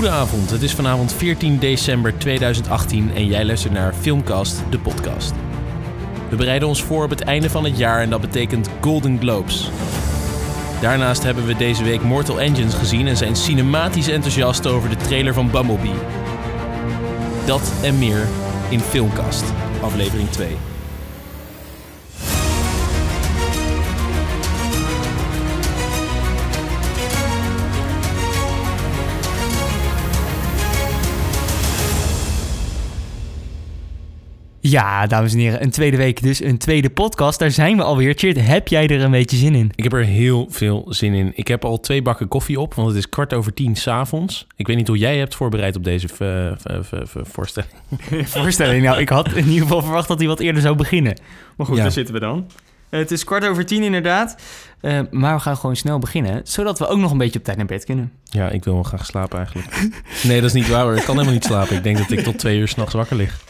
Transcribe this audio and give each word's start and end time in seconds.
Goedenavond, 0.00 0.50
het 0.50 0.62
is 0.62 0.74
vanavond 0.74 1.12
14 1.12 1.58
december 1.58 2.18
2018 2.18 3.14
en 3.14 3.26
jij 3.26 3.44
luistert 3.44 3.72
naar 3.72 3.94
Filmcast, 3.94 4.62
de 4.70 4.78
podcast. 4.78 5.32
We 6.28 6.36
bereiden 6.36 6.68
ons 6.68 6.82
voor 6.82 7.04
op 7.04 7.10
het 7.10 7.20
einde 7.20 7.50
van 7.50 7.64
het 7.64 7.78
jaar 7.78 8.00
en 8.02 8.10
dat 8.10 8.20
betekent 8.20 8.68
Golden 8.80 9.18
Globes. 9.18 9.70
Daarnaast 10.80 11.22
hebben 11.22 11.46
we 11.46 11.56
deze 11.56 11.84
week 11.84 12.02
Mortal 12.02 12.40
Engines 12.40 12.74
gezien 12.74 13.06
en 13.06 13.16
zijn 13.16 13.36
cinematisch 13.36 14.08
enthousiast 14.08 14.66
over 14.66 14.88
de 14.88 14.96
trailer 14.96 15.34
van 15.34 15.50
Bumblebee. 15.50 15.98
Dat 17.46 17.72
en 17.82 17.98
meer 17.98 18.26
in 18.68 18.80
Filmcast, 18.80 19.44
aflevering 19.80 20.30
2. 20.30 20.69
Ja, 34.70 35.06
dames 35.06 35.32
en 35.32 35.38
heren, 35.38 35.62
een 35.62 35.70
tweede 35.70 35.96
week, 35.96 36.22
dus 36.22 36.42
een 36.42 36.58
tweede 36.58 36.90
podcast. 36.90 37.38
Daar 37.38 37.50
zijn 37.50 37.76
we 37.76 37.82
alweer. 37.82 38.14
Chert, 38.16 38.40
heb 38.46 38.68
jij 38.68 38.88
er 38.88 39.00
een 39.00 39.10
beetje 39.10 39.36
zin 39.36 39.54
in? 39.54 39.72
Ik 39.74 39.84
heb 39.84 39.92
er 39.92 40.04
heel 40.04 40.46
veel 40.50 40.86
zin 40.88 41.14
in. 41.14 41.32
Ik 41.34 41.48
heb 41.48 41.64
al 41.64 41.80
twee 41.80 42.02
bakken 42.02 42.28
koffie 42.28 42.60
op, 42.60 42.74
want 42.74 42.88
het 42.88 42.96
is 42.96 43.08
kwart 43.08 43.34
over 43.34 43.54
tien 43.54 43.76
s'avonds. 43.76 44.46
Ik 44.56 44.66
weet 44.66 44.76
niet 44.76 44.86
hoe 44.88 44.98
jij 44.98 45.18
hebt 45.18 45.34
voorbereid 45.34 45.76
op 45.76 45.84
deze 45.84 46.08
v- 46.08 46.60
v- 46.82 47.14
voorstelling. 47.22 47.72
Voorstelling, 48.24 48.82
nou, 48.84 49.00
ik 49.00 49.08
had 49.08 49.32
in 49.32 49.46
ieder 49.46 49.62
geval 49.62 49.82
verwacht 49.82 50.08
dat 50.08 50.18
hij 50.18 50.28
wat 50.28 50.40
eerder 50.40 50.62
zou 50.62 50.76
beginnen. 50.76 51.16
Maar 51.56 51.66
goed, 51.66 51.76
Ja. 51.76 51.82
daar 51.82 51.92
zitten 51.92 52.14
we 52.14 52.20
dan. 52.20 52.46
Eh, 52.88 52.98
het 53.00 53.10
is 53.10 53.24
kwart 53.24 53.46
over 53.46 53.66
tien 53.66 53.82
inderdaad. 53.82 54.36
Eh, 54.80 55.00
maar 55.10 55.34
we 55.34 55.40
gaan 55.40 55.56
gewoon 55.56 55.76
snel 55.76 55.98
beginnen, 55.98 56.40
zodat 56.44 56.78
we 56.78 56.86
ook 56.86 56.98
nog 56.98 57.10
een 57.10 57.18
beetje 57.18 57.38
op 57.38 57.44
tijd 57.44 57.56
naar 57.56 57.66
bed 57.66 57.84
kunnen. 57.84 58.12
Ja, 58.24 58.48
ik 58.48 58.64
wil 58.64 58.74
wel 58.74 58.82
graag 58.82 59.06
slapen 59.06 59.38
eigenlijk. 59.38 59.88
Nee, 60.22 60.40
dat 60.40 60.48
is 60.48 60.52
niet 60.60 60.68
waar 60.68 60.82
hoor. 60.82 60.96
Ik 60.96 61.02
kan 61.04 61.14
helemaal 61.14 61.34
niet 61.34 61.44
slapen. 61.44 61.76
Ik 61.76 61.82
denk 61.82 61.98
dat 61.98 62.10
ik 62.10 62.20
tot 62.20 62.38
twee 62.38 62.58
uur 62.58 62.68
s'nachts 62.68 62.94
wakker 62.94 63.16
lig. 63.16 63.40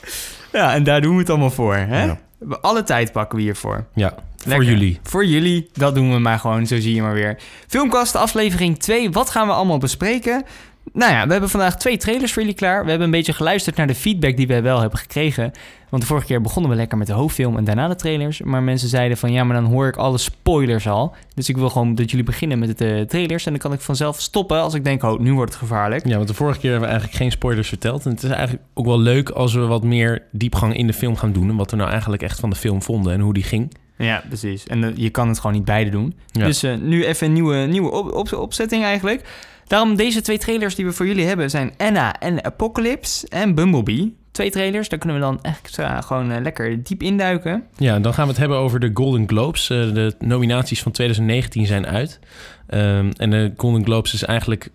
Ja, 0.52 0.74
en 0.74 0.84
daar 0.84 1.00
doen 1.00 1.14
we 1.14 1.20
het 1.20 1.30
allemaal 1.30 1.50
voor, 1.50 1.74
hè? 1.74 2.04
Ja. 2.04 2.18
Alle 2.60 2.82
tijd 2.82 3.12
pakken 3.12 3.36
we 3.36 3.42
hiervoor. 3.44 3.84
Ja, 3.94 4.14
voor 4.36 4.64
jullie. 4.64 5.00
Voor 5.02 5.24
jullie, 5.24 5.70
dat 5.72 5.94
doen 5.94 6.12
we 6.12 6.18
maar 6.18 6.38
gewoon, 6.38 6.66
zo 6.66 6.80
zie 6.80 6.94
je 6.94 7.02
maar 7.02 7.14
weer. 7.14 7.38
Filmkast, 7.66 8.14
aflevering 8.14 8.78
2. 8.78 9.10
Wat 9.10 9.30
gaan 9.30 9.46
we 9.46 9.52
allemaal 9.52 9.78
bespreken? 9.78 10.44
Nou 10.92 11.12
ja, 11.12 11.26
we 11.26 11.32
hebben 11.32 11.50
vandaag 11.50 11.76
twee 11.76 11.96
trailers 11.96 12.32
voor 12.32 12.42
jullie 12.42 12.56
klaar. 12.56 12.82
We 12.82 12.88
hebben 12.88 13.06
een 13.06 13.12
beetje 13.12 13.32
geluisterd 13.32 13.76
naar 13.76 13.86
de 13.86 13.94
feedback 13.94 14.36
die 14.36 14.46
we 14.46 14.60
wel 14.60 14.80
hebben 14.80 14.98
gekregen. 14.98 15.52
Want 15.90 16.02
de 16.02 16.08
vorige 16.08 16.26
keer 16.26 16.40
begonnen 16.40 16.70
we 16.70 16.76
lekker 16.76 16.98
met 16.98 17.06
de 17.06 17.12
hoofdfilm 17.12 17.56
en 17.56 17.64
daarna 17.64 17.88
de 17.88 17.94
trailers. 17.94 18.42
Maar 18.42 18.62
mensen 18.62 18.88
zeiden 18.88 19.16
van 19.16 19.32
ja, 19.32 19.44
maar 19.44 19.60
dan 19.62 19.70
hoor 19.70 19.86
ik 19.86 19.96
alle 19.96 20.18
spoilers 20.18 20.88
al. 20.88 21.14
Dus 21.34 21.48
ik 21.48 21.56
wil 21.56 21.70
gewoon 21.70 21.94
dat 21.94 22.10
jullie 22.10 22.24
beginnen 22.26 22.58
met 22.58 22.78
de 22.78 23.04
trailers. 23.08 23.46
En 23.46 23.50
dan 23.52 23.60
kan 23.60 23.72
ik 23.72 23.80
vanzelf 23.80 24.20
stoppen 24.20 24.60
als 24.60 24.74
ik 24.74 24.84
denk, 24.84 25.02
oh, 25.02 25.18
nu 25.20 25.34
wordt 25.34 25.50
het 25.52 25.60
gevaarlijk. 25.60 26.06
Ja, 26.08 26.16
want 26.16 26.28
de 26.28 26.34
vorige 26.34 26.58
keer 26.60 26.70
hebben 26.70 26.88
we 26.88 26.94
eigenlijk 26.94 27.22
geen 27.22 27.32
spoilers 27.32 27.68
verteld. 27.68 28.04
En 28.04 28.10
het 28.10 28.22
is 28.22 28.30
eigenlijk 28.30 28.62
ook 28.74 28.86
wel 28.86 28.98
leuk 29.00 29.28
als 29.30 29.54
we 29.54 29.60
wat 29.60 29.82
meer 29.82 30.22
diepgang 30.32 30.76
in 30.76 30.86
de 30.86 30.92
film 30.92 31.16
gaan 31.16 31.32
doen. 31.32 31.48
En 31.48 31.56
wat 31.56 31.70
we 31.70 31.76
nou 31.76 31.90
eigenlijk 31.90 32.22
echt 32.22 32.40
van 32.40 32.50
de 32.50 32.56
film 32.56 32.82
vonden 32.82 33.12
en 33.12 33.20
hoe 33.20 33.34
die 33.34 33.42
ging. 33.42 33.72
Ja, 33.98 34.22
precies. 34.28 34.66
En 34.66 34.84
eh, 34.84 34.90
je 34.94 35.10
kan 35.10 35.28
het 35.28 35.36
gewoon 35.38 35.56
niet 35.56 35.64
beide 35.64 35.90
doen. 35.90 36.14
Ja. 36.26 36.44
Dus 36.46 36.62
eh, 36.62 36.74
nu 36.80 37.04
even 37.04 37.26
een 37.26 37.32
nieuwe, 37.32 37.56
nieuwe 37.56 37.90
op, 37.90 38.12
op- 38.12 38.32
opzetting 38.32 38.84
eigenlijk. 38.84 39.28
Daarom 39.66 39.96
deze 39.96 40.20
twee 40.20 40.38
trailers 40.38 40.74
die 40.74 40.84
we 40.84 40.92
voor 40.92 41.06
jullie 41.06 41.26
hebben 41.26 41.50
zijn 41.50 41.72
Anna 41.76 42.18
en 42.20 42.44
Apocalypse 42.44 43.28
en 43.28 43.54
Bumblebee. 43.54 44.16
Twee 44.40 44.52
trailers, 44.52 44.88
daar 44.88 44.98
kunnen 44.98 45.18
we 45.18 45.24
dan 45.24 45.38
extra 45.42 46.00
gewoon 46.00 46.30
eh, 46.30 46.40
lekker 46.42 46.82
diep 46.82 47.02
induiken. 47.02 47.64
Ja, 47.76 47.98
dan 47.98 48.14
gaan 48.14 48.24
we 48.24 48.30
het 48.30 48.40
hebben 48.40 48.58
over 48.58 48.80
de 48.80 48.90
Golden 48.94 49.28
Globes. 49.28 49.70
Eh, 49.70 49.92
de 49.92 50.14
nominaties 50.18 50.82
van 50.82 50.92
2019 50.92 51.66
zijn 51.66 51.86
uit. 51.86 52.18
Ehm, 52.66 53.10
en 53.16 53.30
de 53.30 53.52
Golden 53.56 53.84
Globes 53.84 54.14
is 54.14 54.24
eigenlijk 54.24 54.70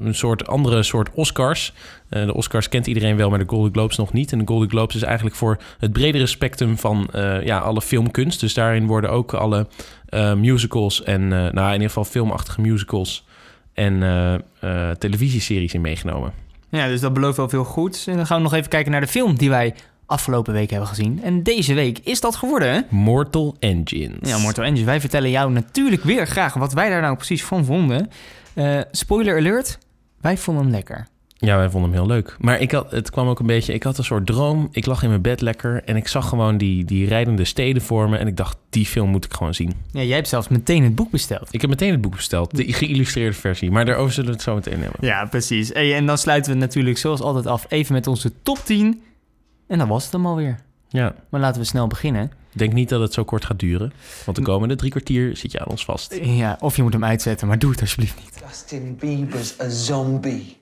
een 0.00 0.14
soort 0.14 0.46
andere 0.46 0.82
soort 0.82 1.10
Oscars. 1.12 1.72
Eh, 2.08 2.24
de 2.24 2.34
Oscars 2.34 2.68
kent 2.68 2.86
iedereen 2.86 3.16
wel, 3.16 3.30
maar 3.30 3.38
de 3.38 3.48
Golden 3.48 3.72
Globes 3.72 3.96
nog 3.96 4.12
niet. 4.12 4.32
En 4.32 4.38
de 4.38 4.46
Golden 4.46 4.70
Globes 4.70 4.94
is 4.94 5.02
eigenlijk 5.02 5.36
voor 5.36 5.58
het 5.78 5.92
bredere 5.92 6.26
spectrum 6.26 6.78
van 6.78 7.08
eh, 7.12 7.44
ja, 7.44 7.58
alle 7.58 7.82
filmkunst. 7.82 8.40
Dus 8.40 8.54
daarin 8.54 8.86
worden 8.86 9.10
ook 9.10 9.34
alle 9.34 9.66
eh, 10.08 10.34
musicals 10.34 11.02
en, 11.02 11.22
eh, 11.22 11.38
nou 11.38 11.66
in 11.66 11.72
ieder 11.72 11.88
geval 11.88 12.04
filmachtige 12.04 12.60
musicals 12.60 13.24
en 13.74 14.02
eh, 14.02 14.34
eh, 14.34 14.90
televisieseries 14.96 15.74
in 15.74 15.80
meegenomen. 15.80 16.43
Ja, 16.74 16.88
dus 16.88 17.00
dat 17.00 17.12
belooft 17.12 17.36
wel 17.36 17.48
veel 17.48 17.64
goeds. 17.64 18.06
En 18.06 18.16
dan 18.16 18.26
gaan 18.26 18.36
we 18.36 18.42
nog 18.42 18.54
even 18.54 18.68
kijken 18.68 18.92
naar 18.92 19.00
de 19.00 19.06
film 19.06 19.36
die 19.36 19.50
wij 19.50 19.74
afgelopen 20.06 20.52
week 20.52 20.70
hebben 20.70 20.88
gezien. 20.88 21.20
En 21.22 21.42
deze 21.42 21.74
week 21.74 21.98
is 21.98 22.20
dat 22.20 22.36
geworden? 22.36 22.86
Mortal 22.90 23.56
Engines. 23.58 24.28
Ja, 24.28 24.38
Mortal 24.38 24.64
Engines. 24.64 24.84
Wij 24.86 25.00
vertellen 25.00 25.30
jou 25.30 25.52
natuurlijk 25.52 26.02
weer 26.02 26.26
graag 26.26 26.54
wat 26.54 26.72
wij 26.72 26.88
daar 26.88 27.00
nou 27.00 27.16
precies 27.16 27.44
van 27.44 27.64
vonden. 27.64 28.10
Eh, 28.54 28.80
spoiler 28.90 29.36
alert, 29.36 29.78
wij 30.20 30.36
vonden 30.36 30.62
hem 30.62 30.72
lekker. 30.72 31.06
Ja, 31.44 31.56
wij 31.56 31.70
vonden 31.70 31.90
hem 31.90 31.98
heel 32.00 32.08
leuk. 32.08 32.36
Maar 32.38 32.60
ik 32.60 32.70
had, 32.72 32.90
het 32.90 33.10
kwam 33.10 33.28
ook 33.28 33.38
een 33.40 33.46
beetje... 33.46 33.72
Ik 33.72 33.82
had 33.82 33.98
een 33.98 34.04
soort 34.04 34.26
droom. 34.26 34.68
Ik 34.70 34.86
lag 34.86 35.02
in 35.02 35.08
mijn 35.08 35.20
bed 35.22 35.40
lekker. 35.40 35.82
En 35.84 35.96
ik 35.96 36.08
zag 36.08 36.28
gewoon 36.28 36.58
die, 36.58 36.84
die 36.84 37.06
rijdende 37.08 37.44
steden 37.44 37.82
voor 37.82 38.08
me. 38.08 38.16
En 38.16 38.26
ik 38.26 38.36
dacht, 38.36 38.56
die 38.70 38.86
film 38.86 39.10
moet 39.10 39.24
ik 39.24 39.34
gewoon 39.34 39.54
zien. 39.54 39.72
Ja, 39.90 40.02
jij 40.02 40.16
hebt 40.16 40.28
zelfs 40.28 40.48
meteen 40.48 40.82
het 40.84 40.94
boek 40.94 41.10
besteld. 41.10 41.48
Ik 41.54 41.60
heb 41.60 41.70
meteen 41.70 41.90
het 41.90 42.00
boek 42.00 42.14
besteld. 42.16 42.56
De 42.56 42.72
geïllustreerde 42.72 43.36
versie. 43.36 43.70
Maar 43.70 43.84
daarover 43.84 44.12
zullen 44.12 44.28
we 44.30 44.34
het 44.36 44.44
zo 44.44 44.54
meteen 44.54 44.80
hebben. 44.80 44.98
Ja, 45.00 45.24
precies. 45.26 45.68
Hey, 45.72 45.94
en 45.94 46.06
dan 46.06 46.18
sluiten 46.18 46.52
we 46.52 46.58
natuurlijk 46.58 46.98
zoals 46.98 47.20
altijd 47.20 47.46
af 47.46 47.66
even 47.68 47.92
met 47.94 48.06
onze 48.06 48.32
top 48.42 48.58
10. 48.64 49.02
En 49.68 49.78
dan 49.78 49.88
was 49.88 50.04
het 50.04 50.12
hem 50.12 50.26
alweer. 50.26 50.58
Ja, 50.88 51.14
Maar 51.28 51.40
laten 51.40 51.60
we 51.60 51.66
snel 51.66 51.86
beginnen. 51.86 52.30
denk 52.52 52.72
niet 52.72 52.88
dat 52.88 53.00
het 53.00 53.12
zo 53.12 53.24
kort 53.24 53.44
gaat 53.44 53.58
duren. 53.58 53.92
Want 54.24 54.36
de 54.36 54.42
komende 54.42 54.74
drie 54.76 54.90
kwartier 54.90 55.36
zit 55.36 55.52
je 55.52 55.60
aan 55.60 55.66
ons 55.68 55.84
vast. 55.84 56.18
Ja, 56.22 56.56
of 56.60 56.76
je 56.76 56.82
moet 56.82 56.92
hem 56.92 57.04
uitzetten, 57.04 57.48
maar 57.48 57.58
doe 57.58 57.70
het 57.70 57.80
alsjeblieft 57.80 58.14
niet. 58.24 58.42
Justin 58.48 58.96
Bieber's 59.00 59.54
a 59.60 59.68
zombie. 59.68 60.56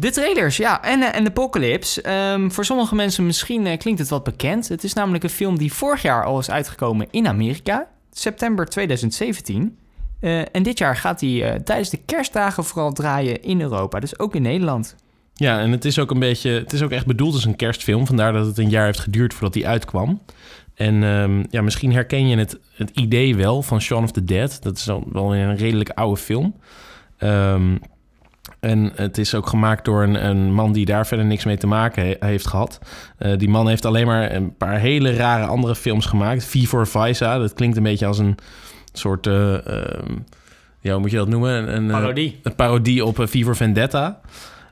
De 0.00 0.10
trailers, 0.10 0.56
ja. 0.56 0.82
En, 0.82 1.02
eh, 1.02 1.16
en 1.16 1.24
de 1.24 1.30
Apocalypse. 1.30 2.02
Ehm, 2.02 2.50
voor 2.50 2.64
sommige 2.64 2.94
mensen 2.94 3.26
misschien 3.26 3.66
eh, 3.66 3.78
klinkt 3.78 4.00
het 4.00 4.08
wat 4.08 4.24
bekend. 4.24 4.68
Het 4.68 4.84
is 4.84 4.92
namelijk 4.92 5.24
een 5.24 5.30
film 5.30 5.58
die 5.58 5.72
vorig 5.72 6.02
jaar 6.02 6.24
al 6.24 6.38
is 6.38 6.50
uitgekomen 6.50 7.06
in 7.10 7.26
Amerika. 7.26 7.88
September 8.12 8.66
2017. 8.66 9.78
Eh, 10.20 10.40
en 10.52 10.62
dit 10.62 10.78
jaar 10.78 10.96
gaat 10.96 11.20
hij 11.20 11.52
eh, 11.52 11.60
tijdens 11.60 11.90
de 11.90 12.00
kerstdagen 12.06 12.64
vooral 12.64 12.92
draaien 12.92 13.42
in 13.42 13.60
Europa. 13.60 14.00
Dus 14.00 14.18
ook 14.18 14.34
in 14.34 14.42
Nederland. 14.42 14.96
Ja, 15.34 15.60
en 15.60 15.70
het 15.70 15.84
is 15.84 15.98
ook 15.98 16.10
een 16.10 16.18
beetje... 16.18 16.50
Het 16.50 16.72
is 16.72 16.82
ook 16.82 16.90
echt 16.90 17.06
bedoeld 17.06 17.34
als 17.34 17.44
een 17.44 17.56
kerstfilm. 17.56 18.06
Vandaar 18.06 18.32
dat 18.32 18.46
het 18.46 18.58
een 18.58 18.70
jaar 18.70 18.84
heeft 18.84 18.98
geduurd 18.98 19.32
voordat 19.32 19.52
die 19.52 19.68
uitkwam. 19.68 20.20
En 20.74 21.02
ehm, 21.02 21.44
ja, 21.50 21.62
misschien 21.62 21.92
herken 21.92 22.28
je 22.28 22.36
het, 22.36 22.58
het 22.74 22.90
idee 22.90 23.36
wel 23.36 23.62
van 23.62 23.80
Shaun 23.80 24.02
of 24.02 24.12
the 24.12 24.24
Dead. 24.24 24.62
Dat 24.62 24.76
is 24.76 24.88
al 24.88 25.04
wel 25.12 25.34
een 25.34 25.56
redelijk 25.56 25.90
oude 25.90 26.20
film. 26.20 26.54
Ehm, 27.16 27.76
en 28.60 28.92
het 28.94 29.18
is 29.18 29.34
ook 29.34 29.46
gemaakt 29.46 29.84
door 29.84 30.02
een, 30.02 30.26
een 30.26 30.52
man 30.54 30.72
die 30.72 30.84
daar 30.84 31.06
verder 31.06 31.26
niks 31.26 31.44
mee 31.44 31.56
te 31.56 31.66
maken 31.66 32.04
he- 32.06 32.16
heeft 32.26 32.46
gehad. 32.46 32.78
Eh, 33.18 33.38
die 33.38 33.48
man 33.48 33.68
heeft 33.68 33.84
alleen 33.84 34.06
maar 34.06 34.34
een 34.34 34.56
paar 34.56 34.78
hele 34.78 35.12
rare 35.14 35.46
andere 35.46 35.74
films 35.74 36.06
gemaakt. 36.06 36.44
V 36.44 36.64
for 36.66 36.86
Visa, 36.86 37.38
dat 37.38 37.52
klinkt 37.54 37.76
een 37.76 37.82
beetje 37.82 38.06
als 38.06 38.18
een 38.18 38.36
soort... 38.92 39.26
eh, 39.26 39.66
ehm, 39.66 40.12
ja, 40.80 40.92
hoe 40.92 41.00
moet 41.00 41.10
je 41.10 41.16
dat 41.16 41.28
noemen? 41.28 41.52
Een, 41.52 41.76
een, 41.76 41.90
eh, 41.90 41.96
Parodie. 42.00 42.40
een 42.42 42.54
parodie 42.54 43.04
op 43.04 43.16
V 43.28 43.42
for 43.44 43.56
Vendetta. 43.56 44.20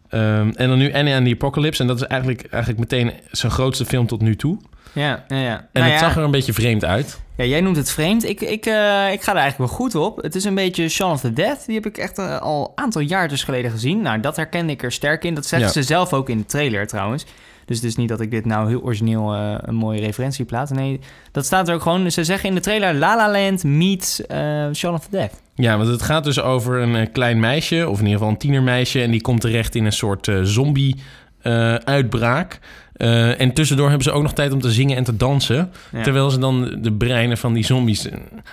Ehm, 0.08 0.50
en 0.54 0.68
dan 0.68 0.78
nu 0.78 0.92
Annie 0.92 1.14
and 1.14 1.26
the 1.26 1.32
Apocalypse. 1.32 1.82
En 1.82 1.88
dat 1.88 1.96
is 2.00 2.06
eigenlijk, 2.06 2.46
eigenlijk 2.50 2.80
meteen 2.90 3.12
zijn 3.30 3.52
grootste 3.52 3.84
film 3.84 4.06
tot 4.06 4.20
nu 4.20 4.36
toe. 4.36 4.58
Ja, 4.92 5.24
ja, 5.28 5.36
ja. 5.36 5.56
En 5.72 5.80
Nou 5.80 5.90
het 5.92 6.00
zag 6.00 6.16
er 6.16 6.22
een 6.22 6.30
beetje 6.30 6.52
vreemd 6.52 6.84
uit. 6.84 7.20
ja, 7.36 7.44
jij 7.44 7.60
noemt 7.60 7.76
het 7.76 7.90
vreemd. 7.90 8.24
Ik, 8.24 8.40
ik, 8.40 8.66
eh, 8.66 9.12
ik 9.12 9.22
ga 9.22 9.32
er 9.32 9.38
eigenlijk 9.38 9.58
wel 9.58 9.68
goed 9.68 9.94
op. 9.94 10.22
Het 10.22 10.34
is 10.34 10.44
een 10.44 10.54
beetje 10.54 10.88
Shaun 10.88 11.12
of 11.12 11.20
the 11.20 11.32
Dead. 11.32 11.62
Die 11.66 11.74
heb 11.74 11.86
ik 11.86 11.98
echt 11.98 12.18
eh, 12.18 12.38
al 12.40 12.72
een 12.74 12.82
aantal 12.84 13.02
jaar 13.02 13.28
dus 13.28 13.44
geleden 13.44 13.70
gezien. 13.70 14.02
Nou, 14.02 14.20
dat 14.20 14.36
herkende 14.36 14.72
ik 14.72 14.82
er 14.82 14.92
sterk 14.92 15.24
in. 15.24 15.34
Dat 15.34 15.46
zeggen 15.46 15.70
ze 15.70 15.82
zelf 15.82 16.12
ook 16.12 16.28
in 16.28 16.38
de 16.38 16.46
trailer 16.46 16.86
trouwens. 16.86 17.24
Dus 17.64 17.76
het 17.76 17.86
is 17.86 17.96
niet 17.96 18.08
dat 18.08 18.20
ik 18.20 18.30
dit 18.30 18.44
nou 18.44 18.68
heel 18.68 18.80
origineel 18.82 19.34
eh, 19.34 19.54
een 19.58 19.74
mooie 19.74 20.00
referentie 20.00 20.44
plaats. 20.44 20.70
Nee, 20.70 21.00
dat 21.32 21.44
staat 21.46 21.68
er 21.68 21.74
ook 21.74 21.82
gewoon. 21.82 22.10
Ze 22.10 22.24
zeggen 22.24 22.48
in 22.48 22.54
de 22.54 22.60
trailer 22.60 22.94
La 22.94 23.16
La 23.16 23.30
Land 23.30 23.64
meets 23.64 24.26
eh 24.26 24.66
Shaun 24.74 24.94
of 24.94 25.04
the 25.04 25.10
Dead. 25.10 25.30
Ja, 25.54 25.76
want 25.76 25.88
het 25.88 26.02
gaat 26.02 26.24
dus 26.24 26.40
over 26.40 26.78
een 26.80 27.12
klein 27.12 27.40
meisje, 27.40 27.88
of 27.88 27.98
in 27.98 28.04
ieder 28.04 28.12
geval 28.18 28.28
een 28.28 28.36
tienermeisje. 28.38 29.02
En 29.02 29.10
die 29.10 29.20
komt 29.20 29.40
terecht 29.40 29.74
in 29.74 29.84
een 29.84 29.92
soort 29.92 30.30
zombie-uitbraak. 30.42 32.58
Eh, 32.98 33.40
en 33.40 33.52
tussendoor 33.52 33.86
hebben 33.86 34.04
ze 34.04 34.12
ook 34.12 34.22
nog 34.22 34.32
tijd 34.32 34.52
om 34.52 34.60
te 34.60 34.70
zingen 34.70 34.96
en 34.96 35.04
te 35.04 35.16
dansen. 35.16 35.72
Ja. 35.92 36.02
Terwijl 36.02 36.30
ze 36.30 36.38
dan 36.38 36.78
de 36.80 36.92
breinen 36.92 37.36
van 37.36 37.52
die 37.52 37.64
zombies 37.64 38.08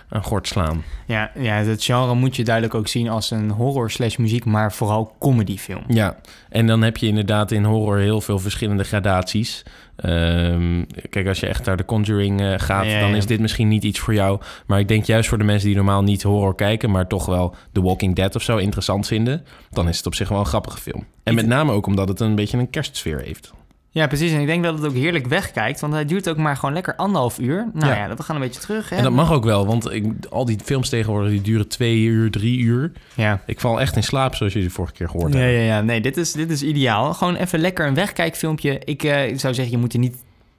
aan 0.10 0.24
gort 0.24 0.48
slaan. 0.48 0.84
Ja, 1.06 1.32
ja, 1.40 1.56
het 1.56 1.84
genre 1.84 2.16
moet 2.16 2.36
je 2.36 2.44
duidelijk 2.44 2.76
ook 2.76 2.88
zien 2.88 3.10
als 3.10 3.32
een 3.32 3.50
horror 3.50 3.92
slash 3.92 4.16
muziek, 4.16 4.46
maar 4.46 4.74
vooral 4.74 5.16
comedyfilm. 5.20 5.84
Ja, 5.88 6.18
en 6.50 6.68
dan 6.68 6.82
heb 6.82 6.98
je 6.98 7.08
inderdaad 7.08 7.52
in 7.52 7.64
horror 7.64 7.98
heel 7.98 8.22
veel 8.22 8.40
verschillende 8.40 8.84
gradaties. 8.84 9.64
Ehm, 9.96 10.84
kijk, 11.10 11.28
als 11.28 11.40
je 11.40 11.48
echt 11.48 11.66
naar 11.66 11.78
de 11.78 11.86
Conjuring 11.86 12.42
eh, 12.42 12.54
gaat, 12.58 12.86
Ja, 12.86 12.92
ja, 12.92 13.00
dan 13.00 13.16
is 13.16 13.26
dit 13.26 13.40
misschien 13.40 13.68
niet 13.68 13.84
iets 13.84 14.00
voor 14.00 14.14
jou. 14.14 14.40
Maar 14.66 14.80
ik 14.80 14.88
denk 14.88 15.06
juist 15.06 15.30
voor 15.30 15.38
de 15.38 15.44
mensen 15.44 15.68
die 15.68 15.76
normaal 15.76 16.04
niet 16.04 16.24
horror 16.24 16.56
kijken, 16.56 16.92
maar 16.92 17.08
toch 17.08 17.26
wel 17.26 17.56
The 17.72 17.82
Walking 17.82 18.16
Dead 18.16 18.36
of 18.36 18.42
zo 18.42 18.58
interessant 18.58 19.08
vinden, 19.08 19.46
dan 19.70 19.88
is 19.88 19.98
het 19.98 20.06
op 20.06 20.16
zich 20.16 20.30
wel 20.30 20.40
een 20.40 20.46
grappige 20.46 20.78
film. 20.78 21.06
En 21.24 21.36
met 21.36 21.48
name 21.48 21.72
ook 21.72 21.86
omdat 21.86 22.08
het 22.08 22.20
een 22.20 22.36
beetje 22.36 22.58
een 22.58 22.70
kerstsfeer 22.70 23.20
heeft. 23.20 23.54
Ja, 23.96 24.08
precies. 24.08 24.32
En 24.32 24.40
ik 24.40 24.46
denk 24.48 24.64
dat 24.64 24.78
het 24.78 24.86
ook 24.88 24.94
heerlijk 24.94 25.28
wegkijkt, 25.28 25.80
want 25.80 25.94
hij 25.94 26.06
duurt 26.06 26.30
ook 26.30 26.38
maar 26.38 26.56
gewoon 26.56 26.74
lekker 26.74 26.96
anderhalf 26.96 27.40
uur. 27.40 27.68
Nou 27.74 27.88
ja, 27.94 28.08
Ja. 28.08 28.16
we 28.16 28.24
gaan 28.24 28.36
een 28.36 28.42
beetje 28.42 28.60
terug. 28.62 28.90
Hè? 28.90 28.96
En 28.96 29.04
dat 29.04 29.12
mag 29.12 29.32
ook 29.32 29.44
wel, 29.44 29.66
want 29.66 29.92
ik, 29.92 30.06
al 30.30 30.46
die 30.46 30.58
films 30.64 30.90
tegenwoordig 30.90 31.32
die 31.32 31.42
duren 31.42 31.68
twee 31.68 32.02
uur, 32.04 32.32
drie 32.32 32.60
uur. 32.60 32.92
Ja. 33.14 33.42
Ik 33.46 33.60
val 33.60 33.82
echt 33.82 33.96
in 33.96 34.04
slaap, 34.04 34.36
zoals 34.36 34.54
je 34.54 34.62
de 34.62 34.70
vorige 34.70 34.94
keer 34.94 35.10
gehoord 35.10 35.34
Ja, 35.34 35.40
hebt. 35.40 35.54
ja, 35.54 35.60
ja. 35.62 35.82
Nee, 35.82 36.02
dit 36.02 36.18
is, 36.18 36.32
dit 36.32 36.50
is 36.50 36.64
ideaal. 36.64 37.14
Gewoon 37.14 37.36
even 37.36 37.60
lekker 37.60 37.88
een 37.88 37.94
wegkijkfilmpje. 37.94 38.80
Ik 38.84 39.04
eh, 39.04 39.38
zou 39.38 39.54
zeggen, 39.54 39.70
je 39.74 39.78
moet 39.78 39.94
er 39.94 40.00
niet, 40.00 40.16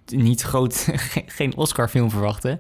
niet 0.07 0.43
groot, 0.43 0.89
geen 1.39 1.57
Oscar-film 1.57 2.11
verwachten. 2.11 2.57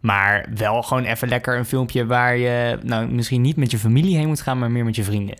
Maar 0.00 0.48
wel 0.54 0.82
gewoon 0.82 1.04
even 1.04 1.28
lekker 1.28 1.58
een 1.58 1.64
filmpje 1.64 2.06
waar 2.06 2.36
je, 2.36 2.78
nou, 2.82 3.06
misschien 3.08 3.40
niet 3.42 3.56
met 3.56 3.70
je 3.70 3.78
familie 3.78 4.16
heen 4.16 4.28
moet 4.28 4.40
gaan, 4.40 4.58
maar 4.58 4.70
meer 4.70 4.84
met 4.84 4.96
je 4.96 5.04
vrienden. 5.04 5.36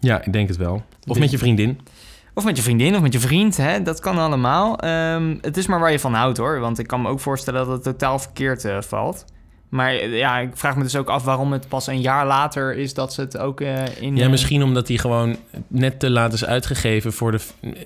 Ja, 0.00 0.24
ik 0.24 0.32
denk 0.32 0.48
het 0.48 0.56
wel. 0.56 0.82
Of 1.06 1.18
met 1.18 1.30
je 1.30 1.38
vriendin. 1.38 1.80
Of 2.34 2.44
met 2.44 2.56
je 2.56 2.62
vriendin 2.62 2.94
of 2.94 3.00
met 3.00 3.12
je 3.12 3.20
vriend, 3.20 3.56
hè? 3.56 3.82
dat 3.82 4.00
kan 4.00 4.18
allemaal. 4.18 4.78
Ehm, 4.78 5.36
het 5.40 5.56
is 5.56 5.66
maar 5.66 5.80
waar 5.80 5.92
je 5.92 5.98
van 5.98 6.14
houdt 6.14 6.38
hoor. 6.38 6.60
Want 6.60 6.78
ik 6.78 6.86
kan 6.86 7.02
me 7.02 7.08
ook 7.08 7.20
voorstellen 7.20 7.66
dat 7.66 7.74
het 7.74 7.82
totaal 7.82 8.18
verkeerd 8.18 8.64
eh, 8.64 8.80
valt. 8.80 9.24
Maar 9.68 9.90
eh, 9.90 10.18
ja, 10.18 10.38
ik 10.38 10.56
vraag 10.56 10.76
me 10.76 10.82
dus 10.82 10.96
ook 10.96 11.08
af 11.08 11.24
waarom 11.24 11.52
het 11.52 11.68
pas 11.68 11.86
een 11.86 12.00
jaar 12.00 12.26
later 12.26 12.76
is 12.76 12.94
dat 12.94 13.12
ze 13.12 13.20
het 13.20 13.38
ook 13.38 13.60
eh, 13.60 14.02
in. 14.02 14.16
Ja, 14.16 14.28
misschien 14.28 14.62
omdat 14.62 14.86
die 14.86 14.98
gewoon 14.98 15.36
net 15.68 16.00
te 16.00 16.10
laat 16.10 16.32
is 16.32 16.44
uitgegeven 16.44 17.12
voor 17.12 17.32
de... 17.32 17.40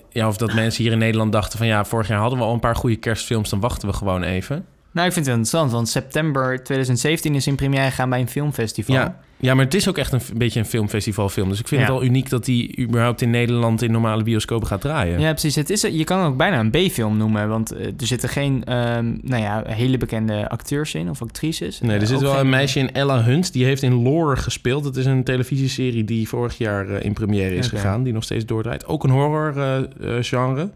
Ja, 0.09 0.27
of 0.27 0.37
dat 0.37 0.53
mensen 0.53 0.83
hier 0.83 0.91
in 0.91 0.97
Nederland 0.97 1.31
dachten 1.31 1.57
van... 1.57 1.67
Ja, 1.67 1.85
vorig 1.85 2.07
jaar 2.07 2.19
hadden 2.19 2.39
we 2.39 2.45
al 2.45 2.53
een 2.53 2.59
paar 2.59 2.75
goede 2.75 2.95
kerstfilms, 2.95 3.49
dan 3.49 3.59
wachten 3.59 3.87
we 3.87 3.93
gewoon 3.93 4.23
even. 4.23 4.65
Nou, 4.91 5.07
ik 5.07 5.13
vind 5.13 5.25
het 5.25 5.35
interessant, 5.35 5.71
want 5.71 5.89
september 5.89 6.63
2017 6.63 7.35
is 7.35 7.47
in 7.47 7.55
première 7.55 7.89
gegaan 7.89 8.09
bij 8.09 8.19
een 8.19 8.29
filmfestival. 8.29 8.95
Ja, 8.95 9.19
ja, 9.39 9.53
maar 9.53 9.65
het 9.65 9.73
is 9.73 9.89
ook 9.89 9.97
echt 9.97 10.11
een, 10.13 10.21
beetje 10.35 10.59
een 10.59 10.65
filmfestivalfilm. 10.65 11.49
Dus 11.49 11.59
ik 11.59 11.67
vind 11.67 11.81
Ja. 11.81 11.87
het 11.87 11.95
al 11.95 12.03
uniek 12.03 12.29
dat 12.29 12.45
die 12.45 12.79
überhaupt 12.79 13.21
in 13.21 13.29
Nederland 13.29 13.81
in 13.81 13.91
normale 13.91 14.23
bioscopen 14.23 14.67
gaat 14.67 14.81
draaien. 14.81 15.19
Ja, 15.19 15.29
precies. 15.31 15.55
Het 15.55 15.69
is, 15.69 15.81
je 15.81 16.03
kan 16.03 16.19
het 16.19 16.27
ook 16.27 16.37
bijna 16.37 16.59
een 16.59 16.69
B-film 16.71 17.17
noemen, 17.17 17.49
want 17.49 17.71
eh, 17.71 17.85
er 17.85 17.93
zitten 18.07 18.29
geen 18.29 18.63
ehm, 18.63 19.13
nou 19.21 19.41
ja, 19.41 19.63
hele 19.67 19.97
bekende 19.97 20.49
acteurs 20.49 20.93
in 20.95 21.09
of 21.09 21.21
actrices. 21.21 21.79
Nee, 21.81 21.95
er 21.95 22.01
Eh, 22.01 22.07
zit 22.07 22.19
wel 22.21 22.31
geen- 22.31 22.39
een 22.39 22.49
meisje 22.49 22.79
in, 22.79 22.91
Ella 22.93 23.23
Hunt. 23.23 23.53
Die 23.53 23.65
heeft 23.65 23.81
in 23.81 23.93
Lore 24.03 24.35
gespeeld. 24.37 24.83
Dat 24.83 24.95
is 24.95 25.05
een 25.05 25.23
televisieserie 25.23 26.03
die 26.03 26.27
vorig 26.27 26.57
jaar 26.57 26.89
eh, 26.89 27.05
in 27.05 27.13
première 27.13 27.55
is 27.55 27.67
gegaan. 27.67 28.03
Die 28.03 28.13
nog 28.13 28.23
steeds 28.23 28.45
doordraait. 28.45 28.85
Ook 28.85 29.03
een 29.03 29.09
horror 29.09 29.53
eh, 29.57 29.77
eh, 30.17 30.23
genre. 30.23 30.69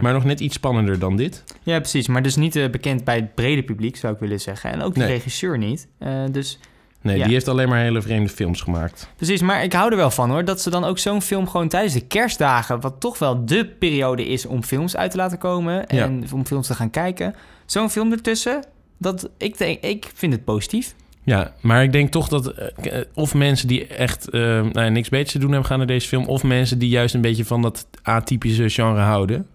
Maar 0.00 0.12
nog 0.12 0.24
net 0.24 0.40
iets 0.40 0.54
spannender 0.54 0.98
dan 0.98 1.16
dit. 1.16 1.44
Ja, 1.62 1.78
precies. 1.78 2.06
Maar 2.08 2.22
dus 2.22 2.36
niet 2.36 2.56
eh, 2.56 2.68
bekend 2.70 3.04
bij 3.04 3.16
het 3.16 3.34
brede 3.34 3.62
publiek, 3.62 3.96
zou 3.96 4.14
ik 4.14 4.18
willen 4.20 4.40
zeggen. 4.40 4.70
En 4.72 4.82
ook 4.82 4.94
de 4.94 5.00
Nee. 5.00 5.08
regisseur 5.08 5.58
niet. 5.58 5.88
Eh, 5.98 6.10
dus 6.32 6.58
Nee, 7.06 7.16
Ja. 7.16 7.24
die 7.24 7.32
heeft 7.32 7.48
alleen 7.48 7.68
maar 7.68 7.78
hele 7.80 8.02
vreemde 8.02 8.28
films 8.28 8.60
gemaakt. 8.60 9.08
precies. 9.16 9.40
Maar 9.40 9.62
ik 9.64 9.72
hou 9.72 9.90
er 9.90 9.96
wel 9.96 10.10
van 10.10 10.30
hoor, 10.30 10.44
dat 10.44 10.60
ze 10.60 10.70
dan 10.70 10.84
ook 10.84 10.98
zo'n 10.98 11.22
film 11.22 11.48
gewoon 11.48 11.68
tijdens 11.68 11.94
de 11.94 12.06
kerstdagen, 12.06 12.80
wat 12.80 12.94
toch 13.00 13.18
wel 13.18 13.44
de 13.46 13.66
periode 13.78 14.26
is 14.28 14.46
om 14.46 14.62
films 14.62 14.96
uit 14.96 15.10
te 15.10 15.16
laten 15.16 15.38
komen 15.38 15.86
en 15.86 16.24
om 16.32 16.46
films 16.46 16.66
te 16.66 16.74
gaan 16.74 16.90
kijken. 16.90 17.34
Zo'n 17.66 17.90
film 17.90 18.12
ertussen, 18.12 18.64
dat, 18.98 19.28
ik, 19.38 19.58
denk, 19.58 19.80
ik 19.80 20.10
vind 20.14 20.32
het 20.32 20.44
positief. 20.44 20.94
Ja, 21.22 21.52
maar 21.60 21.82
ik 21.82 21.92
denk 21.92 22.10
toch 22.10 22.28
dat 22.28 22.46
eh, 22.46 23.00
of 23.14 23.34
mensen 23.34 23.68
die 23.68 23.86
echt 23.86 24.30
eh, 24.30 24.40
nou 24.40 24.80
ja, 24.80 24.88
niks 24.88 25.08
beters 25.08 25.32
te 25.32 25.38
doen 25.38 25.50
hebben 25.50 25.68
gaan 25.68 25.78
naar 25.78 25.86
deze 25.86 26.08
film... 26.08 26.26
of 26.26 26.42
mensen 26.42 26.78
die 26.78 26.88
juist 26.88 27.14
een 27.14 27.20
beetje 27.20 27.44
van 27.44 27.62
dat 27.62 27.86
atypische 28.02 28.68
genre 28.68 29.00
houden. 29.00 29.46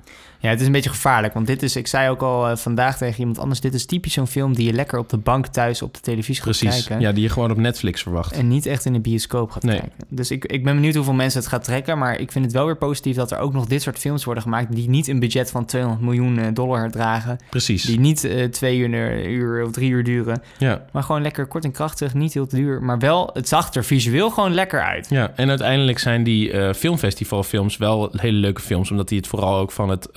Ja, 0.42 0.50
het 0.50 0.60
is 0.60 0.66
een 0.66 0.72
beetje 0.72 0.90
gevaarlijk, 0.90 1.34
want 1.34 1.48
dit 1.48 1.64
is, 1.64 1.76
ik 1.76 1.88
zei 1.88 2.10
ook 2.10 2.22
al 2.22 2.48
eh, 2.50 2.56
vandaag 2.56 2.98
tegen 2.98 3.20
iemand 3.20 3.40
anders, 3.40 3.60
dit 3.60 3.74
is 3.74 3.86
typisch 3.86 4.14
zo'n 4.14 4.28
film 4.28 4.56
die 4.56 4.66
je 4.66 4.74
lekker 4.74 5.00
op 5.00 5.10
de 5.10 5.18
bank 5.18 5.48
thuis 5.48 5.82
op 5.82 5.94
de 5.94 6.00
televisie 6.00 6.36
gaat 6.36 6.44
Precies, 6.44 6.70
kijken. 6.86 7.00
ja, 7.06 7.12
die 7.12 7.24
je 7.24 7.30
gewoon 7.30 7.52
op 7.52 7.58
Netflix 7.58 8.02
verwacht. 8.02 8.32
En 8.32 8.48
niet 8.48 8.66
echt 8.66 8.86
in 8.86 8.94
de 8.94 9.00
bioscoop 9.00 9.52
gaat 9.52 9.64
Nee. 9.64 9.80
kijken. 9.80 9.98
Dus 10.10 10.32
ik, 10.32 10.46
ik 10.46 10.64
ben 10.64 10.76
benieuwd 10.76 10.96
hoeveel 10.96 11.14
mensen 11.14 11.40
het 11.40 11.50
gaat 11.50 11.64
trekken. 11.64 11.98
Maar 11.98 12.20
ik 12.20 12.32
vind 12.32 12.46
het 12.46 12.54
wel 12.54 12.66
weer 12.66 12.78
positief 12.78 13.16
dat 13.16 13.32
er 13.32 13.38
ook 13.38 13.54
nog 13.54 13.66
dit 13.66 13.82
soort 13.82 13.98
films 14.00 14.24
worden 14.24 14.44
gemaakt. 14.44 14.76
die 14.76 14.90
niet 14.90 15.08
een 15.08 15.20
budget 15.20 15.52
van 15.52 15.66
200 15.66 16.04
miljoen 16.04 16.38
eh, 16.40 16.48
dollar 16.54 16.92
dragen. 16.92 17.38
Precies, 17.50 17.84
Die 17.84 18.00
niet 18.00 18.24
eh, 18.24 18.44
twee 18.46 18.78
uur, 18.78 19.26
uur 19.30 19.66
of 19.66 19.72
drie 19.72 19.90
uur 19.90 20.04
duren. 20.04 20.42
ja. 20.58 20.82
Maar 20.92 21.04
gewoon 21.04 21.22
lekker 21.22 21.46
kort 21.46 21.64
en 21.64 21.72
krachtig. 21.72 22.14
Niet 22.14 22.34
heel 22.34 22.48
duur. 22.48 22.84
Maar 22.84 23.00
wel, 23.00 23.30
het 23.34 23.48
zag 23.48 23.74
er 23.74 23.84
visueel 23.84 24.30
gewoon 24.30 24.54
lekker 24.54 24.82
uit. 24.84 25.10
Ja, 25.10 25.32
en 25.36 25.50
uiteindelijk 25.50 26.00
zijn 26.00 26.24
die 26.24 26.52
eh, 26.52 26.74
filmfestivalfilms 26.74 27.78
wel 27.78 28.10
hele 28.18 28.38
leuke 28.38 28.62
films... 28.62 28.92
omdat 28.92 29.08
die 29.08 29.18
het 29.18 29.28
vooral 29.28 29.58
ook 29.58 29.72
van 29.72 29.90
het, 29.90 30.08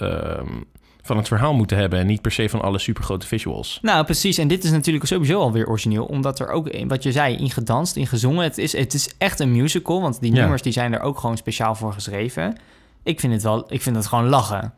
van 1.02 1.16
het 1.16 1.28
verhaal 1.28 1.55
moeten 1.55 1.76
hebben... 1.76 1.99
en 1.99 2.06
niet 2.06 2.20
per 2.22 2.32
se 2.32 2.49
van 2.49 2.62
alle 2.62 2.78
supergrote 2.78 3.26
visuals. 3.26 3.78
Nou, 3.82 4.05
precies. 4.05 4.38
En 4.38 4.49
dit 4.49 4.64
is 4.64 4.70
natuurlijk 4.70 5.06
sowieso 5.06 5.40
alweer 5.40 5.69
origineel. 5.69 6.05
Omdat 6.05 6.40
er 6.40 6.49
ook, 6.49 6.84
wat 6.87 7.02
je 7.02 7.12
zei, 7.12 7.37
in 7.37 7.50
gedanst, 7.50 7.96
in 7.96 8.06
gezongen. 8.06 8.44
Het 8.44 8.58
is, 8.58 8.76
het 8.76 8.94
is 8.94 9.11
echt 9.19 9.40
een 9.40 9.52
musical. 9.52 10.00
Want 10.00 10.20
die 10.20 10.32
Ja. 10.34 10.40
nummers 10.40 10.62
die 10.62 10.72
zijn 10.72 10.93
er 10.93 11.00
ook 11.00 11.19
gewoon 11.19 11.37
speciaal 11.37 11.75
voor 11.75 11.93
geschreven. 11.93 12.56
Ik 13.02 13.20
vind 13.20 13.32
het 13.32 13.43
wel, 13.43 13.64
ik 13.72 13.82
vind 13.82 13.96
het 13.96 14.06
gewoon 14.06 14.28
lachen. 14.28 14.72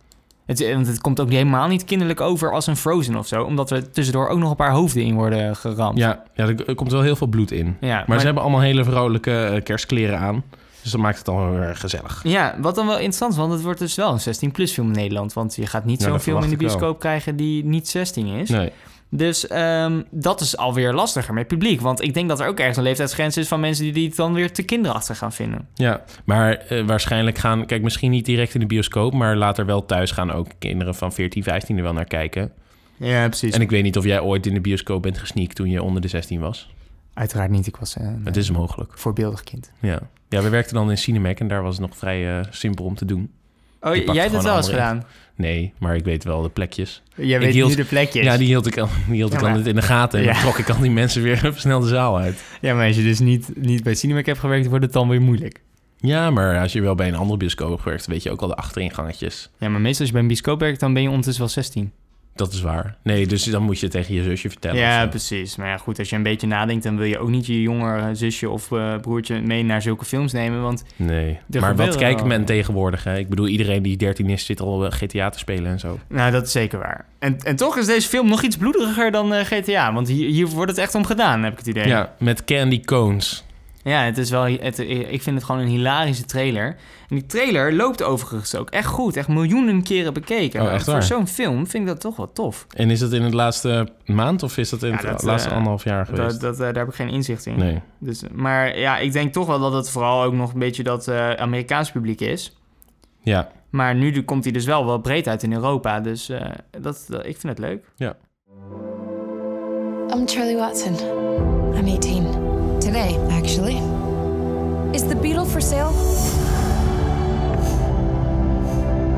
Het, 0.46 0.72
want 0.72 0.86
het 0.86 1.00
komt 1.00 1.20
ook 1.20 1.30
helemaal 1.30 1.68
niet 1.68 1.84
kinderlijk 1.84 2.20
over 2.20 2.52
als 2.52 2.66
een 2.66 2.76
Frozen 2.76 3.16
of 3.16 3.26
zo. 3.26 3.42
Omdat 3.42 3.70
er 3.70 3.90
tussendoor 3.90 4.28
ook 4.28 4.38
nog 4.38 4.50
een 4.50 4.56
paar 4.56 4.70
hoofden 4.70 5.02
in 5.02 5.14
worden 5.14 5.56
geramd. 5.56 5.98
Ja, 5.98 6.22
ja, 6.34 6.44
er 6.44 6.68
er 6.68 6.74
komt 6.74 6.92
wel 6.92 7.02
heel 7.02 7.16
veel 7.16 7.26
bloed 7.26 7.50
in. 7.50 7.76
ja 7.80 8.04
Maar, 8.06 8.18
ze 8.18 8.24
hebben 8.24 8.42
allemaal 8.42 8.60
hele 8.60 8.84
vrolijke 8.84 9.44
eh, 9.44 9.62
kerstkleren 9.62 10.18
aan. 10.18 10.44
Dus 10.86 10.94
dat 10.94 11.04
maakt 11.04 11.16
het 11.16 11.26
dan 11.26 11.36
wel 11.36 11.50
weer 11.60 11.76
gezellig. 11.76 12.20
Ja, 12.22 12.56
wat 12.60 12.74
dan 12.74 12.86
wel 12.86 12.94
interessant 12.96 13.32
is, 13.32 13.38
want 13.38 13.52
het 13.52 13.62
wordt 13.62 13.78
dus 13.78 13.94
wel 13.94 14.12
een 14.12 14.50
16-plus 14.50 14.72
film 14.72 14.86
in 14.86 14.92
Nederland. 14.92 15.32
Want 15.32 15.56
je 15.56 15.66
gaat 15.66 15.84
niet 15.84 16.02
zo'n 16.02 16.12
dat 16.12 16.22
film 16.22 16.42
in 16.42 16.50
de 16.50 16.56
bioscoop 16.56 17.00
krijgen 17.00 17.36
die 17.36 17.64
niet 17.64 17.88
16 17.88 18.26
is. 18.26 18.48
Nee. 18.48 18.72
Dus 19.08 19.46
ehm, 19.46 20.02
dat 20.10 20.40
is 20.40 20.56
alweer 20.56 20.92
lastiger 20.92 21.34
met 21.34 21.46
publiek. 21.46 21.80
Want 21.80 22.02
ik 22.02 22.14
denk 22.14 22.28
dat 22.28 22.40
er 22.40 22.46
ook 22.46 22.58
ergens 22.58 22.76
een 22.76 22.82
leeftijdsgrens 22.82 23.36
is 23.36 23.48
van 23.48 23.60
mensen 23.60 23.84
die, 23.84 23.92
die 23.92 24.06
het 24.06 24.16
dan 24.16 24.32
weer 24.32 24.52
te 24.52 24.62
kinderachtig 24.62 25.18
gaan 25.18 25.32
vinden. 25.32 25.68
Ja, 25.74 26.02
maar 26.24 26.52
eh, 26.52 26.84
waarschijnlijk 26.84 27.38
gaan... 27.38 27.66
Kijk, 27.66 27.82
misschien 27.82 28.10
niet 28.10 28.24
direct 28.24 28.54
in 28.54 28.60
de 28.60 28.66
bioscoop... 28.66 29.12
maar 29.12 29.36
later 29.36 29.66
wel 29.66 29.86
thuis 29.86 30.10
gaan 30.10 30.32
ook 30.32 30.46
kinderen 30.58 30.94
van 30.94 31.12
14, 31.12 31.42
15 31.42 31.76
er 31.76 31.82
wel 31.82 31.92
naar 31.92 32.04
kijken. 32.04 32.52
Ja, 32.96 33.26
precies. 33.26 33.54
En 33.54 33.60
ik 33.60 33.70
weet 33.70 33.82
niet 33.82 33.96
of 33.96 34.04
jij 34.04 34.20
ooit 34.20 34.46
in 34.46 34.54
de 34.54 34.60
bioscoop 34.60 35.02
bent 35.02 35.18
gesneakt 35.18 35.56
toen 35.56 35.70
je 35.70 35.82
onder 35.82 36.02
de 36.02 36.08
16 36.08 36.40
was. 36.40 36.74
Uiteraard 37.14 37.50
niet, 37.50 37.66
ik 37.66 37.76
was 37.76 37.96
een 37.96 38.20
Het 38.24 38.36
is 38.36 38.50
mogelijk. 38.50 38.98
voorbeeldig 38.98 39.42
kind. 39.42 39.70
Ja. 39.80 40.00
Ja, 40.28 40.42
we 40.42 40.48
werkten 40.48 40.74
dan 40.74 40.90
in 40.90 40.98
Cinemac 40.98 41.38
en 41.40 41.48
daar 41.48 41.62
was 41.62 41.78
het 41.78 41.86
nog 41.88 41.96
vrij 41.96 42.38
eh, 42.38 42.44
simpel 42.50 42.84
om 42.84 42.94
te 42.94 43.04
doen. 43.04 43.30
Oh, 43.80 43.94
jij 43.94 44.04
hebt 44.22 44.32
het 44.34 44.42
wel 44.42 44.56
eens 44.56 44.68
gedaan? 44.68 45.04
Nee, 45.34 45.72
maar 45.78 45.96
ik 45.96 46.04
weet 46.04 46.24
wel 46.24 46.42
de 46.42 46.48
plekjes. 46.48 47.02
Jij 47.16 47.38
weet 47.38 47.52
hield- 47.54 47.68
nu 47.70 47.74
de 47.76 47.84
plekjes. 47.84 48.24
Ja, 48.24 48.36
die 48.36 48.46
hield 48.46 48.66
ik, 48.66 48.78
al- 48.78 48.88
die 49.06 49.14
hield 49.14 49.30
Ja, 49.32 49.36
ik 49.38 49.44
dan 49.44 49.66
in 49.66 49.74
de 49.74 49.82
gaten. 49.82 50.18
En 50.18 50.24
Ja. 50.24 50.32
dan 50.32 50.40
trok 50.40 50.58
ik 50.58 50.68
al 50.70 50.80
die 50.80 50.90
mensen 50.90 51.22
weer 51.22 51.52
snel 51.56 51.80
de 51.80 51.88
zaal 51.88 52.18
uit. 52.18 52.42
ja, 52.60 52.74
maar 52.74 52.86
als 52.86 52.96
je 52.96 53.02
dus 53.02 53.18
niet, 53.18 53.50
niet 53.56 53.82
bij 53.82 53.94
Cinemac 53.94 54.26
hebt 54.26 54.38
gewerkt, 54.38 54.66
wordt 54.66 54.84
het 54.84 54.92
dan 54.92 55.08
weer 55.08 55.20
moeilijk. 55.22 55.60
Ja, 55.98 56.30
maar 56.30 56.60
als 56.60 56.72
je 56.72 56.80
wel 56.80 56.94
bij 56.94 57.08
een 57.08 57.14
andere 57.14 57.36
bioscoop 57.38 57.80
gewerkt... 57.80 58.06
weet 58.06 58.22
je 58.22 58.30
ook 58.30 58.40
al 58.40 58.48
de 58.48 58.54
achteringangetjes. 58.56 59.50
Ja, 59.58 59.68
maar 59.68 59.80
meestal 59.80 59.98
als 60.00 60.06
je 60.08 60.12
bij 60.12 60.20
een 60.22 60.28
bioscoop 60.28 60.60
werkt, 60.60 60.80
dan 60.80 60.92
ben 60.92 61.02
je 61.02 61.08
ondertussen 61.08 61.42
wel 61.44 61.52
16. 61.52 61.92
Dat 62.36 62.52
is 62.52 62.60
waar. 62.60 62.96
Nee, 63.02 63.26
dus 63.26 63.44
dan 63.44 63.62
moet 63.62 63.80
je 63.80 63.88
tegen 63.88 64.14
je 64.14 64.22
zusje 64.22 64.48
vertellen. 64.48 64.78
Ja, 64.78 65.06
precies. 65.06 65.56
Maar 65.56 65.68
ja, 65.68 65.76
goed, 65.76 65.98
als 65.98 66.10
je 66.10 66.16
een 66.16 66.22
beetje 66.22 66.46
nadenkt, 66.46 66.82
dan 66.84 66.96
wil 66.96 67.06
je 67.06 67.18
ook 67.18 67.28
niet 67.28 67.46
je 67.46 67.62
jongere 67.62 68.14
zusje 68.14 68.50
of 68.50 68.72
eh, 68.72 68.96
broertje 69.00 69.40
mee 69.40 69.62
naar 69.62 69.82
zulke 69.82 70.04
films 70.04 70.32
nemen. 70.32 70.62
Want 70.62 70.84
Nee, 70.96 71.38
maar 71.60 71.76
wat 71.76 71.96
kijkt 71.96 72.24
men 72.24 72.44
tegenwoordig? 72.44 73.04
Hè? 73.04 73.18
Ik 73.18 73.28
bedoel, 73.28 73.46
iedereen 73.48 73.82
die 73.82 73.96
13 73.96 74.30
is, 74.30 74.44
zit 74.44 74.60
al 74.60 74.84
eh, 74.84 74.92
GTA 74.92 75.30
te 75.30 75.38
spelen 75.38 75.70
en 75.70 75.78
zo. 75.78 75.98
nou, 76.08 76.30
dat 76.32 76.46
is 76.46 76.52
zeker 76.52 76.78
waar. 76.78 77.04
En, 77.18 77.38
en 77.44 77.56
toch 77.56 77.76
is 77.76 77.86
deze 77.86 78.08
film 78.08 78.28
nog 78.28 78.42
iets 78.42 78.56
bloediger 78.56 79.10
dan 79.10 79.34
eh, 79.34 79.44
GTA. 79.44 79.92
Want 79.92 80.08
hier, 80.08 80.28
hier 80.30 80.46
wordt 80.46 80.70
het 80.70 80.80
echt 80.80 80.94
om 80.94 81.04
gedaan, 81.04 81.42
heb 81.42 81.52
ik 81.52 81.58
het 81.58 81.66
idee. 81.66 81.86
Ja, 81.86 82.14
met 82.18 82.44
candy 82.44 82.80
cones. 82.80 83.44
Ja, 83.86 84.02
het 84.02 84.18
is 84.18 84.30
wel, 84.30 84.42
het, 84.44 84.78
ik 84.88 85.22
vind 85.22 85.36
het 85.36 85.44
gewoon 85.44 85.60
een 85.60 85.66
hilarische 85.68 86.24
trailer. 86.24 86.66
En 87.08 87.16
die 87.16 87.26
trailer 87.26 87.72
loopt 87.72 88.02
overigens 88.02 88.54
ook 88.54 88.70
echt 88.70 88.86
goed. 88.86 89.16
Echt 89.16 89.28
miljoenen 89.28 89.82
keren 89.82 90.12
bekeken. 90.12 90.58
Oh, 90.60 90.64
Nou, 90.66 90.76
echt 90.78 90.90
Voor 90.90 91.02
zo'n 91.02 91.26
film 91.26 91.66
vind 91.66 91.82
ik 91.82 91.88
dat 91.88 92.00
toch 92.00 92.16
wel 92.16 92.32
tof. 92.32 92.66
En 92.74 92.90
is 92.90 92.98
dat 93.00 93.12
in 93.12 93.22
het 93.22 93.34
laatste 93.34 93.88
maand 94.04 94.42
of 94.42 94.56
is 94.58 94.70
dat 94.70 94.82
in 94.82 94.88
Ja, 94.90 94.96
het 94.96 95.06
dat, 95.06 95.22
laatste 95.22 95.48
eh, 95.48 95.54
anderhalf 95.54 95.84
jaar 95.84 96.06
geweest? 96.06 96.30
Dat, 96.30 96.40
dat, 96.40 96.52
eh, 96.54 96.58
daar 96.74 96.74
heb 96.84 96.88
ik 96.88 96.94
geen 96.94 97.08
inzicht 97.08 97.46
in. 97.46 97.58
Nee. 97.58 97.80
Dus, 97.98 98.22
maar 98.32 98.78
ja, 98.78 98.98
ik 98.98 99.12
denk 99.12 99.32
toch 99.32 99.46
wel 99.46 99.58
dat 99.60 99.72
het 99.72 99.90
vooral 99.90 100.22
ook 100.22 100.32
nog 100.34 100.52
een 100.52 100.58
beetje 100.58 100.82
dat 100.82 101.08
eh, 101.08 101.30
Amerikaans 101.30 101.90
publiek 101.92 102.20
is. 102.20 102.56
Ja, 103.20 103.48
Maar 103.70 103.94
nu 103.94 104.22
komt 104.22 104.44
hij 104.44 104.52
dus 104.52 104.64
wel 104.64 104.86
wel 104.86 104.98
breed 104.98 105.28
uit 105.28 105.42
in 105.42 105.52
Europa. 105.52 106.00
Dus 106.00 106.28
eh, 106.28 106.40
dat, 106.80 107.04
dat- 107.08 107.26
ik 107.26 107.36
vind 107.38 107.58
het 107.58 107.58
leuk. 107.58 107.84
I'm 110.14 110.28
Charlie 110.28 110.56
Watson. 110.56 110.94
I'm 111.74 111.88
18. 111.88 112.35
Today, 112.86 113.18
actually. 113.30 113.76
Is 114.94 115.02
the 115.08 115.16
Beetle 115.20 115.44
for 115.44 115.60
sale? 115.60 115.92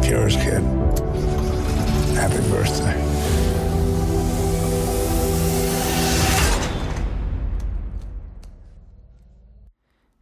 Cures, 0.02 0.36
kid. 0.36 0.62
Happy 2.16 2.40
birthday. 2.50 2.96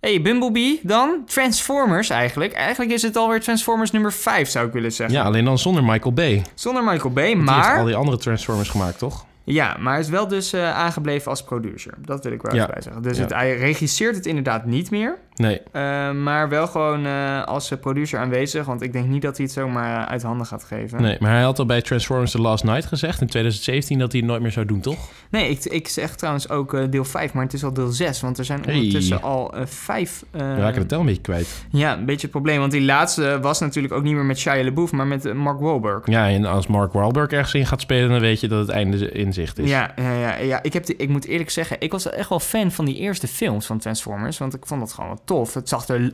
Hey, 0.00 0.22
Bumblebee 0.22 0.80
dan? 0.82 1.22
Transformers 1.26 2.10
eigenlijk. 2.10 2.52
Eigenlijk 2.52 2.90
is 2.90 3.02
het 3.02 3.16
alweer 3.16 3.40
Transformers 3.40 3.90
nummer 3.90 4.12
5, 4.12 4.48
zou 4.48 4.66
ik 4.66 4.72
willen 4.72 4.92
zeggen. 4.92 5.16
Ja, 5.16 5.24
alleen 5.24 5.44
dan 5.44 5.58
zonder 5.58 5.84
Michael 5.84 6.12
Bay. 6.12 6.42
Zonder 6.54 6.84
Michael 6.84 7.12
Bay, 7.12 7.26
Die 7.26 7.34
heeft 7.36 7.48
maar... 7.50 7.78
al 7.78 7.84
die 7.84 7.96
andere 7.96 8.16
Transformers 8.16 8.68
gemaakt, 8.68 8.98
toch? 8.98 9.26
Ja, 9.48 9.76
maar 9.80 9.92
hij 9.92 10.02
is 10.02 10.08
wel 10.08 10.28
dus 10.28 10.52
eh, 10.52 10.74
aangebleven 10.74 11.30
als 11.30 11.42
producer. 11.44 11.94
Dat 11.98 12.24
wil 12.24 12.32
ik 12.32 12.42
wel 12.42 12.54
Ja. 12.54 12.66
bij 12.66 12.82
zeggen. 12.82 13.02
Dus 13.02 13.16
Ja. 13.16 13.22
het, 13.22 13.32
hij 13.32 13.56
regisseert 13.58 14.14
het 14.16 14.26
inderdaad 14.26 14.64
niet 14.66 14.90
meer. 14.90 15.18
Nee. 15.34 15.60
eh, 15.72 16.10
maar 16.12 16.48
wel 16.48 16.66
gewoon 16.66 17.06
eh, 17.06 17.44
als 17.44 17.72
producer 17.80 18.18
aanwezig. 18.18 18.66
Want 18.66 18.82
ik 18.82 18.92
denk 18.92 19.06
niet 19.06 19.22
dat 19.22 19.36
hij 19.36 19.44
het 19.46 19.54
zomaar 19.54 20.06
uit 20.06 20.22
handen 20.22 20.46
gaat 20.46 20.64
geven. 20.64 21.02
nee. 21.02 21.16
Maar 21.20 21.30
hij 21.30 21.42
had 21.42 21.58
al 21.58 21.66
bij 21.66 21.82
Transformers 21.82 22.30
The 22.30 22.40
Last 22.40 22.64
Night 22.64 22.86
gezegd 22.86 23.20
in 23.20 23.26
2017 23.26 23.98
dat 23.98 24.12
hij 24.12 24.20
het 24.20 24.30
nooit 24.30 24.42
meer 24.42 24.50
zou 24.52 24.66
doen, 24.66 24.80
toch? 24.80 25.08
Nee, 25.30 25.48
ik, 25.50 25.64
ik 25.64 25.88
zeg 25.88 26.14
trouwens 26.16 26.48
ook 26.48 26.90
deel 26.92 27.04
5, 27.04 27.32
maar 27.32 27.44
het 27.44 27.52
is 27.52 27.64
al 27.64 27.72
deel 27.72 27.88
6. 27.88 28.20
Want 28.20 28.38
er 28.38 28.44
zijn 28.44 28.60
Hey. 28.64 28.74
ondertussen 28.74 29.22
al 29.22 29.54
vijf... 29.64 30.24
We 30.30 30.38
raken 30.56 30.80
de 30.80 30.86
tel 30.86 31.00
een 31.00 31.06
beetje 31.06 31.22
kwijt. 31.22 31.64
Ja, 31.70 31.96
een 31.98 32.04
beetje 32.04 32.22
het 32.22 32.30
probleem. 32.30 32.58
Want 32.58 32.72
die 32.72 32.82
laatste 32.84 33.38
was 33.40 33.60
natuurlijk 33.60 33.94
ook 33.94 34.02
niet 34.02 34.14
meer 34.14 34.24
met 34.24 34.38
Shia 34.38 34.64
LaBeouf, 34.64 34.92
maar 34.92 35.06
met 35.06 35.34
Mark 35.34 35.60
Wahlberg. 35.60 36.06
Ja, 36.06 36.28
en 36.28 36.44
als 36.44 36.66
Mark 36.66 36.92
Wahlberg 36.92 37.30
ergens 37.30 37.54
in 37.54 37.66
gaat 37.66 37.80
spelen, 37.80 38.08
dan 38.10 38.20
weet 38.20 38.40
je 38.40 38.48
dat 38.48 38.58
het 38.58 38.68
einde 38.68 39.10
in 39.12 39.32
is. 39.36 39.68
Ja, 39.70 39.92
ja, 39.96 40.12
ja, 40.12 40.36
ja. 40.36 40.62
Ik, 40.62 40.72
heb 40.72 40.86
die, 40.86 40.96
ik 40.96 41.08
moet 41.08 41.24
eerlijk 41.24 41.50
zeggen, 41.50 41.76
ik 41.80 41.92
was 41.92 42.10
echt 42.10 42.28
wel 42.28 42.40
fan 42.40 42.70
van 42.72 42.84
die 42.84 42.96
eerste 42.96 43.28
films 43.28 43.66
van 43.66 43.78
Transformers. 43.78 44.38
Want 44.38 44.54
ik 44.54 44.66
vond 44.66 44.80
dat 44.80 44.92
gewoon 44.92 45.10
wel 45.10 45.20
tof. 45.24 45.54
Het 45.54 45.68
zag 45.68 45.88
er 45.88 46.10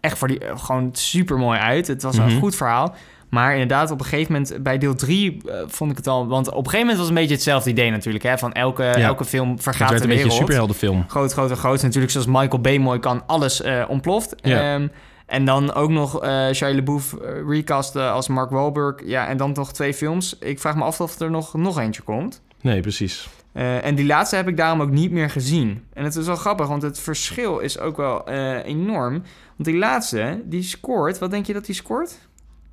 echt 0.00 0.18
voor 0.18 0.28
die, 0.28 0.38
eh, 0.38 0.58
gewoon 0.58 0.88
super 0.92 1.38
mooi 1.38 1.58
uit. 1.58 1.86
Het 1.86 2.02
was 2.02 2.16
Mhm. 2.18 2.28
een 2.28 2.38
goed 2.38 2.56
verhaal. 2.56 2.94
Maar 3.30 3.52
inderdaad, 3.52 3.90
op 3.90 3.98
een 4.00 4.06
gegeven 4.06 4.32
moment, 4.32 4.62
bij 4.62 4.78
deel 4.78 4.94
3 4.94 5.40
vond 5.66 5.90
ik 5.90 5.96
het 5.96 6.06
al... 6.06 6.26
Want 6.26 6.46
op 6.48 6.52
een 6.56 6.70
gegeven 6.70 6.78
moment 6.78 6.96
was 6.98 7.06
het 7.08 7.16
een 7.16 7.20
beetje 7.22 7.34
hetzelfde 7.34 7.70
idee 7.70 7.90
natuurlijk. 7.90 8.24
Hè? 8.24 8.38
Van 8.38 8.52
elke, 8.52 8.84
elke 8.84 9.24
film 9.24 9.50
Het 9.50 9.62
vergaat 9.62 9.88
werd 9.90 10.02
de 10.02 10.08
een 10.08 10.08
beetje 10.08 10.22
wereld. 10.22 10.40
een 10.40 10.46
superheldenfilm. 10.46 11.04
Groot, 11.08 11.32
groot 11.32 11.50
en 11.50 11.56
groot. 11.56 11.82
Natuurlijk 11.82 12.12
zoals 12.12 12.26
Michael 12.26 12.60
Bay 12.60 12.78
mooi 12.78 12.98
kan, 12.98 13.22
alles 13.26 13.62
eh, 13.62 13.84
ontploft. 13.88 14.34
Ja. 14.42 14.74
Ehm, 14.74 14.88
en 15.26 15.44
dan 15.44 15.72
ook 15.74 15.90
nog 15.90 16.22
eh 16.22 16.46
Shia 16.52 16.74
LaBeouf 16.74 17.12
eh, 17.14 17.28
recasten 17.48 18.12
als 18.12 18.28
Mark 18.28 18.50
Wahlberg. 18.50 18.94
Ja, 19.04 19.26
en 19.28 19.36
dan 19.36 19.52
nog 19.54 19.72
twee 19.72 19.94
films. 19.94 20.36
Ik 20.38 20.60
vraag 20.60 20.74
me 20.76 20.82
af 20.84 21.00
of 21.00 21.20
er 21.20 21.30
nog, 21.30 21.54
nog 21.54 21.78
eentje 21.78 22.02
komt. 22.02 22.42
Nee, 22.62 22.80
precies. 22.80 23.28
Eh, 23.52 23.84
en 23.84 23.94
die 23.94 24.06
laatste 24.06 24.36
heb 24.36 24.48
ik 24.48 24.56
daarom 24.56 24.82
ook 24.82 24.90
niet 24.90 25.10
meer 25.10 25.30
gezien. 25.30 25.84
En 25.92 26.04
het 26.04 26.16
is 26.16 26.26
wel 26.26 26.36
grappig, 26.36 26.66
want 26.66 26.82
het 26.82 26.98
verschil 26.98 27.58
is 27.58 27.78
ook 27.78 27.96
wel 27.96 28.26
eh, 28.26 28.64
enorm. 28.64 29.12
Want 29.56 29.64
die 29.64 29.76
laatste, 29.76 30.42
die 30.44 30.62
scoort... 30.62 31.18
Wat 31.18 31.30
denk 31.30 31.46
je 31.46 31.52
dat 31.52 31.66
die 31.66 31.74
scoort? 31.74 32.18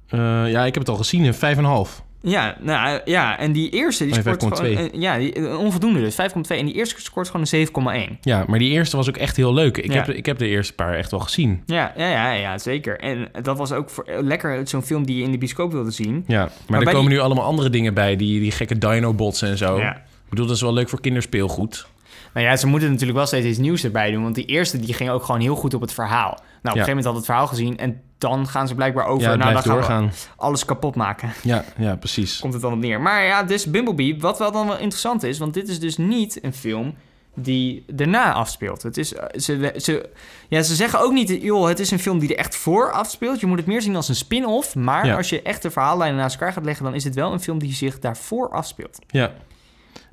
Eh, 0.07 0.51
ja, 0.51 0.65
ik 0.65 0.73
heb 0.73 0.83
het 0.83 0.89
al 0.89 0.95
gezien 0.95 1.23
in 1.23 1.33
5,5. 1.33 2.07
Ja, 2.21 2.57
nou 2.61 2.99
ja, 3.05 3.37
en 3.37 3.51
die 3.51 3.69
eerste 3.69 4.05
die 4.05 4.13
scoort 4.13 4.43
5,2. 4.43 4.47
gewoon... 4.55 4.89
ja, 4.93 5.17
die, 5.17 5.57
onvoldoende 5.57 5.99
dus, 6.01 6.13
5,2. 6.15 6.57
En 6.57 6.65
die 6.65 6.73
eerste 6.75 7.01
scoort 7.01 7.29
gewoon 7.29 7.45
een 7.51 8.07
7,1. 8.13 8.17
Ja, 8.21 8.43
maar 8.47 8.59
die 8.59 8.69
eerste 8.71 8.95
was 8.97 9.09
ook 9.09 9.17
echt 9.17 9.35
heel 9.35 9.53
leuk. 9.53 9.77
Ik, 9.77 9.91
Ja. 9.91 9.93
heb, 9.93 10.07
ik 10.15 10.25
heb 10.25 10.37
de 10.37 10.47
eerste 10.47 10.73
paar 10.73 10.93
echt 10.93 11.11
wel 11.11 11.19
gezien. 11.19 11.63
Ja, 11.65 11.93
ja, 11.97 12.09
ja, 12.09 12.31
ja, 12.31 12.57
zeker. 12.57 12.99
En 12.99 13.29
dat 13.41 13.57
was 13.57 13.71
ook 13.71 13.89
voor, 13.89 14.05
lekker 14.21 14.67
zo'n 14.67 14.81
film 14.83 15.05
die 15.05 15.17
je 15.17 15.23
in 15.23 15.31
de 15.31 15.37
bioscoop 15.37 15.71
wilde 15.71 15.91
zien. 15.91 16.23
Ja, 16.27 16.49
maar, 16.67 16.79
er 16.79 16.85
die- 16.85 16.93
komen 16.93 17.11
nu 17.11 17.19
allemaal 17.19 17.45
andere 17.45 17.69
dingen 17.69 17.93
bij. 17.93 18.15
Die, 18.15 18.39
die 18.39 18.51
gekke 18.51 18.77
dino-bots 18.77 19.41
en 19.41 19.57
zo. 19.57 19.77
Ja. 19.79 19.95
Ik 19.95 20.29
bedoel, 20.29 20.45
dat 20.45 20.55
is 20.55 20.61
wel 20.61 20.73
leuk 20.73 20.89
voor 20.89 21.01
kinderspeelgoed. 21.01 21.87
Nou 22.33 22.45
ja, 22.45 22.55
ze 22.55 22.67
moeten 22.67 22.89
natuurlijk 22.89 23.17
wel 23.17 23.27
steeds 23.27 23.45
iets 23.45 23.57
nieuws 23.57 23.83
erbij 23.83 24.11
doen. 24.11 24.23
Want 24.23 24.35
die 24.35 24.45
eerste 24.45 24.79
die 24.79 24.93
ging 24.93 25.09
ook 25.09 25.23
gewoon 25.23 25.41
heel 25.41 25.55
goed 25.55 25.73
op 25.73 25.81
het 25.81 25.93
verhaal. 25.93 26.29
Nou, 26.29 26.37
op 26.39 26.63
een 26.63 26.69
gegeven 26.71 26.87
moment 26.89 27.05
had 27.05 27.15
het 27.15 27.25
verhaal 27.25 27.47
gezien. 27.47 27.77
En 27.77 28.01
dan 28.19 28.47
gaan 28.47 28.67
ze 28.67 28.75
blijkbaar 28.75 29.05
over. 29.05 29.29
ja, 29.29 29.35
nou, 29.35 29.39
dan 29.39 29.47
blijft 29.49 29.67
gaan 29.67 29.75
doorgaan. 29.75 30.05
we 30.07 30.13
alles 30.35 30.65
kapot 30.65 30.95
maken. 30.95 31.29
Ja, 31.43 31.63
ja, 31.77 31.95
precies. 31.95 32.39
Komt 32.39 32.53
het 32.53 32.61
dan 32.61 32.73
op 32.73 32.79
neer. 32.79 33.01
Maar 33.01 33.23
ja, 33.23 33.43
dus 33.43 33.65
Bumblebee, 33.65 34.19
wat 34.19 34.39
wel 34.39 34.51
dan 34.51 34.67
wel 34.67 34.77
interessant 34.77 35.23
is. 35.23 35.37
Want 35.37 35.53
dit 35.53 35.67
is 35.67 35.79
dus 35.79 35.97
niet 35.97 36.43
een 36.43 36.53
film 36.53 36.95
die 37.35 37.83
daarna 37.93 38.33
afspeelt. 38.33 38.83
Het 38.83 38.97
is, 38.97 39.13
eh, 39.13 39.39
ze, 39.39 39.73
ze, 39.77 40.09
ja, 40.47 40.61
ze 40.61 40.75
zeggen 40.75 40.99
ook 40.99 41.11
niet, 41.11 41.37
joh, 41.41 41.67
het 41.67 41.79
is 41.79 41.91
een 41.91 41.99
film 41.99 42.19
die 42.19 42.29
er 42.29 42.37
echt 42.37 42.55
voor 42.55 42.91
afspeelt. 42.91 43.39
Je 43.39 43.45
moet 43.45 43.57
het 43.57 43.67
meer 43.67 43.81
zien 43.81 43.95
als 43.95 44.09
een 44.09 44.15
spin-off. 44.15 44.75
Maar 44.75 45.05
Ja. 45.05 45.15
als 45.15 45.29
je 45.29 45.41
echt 45.41 45.61
de 45.61 45.71
verhaallijnen 45.71 46.17
naast 46.17 46.35
elkaar 46.35 46.53
gaat 46.53 46.65
leggen... 46.65 46.85
dan 46.85 46.93
is 46.95 47.03
het 47.03 47.15
wel 47.15 47.33
een 47.33 47.39
film 47.41 47.59
die 47.59 47.73
zich 47.73 47.99
daarvoor 47.99 48.49
afspeelt. 48.49 48.99
Ja. 49.07 49.31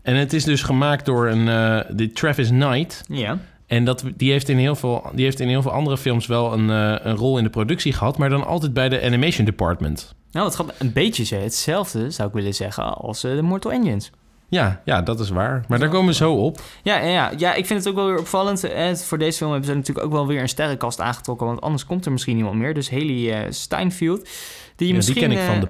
En 0.03 0.15
het 0.17 0.33
is 0.33 0.45
dus 0.45 0.63
gemaakt 0.63 1.05
door 1.07 1.27
een, 1.29 1.85
die 1.97 2.13
Travis 2.13 2.49
Knight. 2.49 3.03
Ja. 3.09 3.39
En 3.67 3.85
dat, 3.85 4.05
die, 4.17 4.31
heeft 4.31 4.49
in 4.49 4.59
heel 4.59 4.77
veel, 4.77 5.11
die 5.15 5.25
heeft 5.25 5.41
in 5.41 5.49
heel 5.49 5.63
veel 5.63 5.71
andere 5.71 5.99
films 5.99 6.27
wel 6.27 6.53
een, 6.53 6.71
eh, 6.71 7.07
een 7.07 7.17
rol 7.17 7.39
in 7.39 7.45
de 7.45 7.51
productie 7.51 7.93
gehad. 7.93 8.19
Maar 8.19 8.29
dan 8.29 8.47
altijd 8.47 8.73
bij 8.73 8.89
de 8.89 9.03
animation 9.03 9.45
department. 9.45 10.15
Nou, 10.31 10.47
het 10.47 10.57
gaat 10.57 10.75
een 10.79 10.93
beetje 10.93 11.37
hetzelfde, 11.37 12.11
zou 12.11 12.29
ik 12.29 12.35
willen 12.35 12.55
zeggen, 12.55 12.95
als 12.95 13.25
eh, 13.25 13.35
de 13.35 13.43
Mortal 13.43 13.73
Engines. 13.73 14.11
Ja, 14.49 14.81
ja, 14.85 15.03
dat 15.03 15.21
is 15.21 15.29
waar. 15.29 15.65
Maar 15.69 15.79
daar 15.79 15.89
komen 15.89 16.07
we 16.07 16.15
zo 16.15 16.33
op. 16.33 16.61
Ja, 16.83 16.99
ja, 16.99 17.33
ja. 17.37 17.55
ik 17.55 17.67
vind 17.67 17.79
het 17.79 17.89
ook 17.89 17.95
wel 17.95 18.07
weer 18.07 18.19
opvallend. 18.19 18.65
Eh, 18.65 18.95
voor 18.95 19.19
deze 19.19 19.37
film 19.37 19.51
hebben 19.51 19.69
ze 19.69 19.75
natuurlijk 19.75 20.07
ook 20.07 20.13
wel 20.13 20.27
weer 20.27 20.41
een 20.41 20.49
sterrenkast 20.49 21.01
aangetrokken. 21.01 21.47
Want 21.47 21.61
anders 21.61 21.87
komt 21.87 22.05
er 22.07 22.13
misschien 22.13 22.35
niemand 22.35 22.57
meer. 22.57 22.75
Dus 22.75 22.91
Haley 22.91 23.33
eh, 23.33 23.51
Steinfeld. 23.51 24.23
Die, 24.25 24.29
Ja, 24.29 24.35
die 24.77 24.95
misschien, 24.95 25.15
ken 25.15 25.31
ik 25.31 25.39
van 25.39 25.61
de... 25.61 25.69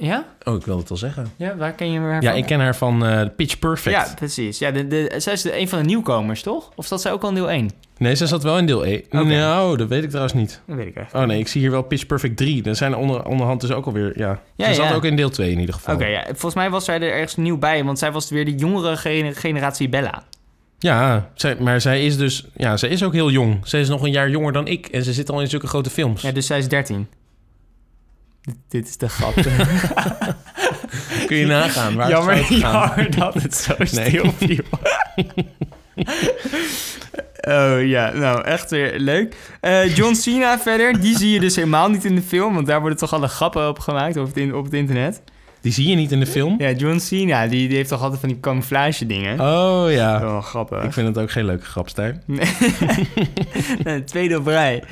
Ja? 0.00 0.24
Oh, 0.44 0.54
ik 0.54 0.64
wilde 0.64 0.80
het 0.80 0.90
al 0.90 0.96
zeggen. 0.96 1.32
Ja, 1.36 1.56
waar 1.56 1.72
ken 1.72 1.92
je 1.92 1.98
haar 2.00 2.22
Ja, 2.22 2.28
van? 2.30 2.38
ik 2.38 2.46
ken 2.46 2.60
haar 2.60 2.76
van 2.76 3.06
eh, 3.06 3.22
Pitch 3.36 3.58
Perfect. 3.58 3.96
Ja, 3.96 4.14
precies. 4.14 4.58
Ja, 4.58 4.70
de, 4.70 4.86
de, 4.86 5.14
zij 5.16 5.32
is 5.32 5.42
de, 5.42 5.58
een 5.58 5.68
van 5.68 5.78
de 5.78 5.84
nieuwkomers, 5.84 6.42
toch? 6.42 6.70
Of 6.76 6.86
zat 6.86 7.00
zij 7.00 7.12
ook 7.12 7.22
al 7.22 7.28
in 7.28 7.34
deel 7.34 7.50
1? 7.50 7.70
Nee, 7.98 8.14
ze 8.14 8.26
zat 8.26 8.42
wel 8.42 8.58
in 8.58 8.66
deel 8.66 8.84
1. 8.84 9.02
Oké. 9.10 9.24
Nou, 9.24 9.76
dat 9.76 9.88
weet 9.88 10.02
ik 10.02 10.08
trouwens 10.08 10.34
niet. 10.34 10.60
Dat 10.66 10.76
weet 10.76 10.86
ik 10.86 10.94
echt. 10.94 11.14
Oh 11.14 11.22
nee, 11.22 11.38
ik 11.38 11.48
zie 11.48 11.60
hier 11.60 11.70
wel 11.70 11.82
Pitch 11.82 12.06
Perfect 12.06 12.36
3. 12.36 12.64
Er 12.64 12.76
zijn 12.76 12.94
onder, 12.96 13.24
onderhand 13.26 13.60
dus 13.60 13.70
ook 13.70 13.86
alweer... 13.86 14.18
Ja, 14.18 14.40
Ja, 14.56 14.66
ze 14.66 14.74
zat 14.74 14.88
ja. 14.88 14.94
ook 14.94 15.04
in 15.04 15.16
deel 15.16 15.30
2 15.30 15.50
in 15.50 15.58
ieder 15.58 15.74
geval. 15.74 15.94
Oké, 15.94 16.06
ja. 16.06 16.24
Volgens 16.26 16.54
mij 16.54 16.70
was 16.70 16.84
zij 16.84 16.94
er 17.00 17.12
ergens 17.12 17.36
nieuw 17.36 17.58
bij. 17.58 17.84
Want 17.84 17.98
zij 17.98 18.12
was 18.12 18.30
weer 18.30 18.44
de 18.44 18.54
jongere 18.54 18.96
gene- 18.96 19.34
generatie 19.34 19.88
Bella. 19.88 20.22
Ja, 20.78 21.30
zij, 21.34 21.56
maar 21.58 21.80
zij 21.80 22.04
is 22.04 22.16
dus... 22.16 22.46
Ja, 22.56 22.76
zij 22.76 22.88
is 22.88 23.02
ook 23.04 23.12
heel 23.12 23.30
jong. 23.30 23.58
Zij 23.62 23.80
is 23.80 23.88
nog 23.88 24.02
een 24.02 24.10
jaar 24.10 24.30
jonger 24.30 24.52
dan 24.52 24.66
ik. 24.66 24.86
En 24.86 25.04
ze 25.04 25.12
zit 25.12 25.30
al 25.30 25.40
in 25.40 25.48
zulke 25.48 25.66
grote 25.66 25.90
films. 25.90 26.22
Ja, 26.22 26.32
dus 26.32 26.46
zij 26.46 26.58
is 26.58 26.68
13. 26.68 27.06
Dit, 28.42 28.54
dit 28.68 28.88
is 28.88 28.96
de 28.96 29.08
grap. 29.08 29.34
Kun 31.26 31.36
je 31.36 31.46
nagaan 31.46 31.94
waar 31.94 32.08
jammer, 32.08 32.36
het 32.36 32.48
jammer 32.48 33.16
dat 33.16 33.34
het 33.34 33.54
zo 33.56 33.74
stil 33.80 34.32
viel. 34.36 34.64
oh 37.40 37.86
ja, 37.86 38.12
nou 38.12 38.44
echt 38.44 38.70
weer 38.70 38.98
leuk. 38.98 39.36
Eh, 39.60 39.96
John 39.96 40.14
Cena 40.14 40.58
verder, 40.58 41.00
die 41.00 41.16
zie 41.18 41.30
je 41.30 41.40
dus 41.40 41.56
helemaal 41.56 41.88
niet 41.90 42.04
in 42.04 42.14
de 42.14 42.22
film, 42.22 42.54
want 42.54 42.66
daar 42.66 42.80
worden 42.80 42.98
toch 42.98 43.12
alle 43.12 43.28
grappen 43.28 43.68
op 43.68 43.78
gemaakt 43.78 44.16
op 44.16 44.26
het, 44.26 44.36
in- 44.36 44.54
op 44.54 44.64
het 44.64 44.72
internet. 44.74 45.22
Die 45.60 45.72
zie 45.72 45.88
je 45.88 45.96
niet 45.96 46.12
in 46.12 46.20
de 46.20 46.26
film? 46.26 46.54
Ja, 46.58 46.70
John 46.70 46.98
Cena, 46.98 47.46
die, 47.46 47.68
die 47.68 47.76
heeft 47.76 47.88
toch 47.88 48.02
altijd 48.02 48.20
van 48.20 48.28
die 48.28 48.40
camouflage 48.40 49.06
dingen. 49.06 49.40
Oh 49.40 49.84
ja. 49.92 50.20
Oh, 50.26 50.42
grappig. 50.42 50.82
Ik 50.84 50.92
vind 50.92 51.06
het 51.08 51.18
ook 51.18 51.30
geen 51.30 51.44
leuke 51.44 51.64
grapstijl. 51.64 52.12
Nee, 53.84 54.04
tweede 54.04 54.38
op 54.38 54.46
rij. 54.46 54.82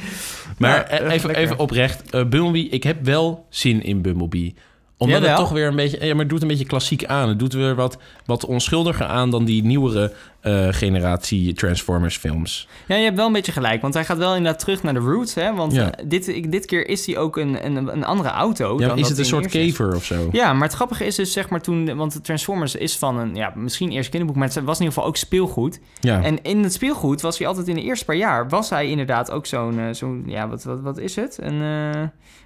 Maar 0.58 0.70
Ja, 0.70 0.84
eh, 0.88 1.12
even, 1.12 1.34
even 1.34 1.58
oprecht. 1.58 2.02
eh, 2.10 2.24
Bumblebee, 2.24 2.68
ik 2.68 2.82
heb 2.82 3.04
wel 3.04 3.46
zin 3.48 3.82
in 3.82 4.02
Bumblebee. 4.02 4.54
Omdat 4.96 5.22
het 5.22 5.36
toch 5.36 5.50
weer 5.50 5.66
een 5.66 5.76
beetje... 5.76 6.04
Ja, 6.04 6.10
maar 6.10 6.20
het 6.20 6.28
doet 6.28 6.42
een 6.42 6.48
beetje 6.48 6.64
klassiek 6.66 7.04
aan. 7.04 7.28
Het 7.28 7.38
doet 7.38 7.52
weer 7.52 7.74
wat, 7.74 7.98
wat 8.26 8.44
onschuldiger 8.44 9.06
aan 9.06 9.30
dan 9.30 9.44
die 9.44 9.64
nieuwere 9.64 10.12
eh, 10.40 10.66
generatie 10.70 11.52
Transformers 11.54 12.16
films. 12.16 12.68
Ja, 12.86 12.96
je 12.96 13.04
hebt 13.04 13.16
wel 13.16 13.26
een 13.26 13.32
beetje 13.32 13.52
gelijk, 13.52 13.82
want 13.82 13.94
hij 13.94 14.04
gaat 14.04 14.18
wel 14.18 14.34
inderdaad 14.36 14.60
terug 14.60 14.82
naar 14.82 14.94
de 14.94 15.00
roots, 15.00 15.34
hè. 15.34 15.54
Want 15.54 15.72
Ja. 15.72 15.92
eh, 15.92 16.04
dit, 16.08 16.28
ik- 16.28 16.52
dit 16.52 16.66
keer 16.66 16.88
is 16.88 17.06
hij 17.06 17.16
ook 17.18 17.36
een, 17.36 17.64
een, 17.66 17.76
een 17.76 18.04
andere 18.04 18.28
auto 18.28 18.80
Ja, 18.80 18.88
dan 18.88 18.98
is 18.98 19.08
het 19.08 19.18
een 19.18 19.24
soort 19.24 19.46
kever 19.46 19.94
of 19.96 20.04
zo? 20.04 20.28
Ja, 20.32 20.52
maar 20.52 20.62
het 20.62 20.72
grappige 20.76 21.04
is 21.06 21.14
dus 21.14 21.32
zeg 21.32 21.48
maar 21.48 21.60
toen... 21.60 21.96
Want 21.96 22.12
de 22.12 22.20
Transformers 22.20 22.74
is 22.74 22.96
van 22.96 23.18
een... 23.18 23.34
Ja, 23.34 23.52
misschien 23.54 23.90
eerst 23.90 24.08
kinderboek, 24.10 24.36
maar 24.36 24.48
het 24.48 24.54
was 24.64 24.78
in 24.78 24.84
ieder 24.84 24.92
geval 24.94 25.04
ook 25.08 25.16
speelgoed. 25.16 25.80
Ja. 26.00 26.22
En 26.22 26.42
in 26.42 26.62
het 26.62 26.72
speelgoed 26.72 27.20
was 27.20 27.38
hij 27.38 27.46
altijd 27.46 27.68
in 27.68 27.74
de 27.74 27.82
eerste 27.82 28.04
paar 28.04 28.16
jaar... 28.16 28.48
was 28.48 28.70
hij 28.70 28.88
inderdaad 28.90 29.30
ook 29.30 29.46
zo'n... 29.46 29.78
eh, 29.78 29.84
zo'n 29.92 30.22
ja, 30.26 30.48
wat, 30.48 30.64
wat, 30.64 30.80
wat 30.80 30.98
is 30.98 31.16
het? 31.16 31.38
Een, 31.42 31.60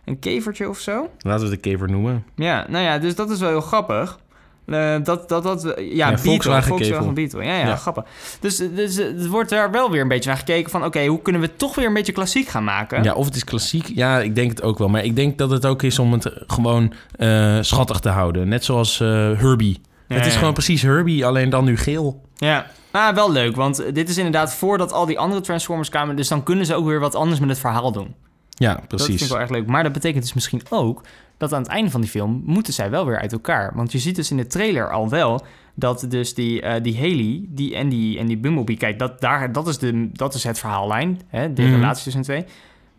een 0.05 0.19
kevertje 0.21 0.69
of 0.69 0.79
zo? 0.79 1.09
Laten 1.19 1.45
we 1.45 1.55
het 1.55 1.65
een 1.65 1.73
kever 1.73 1.91
noemen. 1.91 2.25
Ja, 2.37 2.67
nou 2.69 2.85
ja, 2.85 2.99
dus 2.99 3.15
dat 3.15 3.31
is 3.31 3.39
wel 3.41 3.49
heel 3.49 3.61
grappig. 3.61 4.19
Eh, 4.67 4.97
dat, 5.03 5.29
dat, 5.29 5.43
dat, 5.43 5.75
ja, 5.79 6.09
Beetle, 6.09 6.25
Volkswagen 6.25 6.69
Volkswagen 6.69 6.99
kevel. 6.99 7.13
Beetle. 7.13 7.45
Ja, 7.45 7.57
ja, 7.57 7.67
Ja. 7.67 7.77
grappig. 7.77 8.05
Dus, 8.41 8.57
dus 8.57 8.97
eh, 8.99 9.07
het 9.07 9.27
wordt 9.27 9.51
daar 9.51 9.71
wel 9.71 9.91
weer 9.91 10.01
een 10.01 10.09
beetje 10.09 10.29
naar 10.29 10.39
gekeken 10.39 10.71
van... 10.71 10.85
oké, 10.85 11.07
hoe 11.07 11.23
kunnen 11.23 11.41
we 11.41 11.47
het 11.47 11.59
toch 11.59 11.75
weer 11.75 11.87
een 11.87 11.93
beetje 11.95 12.13
klassiek 12.13 12.49
gaan 12.49 12.65
maken? 12.65 13.03
Ja, 13.03 13.13
of 13.15 13.25
het 13.25 13.37
is 13.37 13.45
klassiek. 13.45 13.91
Ja, 13.95 14.21
ik 14.21 14.35
denk 14.35 14.51
het 14.51 14.63
ook 14.63 14.79
wel. 14.79 14.89
Maar 14.89 15.05
ik 15.05 15.17
denk 15.17 15.39
dat 15.39 15.51
het 15.51 15.67
ook 15.67 15.83
is 15.83 15.99
om 15.99 16.13
het 16.13 16.33
gewoon 16.47 16.93
eh, 17.17 17.59
schattig 17.61 17.99
te 17.99 18.09
houden. 18.09 18.49
Net 18.49 18.65
zoals 18.65 19.01
eh, 19.01 19.09
Herbie. 19.39 19.81
Ja, 20.09 20.17
het 20.17 20.27
is 20.27 20.33
ja. 20.33 20.39
gewoon 20.39 20.55
precies 20.55 20.83
Herbie, 20.83 21.27
alleen 21.27 21.51
dan 21.51 21.65
nu 21.65 21.77
geel. 21.77 22.23
Ja, 22.37 22.67
ah, 22.91 23.15
wel 23.15 23.33
leuk, 23.33 23.57
want 23.57 23.95
dit 23.95 24.09
is 24.09 24.17
inderdaad 24.17 24.55
voordat 24.55 24.93
al 24.93 25.07
die 25.07 25.19
andere 25.19 25.41
Transformers 25.41 25.89
kwamen... 25.89 26.17
dus 26.17 26.29
dan 26.29 26.43
kunnen 26.43 26.67
ze 26.67 26.75
ook 26.75 26.87
weer 26.87 27.01
wat 27.01 27.15
anders 27.15 27.41
met 27.41 27.49
het 27.49 27.59
verhaal 27.59 27.93
doen. 27.93 28.15
Ja, 28.49 28.73
Dat 28.73 28.79
vind 28.79 28.89
precies. 28.89 29.23
ik 29.23 29.29
wel 29.29 29.41
erg 29.41 29.51
leuk. 29.51 29.67
Maar 29.67 29.83
dat 29.83 29.93
betekent 29.93 30.23
dus 30.23 30.33
misschien 30.33 30.63
ook 30.71 31.03
dat 31.37 31.53
aan 31.53 31.63
het 31.63 31.71
einde 31.71 31.91
van 31.91 32.01
die 32.01 32.11
film 32.11 32.43
moeten 32.47 32.73
zij 32.73 32.91
wel 32.91 33.07
weer 33.07 33.19
uit 33.19 33.33
elkaar. 33.33 33.73
Want 33.75 33.93
je 33.93 33.99
ziet 33.99 34.17
dus 34.17 34.31
in 34.31 34.37
de 34.37 34.47
trailer 34.47 34.91
al 34.91 35.09
wel 35.09 35.45
dat 35.75 36.07
dus 36.09 36.35
die, 36.35 36.61
eh, 36.63 36.83
die 36.83 36.97
Haley 36.97 37.45
die, 37.49 37.75
en, 37.77 37.89
die, 37.89 38.19
en 38.19 38.27
die 38.27 38.39
Bumblebee... 38.39 38.77
Kijk, 38.77 38.99
dat, 38.99 39.21
daar, 39.21 39.53
dat, 39.53 39.69
is 39.69 39.79
de, 39.79 40.09
dat 40.13 40.35
is 40.35 40.45
het 40.45 40.59
verhaallijn, 40.59 41.21
hè, 41.27 41.53
de 41.53 41.63
Mhm. 41.63 41.73
relatie 41.75 42.03
tussen 42.05 42.23
de 42.23 42.27
twee. 42.29 42.45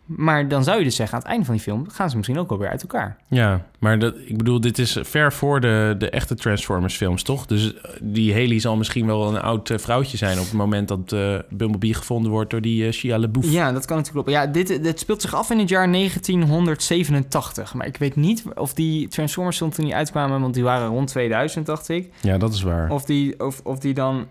Maar 0.06 0.48
dan 0.48 0.64
zou 0.64 0.78
je 0.78 0.84
dus 0.84 0.96
zeggen, 0.96 1.14
aan 1.14 1.22
het 1.22 1.30
einde 1.30 1.44
van 1.44 1.54
die 1.54 1.62
film 1.62 1.88
gaan 1.90 2.10
ze 2.10 2.16
misschien 2.16 2.38
ook 2.38 2.50
alweer 2.50 2.68
uit 2.68 2.82
elkaar. 2.82 3.16
Ja, 3.28 3.66
maar 3.78 3.98
dat, 3.98 4.14
ik 4.24 4.36
bedoel, 4.36 4.60
dit 4.60 4.78
is 4.78 4.98
ver 5.02 5.32
voor 5.32 5.60
de, 5.60 5.94
de 5.98 6.10
echte 6.10 6.34
Transformers 6.34 6.96
films, 6.96 7.22
toch? 7.22 7.46
Dus 7.46 7.74
eh, 7.74 7.90
die 8.00 8.32
Haley 8.32 8.58
zal 8.58 8.76
misschien 8.76 9.06
wel 9.06 9.28
een 9.28 9.40
oud 9.40 9.70
eh, 9.70 9.78
vrouwtje 9.78 10.16
zijn... 10.16 10.38
op 10.38 10.44
het 10.44 10.52
moment 10.52 10.88
dat 10.88 11.12
eh, 11.12 11.38
Bumblebee 11.50 11.94
gevonden 11.94 12.30
wordt 12.30 12.50
door 12.50 12.60
die 12.60 12.92
Shia 12.92 13.18
LaBeouf. 13.18 13.52
Ja, 13.52 13.72
dat 13.72 13.84
kan 13.86 13.96
natuurlijk 13.96 14.26
kloppen. 14.26 14.32
Ja, 14.32 14.46
dit, 14.46 14.82
dit 14.82 15.00
speelt 15.00 15.22
zich 15.22 15.34
af 15.34 15.50
in 15.50 15.58
het 15.58 15.68
jaar 15.68 15.92
1987. 15.92 17.74
Maar 17.74 17.86
ik 17.86 17.96
weet 17.96 18.16
niet 18.16 18.44
of 18.54 18.74
die 18.74 19.08
Transformers 19.08 19.56
film 19.56 19.70
toen 19.70 19.84
die 19.84 19.94
uitkwamen... 19.94 20.40
want 20.40 20.54
die 20.54 20.62
waren 20.62 20.88
rond 20.88 21.08
2000, 21.08 21.66
dacht 21.66 21.88
ik. 21.88 22.10
Ja, 22.20 22.38
dat 22.38 22.54
is 22.54 22.62
waar. 22.62 22.90
Of 22.90 23.04
die, 23.04 23.40
of, 23.40 23.60
of 23.64 23.78
die 23.78 23.94
dan 23.94 24.26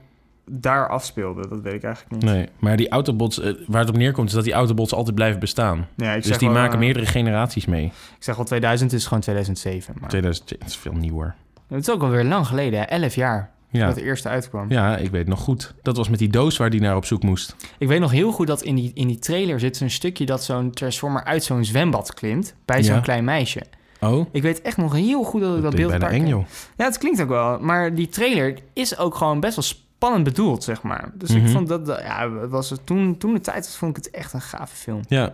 daar 0.46 0.90
afspeelden. 0.90 1.50
Dat 1.50 1.62
weet 1.62 1.74
ik 1.74 1.84
eigenlijk 1.84 2.16
niet. 2.16 2.32
Nee, 2.32 2.50
maar 2.60 2.78
die 2.78 2.90
Autobots, 2.90 3.40
eh, 3.40 3.54
waar 3.68 3.80
het 3.80 3.90
op 3.90 3.98
neerkomt... 3.98 4.28
is 4.30 4.34
dat 4.36 4.44
die 4.44 4.54
Autobots 4.54 4.94
altijd 4.94 5.16
blijven 5.16 5.40
bestaan. 5.40 5.88
Ja, 5.96 6.14
ik 6.14 6.24
Dus 6.24 6.38
die 6.38 6.48
wel, 6.48 6.58
maken 6.58 6.74
eh, 6.74 6.80
meerdere 6.80 7.06
generaties 7.06 7.66
mee. 7.66 7.86
Ik 7.86 7.94
zeg 8.24 8.36
wel 8.36 8.46
2000, 8.46 8.92
het 8.92 9.00
is 9.00 9.06
gewoon 9.06 9.22
2007. 9.22 9.96
Maar 10.00 10.10
2000, 10.10 10.50
dat 10.60 10.68
is 10.68 10.76
veel 10.78 10.94
nieuwer. 10.94 11.36
het 11.68 11.88
is 11.88 11.90
ook 11.94 12.02
alweer 12.02 12.24
lang 12.24 12.48
geleden, 12.48 12.80
hè? 12.80 12.86
11 12.86 13.16
jaar. 13.16 13.52
Ja. 13.70 13.86
Dat 13.86 13.96
de 13.96 14.04
eerste 14.04 14.30
uitkwam. 14.30 14.70
ja, 14.70 14.98
ik 14.98 15.12
weet 15.12 15.28
nog 15.28 15.40
goed. 15.40 15.74
Dat 15.82 15.98
was 15.98 16.10
met 16.10 16.20
die 16.20 16.30
doos 16.30 16.58
waar 16.58 16.70
die 16.70 16.82
naar 16.82 16.96
op 16.96 17.06
zoek 17.06 17.24
moest. 17.24 17.56
Ik 17.78 17.88
weet 17.88 18.00
nog 18.00 18.12
heel 18.12 18.32
goed 18.32 18.48
dat 18.48 18.62
in 18.62 18.76
die, 18.76 18.92
in 18.94 19.08
die 19.08 19.20
trailer 19.20 19.60
zit 19.60 19.78
zo'n 19.78 19.90
stukje 19.90 20.26
dat 20.26 20.44
zo'n 20.44 20.72
Transformer 20.72 21.24
uit 21.24 21.44
zo'n 21.44 21.66
zwembad 21.66 22.14
klimt. 22.14 22.56
Bij 22.66 22.84
zo'n 22.84 23.02
klein 23.02 23.24
meisje. 23.24 23.62
Oh, 24.00 24.26
Ik 24.32 24.42
weet 24.42 24.62
echt 24.62 24.78
nog 24.78 24.94
heel 24.94 25.24
goed 25.24 25.42
dat 25.42 25.56
ik 25.56 25.62
dat, 25.62 25.72
dat 25.72 25.76
beeld 25.76 25.92
klinkt 25.92 25.94
een 25.94 26.00
bijna 26.00 26.06
paar 26.06 26.14
eng, 26.14 26.46
keer- 26.48 26.58
joh. 26.70 26.78
Ja, 26.78 26.86
het 26.86 26.98
klinkt 26.98 27.22
ook 27.22 27.28
wel. 27.28 27.60
Maar 27.60 27.96
die 27.96 28.10
trailer 28.10 28.58
is 28.74 28.98
ook 28.98 29.16
gewoon 29.16 29.40
best 29.40 29.56
wel 29.56 29.66
spannend 30.04 30.24
bedoeld, 30.36 30.64
zeg 30.64 30.82
maar. 30.82 31.12
Dus 31.14 31.30
ik 31.30 31.42
Mhm. 31.42 31.52
vond 31.52 31.68
dat, 31.68 31.88
ja, 31.88 32.30
was 32.30 32.70
het 32.70 32.86
toen, 32.86 33.18
toen 33.18 33.34
de 33.34 33.40
tijd 33.40 33.76
vond 33.76 33.98
ik 33.98 34.04
het 34.04 34.14
echt 34.14 34.34
een 34.34 34.42
gave 34.42 34.76
film. 34.76 35.02
Ja, 35.08 35.34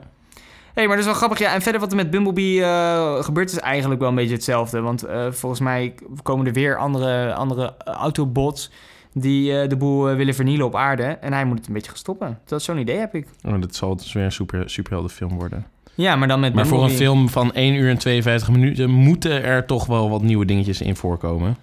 hey, 0.73 0.83
maar 0.87 0.95
dat 0.95 0.97
is 0.99 1.05
wel 1.05 1.13
grappig. 1.13 1.39
Ja, 1.39 1.53
en 1.53 1.61
verder 1.61 1.81
wat 1.81 1.89
er 1.91 1.95
met 1.95 2.09
Bumblebee 2.09 2.63
eh, 2.63 3.23
gebeurt 3.23 3.51
is 3.51 3.59
eigenlijk 3.59 3.99
wel 3.99 4.09
een 4.09 4.15
beetje 4.15 4.33
hetzelfde. 4.33 4.81
Want 4.81 5.03
eh, 5.03 5.31
volgens 5.31 5.61
mij 5.61 5.93
komen 6.23 6.45
er 6.45 6.53
weer 6.53 6.77
andere, 6.77 7.33
andere 7.33 7.73
eh, 7.85 7.93
Autobots 7.93 8.71
die 9.13 9.67
de 9.67 9.77
boel 9.77 10.03
willen 10.15 10.33
vernielen 10.35 10.65
op 10.65 10.75
aarde. 10.75 11.03
En 11.03 11.33
hij 11.33 11.45
moet 11.45 11.57
het 11.57 11.67
een 11.67 11.73
beetje 11.73 11.91
stoppen. 11.93 12.39
Dat 12.45 12.59
is 12.59 12.65
zo'n 12.65 12.77
idee 12.77 12.97
heb 12.97 13.15
ik. 13.15 13.27
oh, 13.45 13.61
dat 13.61 13.75
zal 13.75 13.95
dus 13.95 14.13
weer 14.13 14.23
een 14.23 14.31
super, 14.31 14.69
superheldenfilm 14.69 15.35
worden. 15.37 15.65
Ja, 15.95 16.15
maar 16.15 16.27
dan 16.27 16.39
met 16.39 16.53
Maar 16.53 16.67
voor 16.67 16.83
een 16.83 16.89
film 16.89 17.29
van 17.29 17.53
1 17.53 17.73
uur 17.73 17.89
en 17.89 17.97
52 17.97 18.49
minuten... 18.49 18.89
moeten 18.89 19.43
er 19.43 19.65
toch 19.65 19.85
wel 19.85 20.09
wat 20.09 20.21
nieuwe 20.21 20.45
dingetjes 20.45 20.81
in 20.81 20.95
voorkomen. 20.95 21.57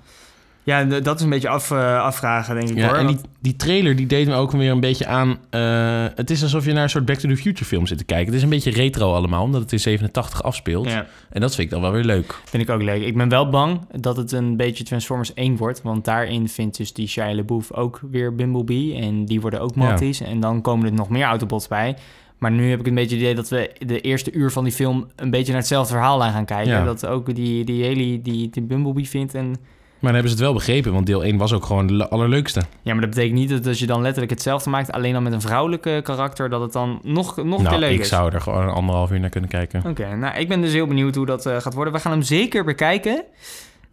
Ja, 0.67 0.85
dat 0.85 1.17
is 1.19 1.23
een 1.25 1.31
beetje 1.31 1.49
af, 1.49 1.71
eh, 1.71 2.01
afvragen, 2.03 2.55
denk 2.55 2.69
ik 2.69 2.77
Ja, 2.77 2.87
hoor. 2.89 2.97
en 2.97 3.07
die, 3.07 3.17
die 3.41 3.57
trailer 3.57 3.97
die 3.97 4.07
deed 4.07 4.27
me 4.27 4.35
ook 4.35 4.51
weer 4.53 4.71
een 4.71 4.81
beetje 4.81 5.07
aan... 5.07 5.39
eh, 5.51 6.05
het 6.15 6.31
is 6.31 6.43
alsof 6.43 6.65
je 6.65 6.73
naar 6.73 6.83
een 6.83 6.89
soort 6.91 7.05
Back 7.05 7.17
to 7.19 7.29
the 7.29 7.37
Future 7.37 7.65
film 7.65 7.87
zit 7.87 7.99
te 7.99 8.05
kijken. 8.05 8.27
Het 8.27 8.35
is 8.35 8.43
een 8.43 8.49
beetje 8.49 8.71
retro 8.71 9.13
allemaal, 9.15 9.43
omdat 9.43 9.61
het 9.61 9.73
in 9.73 9.81
87 9.81 10.43
afspeelt. 10.43 10.91
ja, 10.91 11.07
En 11.31 11.41
dat 11.41 11.55
vind 11.55 11.67
ik 11.67 11.73
dan 11.73 11.83
wel 11.83 11.93
weer 11.93 12.05
leuk. 12.05 12.41
vind 12.45 12.63
ik 12.63 12.71
ook 12.71 12.83
leuk. 12.83 13.03
Ik 13.03 13.17
ben 13.17 13.29
wel 13.29 13.49
bang 13.49 13.81
dat 14.01 14.17
het 14.17 14.33
een 14.33 14.57
beetje 14.57 14.85
Transformers 14.85 15.35
1 15.35 15.57
wordt. 15.57 15.83
Want 15.83 16.05
daarin 16.05 16.49
vindt 16.49 16.77
dus 16.77 16.93
die 16.93 17.07
Shia 17.09 17.35
LaBeouf 17.35 17.73
ook 17.73 18.01
weer 18.11 18.35
Bumblebee. 18.35 18.95
En 18.95 19.25
die 19.25 19.41
worden 19.41 19.61
ook 19.61 19.75
Ja. 19.75 19.83
matties. 19.83 20.21
En 20.21 20.41
dan 20.41 20.61
komen 20.61 20.87
er 20.87 20.93
nog 20.93 21.09
meer 21.09 21.25
Autobots 21.25 21.69
bij. 21.69 21.97
Maar 22.39 22.51
nu 22.53 22.71
heb 22.71 22.81
ik 22.81 22.87
een 22.87 22.95
beetje 22.95 23.15
het 23.17 23.23
idee 23.25 23.35
dat 23.35 23.49
we 23.49 23.71
de 23.87 24.01
eerste 24.01 24.33
uur 24.33 24.51
van 24.51 24.65
die 24.65 24.73
film... 24.73 25.07
een 25.17 25.31
beetje 25.31 25.53
naar 25.53 25.61
hetzelfde 25.61 25.93
verhaallijn 25.93 26.33
gaan 26.33 26.45
kijken. 26.45 26.85
Dat 26.85 27.07
ook 27.07 27.35
die, 27.35 27.65
die 27.65 27.83
Haley 27.83 28.21
die, 28.23 28.51
die 28.51 28.63
Bumblebee 28.63 29.09
vindt. 29.09 29.35
En, 29.35 29.57
Maar 29.99 30.12
dan 30.12 30.21
hebben 30.23 30.31
ze 30.31 30.37
het 30.37 30.45
wel 30.45 30.55
begrepen, 30.55 30.93
want 30.93 31.07
deel 31.07 31.25
1 31.25 31.37
was 31.37 31.53
ook 31.53 31.65
gewoon 31.65 31.87
de 31.87 31.95
le- 31.95 32.09
allerleukste. 32.09 32.61
ja, 32.83 32.93
maar 32.93 33.00
dat 33.00 33.11
betekent 33.11 33.38
niet 33.38 33.49
dat 33.49 33.67
als 33.67 33.79
je 33.79 33.87
dan 33.87 34.03
letterlijk 34.03 34.33
hetzelfde 34.33 34.71
maakt... 34.71 34.93
alleen 34.93 35.12
dan 35.12 35.23
met 35.23 35.33
een 35.33 35.41
vrouwelijke 35.41 36.00
karakter... 36.03 36.49
dat 36.49 36.61
het 36.61 36.73
dan 36.73 37.00
nog, 37.03 37.37
nog 37.37 37.62
nou, 37.62 37.79
leuk 37.79 37.93
ik 37.95 38.00
is. 38.00 38.09
zou 38.09 38.33
er 38.33 38.41
gewoon 38.41 38.62
een 38.62 38.75
anderhalf 38.75 39.11
uur 39.11 39.21
naar 39.21 39.31
kunnen 39.31 39.50
kijken. 39.50 39.83
Oké, 39.87 40.17
nou, 40.17 40.38
ik 40.38 40.49
ben 40.49 40.61
dus 40.61 40.73
heel 40.73 40.87
benieuwd 40.87 41.15
hoe 41.15 41.26
dat 41.26 41.47
eh, 41.47 41.57
gaat 41.57 41.75
worden. 41.75 41.93
We 41.93 42.00
gaan 42.00 42.12
hem 42.12 42.23
zeker 42.23 42.65
bekijken. 42.65 43.25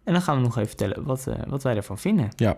En 0.04 0.12
dan 0.12 0.22
gaan 0.22 0.36
we 0.36 0.42
nog 0.42 0.56
even 0.56 0.68
vertellen 0.68 1.04
wat, 1.04 1.26
eh, 1.26 1.34
wat 1.48 1.62
wij 1.62 1.76
ervan 1.76 1.98
vinden. 1.98 2.28
Ja. 2.36 2.56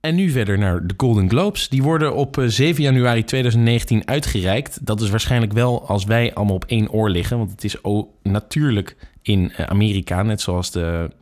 En 0.00 0.14
nu 0.14 0.30
verder 0.30 0.58
naar 0.58 0.86
de 0.86 0.94
Golden 0.96 1.28
Globes. 1.28 1.68
Die 1.68 1.82
worden 1.82 2.14
op 2.14 2.38
eh, 2.38 2.44
7 2.46 2.82
januari 2.82 3.24
2019 3.24 4.08
uitgereikt. 4.08 4.86
Dat 4.86 5.00
is 5.00 5.10
waarschijnlijk 5.10 5.52
wel 5.52 5.88
als 5.88 6.04
wij 6.04 6.34
allemaal 6.34 6.54
op 6.54 6.64
één 6.64 6.90
oor 6.90 7.10
liggen. 7.10 7.38
Want 7.38 7.50
het 7.50 7.64
is 7.64 7.84
ook 7.84 8.08
natuurlijk 8.22 8.96
in 9.22 9.52
eh, 9.52 9.66
Amerika, 9.66 10.22
net 10.22 10.40
zoals 10.40 10.70
de, 10.70 11.08
eh, 11.10 11.16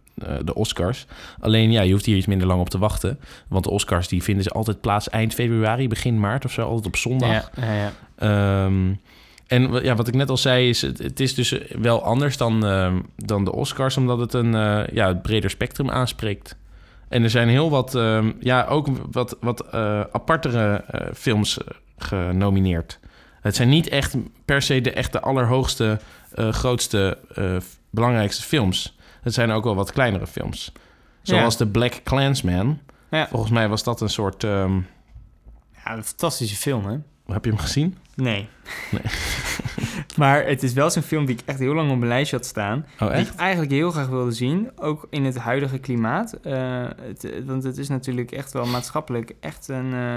de 0.44 0.54
Oscars. 0.54 1.06
Alleen 1.40 1.71
ja, 1.71 1.83
je 1.83 1.92
hoeft 1.92 2.04
hier 2.04 2.16
iets 2.16 2.26
minder 2.26 2.47
lang 2.47 2.61
op 2.61 2.68
te 2.68 2.78
wachten. 2.78 3.18
Want 3.49 3.64
de 3.64 3.71
Oscars 3.71 4.09
die 4.09 4.23
vinden 4.23 4.44
ze 4.44 4.50
altijd 4.50 4.80
plaats 4.80 5.09
eind 5.11 5.35
februari, 5.35 5.88
begin 5.88 6.21
maart 6.21 6.44
of 6.44 6.52
zo. 6.52 6.62
Altijd 6.62 6.87
op 6.87 6.97
zondag. 6.97 7.30
Ja, 7.30 7.50
ja, 7.56 7.73
ja. 7.75 7.92
Ehm, 8.16 8.92
en 9.46 9.83
ja, 9.83 9.94
wat 9.94 10.09
ik 10.09 10.14
net 10.14 10.31
al 10.31 10.37
zei, 10.37 10.68
is 10.68 10.83
het, 10.83 10.98
het 10.98 11.20
is 11.20 11.35
dus 11.35 11.59
wel 11.79 12.03
anders 12.03 12.37
dan, 12.37 12.66
ehm, 12.66 13.00
dan 13.16 13.44
de 13.44 13.53
Oscars, 13.53 13.96
omdat 13.96 14.18
het 14.18 14.35
een 14.35 14.55
eh, 14.55 14.83
ja, 14.92 15.09
het 15.09 15.22
breder 15.22 15.50
spectrum 15.50 15.90
aanspreekt. 15.90 16.57
En 17.09 17.22
er 17.22 17.31
zijn 17.31 17.48
heel 17.48 17.70
wat, 17.70 17.94
ehm, 17.94 18.33
ja, 18.40 18.64
ook 18.64 18.88
wat, 19.11 19.37
wat 19.40 19.61
eh, 19.61 20.00
apartere 20.12 20.85
eh, 20.87 21.07
films 21.14 21.59
eh, 21.59 21.64
genomineerd. 21.98 22.98
Het 23.40 23.57
zijn 23.57 23.68
niet 23.68 23.88
echt 23.88 24.16
per 24.44 24.62
se 24.62 24.81
de 24.81 24.92
echte 24.92 25.20
allerhoogste, 25.20 25.98
eh, 26.35 26.48
grootste, 26.48 27.18
eh, 27.35 27.57
belangrijkste 27.90 28.42
films. 28.42 28.96
Het 29.24 29.34
zijn 29.34 29.50
ook 29.50 29.64
wel 29.64 29.74
wat 29.74 29.92
kleinere 29.92 30.26
films. 30.26 30.72
Zoals 31.22 31.52
Ja. 31.52 31.58
The 31.58 31.66
Black 31.70 32.00
Klansman. 32.02 32.78
Ja. 33.10 33.28
Volgens 33.28 33.52
mij 33.52 33.68
was 33.68 33.82
dat 33.84 34.00
een 34.00 34.08
soort... 34.08 34.44
ehm, 34.44 34.74
Ja, 35.84 35.96
een 35.96 36.04
fantastische 36.04 36.56
film, 36.56 36.87
hè? 36.87 36.96
heb 37.32 37.44
je 37.44 37.50
hem 37.50 37.60
gezien? 37.60 37.96
Nee. 38.14 38.48
Nee. 38.90 39.02
maar 40.16 40.46
het 40.46 40.62
is 40.62 40.72
wel 40.72 40.90
zo'n 40.90 41.02
film 41.02 41.24
die 41.26 41.34
ik 41.37 41.42
echt 41.44 41.58
heel 41.58 41.74
lang 41.74 41.90
op 41.90 41.96
mijn 41.96 42.08
lijstje 42.08 42.37
had 42.37 42.46
staan. 42.46 42.87
Oh, 43.00 43.12
Die 43.16 43.26
ik 43.26 43.34
eigenlijk 43.37 43.72
heel 43.72 43.90
graag 43.90 44.06
wilde 44.08 44.32
zien. 44.32 44.70
Ook 44.76 45.06
in 45.10 45.24
het 45.24 45.37
huidige 45.38 45.78
klimaat. 45.78 46.32
Eh, 46.32 46.87
het, 47.00 47.28
want 47.44 47.62
het 47.64 47.78
is 47.78 47.88
natuurlijk 47.88 48.30
echt 48.32 48.52
wel 48.52 48.66
maatschappelijk 48.66 49.32
echt 49.40 49.68
een, 49.68 49.92
eh, 49.92 50.16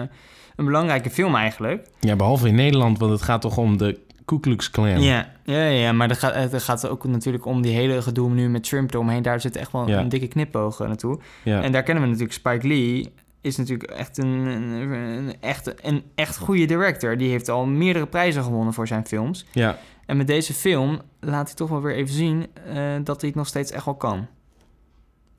een 0.55 0.65
belangrijke 0.65 1.09
film 1.09 1.35
eigenlijk. 1.35 1.87
Ja, 1.99 2.15
behalve 2.15 2.47
in 2.47 2.55
Nederland, 2.55 2.99
want 2.99 3.11
het 3.11 3.21
gaat 3.21 3.41
toch 3.41 3.57
om 3.57 3.77
de 3.77 3.99
Ku 4.27 4.39
Klux 4.39 4.69
Klan. 4.69 5.01
Ja, 5.01 5.31
ja, 5.43 5.63
ja 5.67 5.91
maar 5.91 6.09
er 6.09 6.15
gaat, 6.15 6.33
het 6.51 6.63
gaat 6.63 6.87
ook 6.87 7.03
natuurlijk 7.03 7.45
om 7.45 7.61
die 7.61 7.73
hele 7.73 8.01
gedoe 8.01 8.29
nu 8.29 8.49
met 8.49 8.63
Trump 8.63 8.93
eromheen. 8.93 9.21
Daar 9.21 9.41
zit 9.41 9.55
echt 9.55 9.71
wel 9.71 9.87
Ja. 9.87 9.99
een 9.99 10.09
dikke 10.09 10.27
knipoog 10.27 10.79
naartoe. 10.79 11.19
Ja. 11.43 11.61
En 11.61 11.71
daar 11.71 11.83
kennen 11.83 12.03
we 12.03 12.09
natuurlijk 12.09 12.37
Spike 12.37 12.67
Lee. 12.67 13.13
Is 13.41 13.57
natuurlijk 13.57 13.89
echt 13.91 14.17
een, 14.17 14.27
een, 14.27 14.91
een 14.91 15.35
echt, 15.39 15.85
een 15.85 16.03
echt 16.15 16.37
goede 16.37 16.65
director. 16.65 17.17
Die 17.17 17.29
heeft 17.29 17.49
al 17.49 17.65
meerdere 17.65 18.05
prijzen 18.07 18.43
gewonnen 18.43 18.73
voor 18.73 18.87
zijn 18.87 19.05
films. 19.07 19.45
ja. 19.51 19.77
En 20.05 20.17
met 20.17 20.27
deze 20.27 20.53
film 20.53 21.01
laat 21.19 21.45
hij 21.47 21.55
toch 21.55 21.69
wel 21.69 21.81
weer 21.81 21.95
even 21.95 22.13
zien 22.13 22.45
eh, 22.65 22.75
dat 23.03 23.19
hij 23.21 23.29
het 23.29 23.37
nog 23.37 23.47
steeds 23.47 23.71
echt 23.71 23.85
wel 23.85 23.95
kan. 23.95 24.27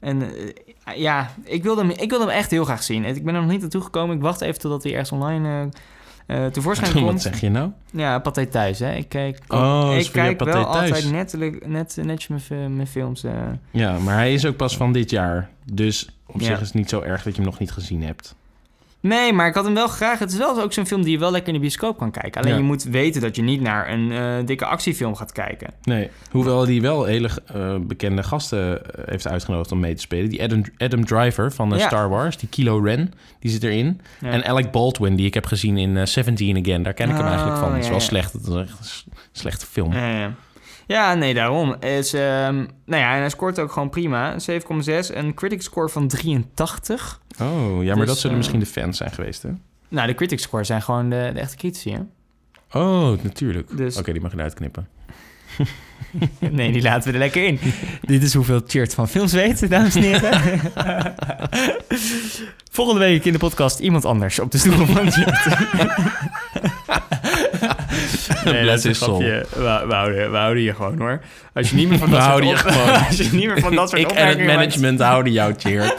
En 0.01 0.23
eh, 0.23 0.97
ja, 0.99 1.31
ik 1.45 1.63
wilde, 1.63 1.81
hem, 1.81 1.91
ik 1.91 2.11
wilde 2.11 2.25
hem 2.25 2.35
echt 2.35 2.51
heel 2.51 2.65
graag 2.65 2.83
zien. 2.83 3.05
Ik 3.05 3.25
ben 3.25 3.35
er 3.35 3.41
nog 3.41 3.51
niet 3.51 3.61
naartoe 3.61 3.81
gekomen. 3.81 4.17
Ik 4.17 4.23
wacht 4.23 4.41
even 4.41 4.61
totdat 4.61 4.83
hij 4.83 4.93
ergens 4.93 5.13
online 5.13 5.49
eh, 5.49 5.81
eh, 6.29 6.47
tevoorschijn 6.47 6.93
Wat 6.95 7.03
komt. 7.03 7.23
zeg 7.23 7.41
je 7.41 7.51
nou? 7.51 7.71
Ja, 7.91 8.19
Pathé 8.19 8.47
Thuis, 8.47 8.79
hè. 8.79 8.95
Ik 8.95 9.09
kijk, 9.09 9.39
Oh, 9.49 9.91
ik 9.99 10.09
kijk 10.13 10.45
wel 10.45 10.71
Thuis. 10.73 10.93
altijd 10.93 11.11
net, 11.11 11.61
net, 11.67 11.99
netjes 12.03 12.49
mijn, 12.49 12.75
mijn 12.77 12.87
films. 12.89 13.25
eh. 13.25 13.33
Ja, 13.71 13.99
maar 13.99 14.15
hij 14.15 14.33
is 14.33 14.47
ook 14.47 14.57
pas 14.57 14.77
van 14.77 14.93
dit 14.93 15.11
jaar. 15.11 15.49
Dus 15.73 16.09
op 16.27 16.41
Ja. 16.41 16.47
zich 16.47 16.61
is 16.61 16.67
het 16.67 16.75
niet 16.77 16.89
zo 16.89 17.01
erg 17.01 17.23
dat 17.23 17.37
je 17.37 17.41
hem 17.43 17.51
nog 17.51 17.59
niet 17.59 17.71
gezien 17.71 18.03
hebt. 18.03 18.35
Nee, 19.01 19.33
maar 19.33 19.47
ik 19.49 19.55
had 19.55 19.65
hem 19.65 19.75
wel 19.75 19.89
graag. 19.89 20.19
Het 20.19 20.31
is 20.33 20.37
wel 20.39 20.61
ook 20.63 20.73
zo'n 20.73 20.87
film 20.87 21.03
die 21.03 21.11
je 21.13 21.19
wel 21.19 21.31
lekker 21.31 21.49
in 21.49 21.55
de 21.55 21.61
bioscoop 21.61 21.99
kan 21.99 22.11
kijken. 22.11 22.41
Alleen 22.41 22.53
Ja. 22.53 22.59
je 22.59 22.65
moet 22.65 22.83
weten 22.83 23.21
dat 23.21 23.37
je 23.37 23.43
niet 23.43 23.61
naar 23.61 23.91
een 23.91 24.13
eh, 24.13 24.47
dikke 24.47 24.65
actiefilm 24.65 25.15
gaat 25.17 25.33
kijken. 25.33 25.71
Nee, 25.83 26.11
hoewel 26.31 26.67
hij 26.67 26.81
wel 26.81 27.05
hele 27.05 27.31
eh, 27.47 27.77
bekende 27.81 28.23
gasten 28.23 28.85
eh, 28.95 29.05
heeft 29.11 29.27
uitgenodigd 29.27 29.73
om 29.73 29.81
mee 29.81 29.95
te 29.95 30.01
spelen. 30.01 30.31
Die 30.31 30.43
Adam, 30.43 30.63
Adam 30.79 31.05
Driver 31.05 31.53
van 31.53 31.69
Ja. 31.71 31.79
Star 31.87 32.09
Wars, 32.09 32.37
die 32.37 32.49
Kilo 32.49 32.79
Ren, 32.79 33.13
die 33.41 33.51
zit 33.51 33.63
erin. 33.63 34.01
Ja. 34.21 34.31
En 34.31 34.45
Alec 34.45 34.71
Baldwin, 34.71 35.17
die 35.17 35.27
ik 35.27 35.35
heb 35.35 35.47
gezien 35.47 35.77
in 35.77 36.07
Seventeen 36.09 36.57
Again. 36.59 36.83
Daar 36.83 36.95
ken 36.95 37.09
ik 37.09 37.15
hem 37.15 37.23
Oh, 37.25 37.29
eigenlijk 37.31 37.59
van. 37.61 37.73
Het 37.75 37.83
is 37.85 37.91
wel 37.91 38.01
slecht. 38.01 38.33
Het 38.33 38.47
is 38.47 38.55
echt 38.55 39.05
een 39.05 39.13
slechte 39.33 39.67
film. 39.67 39.93
Ja, 39.93 40.19
ja. 40.19 40.35
Ja, 40.89 41.15
nee, 41.15 41.35
daarom. 41.35 41.77
Is, 41.81 42.15
ehm, 42.15 42.55
nou 42.85 43.03
ja, 43.03 43.13
en 43.15 43.19
hij 43.19 43.29
scoort 43.29 43.59
ook 43.59 43.73
gewoon 43.73 43.91
prima. 43.91 44.33
Een 44.33 44.41
7,6. 44.41 45.15
Een 45.17 45.35
critic 45.35 45.63
score 45.63 45.89
van 45.89 46.09
83. 46.09 47.21
Oh, 47.41 47.85
ja, 47.85 47.89
maar 47.89 47.97
Dus, 47.97 48.07
dat 48.07 48.17
zullen 48.17 48.31
eh, 48.31 48.37
misschien 48.37 48.61
de 48.61 48.67
fans 48.67 48.97
zijn 48.97 49.11
geweest, 49.13 49.43
hè? 49.43 49.49
Nou, 49.89 50.07
de 50.07 50.15
critic 50.15 50.41
score 50.41 50.65
zijn 50.65 50.83
gewoon 50.83 51.11
de, 51.11 51.31
de 51.35 51.41
echte 51.41 51.57
critici, 51.57 51.91
hè? 51.93 51.99
Oh, 52.81 53.23
natuurlijk. 53.23 53.77
Dus- 53.77 53.97
Oké, 53.99 54.13
die 54.13 54.21
mag 54.21 54.31
je 54.31 54.37
eruit 54.37 54.55
knippen. 54.55 54.89
Nee, 56.51 56.73
die 56.73 56.83
laten 56.83 57.07
we 57.09 57.13
er 57.13 57.19
lekker 57.19 57.45
in. 57.45 57.59
Dit 58.01 58.23
is 58.23 58.35
hoeveel 58.35 58.61
Chert 58.67 58.95
van 58.95 59.09
films 59.09 59.33
weet, 59.33 59.71
dames 59.71 59.95
en 59.95 60.03
heren. 60.03 60.41
Volgende 62.71 63.01
week 63.01 63.25
in 63.25 63.33
de 63.33 63.39
podcast 63.39 63.79
iemand 63.79 64.05
anders 64.05 64.39
op 64.39 64.51
de 64.53 64.59
stoel 64.59 64.87
van 64.87 65.13
Chert. 65.13 65.47
Nee, 68.45 68.65
dat 68.65 68.79
is 68.79 68.85
een 68.85 68.95
grapje. 68.95 69.47
We, 69.55 69.85
we, 69.89 69.95
houden, 69.95 70.31
we 70.31 70.37
houden 70.37 70.63
je 70.63 70.75
gewoon 70.75 70.99
hoor. 70.99 71.21
Als 71.55 71.71
je 71.71 71.77
niet 71.77 71.89
meer 71.89 71.99
van 71.99 72.11
dat 72.11 72.19
soort 72.23 72.31
houden 72.31 72.49
je 72.51 72.55
op- 72.57 72.61
gewoon. 72.73 72.95
Als 73.07 73.17
je 73.17 73.29
niet 73.33 73.47
meer 73.47 73.61
van 73.61 73.75
dat 73.75 73.89
soort 73.91 74.01
Ik 74.03 74.07
en 74.11 74.15
het 74.15 74.19
opmerkingen 74.19 74.47
maakt- 74.47 74.59
management 74.59 75.01
houden 75.01 75.33
jou, 75.33 75.55
cheer. 75.57 75.95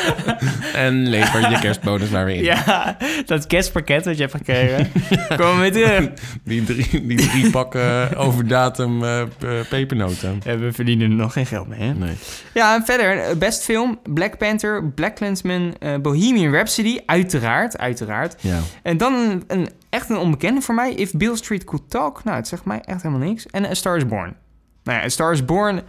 en 0.74 1.08
lever 1.08 1.50
je 1.50 1.58
kerstbonus 1.58 2.08
maar 2.08 2.24
weer 2.24 2.36
in. 2.36 2.42
Ja, 2.42 2.96
dat 3.26 3.46
kerstpakket 3.46 4.04
wat 4.04 4.14
je 4.16 4.20
hebt 4.22 4.34
gekregen. 4.36 4.90
Kom 5.36 5.58
weer 5.58 5.72
terug. 5.72 6.08
Die, 6.44 6.64
drie, 6.64 7.06
die 7.06 7.28
drie 7.28 7.50
pakken 7.50 8.16
over 8.16 8.46
datum 8.48 9.04
eh, 9.04 9.22
p- 9.38 9.68
pepernoten. 9.68 10.40
Ja, 10.44 10.58
we 10.58 10.72
verdienen 10.72 11.10
er 11.10 11.16
nog 11.16 11.32
geen 11.32 11.46
geld 11.46 11.68
mee, 11.68 11.80
hè? 11.80 11.92
Nee. 11.94 12.14
Ja, 12.54 12.74
en 12.74 12.84
verder, 12.84 13.18
eh, 13.18 13.36
best 13.36 13.64
film, 13.64 13.98
Black 14.14 14.38
Panther, 14.38 14.84
Black 14.94 15.14
Klansman, 15.16 15.74
eh, 15.78 15.94
Bohemian 16.02 16.52
Rhapsody, 16.54 16.98
uiteraard, 17.06 17.78
uiteraard. 17.78 18.34
Ja. 18.40 18.58
En 18.82 18.96
dan 18.96 19.14
een, 19.14 19.44
een, 19.46 19.68
echt 19.92 20.10
een 20.10 20.16
onbekende 20.16 20.60
voor 20.60 20.74
mij, 20.74 20.92
If 20.92 21.12
Bill 21.12 21.36
Street 21.36 21.64
Could 21.64 21.90
Talk. 21.90 22.24
Nou, 22.24 22.36
het 22.36 22.48
zegt 22.48 22.64
mij 22.64 22.80
echt 22.80 23.02
helemaal 23.02 23.26
niks. 23.28 23.46
En 23.46 23.64
A 23.64 23.74
Star 23.74 23.96
Is 23.96 24.06
Born. 24.06 24.36
Nou 24.82 24.98
ja, 24.98 25.04
A 25.04 25.08
Star 25.08 25.32
Is 25.32 25.44
Born 25.44 25.82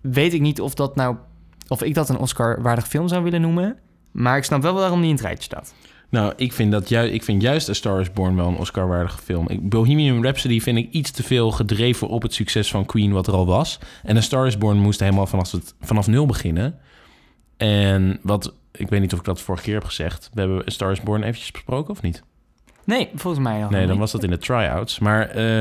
weet 0.00 0.32
ik 0.32 0.40
niet 0.40 0.60
of 0.60 0.74
dat 0.74 0.96
nou... 0.96 1.16
of 1.68 1.82
ik 1.82 1.94
dat 1.94 2.08
een 2.08 2.18
Oscar-waardig 2.18 2.88
film 2.88 3.08
zou 3.08 3.22
willen 3.22 3.40
noemen. 3.40 3.78
Maar 4.12 4.36
ik 4.36 4.44
snap 4.44 4.62
wel 4.62 4.74
waarom 4.74 5.00
die 5.00 5.08
in 5.08 5.14
het 5.14 5.24
rijtje 5.24 5.42
staat. 5.42 5.74
Nou, 6.08 6.32
ik 6.36 6.52
vind, 6.52 6.72
dat 6.72 6.88
ju 6.88 7.10
ik 7.10 7.22
vind 7.22 7.42
juist 7.42 7.68
A 7.68 7.72
Star 7.72 8.00
is 8.00 8.12
Born 8.12 8.36
wel 8.36 8.48
een 8.48 8.56
Oscar-waardige 8.56 9.18
film. 9.18 9.48
Bohemian 9.62 10.22
Rhapsody 10.22 10.60
vind 10.60 10.78
ik 10.78 10.90
iets 10.90 11.10
te 11.10 11.22
veel 11.22 11.50
gedreven 11.50 12.08
op 12.08 12.22
het 12.22 12.34
succes 12.34 12.70
van 12.70 12.86
Queen, 12.86 13.12
wat 13.12 13.26
er 13.26 13.34
al 13.34 13.46
was. 13.46 13.78
En 14.02 14.16
A 14.16 14.20
Star 14.20 14.46
is 14.46 14.58
Born 14.58 14.78
moest 14.78 15.00
helemaal 15.00 15.26
vanaf, 15.26 15.50
het, 15.50 15.74
vanaf 15.80 16.06
nul 16.06 16.26
beginnen. 16.26 16.78
En 17.56 18.18
wat, 18.22 18.54
ik 18.72 18.88
weet 18.88 19.00
niet 19.00 19.12
of 19.12 19.18
ik 19.18 19.24
dat 19.24 19.40
vorige 19.40 19.64
keer 19.64 19.74
heb 19.74 19.84
gezegd. 19.84 20.30
We 20.32 20.40
hebben 20.40 20.60
A 20.60 20.70
Star 20.70 20.90
is 20.90 21.00
Born 21.00 21.22
eventjes 21.22 21.50
besproken, 21.50 21.90
of 21.90 22.02
niet? 22.02 22.22
Nee, 22.84 23.08
volgens 23.14 23.44
mij 23.44 23.60
nog 23.60 23.70
Nee, 23.70 23.86
dan 23.86 23.98
was 23.98 24.12
dat 24.12 24.22
in 24.22 24.30
de 24.30 24.38
try-outs. 24.38 24.98
Maar 24.98 25.28
eh, 25.28 25.60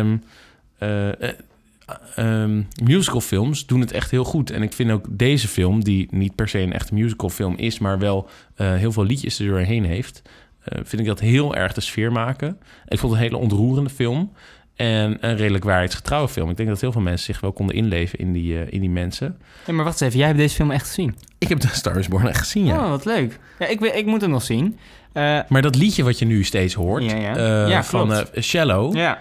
ehm, 2.15 2.61
musicalfilms 2.83 3.65
doen 3.65 3.79
het 3.79 3.91
echt 3.91 4.11
heel 4.11 4.23
goed. 4.23 4.51
En 4.51 4.61
ik 4.61 4.73
vind 4.73 4.91
ook 4.91 5.05
deze 5.09 5.47
film, 5.47 5.83
die 5.83 6.07
niet 6.11 6.35
per 6.35 6.47
se 6.47 6.59
een 6.59 6.73
echte 6.73 6.93
musicalfilm 6.93 7.55
is... 7.57 7.79
maar 7.79 7.99
wel 7.99 8.29
eh, 8.55 8.73
heel 8.73 8.91
veel 8.91 9.05
liedjes 9.05 9.39
er 9.39 9.47
doorheen 9.47 9.85
heeft... 9.85 10.21
vind 10.63 10.99
ik 10.99 11.05
dat 11.05 11.19
heel 11.19 11.55
erg 11.55 11.73
de 11.73 11.81
sfeer 11.81 12.11
maken. 12.11 12.57
Ik 12.87 12.99
vond 12.99 13.13
het 13.13 13.21
een 13.21 13.27
hele 13.27 13.43
ontroerende 13.43 13.89
film... 13.89 14.31
En 14.75 15.17
een 15.19 15.35
redelijk 15.35 15.63
waarheidsgetrouwe 15.63 16.27
film. 16.27 16.49
Ik 16.49 16.57
denk 16.57 16.69
dat 16.69 16.81
heel 16.81 16.91
veel 16.91 17.01
mensen 17.01 17.25
zich 17.25 17.41
wel 17.41 17.51
konden 17.51 17.75
inleven 17.75 18.19
in 18.19 18.33
die, 18.33 18.69
in 18.69 18.79
die 18.79 18.89
mensen. 18.89 19.37
Ja, 19.65 19.73
maar 19.73 19.85
wacht 19.85 20.01
eens 20.01 20.09
even, 20.09 20.17
jij 20.17 20.27
hebt 20.27 20.39
deze 20.39 20.55
film 20.55 20.71
echt 20.71 20.87
gezien? 20.87 21.15
Ik 21.37 21.47
heb 21.47 21.59
de 21.59 21.67
Star 21.67 21.97
is 21.97 22.07
Born 22.07 22.27
echt 22.27 22.39
gezien, 22.39 22.65
ja. 22.65 22.83
Oh, 22.83 22.89
wat 22.89 23.05
leuk. 23.05 23.39
Ja, 23.59 23.67
ik, 23.67 23.81
ik 23.81 24.05
moet 24.05 24.21
hem 24.21 24.29
nog 24.29 24.43
zien. 24.43 24.79
Eh, 25.13 25.39
Maar 25.47 25.61
dat 25.61 25.75
liedje 25.75 26.03
wat 26.03 26.19
je 26.19 26.25
nu 26.25 26.43
steeds 26.43 26.73
hoort... 26.73 27.03
Ja, 27.03 27.15
ja. 27.15 27.35
eh, 27.35 27.69
Ja, 27.69 27.83
van 27.83 28.13
eh, 28.13 28.41
Shallow... 28.41 28.95
ja. 28.95 29.17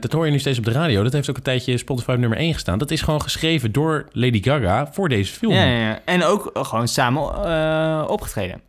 Dat 0.00 0.12
hoor 0.12 0.24
je 0.26 0.32
nu 0.32 0.38
steeds 0.38 0.58
op 0.58 0.64
de 0.64 0.70
radio. 0.72 1.02
Dat 1.02 1.12
heeft 1.12 1.30
ook 1.30 1.36
een 1.36 1.42
tijdje 1.42 1.76
Spotify 1.78 2.10
nummer 2.18 2.38
1 2.38 2.52
gestaan. 2.52 2.78
Dat 2.78 2.90
is 2.90 3.00
gewoon 3.02 3.22
geschreven 3.22 3.72
door 3.72 4.08
Lady 4.12 4.42
Gaga 4.42 4.88
voor 4.92 5.08
deze 5.08 5.32
film. 5.32 5.52
Ja, 5.52 5.64
Ja, 5.64 5.70
ja, 5.70 5.78
ja. 5.88 5.98
En 6.04 6.24
ook 6.24 6.50
gewoon 6.52 6.88
samen 6.88 8.08
opgetreden. 8.08 8.60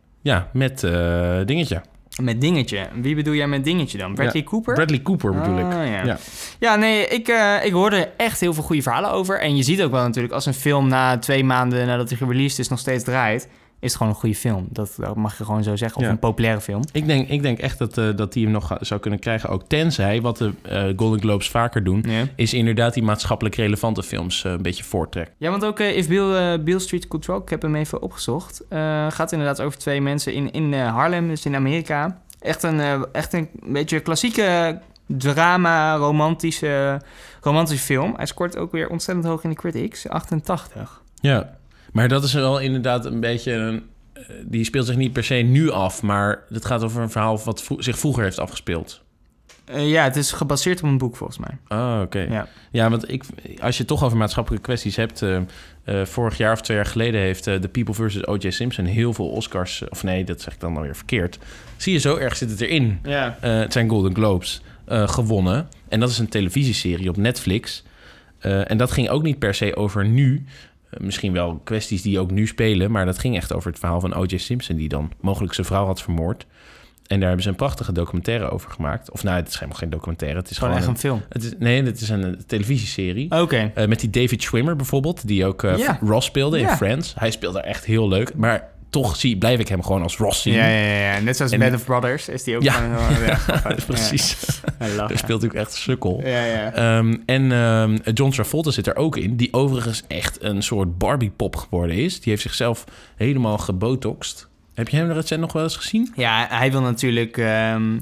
met 0.52 0.84
eh, 0.84 1.36
dingetje. 1.44 1.80
Met 2.22 2.40
Dingetje. 2.40 2.86
Wie 2.94 3.14
bedoel 3.14 3.34
jij 3.34 3.46
met 3.46 3.64
Dingetje 3.64 3.98
dan? 3.98 4.14
Bradley 4.14 4.42
Ja, 4.42 4.48
Cooper? 4.48 4.74
Bradley 4.74 5.02
Cooper 5.02 5.32
bedoel 5.34 5.58
ik. 5.58 5.64
Ah, 5.64 5.86
ja. 5.86 6.04
Ja. 6.04 6.18
Ja, 6.58 6.76
nee, 6.76 7.06
ik, 7.06 7.28
ik 7.64 7.72
hoorde 7.72 8.08
echt 8.16 8.40
heel 8.40 8.54
veel 8.54 8.62
goede 8.62 8.82
verhalen 8.82 9.10
over. 9.10 9.40
En 9.40 9.56
je 9.56 9.62
ziet 9.62 9.82
ook 9.82 9.90
wel 9.90 10.02
natuurlijk, 10.02 10.34
als 10.34 10.46
een 10.46 10.54
film 10.54 10.88
na 10.88 11.18
twee 11.18 11.44
maanden 11.44 11.86
nadat 11.86 12.08
hij 12.08 12.18
gereleased 12.18 12.58
is 12.58 12.68
nog 12.68 12.78
steeds 12.78 13.04
draait, 13.04 13.48
is 13.80 13.88
het 13.88 13.96
gewoon 13.96 14.12
een 14.12 14.18
goede 14.18 14.34
film. 14.34 14.66
Dat, 14.70 14.98
mag 15.14 15.38
je 15.38 15.44
gewoon 15.44 15.62
zo 15.62 15.76
zeggen. 15.76 15.98
Of 15.98 16.04
Ja. 16.04 16.10
een 16.10 16.18
populaire 16.18 16.60
film. 16.60 16.82
Ik, 16.92 17.06
denk, 17.06 17.28
ik 17.28 17.42
denk 17.42 17.58
echt 17.58 17.78
dat, 17.78 17.98
eh, 17.98 18.08
dat 18.16 18.32
die 18.32 18.42
hem 18.44 18.52
nog 18.52 18.76
zou 18.80 19.00
kunnen 19.00 19.18
krijgen. 19.20 19.48
Ook 19.48 19.62
tenzij, 19.66 20.20
wat 20.20 20.36
de 20.36 20.52
eh, 20.62 20.84
Golden 20.96 21.20
Globes 21.20 21.48
vaker 21.48 21.84
doen... 21.84 22.04
Ja, 22.08 22.24
is 22.36 22.54
inderdaad 22.54 22.94
die 22.94 23.02
maatschappelijk 23.02 23.54
relevante 23.54 24.02
films 24.02 24.44
eh, 24.44 24.52
een 24.52 24.62
beetje 24.62 24.84
voortrekken. 24.84 25.34
ja 25.38 25.50
want 25.50 25.64
ook 25.64 25.80
If 25.80 26.08
Bill, 26.08 26.62
Bill 26.62 26.78
Street 26.78 27.08
Could 27.08 27.24
Talk, 27.24 27.42
ik 27.42 27.48
heb 27.48 27.62
hem 27.62 27.74
even 27.74 28.02
opgezocht, 28.02 28.64
gaat 29.08 29.32
inderdaad 29.32 29.60
over 29.60 29.78
twee 29.78 30.00
mensen 30.00 30.32
in, 30.32 30.50
in 30.52 30.74
Harlem, 30.74 31.28
dus 31.28 31.44
in 31.46 31.54
Amerika. 31.54 32.20
Echt 32.40 32.62
een, 32.62 33.06
echt 33.12 33.32
een 33.32 33.48
beetje 33.62 34.00
klassieke 34.00 34.80
drama, 35.06 35.94
romantische, 35.96 37.00
romantische 37.40 37.84
film. 37.84 38.12
Hij 38.16 38.26
scoort 38.26 38.56
ook 38.56 38.72
weer 38.72 38.88
ontzettend 38.88 39.26
hoog 39.26 39.42
in 39.44 39.50
de 39.50 39.56
critics, 39.56 40.08
88. 40.08 41.02
Ja, 41.20 41.57
maar 41.92 42.08
dat 42.08 42.24
is 42.24 42.32
wel 42.32 42.58
inderdaad 42.58 43.04
een 43.04 43.20
beetje... 43.20 43.52
Een, 43.52 43.82
eh, 44.12 44.22
die 44.44 44.64
speelt 44.64 44.86
zich 44.86 44.96
niet 44.96 45.12
per 45.12 45.24
se 45.24 45.34
nu 45.34 45.70
af... 45.70 46.02
maar 46.02 46.42
het 46.48 46.64
gaat 46.64 46.82
over 46.82 47.02
een 47.02 47.10
verhaal 47.10 47.40
wat 47.44 47.62
vro- 47.62 47.80
zich 47.80 47.98
vroeger 47.98 48.22
heeft 48.22 48.38
afgespeeld. 48.38 49.02
Eh, 49.64 49.90
ja, 49.90 50.04
het 50.04 50.16
is 50.16 50.32
gebaseerd 50.32 50.82
op 50.82 50.88
een 50.88 50.98
boek 50.98 51.16
volgens 51.16 51.38
mij. 51.38 51.78
Ah, 51.78 52.00
oké. 52.02 52.18
Ja. 52.18 52.48
Ja, 52.70 52.90
want 52.90 53.10
ik, 53.10 53.24
als 53.60 53.74
je 53.74 53.78
het 53.78 53.86
toch 53.86 54.04
over 54.04 54.18
maatschappelijke 54.18 54.66
kwesties 54.66 54.96
hebt... 54.96 55.22
eh, 55.22 56.04
vorig 56.04 56.36
jaar 56.36 56.52
of 56.52 56.60
twee 56.60 56.76
jaar 56.76 56.86
geleden 56.86 57.20
heeft 57.20 57.42
The 57.42 57.68
People 57.72 57.94
vs. 57.94 58.26
O.J. 58.26 58.50
Simpson... 58.50 58.84
heel 58.84 59.12
veel 59.12 59.28
Oscars, 59.28 59.88
of 59.88 60.02
nee, 60.02 60.24
dat 60.24 60.40
zeg 60.40 60.54
ik 60.54 60.60
dan 60.60 60.76
alweer 60.76 60.96
verkeerd. 60.96 61.38
Zie 61.76 61.92
je, 61.92 61.98
zo 61.98 62.16
erg 62.16 62.36
zit 62.36 62.50
het 62.50 62.60
erin. 62.60 62.98
Ja. 63.02 63.36
Het 63.40 63.72
zijn 63.72 63.88
Golden 63.88 64.14
Globes 64.14 64.62
gewonnen. 64.86 65.68
En 65.88 66.00
dat 66.00 66.10
is 66.10 66.18
een 66.18 66.28
televisieserie 66.28 67.08
op 67.08 67.16
Netflix. 67.16 67.84
En 68.40 68.78
dat 68.78 68.90
ging 68.90 69.08
ook 69.08 69.22
niet 69.22 69.38
per 69.38 69.54
se 69.54 69.76
over 69.76 70.06
nu... 70.06 70.44
Eh, 70.90 71.00
misschien 71.00 71.32
wel 71.32 71.60
kwesties 71.64 72.02
die 72.02 72.18
ook 72.18 72.30
nu 72.30 72.46
spelen... 72.46 72.90
maar 72.90 73.04
dat 73.04 73.18
ging 73.18 73.36
echt 73.36 73.52
over 73.52 73.70
het 73.70 73.78
verhaal 73.78 74.00
van 74.00 74.14
O.J. 74.14 74.36
Simpson... 74.36 74.76
die 74.76 74.88
dan 74.88 75.12
mogelijk 75.20 75.54
zijn 75.54 75.66
vrouw 75.66 75.86
had 75.86 76.02
vermoord... 76.02 76.46
En 77.08 77.18
daar 77.18 77.26
hebben 77.26 77.42
ze 77.42 77.48
een 77.48 77.56
prachtige 77.56 77.92
documentaire 77.92 78.50
over 78.50 78.70
gemaakt. 78.70 79.10
Of 79.10 79.22
nou, 79.22 79.36
het 79.36 79.48
is 79.48 79.54
helemaal 79.54 79.76
geen 79.76 79.90
documentaire. 79.90 80.38
Het 80.38 80.50
is 80.50 80.58
Gewoon 80.58 80.74
gewoon, 80.74 80.88
echt 80.88 81.04
een 81.04 81.08
film. 81.08 81.22
het 81.28 81.44
is, 81.44 81.52
nee, 81.58 81.82
het 81.82 82.00
is 82.00 82.08
een, 82.08 82.24
eh, 82.24 82.40
televisieserie. 82.46 83.40
Oké. 83.40 83.70
Eh, 83.74 83.86
met 83.86 84.00
die 84.00 84.10
David 84.10 84.42
Schwimmer 84.42 84.76
bijvoorbeeld, 84.76 85.26
die 85.26 85.46
ook. 85.46 85.62
Ross 86.00 86.26
speelde 86.26 86.58
in 86.60 86.68
Friends. 86.68 87.14
Hij 87.18 87.30
speelde 87.30 87.60
echt 87.60 87.84
heel 87.84 88.08
leuk, 88.08 88.34
maar 88.34 88.68
toch 88.90 89.16
zie, 89.16 89.36
blijf 89.38 89.58
ik 89.60 89.68
hem 89.68 89.82
gewoon 89.82 90.02
als 90.02 90.16
Ross 90.16 90.42
zien. 90.42 90.54
Ja, 90.54 90.66
ja, 90.66 91.12
ja. 91.14 91.20
Net 91.20 91.36
zoals 91.36 91.52
En- 91.52 91.58
Band 91.58 91.74
of 91.74 91.84
Brothers 91.84 92.28
is 92.28 92.42
die 92.42 92.56
ook 92.56 92.62
Ja. 92.62 92.72
gewoon... 92.72 93.24
ja. 93.26 93.74
Precies. 93.86 94.36
Ja. 94.78 94.96
Daar 94.96 95.18
speelt 95.18 95.40
hij 95.42 95.50
ook 95.50 95.56
echt 95.56 95.72
sukkel. 95.74 96.20
Ja, 96.24 96.44
ja. 96.44 96.72
Ehm, 96.72 97.16
en 97.26 97.52
ehm, 97.52 97.98
John 98.14 98.30
Travolta 98.32 98.70
zit 98.70 98.86
er 98.86 98.96
ook 98.96 99.16
in, 99.16 99.36
die 99.36 99.52
overigens 99.52 100.02
echt 100.08 100.42
een 100.42 100.62
soort 100.62 100.98
Barbie-pop 100.98 101.56
geworden 101.56 101.96
is. 101.96 102.14
Die 102.20 102.30
heeft 102.30 102.42
zichzelf 102.42 102.84
helemaal 103.16 103.58
gebotoxed. 103.58 104.48
Heb 104.74 104.88
je 104.88 104.96
hem 104.96 105.10
recent 105.10 105.40
nog 105.40 105.52
wel 105.52 105.62
eens 105.62 105.76
gezien? 105.76 106.12
Ja, 106.16 106.46
hij 106.50 106.70
wil 106.72 106.80
natuurlijk 106.80 107.36
ehm, 107.36 107.98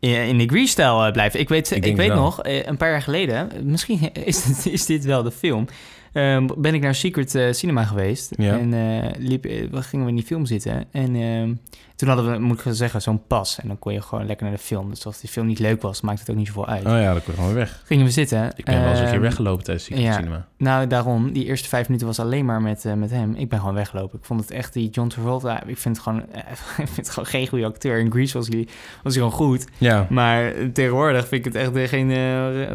in, 0.00 0.38
de 0.38 0.46
Grease-stijl 0.46 1.04
eh, 1.04 1.12
blijven. 1.12 1.40
Ik 1.40 1.48
weet, 1.48 1.70
Ik 1.70 1.96
weet 1.96 2.08
wel. 2.08 2.16
nog, 2.22 2.42
eh, 2.42 2.66
een 2.66 2.76
paar 2.76 2.90
jaar 2.90 3.02
geleden... 3.02 3.48
Misschien 3.62 4.12
is 4.24 4.42
dit, 4.44 4.66
is 4.72 4.86
dit 4.86 5.04
wel 5.04 5.22
de 5.22 5.30
film... 5.30 5.66
ehm, 6.12 6.46
ben 6.56 6.74
ik 6.74 6.80
naar 6.80 6.94
Secret 6.94 7.34
eh, 7.34 7.52
Cinema 7.52 7.84
geweest. 7.84 8.32
Ja. 8.36 8.58
En 8.58 8.74
eh, 8.74 9.10
liep, 9.18 9.44
eh, 9.44 9.66
gingen 9.72 10.04
we 10.04 10.10
in 10.10 10.16
die 10.16 10.26
film 10.26 10.46
zitten. 10.46 10.84
En 10.92 11.14
ehm, 11.14 11.54
toen 12.00 12.08
hadden 12.08 12.32
we, 12.32 12.38
moet 12.38 12.64
ik 12.64 12.74
zeggen, 12.74 13.02
zo'n 13.02 13.26
pas. 13.26 13.58
En 13.60 13.68
dan 13.68 13.78
kon 13.78 13.92
je 13.92 14.02
gewoon 14.02 14.26
lekker 14.26 14.46
naar 14.46 14.54
de 14.54 14.62
film. 14.62 14.90
Dus 14.90 15.06
als 15.06 15.20
die 15.20 15.30
film 15.30 15.46
niet 15.46 15.58
leuk 15.58 15.82
was, 15.82 16.00
maakte 16.00 16.20
het 16.20 16.30
ook 16.30 16.36
niet 16.36 16.46
zoveel 16.46 16.66
uit. 16.66 16.86
Oh 16.86 16.92
ja, 16.92 17.14
dat 17.14 17.24
kon 17.24 17.34
gewoon 17.34 17.48
weer 17.48 17.58
weg. 17.58 17.82
Gingen 17.84 18.04
we 18.04 18.10
zitten. 18.10 18.52
Ik 18.56 18.64
ben 18.64 18.80
wel 18.80 18.90
eens 18.90 18.98
een 18.98 19.04
keer 19.04 19.14
ehm, 19.14 19.22
weggelopen 19.22 19.64
tijdens 19.64 19.86
Secret 19.86 20.04
ja. 20.04 20.12
Cinema. 20.12 20.46
Nou, 20.56 20.86
daarom. 20.86 21.32
Die 21.32 21.44
eerste 21.44 21.68
vijf 21.68 21.86
minuten 21.86 22.06
was 22.06 22.18
alleen 22.18 22.44
maar 22.44 22.62
met, 22.62 22.84
eh, 22.84 22.92
met 22.92 23.10
hem. 23.10 23.34
Ik 23.34 23.48
ben 23.48 23.58
gewoon 23.58 23.74
weggelopen. 23.74 24.18
Ik 24.18 24.24
vond 24.24 24.40
het 24.40 24.50
echt, 24.50 24.72
die 24.72 24.90
John 24.90 25.08
Travolta... 25.08 25.62
Ik 25.66 25.78
vind 25.78 25.96
het 25.96 26.04
gewoon, 26.04 26.32
eh, 26.32 26.40
ik 26.84 26.88
vind 26.88 26.96
het 26.96 27.10
gewoon 27.10 27.28
geen 27.28 27.48
goede 27.48 27.64
acteur. 27.64 27.98
In 27.98 28.10
Grease 28.10 28.38
was 28.38 28.48
hij, 28.48 28.68
was 29.02 29.14
hij 29.14 29.22
gewoon 29.22 29.38
goed. 29.38 29.66
Ja. 29.78 30.06
Maar 30.10 30.52
tegenwoordig 30.72 31.28
vind 31.28 31.46
ik 31.46 31.52
het 31.52 31.62
echt 31.62 31.76
eh, 31.76 31.88
geen 31.88 32.08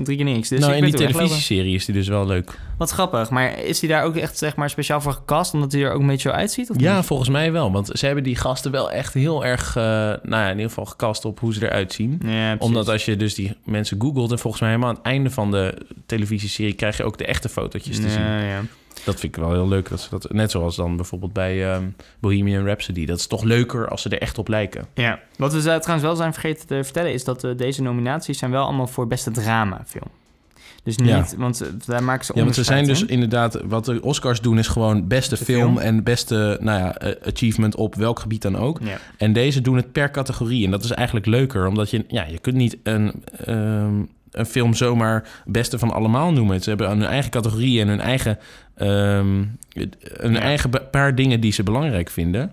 drie 0.04 0.18
keer 0.18 0.26
niks. 0.26 0.50
Dus 0.50 0.60
nou, 0.60 0.72
ik 0.72 0.78
in 0.78 0.84
die 0.84 0.94
televisieserie 0.94 1.76
is 1.76 1.86
die 1.86 1.96
dus 1.96 2.08
wel 2.08 2.26
leuk. 2.26 2.60
Wat 2.78 2.92
grappig. 2.92 3.30
Maar 3.30 3.60
is 3.60 3.80
hij 3.80 3.90
daar 3.90 4.04
ook 4.04 4.16
echt 4.16 4.38
zeg 4.38 4.56
maar, 4.56 4.70
speciaal 4.70 5.02
voor 5.02 5.14
gecast? 5.14 5.54
Omdat 5.54 5.72
hij 5.72 5.82
er 5.82 5.92
ook 5.92 6.02
een 6.02 6.08
beetje 6.08 6.30
zo 6.30 6.36
uitziet? 6.36 6.70
Of 6.70 6.80
Ja, 6.80 6.96
niet? 6.96 7.06
volgens 7.06 7.30
mij 7.30 7.52
wel. 7.52 7.72
Want 7.72 7.90
ze 7.94 8.06
hebben 8.06 8.24
die 8.24 8.36
gasten 8.36 8.72
wel 8.72 8.92
echt 8.92 9.14
heel 9.22 9.46
erg, 9.46 9.76
eh, 9.76 9.84
nou 9.84 10.20
ja, 10.30 10.46
in 10.46 10.56
ieder 10.56 10.70
geval 10.70 10.86
gecast 10.86 11.26
op 11.26 11.40
hoe 11.40 11.54
ze 11.54 11.66
eruit 11.66 11.94
zien. 11.94 12.22
Ja. 12.26 12.56
Omdat 12.60 12.90
als 12.90 13.06
je 13.06 13.16
dus 13.16 13.34
die 13.36 13.58
mensen 13.64 14.02
googelt 14.02 14.32
en 14.32 14.40
volgens 14.40 14.62
mij 14.62 14.72
helemaal 14.72 14.92
aan 14.92 14.98
het 14.98 15.06
einde 15.06 15.30
van 15.30 15.52
de 15.52 15.78
televisieserie 16.06 16.74
krijg 16.74 16.98
je 16.98 17.04
ook 17.04 17.18
de 17.18 17.26
echte 17.26 17.50
fotootjes 17.50 17.96
te 17.96 18.10
zien. 18.10 18.22
Ja. 18.22 18.62
Dat 19.04 19.20
vind 19.20 19.36
ik 19.36 19.44
wel 19.44 19.52
heel 19.52 19.68
leuk. 19.68 19.90
Dat 19.90 20.02
ze 20.02 20.10
dat, 20.10 20.32
net 20.32 20.52
zoals 20.52 20.76
dan 20.76 20.96
bijvoorbeeld 20.96 21.34
bij 21.34 21.72
ehm, 21.72 21.84
Bohemian 22.20 22.66
Rhapsody. 22.66 23.06
Dat 23.06 23.20
is 23.20 23.28
toch 23.28 23.44
leuker 23.44 23.90
als 23.90 24.02
ze 24.02 24.10
er 24.10 24.22
echt 24.22 24.38
op 24.38 24.48
lijken. 24.48 24.88
ja. 24.94 25.20
Wat 25.38 25.54
we 25.54 25.60
trouwens 25.60 26.02
wel 26.02 26.16
zijn 26.16 26.34
vergeten 26.34 26.68
te 26.68 26.84
vertellen... 26.84 27.14
is 27.14 27.24
dat 27.24 27.44
eh, 27.44 27.52
deze 27.58 27.82
nominaties 27.82 28.38
zijn 28.38 28.52
wel 28.52 28.64
allemaal 28.64 28.88
voor 28.88 29.08
beste 29.08 29.32
dramafilm. 29.32 30.10
Dus 30.86 30.98
niet, 30.98 31.10
Ja. 31.10 31.26
want 31.38 31.66
daar 31.86 32.04
maken 32.04 32.26
ze 32.26 32.32
Ja, 32.36 32.42
want 32.44 32.56
ze 32.56 32.64
zijn 32.64 32.86
dus 32.86 33.06
inderdaad... 33.06 33.62
Wat 33.64 33.86
de 33.86 34.02
Oscars 34.02 34.42
doen 34.42 34.58
is 34.58 34.68
gewoon 34.68 35.08
beste 35.08 35.38
film, 35.38 35.60
film. 35.62 35.78
en 35.78 36.04
beste 36.04 36.58
nou 36.62 36.80
ja, 36.80 36.98
eh, 36.98 37.32
achievement 37.34 37.76
op 37.76 37.96
welk 37.96 38.20
gebied 38.20 38.42
dan 38.42 38.58
ook. 38.58 38.80
Ja. 38.84 38.98
En 39.18 39.34
deze 39.34 39.62
doen 39.62 39.76
het 39.76 39.92
per 39.92 40.12
categorie. 40.12 40.66
En 40.66 40.72
dat 40.72 40.84
is 40.84 40.92
eigenlijk 40.92 41.26
leuker, 41.26 41.68
omdat 41.68 41.90
je... 41.90 42.06
Ja, 42.08 42.26
je 42.26 42.40
kunt 42.40 42.56
niet 42.56 42.78
een, 42.84 43.24
ehm, 43.46 43.94
een 44.32 44.46
film 44.46 44.74
zomaar 44.74 45.28
beste 45.46 45.80
van 45.80 45.92
allemaal 45.92 46.32
noemen. 46.32 46.62
Ze 46.62 46.70
hebben 46.70 46.88
hun 46.90 47.04
eigen 47.06 47.32
categorie 47.32 47.82
en 47.82 47.88
hun 47.88 48.02
eigen, 48.02 48.38
hun 48.76 49.58
Ja. 50.34 50.40
eigen 50.40 50.70
paar 50.92 51.16
dingen 51.16 51.40
die 51.40 51.52
ze 51.52 51.64
belangrijk 51.64 52.10
vinden. 52.10 52.52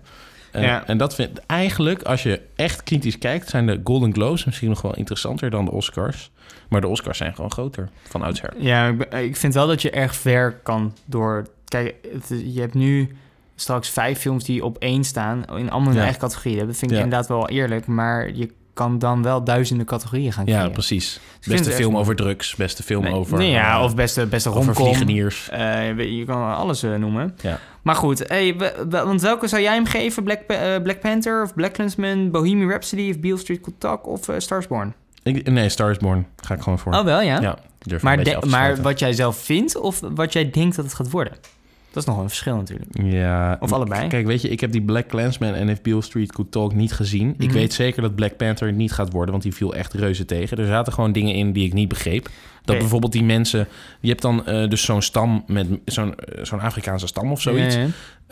Eh, 0.51 0.63
Ja. 0.63 0.87
En 0.87 0.97
dat 0.97 1.15
vind 1.15 1.39
eigenlijk, 1.45 2.01
als 2.01 2.23
je 2.23 2.41
echt 2.55 2.83
kritisch 2.83 3.17
kijkt, 3.17 3.49
zijn 3.49 3.65
de 3.67 3.79
Golden 3.83 4.13
Globes 4.13 4.45
misschien 4.45 4.69
nog 4.69 4.81
wel 4.81 4.95
interessanter 4.95 5.49
dan 5.49 5.65
de 5.65 5.71
Oscars. 5.71 6.31
Maar 6.73 6.81
de 6.81 6.87
Oscars 6.87 7.17
zijn 7.17 7.35
gewoon 7.35 7.51
groter 7.51 7.89
van 8.03 8.21
oudsher. 8.21 8.53
Ja, 8.57 8.93
ik, 9.09 9.35
vind 9.35 9.53
wel 9.53 9.67
dat 9.67 9.81
je 9.81 9.89
erg 9.89 10.15
ver 10.15 10.53
kan 10.63 10.93
door... 11.05 11.45
Kijk, 11.65 11.95
het- 12.11 12.41
je 12.53 12.59
hebt 12.59 12.73
nu 12.73 13.15
straks 13.55 13.89
vijf 13.89 14.19
films 14.19 14.43
die 14.43 14.63
op 14.65 14.77
één 14.77 15.03
staan... 15.03 15.39
in 15.57 15.69
allemaal 15.71 15.87
hun 15.89 15.97
Ja. 15.97 16.01
eigen 16.03 16.19
categorieën. 16.21 16.65
Dat 16.67 16.77
vind 16.77 16.91
ik 16.91 16.97
Ja. 16.97 17.03
inderdaad 17.03 17.27
wel 17.27 17.49
eerlijk. 17.49 17.87
Maar 17.87 18.31
je 18.33 18.51
kan 18.73 18.99
dan 18.99 19.23
wel 19.23 19.43
duizenden 19.43 19.85
categorieën 19.85 20.33
gaan 20.33 20.45
Ja, 20.45 20.51
creëren. 20.53 20.71
precies. 20.71 21.19
vind 21.39 21.55
Beste 21.57 21.71
film 21.71 21.91
echt- 21.91 21.99
over 22.01 22.15
drugs, 22.15 22.55
beste 22.55 22.83
film 22.83 23.03
Nee, 23.03 23.13
over... 23.13 23.37
nee, 23.37 23.49
ja, 23.51 23.77
eh, 23.77 23.83
of 23.83 23.95
beste, 23.95 24.25
beste 24.25 24.49
over 24.49 24.63
romcom. 24.63 24.83
vliegeniers. 24.85 25.49
Eh, 25.49 25.97
je- 26.17 26.23
kan 26.25 26.55
alles 26.55 26.83
eh, 26.83 26.95
noemen. 26.95 27.35
Ja. 27.41 27.59
Maar 27.81 27.95
goed, 27.95 28.27
hey, 28.27 28.55
want 28.89 29.21
welke 29.21 29.47
zou 29.47 29.61
jij 29.61 29.73
hem 29.73 29.85
geven? 29.85 30.23
Black, 30.23 30.45
Black 30.83 30.99
Panther 30.99 31.41
of 31.43 31.53
Black 31.53 31.73
Klansman, 31.73 32.31
Bohemian 32.31 32.69
Rhapsody 32.69 33.09
of 33.09 33.19
Beale 33.19 33.37
Street 33.37 33.67
Talk 33.77 34.07
of 34.07 34.27
eh, 34.29 34.35
Stars 34.37 34.67
Born? 34.67 34.93
Ik, 35.23 35.49
nee, 35.51 35.69
Star 35.69 35.91
is 35.91 35.97
Born. 35.97 36.25
Ga 36.41 36.53
ik 36.53 36.61
gewoon 36.61 36.79
voor. 36.79 36.93
Oh 36.93 37.03
wel, 37.03 37.21
ja? 37.21 37.41
Ja, 37.41 37.57
durf 37.79 38.01
maar, 38.01 38.23
de- 38.23 38.37
maar 38.49 38.81
wat 38.81 38.99
jij 38.99 39.13
zelf 39.13 39.37
vindt 39.37 39.75
of 39.77 39.99
wat 40.15 40.33
jij 40.33 40.49
denkt 40.51 40.75
dat 40.75 40.85
het 40.85 40.93
gaat 40.93 41.09
worden? 41.11 41.33
Dat 41.91 42.03
is 42.03 42.09
nog 42.09 42.19
een 42.21 42.27
verschil 42.29 42.55
natuurlijk. 42.55 42.89
Ja. 43.03 43.57
Of 43.59 43.71
allebei. 43.71 44.07
Kijk, 44.07 44.25
weet 44.25 44.41
je, 44.41 44.49
ik 44.49 44.59
heb 44.59 44.71
die 44.71 44.81
Black 44.81 45.07
Clansman 45.07 45.53
en 45.53 45.69
If 45.69 45.81
Beale 45.81 46.01
Street 46.01 46.31
Could 46.31 46.51
Talk 46.51 46.73
niet 46.73 46.93
gezien. 46.93 47.35
Ik 47.37 47.47
Mhm. 47.47 47.53
weet 47.53 47.73
zeker 47.73 48.01
dat 48.01 48.15
Black 48.15 48.37
Panther 48.37 48.73
niet 48.73 48.91
gaat 48.91 49.11
worden, 49.11 49.31
want 49.31 49.43
die 49.43 49.53
viel 49.53 49.75
echt 49.75 49.93
reuze 49.93 50.25
tegen. 50.25 50.57
Er 50.57 50.65
zaten 50.67 50.93
gewoon 50.93 51.11
dingen 51.11 51.35
in 51.35 51.51
die 51.51 51.65
ik 51.65 51.73
niet 51.73 51.87
begreep. 51.87 52.29
Dat 52.65 52.77
bijvoorbeeld 52.77 53.11
die 53.11 53.23
mensen... 53.23 53.67
Je 53.99 54.09
hebt 54.09 54.21
dan 54.21 54.45
eh, 54.45 54.69
dus 54.69 54.83
zo'n 54.83 55.01
stam 55.01 55.43
met 55.47 55.67
zo'n 55.85 56.15
eh, 56.15 56.43
zo'n 56.43 56.59
Afrikaanse 56.59 57.07
stam 57.07 57.31
of 57.31 57.41
zoiets. 57.41 57.77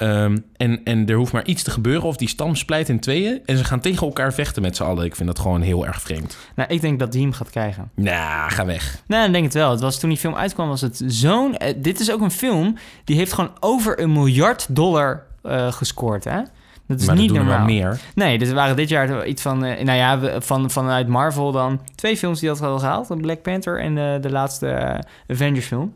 Ehm, 0.02 0.38
en, 0.58 0.84
en 0.84 1.08
er 1.08 1.16
hoeft 1.16 1.34
maar 1.34 1.46
iets 1.46 1.64
te 1.64 1.72
gebeuren 1.72 2.04
of 2.04 2.16
die 2.16 2.28
stam 2.28 2.56
splijt 2.56 2.90
in 2.90 3.00
tweeën... 3.00 3.42
en 3.46 3.58
ze 3.58 3.64
gaan 3.64 3.80
tegen 3.80 4.08
elkaar 4.08 4.34
vechten 4.34 4.62
met 4.62 4.76
z'n 4.76 4.84
allen. 4.84 5.06
Ik 5.06 5.16
vind 5.16 5.28
dat 5.28 5.40
gewoon 5.40 5.62
heel 5.62 5.86
erg 5.86 6.02
vreemd. 6.02 6.38
Nou, 6.56 6.70
ik 6.74 6.82
denk 6.82 7.00
dat 7.00 7.12
die 7.12 7.22
hem 7.22 7.32
gaat 7.34 7.50
krijgen. 7.50 7.92
Nou, 7.96 8.52
ga 8.52 8.66
weg. 8.66 9.02
Nou, 9.08 9.26
ik 9.26 9.32
denk 9.32 9.44
het 9.44 9.54
wel. 9.54 9.72
Het 9.72 9.80
was 9.80 10.00
toen 10.00 10.10
die 10.10 10.18
film 10.18 10.36
uitkwam, 10.36 10.68
was 10.68 10.82
het 10.82 11.02
zo'n... 11.06 11.58
eh, 11.58 11.74
dit 11.78 12.00
is 12.00 12.12
ook 12.12 12.22
een 12.22 12.32
film 12.32 12.78
die 13.04 13.16
heeft 13.16 13.34
gewoon 13.34 13.52
over 13.60 14.00
een 14.00 14.12
miljard 14.12 14.76
dollar 14.76 15.24
eh, 15.44 15.72
gescoord, 15.72 16.24
hè? 16.24 16.42
Dat 16.88 17.00
is 17.00 17.06
maar 17.06 17.16
niet 17.16 17.28
dat 17.28 17.38
doen 17.38 17.46
normaal. 17.46 17.66
meer. 17.66 18.00
Nee, 18.16 18.38
dus 18.38 18.50
er 18.50 18.56
waren 18.56 18.76
dit 18.76 18.90
jaar 18.90 19.26
iets 19.28 19.42
van... 19.42 19.66
eh, 19.66 19.84
nou 19.84 19.98
ja, 19.98 20.42
van, 20.42 20.72
vanuit 20.72 21.08
Marvel 21.08 21.52
dan 21.52 21.82
twee 21.96 22.18
films 22.18 22.40
die 22.40 22.50
dat 22.50 22.60
hadden 22.60 22.80
gehaald. 22.80 23.22
Black 23.22 23.42
Panther 23.42 23.80
en 23.80 23.96
de, 23.96 24.18
de 24.22 24.32
laatste 24.32 24.68
eh, 24.68 25.00
Avengers 25.28 25.66
film. 25.66 25.94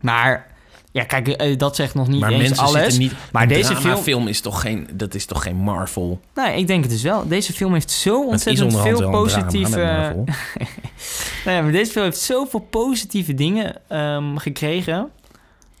Maar 0.00 0.46
ja, 0.92 1.04
kijk, 1.04 1.28
eh, 1.28 1.58
dat 1.58 1.76
zegt 1.76 1.94
nog 1.94 2.08
niet 2.08 2.20
Maar 2.20 2.30
eens 2.30 2.58
alles. 2.58 2.82
zitten 2.82 2.98
niet... 2.98 3.12
Maar 3.32 3.48
deze 3.48 3.76
film... 3.76 3.96
film 3.96 4.28
is 4.28 4.40
toch 4.40 4.60
geen... 4.60 4.88
Dat 4.92 5.14
is 5.14 5.26
toch 5.26 5.42
geen 5.42 5.56
Marvel? 5.56 6.20
Nee, 6.34 6.58
ik 6.58 6.66
denk 6.66 6.82
het 6.82 6.92
dus 6.92 7.02
wel. 7.02 7.28
Deze 7.28 7.52
film 7.52 7.72
heeft 7.72 7.90
zo 7.90 8.24
ontzettend 8.24 8.80
veel 8.80 9.10
positieve... 9.10 9.76
nou 11.44 11.56
ja, 11.56 11.62
maar 11.62 11.72
deze 11.72 11.92
film 11.92 12.04
heeft 12.04 12.18
zoveel 12.18 12.60
positieve 12.70 13.34
dingen 13.34 13.76
ehm, 13.88 14.36
gekregen. 14.36 15.10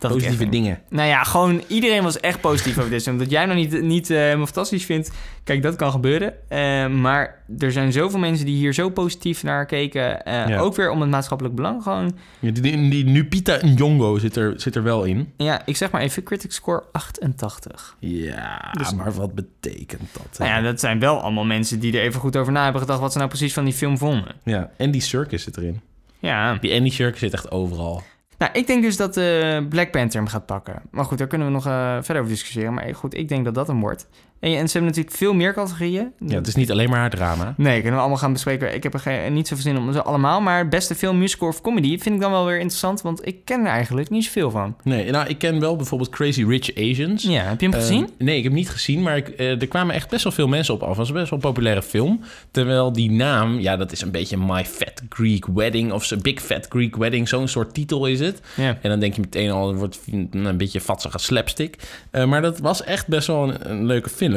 Dat 0.00 0.10
Positieve 0.12 0.48
dingen. 0.48 0.78
Nou 0.88 1.08
ja, 1.08 1.22
gewoon 1.22 1.62
iedereen 1.66 2.02
was 2.02 2.20
echt 2.20 2.40
positief 2.40 2.78
over 2.78 2.90
dit 2.90 3.02
film. 3.02 3.18
Dat 3.18 3.30
jij 3.30 3.46
nog 3.46 3.56
niet, 3.56 3.82
niet 3.82 4.10
eh, 4.10 4.16
helemaal 4.18 4.44
fantastisch 4.46 4.84
vindt, 4.84 5.10
kijk, 5.44 5.62
dat 5.62 5.76
kan 5.76 5.90
gebeuren. 5.90 6.34
Eh, 6.48 6.86
maar 6.86 7.42
er 7.58 7.72
zijn 7.72 7.92
zoveel 7.92 8.18
mensen 8.18 8.46
die 8.46 8.56
hier 8.56 8.72
zo 8.74 8.88
positief 8.90 9.42
naar 9.42 9.66
keken. 9.66 10.24
Eh, 10.24 10.48
Ja. 10.48 10.58
Ook 10.58 10.76
weer 10.76 10.90
om 10.90 11.00
het 11.00 11.10
maatschappelijk 11.10 11.54
belang 11.56 11.82
gewoon. 11.82 12.16
Ja, 12.38 12.50
die, 12.50 12.62
die, 12.62 12.88
die 12.90 13.04
Nupita 13.04 13.58
Nyong'o 13.62 14.18
zit 14.18 14.36
er, 14.36 14.52
zit 14.56 14.76
er 14.76 14.82
wel 14.82 15.04
in. 15.04 15.32
Ja, 15.36 15.62
ik 15.66 15.76
zeg 15.76 15.90
maar 15.90 16.00
even, 16.00 16.22
critic 16.22 16.52
score 16.52 16.84
88. 16.92 17.96
Ja, 17.98 18.74
Dus- 18.78 18.94
maar 18.94 19.12
wat 19.12 19.34
betekent 19.34 20.08
dat? 20.12 20.38
Nou 20.38 20.50
ja, 20.50 20.60
dat 20.60 20.80
zijn 20.80 20.98
wel 20.98 21.20
allemaal 21.20 21.44
mensen 21.44 21.80
die 21.80 21.92
er 21.98 22.02
even 22.02 22.20
goed 22.20 22.36
over 22.36 22.52
na 22.52 22.62
hebben 22.64 22.80
gedacht... 22.80 23.00
wat 23.00 23.12
ze 23.12 23.18
nou 23.18 23.30
precies 23.30 23.52
van 23.52 23.64
die 23.64 23.74
film 23.74 23.98
vonden. 23.98 24.34
Ja, 24.44 24.70
en 24.76 24.90
die 24.90 25.00
Circus 25.00 25.42
zit 25.42 25.56
erin. 25.56 25.80
Ja, 26.18 26.54
Die 26.54 26.74
Andy 26.74 26.90
Circus 26.90 27.18
zit 27.20 27.32
echt 27.32 27.50
overal. 27.50 28.02
Nou, 28.40 28.52
ik 28.52 28.66
denk 28.66 28.82
dus 28.82 28.96
dat 28.96 29.16
eh, 29.16 29.58
Black 29.68 29.90
Panther 29.90 30.20
hem 30.20 30.28
gaat 30.28 30.46
pakken. 30.46 30.82
Maar 30.90 31.04
goed, 31.04 31.18
daar 31.18 31.26
kunnen 31.26 31.46
we 31.46 31.52
nog 31.52 31.66
eh, 31.66 31.92
verder 32.00 32.16
over 32.16 32.28
discussiëren. 32.28 32.74
Maar 32.74 32.94
goed, 32.94 33.16
ik 33.16 33.28
denk 33.28 33.44
dat 33.44 33.54
dat 33.54 33.66
hem 33.66 33.80
wordt. 33.80 34.08
En, 34.40 34.50
en 34.56 34.66
ze 34.68 34.72
hebben 34.72 34.90
natuurlijk 34.90 35.16
veel 35.16 35.34
meer 35.34 35.54
categorieën. 35.54 36.12
Ja, 36.26 36.34
het 36.34 36.46
is 36.46 36.54
niet 36.54 36.70
alleen 36.70 36.90
maar 36.90 36.98
haar 36.98 37.10
drama. 37.10 37.54
Nee, 37.56 37.74
kunnen 37.74 37.92
we 37.92 37.98
allemaal 37.98 38.16
gaan 38.18 38.32
bespreken. 38.32 38.74
Ik 38.74 38.82
heb 38.82 38.94
er 38.94 39.00
geen, 39.00 39.32
niet 39.32 39.48
zoveel 39.48 39.64
zin 39.64 39.76
om 39.78 39.92
ze 39.92 40.02
allemaal. 40.02 40.40
Maar 40.40 40.68
beste 40.68 40.94
film, 40.94 41.18
musical 41.18 41.48
of 41.48 41.60
comedy 41.60 41.98
vind 41.98 42.14
ik 42.14 42.20
dan 42.20 42.30
wel 42.30 42.44
weer 42.46 42.58
interessant. 42.58 43.02
Want 43.02 43.26
ik 43.26 43.44
ken 43.44 43.60
er 43.60 43.66
eigenlijk 43.66 44.10
niet 44.10 44.24
zoveel 44.24 44.50
van. 44.50 44.76
Nee, 44.82 45.10
nou, 45.10 45.28
ik 45.28 45.38
ken 45.38 45.60
wel 45.60 45.76
bijvoorbeeld 45.76 46.10
Crazy 46.10 46.44
Rich 46.44 46.74
Asians. 46.76 47.22
Ja, 47.22 47.42
heb 47.42 47.60
je 47.60 47.66
hem 47.66 47.74
Eh, 47.74 47.80
gezien? 47.80 48.08
nee, 48.18 48.36
ik 48.36 48.42
heb 48.42 48.52
hem 48.52 48.60
niet 48.60 48.70
gezien, 48.70 49.02
maar 49.02 49.16
ik, 49.16 49.28
eh, 49.28 49.60
er 49.60 49.68
kwamen 49.68 49.94
echt 49.94 50.10
best 50.10 50.22
wel 50.24 50.32
veel 50.32 50.48
mensen 50.48 50.74
op 50.74 50.82
af. 50.82 50.88
Het 50.88 50.96
was 50.96 51.12
best 51.12 51.30
wel 51.30 51.38
een 51.38 51.44
populaire 51.44 51.82
film. 51.82 52.20
Terwijl 52.50 52.92
die 52.92 53.10
naam, 53.10 53.58
ja, 53.58 53.76
dat 53.76 53.92
is 53.92 54.00
een 54.00 54.10
beetje 54.10 54.36
My 54.36 54.64
Fat 54.64 55.02
Greek 55.08 55.46
Wedding 55.46 55.92
of 55.92 56.12
Big 56.22 56.40
Fat 56.42 56.66
Greek 56.68 56.96
Wedding, 56.96 57.28
zo'n 57.28 57.48
soort 57.48 57.74
titel 57.74 58.06
is 58.06 58.20
het. 58.20 58.40
Ja. 58.56 58.78
En 58.82 58.90
dan 58.90 59.00
denk 59.00 59.14
je 59.14 59.20
meteen 59.20 59.50
al, 59.50 59.68
het 59.68 59.78
wordt 59.78 59.98
een 60.30 60.56
beetje 60.56 60.80
vatsige 60.80 61.18
slapstick. 61.18 61.76
Eh, 62.10 62.24
maar 62.24 62.42
dat 62.42 62.58
was 62.58 62.84
echt 62.84 63.06
best 63.08 63.26
wel 63.26 63.42
een, 63.48 63.70
een 63.70 63.86
leuke 63.86 64.08
film. 64.08 64.28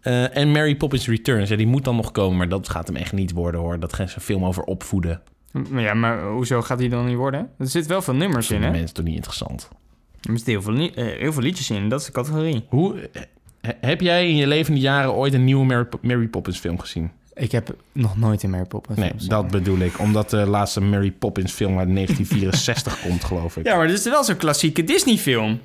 Eh, 0.00 0.36
en 0.36 0.50
Mary 0.52 0.76
Poppins 0.76 1.08
Returns, 1.08 1.48
ja, 1.48 1.56
die 1.56 1.66
moet 1.66 1.84
dan 1.84 1.96
nog 1.96 2.12
komen, 2.12 2.36
maar 2.38 2.48
dat 2.48 2.68
gaat 2.68 2.86
hem 2.86 2.96
echt 2.96 3.12
niet 3.12 3.32
worden 3.32 3.60
hoor. 3.60 3.80
Dat 3.80 3.92
gaat 3.92 4.14
een 4.14 4.20
film 4.22 4.44
over 4.44 4.62
opvoeden. 4.62 5.20
Maar 5.70 5.82
Ja, 5.82 5.94
maar 5.94 6.22
hoezo 6.22 6.62
gaat 6.62 6.78
die 6.78 6.88
dan 6.88 7.06
niet 7.06 7.16
worden? 7.16 7.50
Er 7.58 7.66
zit 7.68 7.86
wel 7.86 8.02
veel 8.02 8.14
nummers 8.14 8.50
in, 8.50 8.62
hè? 8.62 8.70
mensen 8.70 8.94
toch 8.94 9.04
niet 9.04 9.14
interessant. 9.14 9.68
Er 10.20 10.32
zitten 10.36 10.52
heel 10.52 10.62
veel, 10.62 10.72
li- 10.72 10.92
eh, 10.94 11.04
heel 11.18 11.32
veel 11.32 11.42
liedjes 11.42 11.70
in. 11.70 11.88
Dat 11.88 12.00
is 12.00 12.06
de 12.06 12.12
categorie. 12.12 12.64
Hoe, 12.68 13.08
he- 13.60 13.72
heb 13.80 14.00
jij 14.00 14.28
in 14.28 14.36
je 14.36 14.46
levende 14.46 14.80
jaren 14.80 15.12
ooit 15.14 15.34
een 15.34 15.44
nieuwe 15.44 15.64
Mary, 15.64 15.86
Mary 16.02 16.28
Poppins 16.28 16.58
film 16.58 16.78
gezien? 16.78 17.10
Ik 17.34 17.52
heb 17.52 17.74
nog 17.92 18.16
nooit 18.16 18.42
in 18.42 18.50
Mary 18.50 18.64
Poppins 18.64 18.98
Nee, 18.98 19.08
film 19.16 19.28
dat 19.28 19.44
gezien. 19.44 19.58
bedoel 19.58 19.78
ik. 19.78 19.98
Omdat 19.98 20.30
de 20.30 20.46
laatste 20.46 20.80
Mary 20.80 21.10
Poppins 21.10 21.52
film 21.52 21.78
uit 21.78 21.88
1964 21.94 23.00
komt, 23.00 23.24
geloof 23.24 23.56
ik. 23.56 23.66
Ja, 23.66 23.76
maar 23.76 23.86
dit 23.86 23.98
is 23.98 24.04
wel 24.04 24.24
zo'n 24.24 24.36
klassieke 24.36 24.84
Disney-film. 24.84 25.60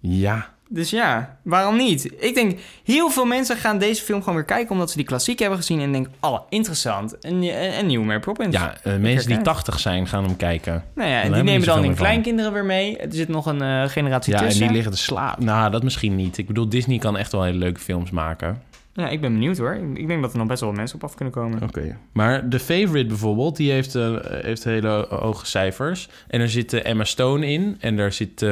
Ja. 0.00 0.54
Dus 0.68 0.90
ja, 0.90 1.38
waarom 1.42 1.76
niet? 1.76 2.12
Ik 2.18 2.34
denk, 2.34 2.58
heel 2.84 3.10
veel 3.10 3.24
mensen 3.24 3.56
gaan 3.56 3.78
deze 3.78 4.02
film 4.02 4.18
gewoon 4.20 4.34
weer 4.34 4.44
kijken... 4.44 4.70
omdat 4.70 4.90
ze 4.90 4.96
die 4.96 5.06
klassiek 5.06 5.38
hebben 5.38 5.58
gezien 5.58 5.80
en 5.80 5.92
denken... 5.92 6.12
oh, 6.20 6.40
interessant. 6.48 7.16
Een, 7.20 7.42
een, 7.42 7.78
een 7.78 7.86
nieuwe 7.86 8.04
Mary 8.04 8.20
Poppins. 8.20 8.54
Ja, 8.54 8.74
eh, 8.82 8.96
mensen 8.96 9.26
die 9.26 9.34
herken. 9.34 9.42
80 9.42 9.80
zijn 9.80 10.06
gaan 10.06 10.24
hem 10.24 10.36
kijken. 10.36 10.84
Nou 10.94 11.10
ja, 11.10 11.22
en 11.22 11.32
die 11.32 11.42
nemen 11.42 11.66
dan 11.66 11.82
hun 11.82 11.94
kleinkinderen 11.94 12.52
weer 12.52 12.64
mee. 12.64 12.98
Er 12.98 13.08
zit 13.10 13.28
nog 13.28 13.46
een 13.46 13.62
eh, 13.62 13.88
generatie 13.88 14.32
Ja, 14.32 14.38
en 14.38 14.46
tussen. 14.46 14.62
die 14.66 14.72
liggen 14.72 14.92
te 14.92 14.98
slapen. 14.98 15.44
Nou, 15.44 15.70
dat 15.70 15.82
misschien 15.82 16.16
niet. 16.16 16.38
Ik 16.38 16.46
bedoel, 16.46 16.68
Disney 16.68 16.98
kan 16.98 17.16
echt 17.16 17.32
wel 17.32 17.42
hele 17.42 17.58
leuke 17.58 17.80
films 17.80 18.10
maken. 18.10 18.62
Ja, 18.92 19.08
ik 19.08 19.20
ben 19.20 19.32
benieuwd 19.32 19.58
hoor. 19.58 19.74
Ik 19.94 20.08
denk 20.08 20.22
dat 20.22 20.32
er 20.32 20.38
nog 20.38 20.46
best 20.46 20.60
wel 20.60 20.68
wat 20.68 20.78
mensen 20.78 20.96
op 20.96 21.04
af 21.04 21.14
kunnen 21.14 21.34
komen. 21.34 21.62
Oké. 21.62 21.96
Maar 22.12 22.48
The 22.48 22.58
Favorite 22.58 23.06
bijvoorbeeld, 23.06 23.56
die 23.56 23.70
heeft, 23.70 23.94
eh, 23.94 24.16
heeft 24.22 24.64
hele 24.64 25.06
hoge 25.10 25.46
cijfers. 25.46 26.08
En 26.28 26.40
er 26.40 26.48
zit 26.48 26.72
eh, 26.72 26.90
Emma 26.90 27.04
Stone 27.04 27.46
in. 27.46 27.76
En 27.80 27.96
daar 27.96 28.12
zit... 28.12 28.44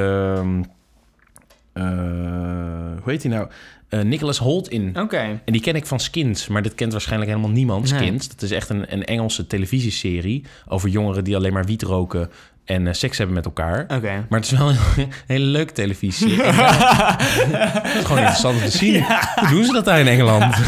eh, 1.75 1.85
hoe 3.03 3.13
heet 3.13 3.23
hij 3.23 3.33
nou? 3.33 3.49
Eh, 3.89 4.01
Nicholas 4.01 4.39
Holt 4.39 4.69
in. 4.69 4.97
Oké. 5.01 5.41
En 5.45 5.53
die 5.53 5.61
ken 5.61 5.75
ik 5.75 5.87
van 5.87 6.01
Skins, 6.01 6.49
maar 6.49 6.63
dit 6.63 6.75
kent 6.75 6.93
waarschijnlijk 6.93 7.31
helemaal 7.31 7.51
niemand. 7.51 7.91
Nee. 7.91 8.01
Skins, 8.01 8.29
dat 8.29 8.43
is 8.43 8.51
echt 8.51 8.69
een, 8.69 8.93
een 8.93 9.05
Engelse 9.05 9.47
televisieserie 9.47 10.45
over 10.69 10.89
jongeren 10.89 11.25
die 11.25 11.37
alleen 11.37 11.53
maar 11.53 11.65
wiet 11.65 11.83
roken 11.83 12.31
en 12.65 12.87
eh, 12.87 12.93
seks 12.93 13.19
hebben 13.19 13.37
met 13.37 13.45
elkaar. 13.45 13.85
Maar 14.29 14.41
het 14.41 14.53
is 14.53 14.59
wel 14.59 14.69
een 14.69 14.77
hele 15.27 15.45
leuke 15.45 15.73
televisie. 15.73 16.43
het 16.43 17.95
is 17.95 18.03
gewoon 18.03 18.19
interessant 18.19 18.57
om 18.57 18.63
te 18.63 18.71
zien. 18.79 19.05
Hoe 19.35 19.49
doen 19.51 19.65
ze 19.65 19.73
dat 19.73 19.85
daar 19.85 20.01
in 20.01 20.07
Engeland? 20.09 20.55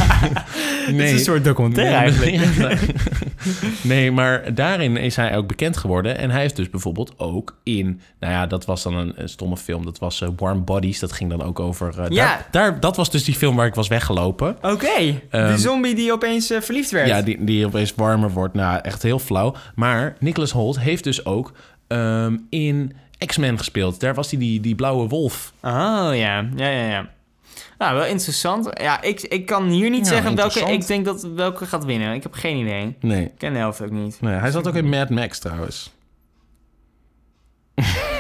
Het 0.86 0.98
is 0.98 1.10
een 1.12 1.18
soort 1.18 1.44
documentaire 1.44 2.10
Nee, 2.10 2.38
eigenlijk. 2.38 2.80
ja. 2.80 2.88
nee, 3.82 4.10
maar 4.12 4.54
daarin 4.54 4.96
is 4.96 5.16
hij 5.16 5.36
ook 5.36 5.46
bekend 5.46 5.76
geworden. 5.76 6.18
En 6.18 6.30
hij 6.30 6.40
heeft 6.40 6.56
dus 6.56 6.70
bijvoorbeeld 6.70 7.12
ook 7.16 7.56
in... 7.62 8.00
Nou 8.20 8.32
ja, 8.32 8.46
dat 8.46 8.64
was 8.64 8.82
dan 8.82 8.94
een, 8.94 9.12
een 9.16 9.28
stomme 9.28 9.56
film. 9.56 9.84
Dat 9.84 9.98
was 9.98 10.20
eh, 10.20 10.28
Warm 10.36 10.64
Bodies. 10.64 10.98
Dat 10.98 11.12
ging 11.12 11.30
dan 11.30 11.42
ook 11.42 11.60
over... 11.60 12.00
eh, 12.00 12.10
Ja. 12.10 12.26
daar, 12.26 12.46
daar, 12.50 12.80
dat 12.80 12.96
was 12.96 13.10
dus 13.10 13.24
die 13.24 13.34
film 13.34 13.56
waar 13.56 13.66
ik 13.66 13.74
was 13.74 13.88
weggelopen. 13.88 14.56
Oké. 14.62 14.94
die 14.96 15.20
Ehm, 15.30 15.56
zombie 15.56 15.94
die 15.94 16.12
opeens 16.12 16.50
eh, 16.50 16.60
verliefd 16.60 16.90
werd. 16.90 17.08
Ja, 17.08 17.22
die, 17.22 17.44
die 17.44 17.66
opeens 17.66 17.94
warmer 17.96 18.30
wordt. 18.30 18.54
Nou, 18.54 18.78
echt 18.82 19.02
heel 19.02 19.18
flauw. 19.18 19.54
Maar 19.74 20.16
Nicholas 20.18 20.50
Holt 20.50 20.80
heeft 20.80 21.04
dus 21.04 21.24
ook 21.24 21.52
ehm, 21.86 22.36
in 22.50 22.96
X-Men 23.26 23.58
gespeeld. 23.58 24.00
Daar 24.00 24.14
was 24.14 24.30
hij 24.30 24.38
die, 24.40 24.60
die 24.60 24.74
blauwe 24.74 25.08
wolf. 25.08 25.52
Oh 25.62 26.10
ja. 26.12 26.48
Ja, 26.56 26.68
ja, 26.68 26.88
ja. 26.88 27.08
Nou, 27.78 27.94
wel 27.94 28.04
interessant. 28.06 28.70
Ja, 28.80 29.02
ik, 29.02 29.20
ik 29.20 29.46
kan 29.46 29.68
hier 29.68 29.90
niet 29.90 30.06
Ja, 30.06 30.12
zeggen 30.12 30.34
welke... 30.34 30.60
Ik 30.60 30.86
denk 30.86 31.04
dat 31.04 31.22
welke 31.22 31.66
gaat 31.66 31.84
winnen. 31.84 32.14
Ik 32.14 32.22
heb 32.22 32.32
geen 32.32 32.56
idee. 32.56 32.96
Nee. 33.00 33.24
Ik 33.24 33.32
ken 33.38 33.52
de 33.52 33.58
helft 33.58 33.82
ook 33.82 33.90
niet. 33.90 34.20
nee 34.20 34.34
hij 34.34 34.50
zat 34.50 34.68
ook 34.68 34.74
in 34.74 34.88
Mad 34.88 35.10
Max 35.10 35.38
trouwens. 35.38 35.90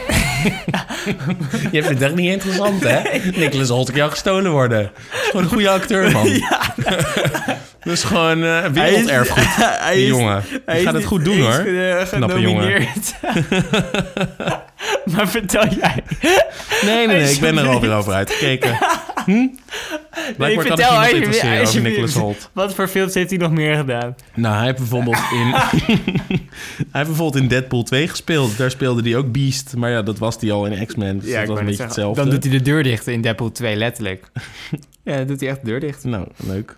Je 1.72 1.82
vindt 1.82 1.88
het 1.88 2.02
echt 2.02 2.14
niet 2.14 2.30
interessant, 2.32 2.82
hè? 2.82 3.00
Nicholas 3.34 3.68
Holt 3.68 3.86
kan 3.88 3.96
jou 3.96 4.10
gestolen 4.10 4.50
worden. 4.50 4.90
Gewoon 5.10 5.42
een 5.42 5.48
goede 5.48 5.70
acteur, 5.70 6.10
man. 6.12 6.28
Dat 7.82 7.94
is 7.94 8.04
gewoon 8.04 8.44
eh 8.44 8.64
werelderfgoed. 8.64 9.44
hij 9.56 9.94
Die 9.94 10.02
is- 10.04 10.08
jongen. 10.08 10.42
hij 10.66 10.74
Die 10.76 10.84
gaat 10.84 10.94
het 10.94 11.04
goed 11.04 11.24
doen, 11.24 11.40
hoor. 11.40 11.64
Knappe 12.10 12.40
jongen. 12.40 12.86
maar 15.04 15.28
vertel 15.28 15.66
jij. 15.80 16.02
Nee, 16.82 17.06
nee, 17.06 17.06
nee. 17.06 17.30
Ik 17.32 17.40
ben 17.40 17.58
er 17.58 17.68
alweer 17.68 17.92
over 17.92 18.12
uitgekeken. 18.12 18.78
Kan 19.26 20.50
ik 20.50 20.60
vertel 20.60 20.92
je 21.02 21.60
alsjeblieft. 21.60 21.82
Nicholas 21.82 22.14
Holt. 22.14 22.50
Wat 22.52 22.74
voor 22.74 22.88
films 22.88 23.14
heeft 23.14 23.30
hij 23.30 23.38
nog 23.38 23.50
meer 23.50 23.76
gedaan? 23.76 24.14
Nou, 24.34 24.54
hij 24.54 24.64
heeft 24.64 24.78
bijvoorbeeld 24.78 25.16
in... 25.40 25.50
hij 25.54 26.86
heeft 26.92 27.06
bijvoorbeeld 27.06 27.36
in 27.42 27.48
Deadpool 27.48 27.82
2 27.82 28.08
gespeeld. 28.08 28.56
Daar 28.56 28.70
speelde 28.70 29.02
hij 29.02 29.16
ook 29.16 29.32
Beast. 29.32 29.76
Maar 29.76 29.90
ja, 29.90 30.02
dat 30.02 30.18
was 30.18 30.36
hij 30.40 30.52
al 30.52 30.66
in 30.66 30.86
X-Men. 30.86 31.18
Dus 31.18 31.32
dat 31.32 31.46
was 31.46 31.58
een 31.58 31.64
beetje 31.64 31.82
hetzelfde. 31.82 32.20
Dan 32.20 32.30
doet 32.30 32.44
hij 32.44 32.52
de 32.52 32.62
deur 32.62 32.82
dicht 32.82 33.06
in 33.06 33.20
Deadpool 33.20 33.52
2, 33.52 33.76
letterlijk. 33.76 34.30
ja, 35.04 35.16
dan 35.16 35.26
doet 35.26 35.40
hij 35.40 35.48
echt 35.48 35.60
de 35.60 35.66
deur 35.66 35.80
dicht. 35.80 36.04
Nou, 36.04 36.26
leuk. 36.36 36.76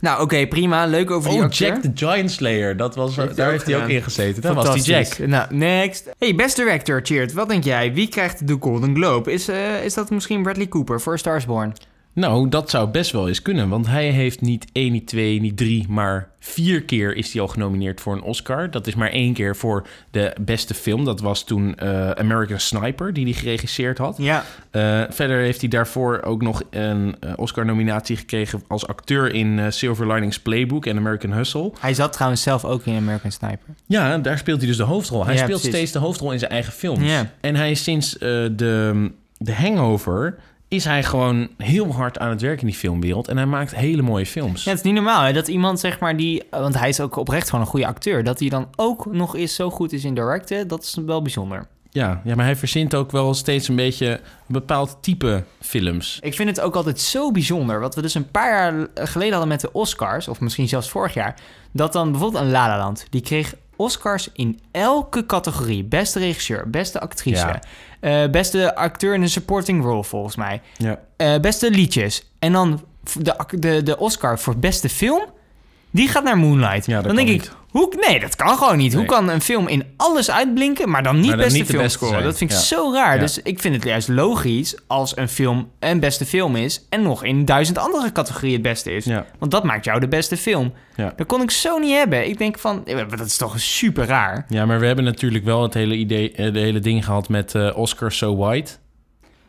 Nou, 0.00 0.22
oké, 0.22 0.46
prima. 0.46 0.86
Leuk 0.86 1.10
over 1.10 1.30
die 1.30 1.38
Oh, 1.38 1.44
acteur. 1.44 1.68
Jack 1.68 1.82
the 1.82 1.90
Giant 1.94 2.30
Slayer. 2.30 2.76
Dat 2.76 2.94
was, 2.94 3.16
Heeft 3.16 3.36
daar 3.36 3.50
heeft 3.50 3.66
hij 3.66 3.82
ook 3.82 3.88
in 3.88 4.02
gezeten. 4.02 4.42
Dat 4.42 4.54
was 4.54 4.74
die 4.74 4.82
Jack. 4.82 5.18
Nou, 5.18 5.54
next. 5.54 6.08
Hey, 6.18 6.34
best 6.34 6.56
director, 6.56 7.00
Cheert. 7.02 7.32
Wat 7.32 7.48
denk 7.48 7.64
jij? 7.64 7.92
Wie 7.94 8.08
krijgt 8.08 8.46
de 8.46 8.56
Golden 8.60 8.94
Globe? 8.94 9.32
Is, 9.32 9.48
eh, 9.48 9.84
is 9.84 9.94
dat 9.94 10.10
misschien 10.10 10.42
Bradley 10.42 10.68
Cooper 10.68 11.00
voor 11.00 11.12
A 11.12 11.16
Star 11.16 11.36
is 11.36 11.46
Born? 11.46 11.72
Nou, 12.12 12.48
dat 12.48 12.70
zou 12.70 12.88
best 12.88 13.10
wel 13.12 13.28
eens 13.28 13.42
kunnen. 13.42 13.68
Want 13.68 13.86
hij 13.86 14.10
heeft 14.10 14.40
niet 14.40 14.66
één, 14.72 14.92
niet 14.92 15.06
twee, 15.06 15.40
niet 15.40 15.56
drie, 15.56 15.86
maar 15.88 16.28
vier 16.38 16.82
keer 16.82 17.16
is 17.16 17.32
hij 17.32 17.42
al 17.42 17.48
genomineerd 17.48 18.00
voor 18.00 18.14
een 18.14 18.22
Oscar. 18.22 18.70
Dat 18.70 18.86
is 18.86 18.94
maar 18.94 19.10
één 19.10 19.32
keer 19.34 19.56
voor 19.56 19.86
de 20.10 20.32
beste 20.40 20.74
film. 20.74 21.04
Dat 21.04 21.20
was 21.20 21.44
toen 21.44 21.74
eh, 21.76 22.10
American 22.10 22.58
Sniper, 22.60 23.12
die 23.12 23.24
hij 23.24 23.32
geregisseerd 23.32 23.98
had. 23.98 24.16
Ja. 24.18 24.44
Eh, 24.70 25.02
verder 25.10 25.38
heeft 25.38 25.60
hij 25.60 25.68
daarvoor 25.68 26.22
ook 26.22 26.42
nog 26.42 26.62
een 26.70 27.16
eh, 27.20 27.32
Oscar-nominatie 27.36 28.16
gekregen 28.16 28.62
als 28.68 28.86
acteur 28.86 29.34
in 29.34 29.72
Silver 29.72 30.12
Linings 30.12 30.40
Playbook 30.40 30.86
en 30.86 30.96
American 30.96 31.32
Hustle. 31.32 31.72
Hij 31.80 31.94
zat 31.94 32.12
trouwens 32.12 32.42
zelf 32.42 32.64
ook 32.64 32.84
in 32.84 32.96
American 32.96 33.30
Sniper. 33.32 33.74
Ja, 33.86 34.18
daar 34.18 34.38
speelt 34.38 34.58
hij 34.58 34.66
dus 34.66 34.76
de 34.76 34.82
hoofdrol. 34.82 35.24
Hij 35.24 35.34
Ja, 35.34 35.42
speelt 35.42 35.60
precies. 35.60 35.76
steeds 35.76 35.92
de 35.92 35.98
hoofdrol 35.98 36.32
in 36.32 36.38
zijn 36.38 36.50
eigen 36.50 36.72
films. 36.72 37.04
Ja. 37.04 37.30
En 37.40 37.54
hij 37.56 37.70
is 37.70 37.82
sinds 37.82 38.18
de, 38.18 39.10
de 39.38 39.54
Hangover... 39.54 40.38
is 40.70 40.84
hij 40.84 41.02
gewoon 41.02 41.48
heel 41.56 41.92
hard 41.92 42.18
aan 42.18 42.30
het 42.30 42.40
werk 42.40 42.60
in 42.60 42.66
die 42.66 42.76
filmwereld. 42.76 43.28
En 43.28 43.36
hij 43.36 43.46
maakt 43.46 43.74
hele 43.74 44.02
mooie 44.02 44.26
films. 44.26 44.64
Ja, 44.64 44.70
het 44.70 44.78
is 44.78 44.84
niet 44.84 44.94
normaal 44.94 45.22
hè, 45.22 45.32
dat 45.32 45.48
iemand 45.48 45.80
zeg 45.80 45.98
maar 45.98 46.16
die... 46.16 46.42
Want 46.50 46.78
hij 46.78 46.88
is 46.88 47.00
ook 47.00 47.16
oprecht 47.16 47.48
gewoon 47.48 47.64
een 47.64 47.70
goede 47.70 47.86
acteur. 47.86 48.24
Dat 48.24 48.38
hij 48.38 48.48
dan 48.48 48.68
ook 48.76 49.06
nog 49.12 49.36
eens 49.36 49.54
zo 49.54 49.70
goed 49.70 49.92
is 49.92 50.04
in 50.04 50.14
directen, 50.14 50.68
dat 50.68 50.82
is 50.82 50.98
wel 51.06 51.22
bijzonder. 51.22 51.66
Ja, 51.90 52.20
ja, 52.24 52.34
maar 52.34 52.44
hij 52.44 52.56
verzint 52.56 52.94
ook 52.94 53.10
wel 53.10 53.34
steeds 53.34 53.68
een 53.68 53.76
beetje 53.76 54.08
een 54.08 54.20
bepaald 54.46 54.98
type 55.00 55.44
films. 55.60 56.18
Ik 56.22 56.34
vind 56.34 56.48
het 56.48 56.60
ook 56.60 56.74
altijd 56.74 57.00
zo 57.00 57.30
bijzonder. 57.30 57.80
Wat 57.80 57.94
we 57.94 58.02
dus 58.02 58.14
een 58.14 58.30
paar 58.30 58.50
jaar 58.50 58.86
geleden 59.06 59.32
hadden 59.32 59.48
met 59.48 59.60
de 59.60 59.72
Oscars, 59.72 60.28
of 60.28 60.40
misschien 60.40 60.68
zelfs 60.68 60.90
vorig 60.90 61.14
jaar, 61.14 61.34
dat 61.72 61.92
dan 61.92 62.10
bijvoorbeeld 62.10 62.42
een 62.42 62.50
La 62.50 62.68
La 62.68 62.78
Land, 62.78 63.06
die 63.10 63.20
kreeg 63.20 63.54
Oscars 63.80 64.28
in 64.32 64.60
elke 64.70 65.26
categorie. 65.26 65.84
Beste 65.84 66.18
regisseur, 66.18 66.70
beste 66.70 67.00
actrice, 67.00 67.46
Ja. 67.46 67.60
eh, 68.24 68.30
beste 68.30 68.74
acteur 68.74 69.14
in 69.14 69.22
een 69.22 69.28
supporting 69.30 69.82
role 69.84 70.04
volgens 70.04 70.36
mij, 70.36 70.60
Ja. 70.76 71.00
eh, 71.16 71.38
beste 71.40 71.70
liedjes. 71.70 72.22
En 72.38 72.52
dan 72.52 72.84
de, 73.18 73.34
de, 73.58 73.82
de 73.82 73.98
Oscar 73.98 74.38
voor 74.38 74.56
beste 74.56 74.88
film, 74.88 75.24
die 75.90 76.08
gaat 76.08 76.24
naar 76.24 76.38
Moonlight. 76.38 76.86
Ja, 76.86 77.02
dan 77.02 77.16
denk 77.16 77.28
ik, 77.28 77.50
hoe, 77.70 77.92
nee, 78.08 78.20
dat 78.20 78.36
kan 78.36 78.56
gewoon 78.56 78.76
niet. 78.76 78.94
Hoe 78.94 79.04
kan 79.04 79.28
een 79.30 79.40
film 79.40 79.68
in 79.68 79.84
alles 79.96 80.30
uitblinken, 80.30 80.90
maar 80.90 81.02
dan 81.02 81.16
niet 81.16 81.26
Maar 81.26 81.36
dan 81.36 81.44
beste 81.44 81.58
niet 81.58 81.68
film 81.68 81.88
scoren? 81.88 82.22
Dat 82.22 82.36
vind 82.38 82.50
ik 82.50 82.56
Ja. 82.56 82.62
zo 82.62 82.92
raar. 82.92 83.14
Ja. 83.14 83.20
Dus 83.20 83.42
ik 83.42 83.60
vind 83.60 83.74
het 83.74 83.84
juist 83.84 84.08
logisch 84.08 84.76
als 84.86 85.16
een 85.16 85.28
film 85.28 85.70
een 85.78 86.00
beste 86.00 86.26
film 86.26 86.56
is 86.56 86.86
en 86.88 87.02
nog 87.02 87.24
in 87.24 87.44
duizend 87.44 87.78
andere 87.78 88.12
categorieën 88.12 88.52
het 88.54 88.62
beste 88.62 88.92
is. 88.92 89.04
Ja. 89.04 89.26
Want 89.38 89.50
dat 89.50 89.64
maakt 89.64 89.84
jou 89.84 90.00
de 90.00 90.08
beste 90.08 90.36
film. 90.36 90.72
Dat 91.16 91.26
kon 91.26 91.42
ik 91.42 91.50
zo 91.50 91.78
niet 91.78 91.92
hebben. 91.96 92.28
Ik 92.28 92.38
denk 92.38 92.58
van, 92.58 92.84
dat 93.16 93.26
is 93.26 93.36
toch 93.36 93.60
super 93.60 94.06
raar. 94.06 94.44
ja, 94.48 94.66
maar 94.66 94.80
we 94.80 94.86
hebben 94.86 95.04
natuurlijk 95.04 95.44
wel 95.44 95.62
het 95.62 95.74
hele, 95.74 95.94
idee, 95.94 96.32
eh, 96.32 96.52
de 96.52 96.58
hele 96.58 96.78
ding 96.80 97.04
gehad 97.04 97.28
met 97.28 97.54
eh, 97.54 97.76
Oscar 97.76 98.12
So 98.12 98.36
White. 98.36 98.72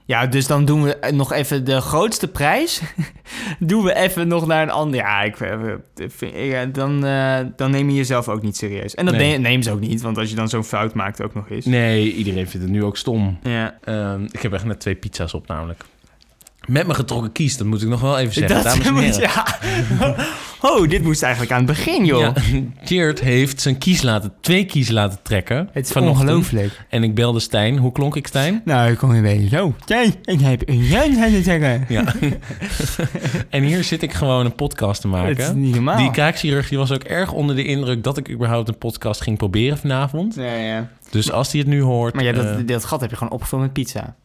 Ja, 0.06 0.28
dus 0.28 0.48
dan 0.48 0.66
doen 0.66 0.84
we 0.84 1.10
nog 1.14 1.34
even 1.34 1.66
de 1.66 1.82
grootste 1.82 2.28
prijs. 2.28 2.82
doen 3.60 3.84
we 3.84 3.96
even 3.96 4.28
nog 4.28 4.48
naar 4.48 4.62
een 4.62 4.70
ander. 4.70 5.00
Ja, 5.00 5.22
ik, 5.22 5.40
eh, 5.40 6.50
ja, 6.50 6.66
dan, 6.66 7.06
eh, 7.06 7.40
dan 7.56 7.72
neem 7.72 7.90
je 7.90 7.96
jezelf 7.96 8.30
ook 8.30 8.42
niet 8.42 8.58
serieus. 8.58 8.96
En 8.96 9.06
dat 9.06 9.16
Nee. 9.16 9.30
neem, 9.30 9.42
neem 9.42 9.62
ze 9.62 9.72
ook 9.72 9.80
niet, 9.80 10.02
want 10.02 10.18
als 10.18 10.30
je 10.30 10.36
dan 10.36 10.50
zo'n 10.50 10.64
fout 10.64 10.94
maakt 10.94 11.22
ook 11.24 11.34
nog 11.34 11.50
eens. 11.50 11.66
Nee, 11.66 12.14
iedereen 12.14 12.48
vindt 12.48 12.66
het 12.66 12.76
nu 12.76 12.84
ook 12.84 12.98
stom. 12.98 13.40
Ja. 13.44 13.78
Ehm, 13.84 14.24
ik 14.32 14.42
heb 14.42 14.54
echt 14.54 14.66
net 14.66 14.80
twee 14.80 14.96
pizza's 14.96 15.34
op 15.34 15.48
namelijk. 15.48 15.84
Met 16.68 16.84
mijn 16.84 16.96
getrokken 16.96 17.32
kies, 17.32 17.58
dat 17.58 17.68
moet 17.68 17.82
ik 17.82 17.88
nog 17.88 18.02
wel 18.02 18.20
even 18.20 18.34
zeggen, 18.34 18.64
dames 18.64 19.16
en 19.18 19.22
ja. 19.22 19.46
Oh, 20.62 20.90
dit 20.90 21.04
moest 21.04 21.24
eigenlijk 21.24 21.54
aan 21.54 21.58
het 21.58 21.68
begin, 21.68 22.06
joh. 22.06 22.36
Ja, 22.84 23.14
heeft 23.24 23.62
zijn 23.62 23.78
kies 23.78 24.02
laten, 24.02 24.34
twee 24.42 24.66
kies 24.66 24.90
laten 24.90 25.20
trekken. 25.22 25.70
Het 25.72 25.90
is 25.90 25.96
ongelooflijk. 25.96 26.86
En 26.90 27.04
ik 27.04 27.16
belde 27.16 27.40
Stijn. 27.40 27.78
Hoe 27.78 27.92
klonk 27.92 28.16
ik, 28.16 28.28
Stijn? 28.28 28.62
Nou, 28.66 28.92
ik 28.92 28.98
kom 28.98 29.16
je 29.16 29.22
weer 29.22 29.48
zo. 29.50 29.76
Kijk, 29.86 30.14
ik 30.24 30.42
heb 30.42 30.70
een 30.70 30.84
jan 30.84 31.14
te 31.14 31.42
zeggen. 31.44 31.86
Ja. 31.88 32.14
en 33.50 33.64
hier 33.64 33.84
zit 33.84 34.02
ik 34.02 34.14
gewoon 34.14 34.46
een 34.46 34.56
podcast 34.56 35.02
te 35.02 35.08
Het 35.08 35.38
is 35.38 35.46
maken. 35.46 35.62
niet 35.62 35.74
normaal. 35.74 35.98
Die 35.98 36.12
kaakchirurg 36.12 36.70
die 36.70 36.78
was 36.78 36.92
ook 36.92 37.04
erg 37.04 37.32
onder 37.32 37.56
de 37.56 37.64
indruk 37.64 38.04
dat 38.04 38.18
ik 38.18 38.30
überhaupt 38.30 38.68
een 38.68 38.78
podcast 38.78 39.22
ging 39.22 39.38
proberen 39.38 39.78
vanavond. 39.78 40.36
Ja, 40.36 40.56
ja. 40.56 40.90
Dus 41.10 41.32
als 41.32 41.52
hij 41.52 41.60
het 41.60 41.70
nu 41.70 41.82
hoort... 41.82 42.14
Maar 42.14 42.24
ja, 42.24 42.32
dat, 42.32 42.46
eh, 42.46 42.66
dat 42.66 42.86
gat 42.86 43.02
heb 43.02 43.10
je 43.10 43.16
gewoon 43.16 43.34
opgevuld 43.34 43.62
met 43.62 43.74
pizza. 43.74 44.16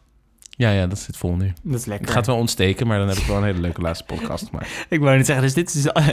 Ja, 0.57 0.69
ja, 0.69 0.87
dat 0.87 0.99
zit 0.99 1.17
vol 1.17 1.35
nu. 1.35 1.53
Dat 1.63 1.79
is 1.79 1.85
lekker. 1.85 2.05
Het 2.05 2.15
gaat 2.15 2.25
wel 2.25 2.35
ontsteken, 2.35 2.87
maar 2.87 2.97
dan 2.99 3.07
heb 3.07 3.17
ik 3.17 3.25
wel 3.25 3.37
een 3.37 3.43
hele 3.43 3.59
leuke 3.59 3.81
laatste 3.81 4.05
podcast 4.05 4.45
gemaakt. 4.49 4.69
Ik 4.89 4.99
wou 4.99 5.17
net 5.17 5.25
zeggen, 5.25 5.45
dus 5.45 5.53
dit 5.53 5.73
is 5.73 5.85
eh, 5.85 6.07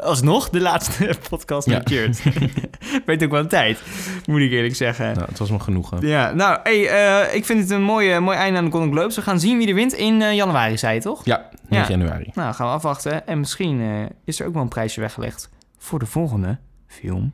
alsnog 0.00 0.48
de 0.50 0.60
laatste 0.60 1.14
podcast 1.30 1.66
met 1.66 1.90
Ja. 1.90 2.08
Weet 3.06 3.24
ook 3.24 3.30
wel 3.30 3.46
tijd, 3.46 3.82
moet 4.26 4.40
ik 4.40 4.50
eerlijk 4.50 4.74
zeggen. 4.74 5.14
Nou, 5.14 5.26
het 5.28 5.38
was 5.38 5.50
me 5.50 5.58
genoegen. 5.60 6.06
Ja, 6.06 6.32
nou, 6.32 6.60
hey, 6.62 6.88
eh, 6.88 7.34
ik 7.34 7.44
vind 7.44 7.60
het 7.60 7.70
een 7.70 7.82
mooi, 7.82 8.18
mooi 8.18 8.36
einde 8.36 8.58
aan 8.58 8.64
de 8.64 8.70
Golden 8.70 8.92
Globes. 8.92 9.16
We 9.16 9.22
gaan 9.22 9.40
zien 9.40 9.58
wie 9.58 9.68
er 9.68 9.74
wint 9.74 9.92
in 9.92 10.22
eh, 10.22 10.34
januari, 10.34 10.78
zei 10.78 10.94
je 10.94 11.00
toch? 11.00 11.24
Ja, 11.24 11.48
9 11.68 11.86
Ja. 11.92 11.98
januari. 11.98 12.30
Nou, 12.34 12.54
gaan 12.54 12.66
we 12.66 12.72
afwachten. 12.72 13.26
En 13.26 13.38
misschien 13.38 14.08
is 14.24 14.40
er 14.40 14.46
ook 14.46 14.52
wel 14.52 14.62
een 14.62 14.68
prijsje 14.68 15.00
weggelegd 15.00 15.48
voor 15.78 15.98
de 15.98 16.06
volgende 16.06 16.58
film 16.86 17.32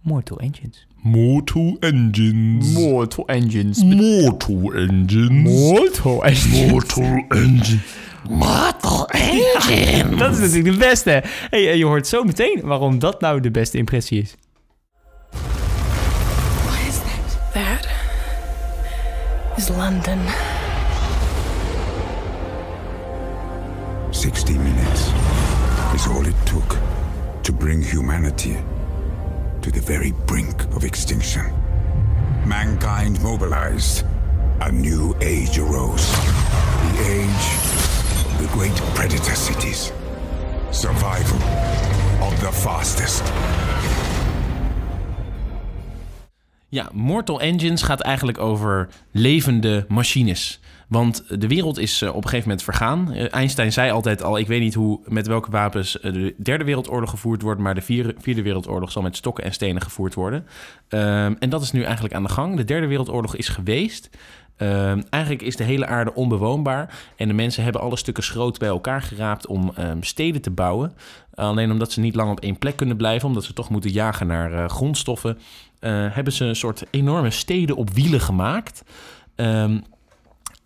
Mortal 0.00 0.38
Engines. 0.38 0.86
Mortal 1.06 1.76
Engines. 1.80 2.72
Mortal 2.74 3.24
Engines. 3.28 3.82
Mortal 3.84 4.72
Engines. 4.74 5.30
Mortal 5.38 6.24
Engines. 6.24 6.70
Mortal 6.70 7.24
Engines. 7.30 7.76
Mortal 8.28 9.08
Engines. 9.14 10.18
Dat 10.18 10.32
is 10.32 10.38
natuurlijk 10.38 10.64
de 10.64 10.76
beste. 10.78 11.22
Hey, 11.50 11.70
en 11.70 11.78
je 11.78 11.84
hoort 11.84 12.06
zo 12.06 12.24
meteen 12.24 12.60
waarom 12.62 12.98
dat 12.98 13.20
nou 13.20 13.40
de 13.40 13.50
beste 13.50 13.78
impressie 13.78 14.22
is. 14.22 14.34
What 15.30 16.78
is 16.88 16.94
that? 16.94 17.38
That 17.52 17.88
is 19.56 19.68
London. 19.68 20.18
60 24.10 24.56
minutes 24.56 25.10
is 25.94 26.06
all 26.06 26.24
it 26.26 26.46
took 26.46 26.76
to 27.40 27.52
bring 27.52 27.90
humanity 27.90 28.56
to 29.66 29.72
the 29.72 29.80
very 29.80 30.12
brink 30.26 30.62
of 30.76 30.84
extinction. 30.84 31.42
Mankind 32.44 33.20
mobilized. 33.20 34.04
A 34.60 34.70
new 34.70 35.14
age 35.20 35.58
arose. 35.58 36.06
The 36.92 37.02
age 37.10 37.46
of 38.26 38.38
the 38.38 38.48
great 38.52 38.76
predator 38.94 39.34
cities. 39.34 39.92
Survival 40.70 41.42
of 42.22 42.40
the 42.40 42.52
fastest. 42.52 43.22
Ja, 46.68 46.90
Mortal 46.92 47.40
Engines 47.40 47.82
gaat 47.82 48.00
eigenlijk 48.00 48.38
over 48.38 48.88
levende 49.10 49.84
machines. 49.88 50.60
Want 50.86 51.40
de 51.40 51.48
wereld 51.48 51.78
is 51.78 52.02
eh, 52.02 52.08
op 52.08 52.16
een 52.16 52.22
gegeven 52.22 52.48
moment 52.48 52.62
vergaan. 52.62 53.12
Eh, 53.12 53.32
Einstein 53.32 53.72
zei 53.72 53.90
altijd 53.90 54.22
al, 54.22 54.38
ik 54.38 54.46
weet 54.46 54.60
niet 54.60 54.74
hoe, 54.74 55.00
met 55.04 55.26
welke 55.26 55.50
wapens 55.50 56.00
eh, 56.00 56.12
de 56.12 56.34
derde 56.38 56.64
wereldoorlog 56.64 57.10
gevoerd 57.10 57.42
wordt, 57.42 57.60
maar 57.60 57.74
de 57.74 57.80
vierde, 58.18 58.42
wereldoorlog 58.42 58.92
zal 58.92 59.02
met 59.02 59.16
stokken 59.16 59.44
en 59.44 59.52
stenen 59.52 59.82
gevoerd 59.82 60.14
worden. 60.14 60.46
Ehm, 60.88 61.34
en 61.38 61.50
dat 61.50 61.62
is 61.62 61.72
nu 61.72 61.82
eigenlijk 61.82 62.14
aan 62.14 62.22
de 62.22 62.28
gang. 62.28 62.56
De 62.56 62.64
derde 62.64 62.86
wereldoorlog 62.86 63.36
is 63.36 63.48
geweest. 63.48 64.10
Ehm, 64.56 65.02
eigenlijk 65.10 65.44
is 65.44 65.56
de 65.56 65.64
hele 65.64 65.86
aarde 65.86 66.14
onbewoonbaar. 66.14 66.94
En 67.16 67.28
de 67.28 67.34
mensen 67.34 67.62
hebben 67.62 67.80
alle 67.80 67.96
stukken 67.96 68.24
schroot 68.24 68.58
bij 68.58 68.68
elkaar 68.68 69.02
geraapt 69.02 69.46
om 69.46 69.72
ehm, 69.74 70.02
steden 70.02 70.40
te 70.40 70.50
bouwen. 70.50 70.92
Alleen 71.34 71.70
omdat 71.70 71.92
ze 71.92 72.00
niet 72.00 72.14
lang 72.14 72.30
op 72.30 72.40
één 72.40 72.58
plek 72.58 72.76
kunnen 72.76 72.96
blijven, 72.96 73.28
omdat 73.28 73.44
ze 73.44 73.52
toch 73.52 73.70
moeten 73.70 73.90
jagen 73.90 74.26
naar 74.26 74.70
grondstoffen, 74.70 75.38
hebben 76.12 76.32
ze 76.32 76.44
een 76.44 76.56
soort 76.56 76.84
enorme 76.90 77.30
steden 77.30 77.76
op 77.76 77.90
wielen 77.90 78.20
gemaakt. 78.20 78.82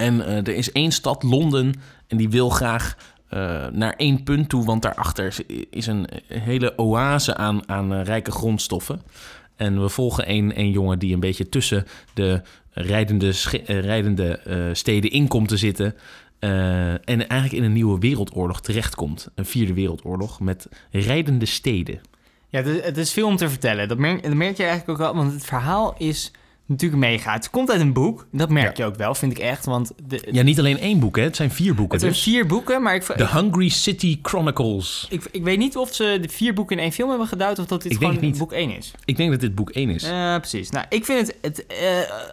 En 0.00 0.26
eh, 0.26 0.36
er 0.36 0.54
is 0.54 0.72
één 0.72 0.92
stad, 0.92 1.22
Londen, 1.22 1.74
en 2.06 2.16
die 2.16 2.28
wil 2.28 2.48
graag 2.48 2.96
eh, 3.28 3.66
naar 3.66 3.94
één 3.96 4.22
punt 4.22 4.48
toe, 4.48 4.64
want 4.64 4.82
daarachter 4.82 5.36
is, 5.70 5.86
een 5.86 6.08
hele 6.26 6.78
oase 6.78 7.36
aan, 7.36 7.68
aan 7.68 7.92
eh, 7.92 8.04
rijke 8.04 8.30
grondstoffen. 8.30 9.02
En 9.56 9.82
we 9.82 9.88
volgen 9.88 10.30
een 10.30 10.70
jongen 10.70 10.98
die 10.98 11.14
een 11.14 11.20
beetje 11.20 11.48
tussen 11.48 11.86
de 12.14 12.42
rijdende, 12.70 13.32
rijdende 13.66 14.40
steden 14.72 15.10
in 15.10 15.28
komt 15.28 15.48
te 15.48 15.56
zitten. 15.56 15.94
en 16.38 17.28
eigenlijk 17.28 17.52
in 17.52 17.64
een 17.64 17.72
nieuwe 17.72 17.98
wereldoorlog 17.98 18.60
terechtkomt. 18.60 19.28
Een 19.34 19.44
vierde 19.44 19.74
wereldoorlog 19.74 20.40
met 20.40 20.68
rijdende 20.90 21.46
steden. 21.46 22.00
Ja, 22.48 22.58
het 22.58 22.66
is, 22.66 22.84
het 22.84 22.96
is 22.96 23.12
veel 23.12 23.26
om 23.26 23.36
te 23.36 23.48
vertellen. 23.48 23.88
Dat 23.88 23.98
merk, 23.98 24.22
dat 24.22 24.34
merk 24.34 24.56
je 24.56 24.64
eigenlijk 24.64 24.90
ook 24.90 25.06
wel, 25.06 25.14
want 25.14 25.32
het 25.32 25.44
verhaal 25.44 25.94
is 25.98 26.32
natuurlijk 26.70 27.00
meegaat. 27.00 27.34
Het 27.42 27.50
komt 27.50 27.70
uit 27.70 27.80
een 27.80 27.92
boek. 27.92 28.26
Dat 28.32 28.48
merk 28.48 28.76
je 28.76 28.84
ook 28.84 28.96
wel, 28.96 29.14
vind 29.14 29.32
ik 29.32 29.38
echt. 29.38 29.64
Want 29.64 29.92
de, 30.06 30.28
Ja, 30.32 30.42
niet 30.42 30.58
alleen 30.58 30.78
één 30.78 30.98
boek, 31.00 31.16
hè. 31.16 31.22
Het 31.22 31.36
zijn 31.36 31.50
vier 31.50 31.74
boeken. 31.74 31.92
het 31.92 32.00
zijn 32.00 32.12
dus. 32.12 32.22
vier 32.22 32.46
boeken, 32.46 32.82
maar 32.82 32.94
ik, 32.94 33.02
The 33.02 33.26
Hungry 33.28 33.68
City 33.68 34.18
Chronicles. 34.22 35.06
ik, 35.10 35.28
ik 35.30 35.42
weet 35.44 35.58
niet 35.58 35.76
of 35.76 35.94
ze 35.94 36.18
de 36.20 36.28
vier 36.28 36.54
boeken 36.54 36.76
in 36.76 36.82
één 36.82 36.92
film 36.92 37.08
hebben 37.08 37.26
geduid... 37.26 37.58
of 37.58 37.66
dat 37.66 37.82
dit 37.82 37.92
Ik 37.92 37.98
gewoon 37.98 38.18
niet. 38.20 38.38
boek 38.38 38.52
één 38.52 38.76
is. 38.76 38.90
Ik 39.04 39.16
denk 39.16 39.30
dat 39.30 39.40
dit 39.40 39.54
boek 39.54 39.70
één 39.70 39.90
is. 39.90 40.02
Ja, 40.02 40.38
precies. 40.38 40.70
Nou, 40.70 40.86
ik 40.88 41.04
vind 41.04 41.26
het... 41.26 41.36
het 41.42 41.66
eh, 41.66 41.76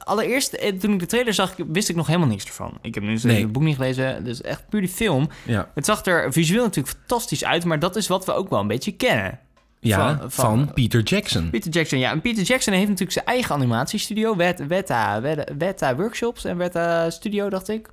allereerst, 0.03 0.53
eh, 0.53 0.73
toen 0.73 0.93
ik 0.93 0.99
de 0.99 1.05
trailer 1.05 1.33
zag, 1.33 1.55
wist 1.67 1.89
ik 1.89 1.95
nog 1.95 2.07
helemaal 2.07 2.27
niks 2.27 2.45
ervan. 2.45 2.77
Ik 2.81 2.93
heb 2.93 3.03
nu 3.03 3.09
dus 3.13 3.23
Nee. 3.23 3.41
het 3.41 3.51
boek 3.51 3.63
niet 3.63 3.75
gelezen. 3.75 4.23
Dus 4.23 4.41
echt 4.41 4.63
puur 4.69 4.81
die 4.81 4.89
film. 4.89 5.29
ja, 5.45 5.69
Het 5.75 5.85
zag 5.85 6.05
er 6.05 6.33
visueel 6.33 6.63
natuurlijk 6.63 6.95
fantastisch 6.97 7.43
uit... 7.45 7.65
maar 7.65 7.79
dat 7.79 7.95
is 7.95 8.07
wat 8.07 8.25
we 8.25 8.33
ook 8.33 8.49
wel 8.49 8.59
een 8.59 8.67
beetje 8.67 8.91
kennen. 8.91 9.39
Ja 9.79 10.17
van- 10.17 10.31
van, 10.31 10.57
van- 10.65 10.73
Peter 10.73 11.01
Jackson. 11.03 11.49
Peter 11.49 11.71
Jackson, 11.71 11.99
ja. 11.99 12.11
En 12.11 12.21
Peter 12.21 12.43
Jackson 12.43 12.73
heeft 12.73 12.85
natuurlijk 12.85 13.11
zijn 13.11 13.25
eigen 13.25 13.55
animatiestudio. 13.55 14.35
Wet- 14.35 14.67
Weta, 14.67 15.21
Weta, 15.21 15.43
Weta 15.57 15.95
Workshops 15.95 16.45
en 16.45 16.57
Weta 16.57 17.09
Studio, 17.09 17.49
dacht 17.49 17.69
ik. 17.69 17.89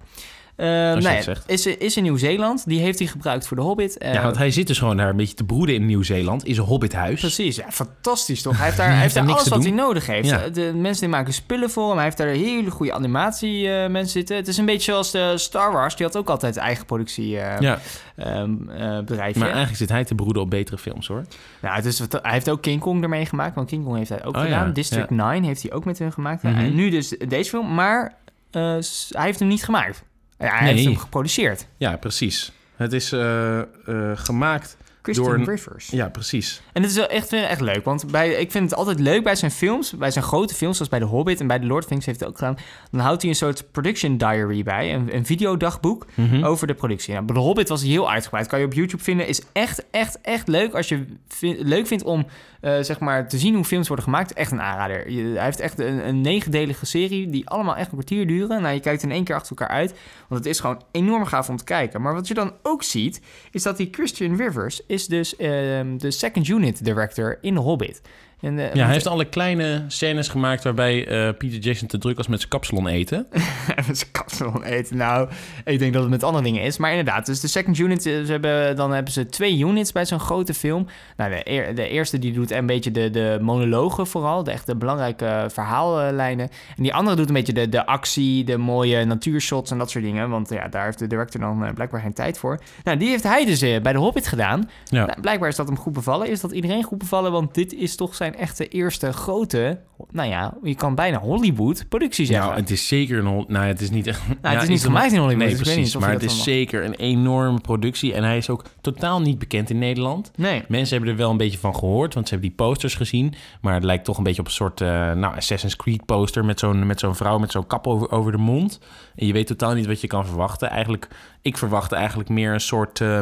Eh, 0.56 0.96
zegt. 1.00 1.44
is, 1.46 1.66
is 1.66 1.96
in 1.96 2.02
Nieuw-Zeeland. 2.02 2.62
Die 2.66 2.80
heeft 2.80 2.98
hij 2.98 3.08
gebruikt 3.08 3.46
voor 3.46 3.56
de 3.56 3.62
Hobbit. 3.62 3.98
Eh, 3.98 4.12
Ja, 4.14 4.22
want 4.22 4.36
hij 4.36 4.50
zit 4.50 4.66
dus 4.66 4.78
gewoon 4.78 4.96
daar 4.96 5.08
een 5.08 5.16
beetje 5.16 5.34
te 5.34 5.44
broeden 5.44 5.74
in 5.74 5.86
Nieuw-Zeeland. 5.86 6.44
Is 6.44 6.56
een 6.58 6.64
hobbithuis. 6.64 7.20
Precies, 7.20 7.56
ja, 7.56 7.64
fantastisch 7.70 8.42
toch? 8.42 8.56
Hij 8.56 8.64
heeft 8.64 8.76
daar, 8.76 8.88
hij 8.92 9.00
heeft 9.00 9.14
daar 9.14 9.28
alles 9.30 9.48
wat 9.48 9.62
hij 9.62 9.72
nodig 9.72 10.06
heeft. 10.06 10.28
Ja. 10.28 10.48
De 10.48 10.72
mensen 10.74 11.00
die 11.00 11.08
maken 11.08 11.32
spullen 11.32 11.70
voor 11.70 11.86
hem. 11.86 11.94
Hij 11.94 12.04
heeft 12.04 12.16
daar 12.16 12.26
hele 12.26 12.70
goede 12.70 12.92
animatie 12.92 13.68
eh, 13.72 13.90
mensen 13.90 14.10
zitten. 14.12 14.36
Het 14.36 14.48
is 14.48 14.56
een 14.56 14.66
beetje 14.66 14.92
zoals 14.92 15.10
de 15.10 15.32
Star 15.38 15.72
Wars. 15.72 15.96
Die 15.96 16.06
had 16.06 16.16
ook 16.16 16.28
altijd 16.28 16.56
eigen 16.56 16.86
productie 16.86 17.38
eh, 17.38 17.60
Ja, 17.60 17.78
ehm, 18.16 18.68
eh, 18.68 18.98
bedrijfje. 18.98 19.38
maar 19.38 19.48
eigenlijk 19.48 19.76
zit 19.78 19.88
hij 19.88 20.04
te 20.04 20.14
broeden 20.14 20.42
op 20.42 20.50
betere 20.50 20.78
films, 20.78 21.06
hoor. 21.06 21.24
Nou, 21.62 21.74
het 21.76 21.84
is, 21.84 21.98
wat- 22.00 22.18
hij 22.22 22.32
heeft 22.32 22.50
ook 22.50 22.62
King 22.62 22.80
Kong 22.80 23.02
ermee 23.02 23.26
gemaakt. 23.26 23.54
Want 23.54 23.68
King 23.68 23.84
Kong 23.84 23.96
heeft 23.96 24.08
hij 24.08 24.24
ook 24.24 24.36
Oh, 24.36 24.42
gedaan. 24.42 24.66
ja, 24.66 24.72
District 24.72 25.10
9 25.10 25.42
heeft 25.44 25.62
hij 25.62 25.72
ook 25.72 25.84
met 25.84 25.98
hun 25.98 26.12
gemaakt. 26.12 26.42
Mhm. 26.42 26.54
En 26.56 26.74
nu 26.74 26.90
dus 26.90 27.08
deze 27.28 27.50
film. 27.50 27.74
Maar 27.74 28.14
eh, 28.50 28.62
hij 29.08 29.24
heeft 29.24 29.38
hem 29.38 29.48
niet 29.48 29.64
gemaakt. 29.64 30.04
Ja, 30.38 30.46
hij 30.48 30.60
Nee. 30.64 30.72
heeft 30.72 30.84
hem 30.84 30.96
geproduceerd. 30.96 31.66
Ja, 31.76 31.96
precies. 31.96 32.52
Het 32.76 32.92
is 32.92 33.12
eh, 33.12 33.58
eh, 33.58 33.66
gemaakt 34.14 34.76
Christian 35.04 35.28
door 35.28 35.38
een- 35.38 35.44
Rivers. 35.44 35.88
Ja, 35.88 36.08
precies. 36.08 36.62
En 36.72 36.82
het 36.82 36.90
is 36.90 36.96
wel 36.96 37.06
echt, 37.06 37.32
echt 37.32 37.60
leuk. 37.60 37.84
Want 37.84 38.10
bij, 38.10 38.30
ik 38.30 38.50
vind 38.50 38.70
het 38.70 38.78
altijd 38.78 39.00
leuk 39.00 39.22
bij 39.24 39.34
zijn 39.36 39.50
films. 39.50 39.92
Bij 39.96 40.10
zijn 40.10 40.24
grote 40.24 40.54
films, 40.54 40.76
zoals 40.76 40.90
bij 40.90 41.00
The 41.00 41.04
Hobbit 41.06 41.40
en 41.40 41.46
bij 41.46 41.58
The 41.58 41.66
Lord 41.66 41.78
of 41.78 41.84
the 41.84 41.90
Rings 41.90 42.06
heeft 42.06 42.20
hij 42.20 42.28
ook 42.28 42.38
gedaan. 42.38 42.56
Dan 42.90 43.00
houdt 43.00 43.20
hij 43.22 43.30
een 43.30 43.36
soort 43.36 43.64
production 43.72 44.16
diary 44.16 44.62
bij. 44.62 44.94
Een, 44.94 45.14
een 45.16 45.26
videodagboek 45.26 46.06
Mhm. 46.14 46.44
over 46.44 46.66
de 46.66 46.74
productie. 46.74 47.14
Nou, 47.14 47.26
The 47.26 47.32
Hobbit 47.38 47.68
was 47.68 47.80
hij 47.80 47.90
heel 47.90 48.10
uitgebreid. 48.10 48.46
Kan 48.46 48.58
je 48.58 48.64
op 48.66 48.72
YouTube 48.72 49.02
vinden. 49.02 49.26
Is 49.26 49.42
echt, 49.52 49.84
echt, 49.90 50.20
echt 50.20 50.48
leuk. 50.48 50.74
Als 50.74 50.88
je 50.88 51.04
leuk 51.40 51.86
vindt 51.86 52.04
om 52.04 52.26
eh, 52.60 52.78
zeg 52.80 52.98
maar 53.00 53.28
te 53.28 53.38
zien 53.38 53.54
hoe 53.54 53.64
films 53.64 53.86
worden 53.86 54.04
gemaakt. 54.04 54.32
Echt 54.32 54.52
een 54.52 54.60
aanrader. 54.60 55.10
Je- 55.10 55.34
hij 55.34 55.44
heeft 55.44 55.60
echt 55.60 55.78
een, 55.78 56.08
een 56.08 56.20
negendelige 56.20 56.86
serie. 56.86 57.26
Die 57.30 57.48
allemaal 57.48 57.76
echt 57.76 57.86
een 57.86 57.92
kwartier 57.92 58.26
duren. 58.26 58.62
Nou, 58.62 58.74
je 58.74 58.80
kijkt 58.80 59.02
in 59.02 59.10
één 59.10 59.24
keer 59.24 59.34
achter 59.34 59.56
elkaar 59.56 59.76
uit. 59.76 59.94
Want 60.28 60.44
het 60.44 60.52
is 60.54 60.60
gewoon 60.60 60.82
enorm 60.92 61.24
gaaf 61.24 61.48
om 61.48 61.56
te 61.56 61.64
kijken. 61.64 62.02
Maar 62.02 62.14
wat 62.14 62.28
je 62.28 62.34
dan 62.34 62.52
ook 62.62 62.82
ziet. 62.82 63.20
Is 63.50 63.62
dat 63.62 63.76
die 63.76 63.88
Christian 63.90 64.36
Rivers 64.36 64.86
is 64.94 65.06
dus 65.06 65.36
ehm, 65.36 65.96
de 65.96 66.10
second 66.10 66.48
unit 66.48 66.84
director 66.84 67.38
in 67.40 67.56
Hobbit. 67.56 68.00
En, 68.44 68.58
eh, 68.58 68.74
Ja, 68.74 68.84
hij 68.84 68.92
heeft 68.92 69.06
alle 69.06 69.24
kleine 69.24 69.84
scènes 69.88 70.28
gemaakt 70.28 70.64
waarbij 70.64 71.06
eh, 71.06 71.34
Peter 71.38 71.58
Jackson 71.58 71.88
te 71.88 71.98
druk 71.98 72.16
was 72.16 72.26
met 72.26 72.38
zijn 72.38 72.50
kapsalon 72.50 72.86
eten. 72.88 73.26
Even 73.78 73.96
zijn 73.96 74.10
kapsalon 74.10 74.62
eten. 74.62 74.96
Nou, 74.96 75.28
ik 75.64 75.78
denk 75.78 75.92
dat 75.92 76.02
het 76.02 76.10
met 76.10 76.22
andere 76.22 76.44
dingen 76.44 76.62
is. 76.62 76.78
Maar 76.78 76.90
inderdaad, 76.90 77.26
dus 77.26 77.40
de 77.40 77.48
second 77.48 77.78
unit, 77.78 78.06
eh, 78.06 78.12
ze 78.24 78.30
hebben, 78.30 78.76
dan 78.76 78.92
hebben 78.92 79.12
ze 79.12 79.26
twee 79.26 79.58
units 79.58 79.92
bij 79.92 80.06
zo'n 80.06 80.20
grote 80.20 80.54
film. 80.54 80.86
Nou, 81.16 81.30
de, 81.30 81.50
eer- 81.50 81.74
de 81.74 81.88
eerste 81.88 82.18
die 82.18 82.32
doet 82.32 82.50
een 82.50 82.66
beetje 82.66 82.90
de, 82.90 83.10
de 83.10 83.38
monologen 83.40 84.06
vooral, 84.06 84.42
de 84.44 84.50
echte 84.50 84.76
belangrijke 84.76 85.46
verhaallijnen. 85.48 86.48
En 86.76 86.82
die 86.82 86.94
andere 86.94 87.16
doet 87.16 87.28
een 87.28 87.34
beetje 87.34 87.52
de, 87.52 87.68
de 87.68 87.86
actie, 87.86 88.44
de 88.44 88.56
mooie 88.56 89.04
natuurshots 89.04 89.70
en 89.70 89.78
dat 89.78 89.90
soort 89.90 90.04
dingen. 90.04 90.30
Want 90.30 90.48
ja, 90.50 90.68
daar 90.68 90.84
heeft 90.84 90.98
de 90.98 91.06
director 91.06 91.40
dan 91.40 91.64
eh, 91.64 91.72
blijkbaar 91.74 92.00
geen 92.00 92.12
tijd 92.12 92.38
voor. 92.38 92.60
Nou, 92.84 92.96
die 92.98 93.08
heeft 93.08 93.22
hij 93.22 93.44
dus 93.44 93.62
eh, 93.62 93.80
bij 93.80 93.92
de 93.92 93.98
Hobbit 93.98 94.26
gedaan. 94.26 94.70
Ja. 94.84 95.06
Nou, 95.06 95.20
blijkbaar 95.20 95.48
is 95.48 95.56
dat 95.56 95.66
hem 95.66 95.76
goed 95.78 95.92
bevallen. 95.92 96.28
Is 96.28 96.40
dat 96.40 96.52
iedereen 96.52 96.82
goed 96.82 96.98
bevallen? 96.98 97.32
Want 97.32 97.54
dit 97.54 97.72
is 97.74 97.96
toch 97.96 98.14
zijn 98.14 98.33
echte 98.34 98.68
eerste 98.68 99.12
grote, 99.12 99.80
nou 100.10 100.28
ja, 100.28 100.54
je 100.62 100.74
kan 100.74 100.94
bijna 100.94 101.18
Hollywood 101.18 101.84
productie 101.88 102.26
zeggen. 102.26 102.46
Nou, 102.46 102.60
het 102.60 102.70
is 102.70 102.88
zeker 102.88 103.18
een... 103.18 103.44
Nou, 103.48 103.66
het 103.66 103.80
is 103.80 103.90
niet 103.90 104.06
echt... 104.06 104.20
Nou, 104.42 104.54
het 104.54 104.62
is 104.62 104.68
niet 104.68 104.84
gemaakt 104.84 105.12
in 105.12 105.18
Hollywood, 105.18 105.46
Nee, 105.46 105.56
dus 105.56 105.60
precies. 105.60 105.92
niet 105.92 106.02
maar 106.02 106.12
het 106.12 106.22
is 106.22 106.42
zeker 106.42 106.84
een 106.84 106.94
enorme 106.94 107.60
productie. 107.60 108.14
En 108.14 108.22
hij 108.22 108.36
is 108.36 108.50
ook 108.50 108.64
totaal 108.80 109.20
niet 109.20 109.38
bekend 109.38 109.70
in 109.70 109.78
Nederland. 109.78 110.30
Nee. 110.36 110.64
Mensen 110.68 110.96
hebben 110.96 111.14
er 111.14 111.20
wel 111.20 111.30
een 111.30 111.36
beetje 111.36 111.58
van 111.58 111.74
gehoord, 111.74 112.14
want 112.14 112.28
ze 112.28 112.34
hebben 112.34 112.52
die 112.52 112.66
posters 112.66 112.94
gezien. 112.94 113.34
Maar 113.60 113.74
het 113.74 113.84
lijkt 113.84 114.04
toch 114.04 114.16
een 114.16 114.24
beetje 114.24 114.40
op 114.40 114.46
een 114.46 114.52
soort 114.52 114.80
eh, 114.80 114.88
nou, 115.12 115.36
Assassin's 115.36 115.76
Creed 115.76 116.04
poster 116.04 116.44
met 116.44 116.58
zo'n, 116.58 116.86
met 116.86 117.00
zo'n 117.00 117.16
vrouw 117.16 117.38
met 117.38 117.50
zo'n 117.50 117.66
kap 117.66 117.86
over, 117.86 118.10
over 118.10 118.32
de 118.32 118.38
mond. 118.38 118.78
En 119.16 119.26
je 119.26 119.32
weet 119.32 119.46
totaal 119.46 119.74
niet 119.74 119.86
wat 119.86 120.00
je 120.00 120.06
kan 120.06 120.26
verwachten. 120.26 120.70
Eigenlijk, 120.70 121.08
ik 121.42 121.58
verwachtte 121.58 121.96
eigenlijk 121.96 122.28
meer 122.28 122.52
een 122.52 122.60
soort 122.60 123.00
eh, 123.00 123.20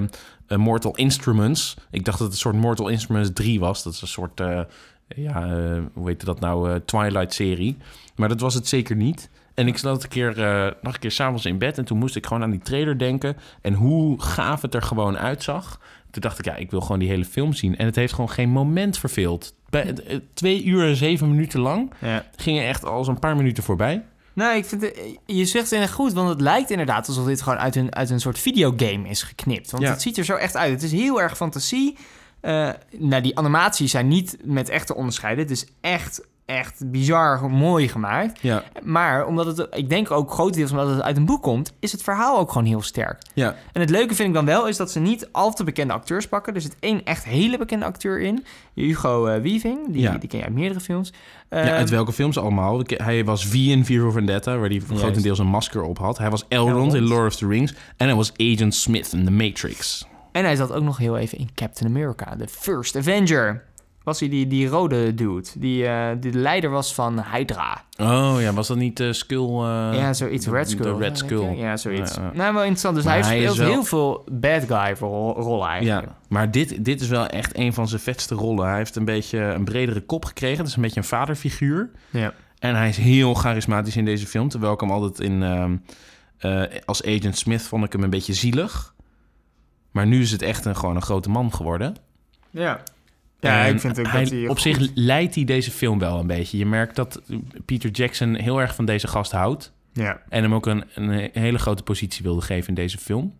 Mortal 0.56 0.96
Instruments. 0.96 1.76
Ik 1.90 2.04
dacht 2.04 2.18
dat 2.18 2.26
het 2.26 2.36
een 2.36 2.42
soort 2.42 2.56
Mortal 2.56 2.88
Instruments 2.88 3.30
3 3.32 3.60
was. 3.60 3.82
Dat 3.82 3.92
is 3.92 4.02
een 4.02 4.08
soort, 4.08 4.40
ja, 5.16 5.44
eh, 5.46 5.78
hoe 5.94 6.08
heet 6.08 6.24
dat 6.24 6.40
nou, 6.40 6.70
eh, 6.70 6.76
Twilight-serie. 6.84 7.76
Maar 8.16 8.28
dat 8.28 8.40
was 8.40 8.54
het 8.54 8.68
zeker 8.68 8.96
niet. 8.96 9.30
En 9.54 9.66
ik 9.66 9.78
zat 9.78 10.02
een 10.02 10.08
keer, 10.08 10.42
eh 10.42 10.72
nog 10.82 10.94
een 10.94 11.00
keer 11.00 11.10
s'avonds 11.10 11.44
in 11.46 11.58
bed 11.58 11.78
en 11.78 11.84
toen 11.84 11.98
moest 11.98 12.16
ik 12.16 12.26
gewoon 12.26 12.42
aan 12.42 12.50
die 12.50 12.60
trailer 12.62 12.98
denken. 12.98 13.36
En 13.60 13.74
hoe 13.74 14.20
gaaf 14.22 14.62
het 14.62 14.74
er 14.74 14.82
gewoon 14.82 15.18
uitzag. 15.18 15.80
Toen 16.10 16.22
dacht 16.22 16.38
ik, 16.38 16.44
ja, 16.44 16.54
ik 16.56 16.70
wil 16.70 16.80
gewoon 16.80 16.98
die 16.98 17.08
hele 17.08 17.24
film 17.24 17.52
zien. 17.52 17.76
En 17.76 17.86
het 17.86 17.96
heeft 17.96 18.12
gewoon 18.12 18.30
geen 18.30 18.48
moment 18.50 18.98
verveeld. 18.98 19.54
Bij, 19.70 19.94
twee 20.34 20.64
uur 20.64 20.86
en 20.88 20.96
zeven 20.96 21.30
minuten 21.30 21.60
lang 21.60 21.92
Ja. 21.98 22.24
gingen 22.36 22.66
echt 22.66 22.84
al 22.84 23.04
zo'n 23.04 23.18
paar 23.18 23.36
minuten 23.36 23.62
voorbij. 23.62 24.04
Nou, 24.32 24.56
ik 24.56 24.64
vind 24.64 24.82
het, 24.82 25.18
je 25.26 25.44
zegt 25.44 25.64
het 25.64 25.72
inderdaad 25.72 25.96
goed, 25.96 26.12
want 26.12 26.28
het 26.28 26.40
lijkt 26.40 26.70
inderdaad 26.70 27.08
alsof 27.08 27.24
dit 27.26 27.42
gewoon 27.42 27.58
uit 27.58 27.76
een, 27.76 27.94
uit 27.94 28.10
een 28.10 28.20
soort 28.20 28.38
videogame 28.38 29.08
is 29.08 29.22
geknipt. 29.22 29.70
Want 29.70 29.82
Ja. 29.82 29.90
het 29.90 30.02
ziet 30.02 30.18
er 30.18 30.24
zo 30.24 30.34
echt 30.34 30.56
uit. 30.56 30.72
Het 30.72 30.82
is 30.82 30.92
heel 30.92 31.20
erg 31.20 31.36
fantasie. 31.36 31.96
Eh, 32.42 32.68
nou, 32.98 33.22
die 33.22 33.38
animaties 33.38 33.90
zijn 33.90 34.08
niet 34.08 34.36
met 34.44 34.68
echt 34.68 34.86
te 34.86 34.94
onderscheiden. 34.94 35.42
Het 35.44 35.52
is 35.52 35.66
echt, 35.80 36.26
echt 36.46 36.90
bizar 36.90 37.50
mooi 37.50 37.88
gemaakt. 37.88 38.38
Ja, 38.40 38.62
Maar 38.82 39.26
omdat 39.26 39.56
het, 39.56 39.66
ik 39.70 39.88
denk 39.88 40.10
ook 40.10 40.30
grotendeels 40.32 40.70
omdat 40.70 40.88
het 40.88 41.02
uit 41.02 41.16
een 41.16 41.24
boek 41.24 41.42
komt, 41.42 41.72
is 41.80 41.92
het 41.92 42.02
verhaal 42.02 42.38
ook 42.38 42.52
gewoon 42.52 42.66
heel 42.66 42.82
sterk. 42.82 43.22
ja. 43.34 43.54
En 43.72 43.80
het 43.80 43.90
leuke 43.90 44.14
vind 44.14 44.28
ik 44.28 44.34
dan 44.34 44.44
wel 44.44 44.68
is 44.68 44.76
dat 44.76 44.90
ze 44.90 45.00
niet 45.00 45.28
al 45.32 45.52
te 45.52 45.64
bekende 45.64 45.92
acteurs 45.92 46.28
pakken. 46.28 46.54
Er 46.54 46.60
zit 46.60 46.76
één 46.80 47.04
echt 47.04 47.24
hele 47.24 47.58
bekende 47.58 47.84
acteur 47.84 48.20
in. 48.20 48.44
Hugo 48.74 49.26
eh, 49.26 49.42
Weaving, 49.42 49.92
die, 49.92 50.00
Ja. 50.02 50.18
die 50.18 50.28
ken 50.28 50.38
je 50.38 50.44
uit 50.44 50.54
meerdere 50.54 50.80
films. 50.80 51.12
ja, 51.50 51.56
Ehm, 51.58 51.68
uit 51.74 51.90
welke 51.90 52.12
films 52.12 52.38
allemaal? 52.38 52.82
Hij 52.86 53.24
was 53.24 53.46
V 53.46 53.54
in 53.54 53.84
V 53.84 53.98
for 54.00 54.12
Vendetta, 54.12 54.56
waar 54.56 54.68
hij 54.68 54.82
grotendeels 54.96 55.38
een 55.38 55.46
masker 55.46 55.82
op 55.82 55.98
had. 55.98 56.18
Hij 56.18 56.30
was 56.30 56.44
Elrond, 56.48 56.70
Elrond. 56.74 56.94
in 56.94 57.02
Lord 57.02 57.26
of 57.26 57.36
the 57.36 57.46
Rings. 57.46 57.74
En 57.96 58.06
hij 58.06 58.16
was 58.16 58.32
Agent 58.36 58.74
Smith 58.74 59.12
in 59.12 59.24
The 59.24 59.30
Matrix. 59.30 60.06
En 60.32 60.44
hij 60.44 60.56
zat 60.56 60.72
ook 60.72 60.82
nog 60.82 60.96
heel 60.96 61.16
even 61.18 61.38
in 61.38 61.48
Captain 61.54 61.90
America, 61.90 62.36
de 62.36 62.48
First 62.48 62.96
Avenger. 62.96 63.62
Was 64.02 64.20
hij 64.20 64.28
die, 64.28 64.46
die 64.46 64.66
rode 64.66 65.14
dude, 65.14 65.48
die, 65.58 65.86
eh, 65.86 66.08
die 66.20 66.32
de 66.32 66.38
leider 66.38 66.70
was 66.70 66.94
van 66.94 67.24
Hydra. 67.32 67.84
Oh 67.98 68.34
ja, 68.40 68.52
was 68.52 68.66
dat 68.68 68.76
niet 68.76 69.00
uh, 69.00 69.12
Skull? 69.12 69.48
uh, 69.60 69.90
ja, 69.92 70.12
zoiets. 70.12 70.44
de- 70.44 70.50
Red 70.50 70.64
de 70.64 70.70
Skull. 70.70 70.96
Red 70.98 71.18
Skull. 71.18 71.56
Ja, 71.56 71.76
zoiets. 71.76 72.14
Ja, 72.14 72.22
ja. 72.22 72.30
Nou, 72.34 72.52
wel 72.52 72.60
interessant. 72.62 72.94
Dus 72.94 73.04
Maar 73.04 73.12
hij 73.24 73.38
speelt 73.38 73.56
wel- 73.56 73.68
heel 73.68 73.84
veel 73.84 74.24
bad 74.32 74.64
guy 74.68 74.96
rol- 74.98 75.34
rollen 75.40 75.68
eigenlijk. 75.68 76.06
Ja, 76.06 76.16
maar 76.28 76.50
dit, 76.50 76.84
dit 76.84 77.00
is 77.00 77.08
wel 77.08 77.26
echt 77.26 77.56
een 77.58 77.72
van 77.72 77.88
zijn 77.88 78.00
vetste 78.00 78.34
rollen. 78.34 78.66
Hij 78.68 78.76
heeft 78.76 78.96
een 78.96 79.04
beetje 79.04 79.38
een 79.38 79.64
bredere 79.64 80.00
kop 80.00 80.24
gekregen. 80.24 80.58
Dat 80.58 80.66
is 80.66 80.76
een 80.76 80.82
beetje 80.82 81.00
een 81.00 81.06
vaderfiguur. 81.06 81.90
Ja. 82.10 82.32
En 82.58 82.74
hij 82.76 82.88
is 82.88 82.96
heel 82.96 83.34
charismatisch 83.34 83.96
in 83.96 84.04
deze 84.04 84.26
film. 84.26 84.48
Terwijl 84.48 84.72
ik 84.72 84.80
hem 84.80 84.90
altijd 84.90 85.20
in... 85.20 85.42
ehm, 85.42 85.76
eh, 86.38 86.62
als 86.84 87.04
Agent 87.04 87.36
Smith 87.38 87.62
vond 87.62 87.84
ik 87.84 87.92
hem 87.92 88.02
een 88.02 88.10
beetje 88.10 88.32
zielig. 88.34 88.94
Maar 89.92 90.06
nu 90.06 90.20
is 90.20 90.30
het 90.30 90.42
echt 90.42 90.64
een, 90.64 90.76
gewoon 90.76 90.96
een 90.96 91.02
grote 91.02 91.30
man 91.30 91.52
geworden. 91.54 91.96
Ja. 92.50 92.80
Ja, 93.40 93.64
En 93.66 93.74
ik 93.74 93.80
vind 93.80 93.98
ook 93.98 94.06
hij, 94.06 94.20
dat 94.22 94.30
hij... 94.30 94.48
Op 94.48 94.58
zich 94.58 94.90
leidt 94.94 95.34
hij 95.34 95.44
deze 95.44 95.70
film 95.70 95.98
wel 95.98 96.18
een 96.18 96.26
beetje. 96.26 96.58
Je 96.58 96.66
merkt 96.66 96.96
dat 96.96 97.20
Peter 97.64 97.90
Jackson 97.90 98.34
heel 98.34 98.60
erg 98.60 98.74
van 98.74 98.84
deze 98.84 99.08
gast 99.08 99.32
houdt. 99.32 99.72
Ja. 99.92 100.20
En 100.28 100.42
hem 100.42 100.54
ook 100.54 100.66
een, 100.66 100.84
een 100.94 101.30
hele 101.32 101.58
grote 101.58 101.82
positie 101.82 102.22
wilde 102.22 102.40
geven 102.40 102.68
in 102.68 102.74
deze 102.74 102.98
film. 102.98 103.34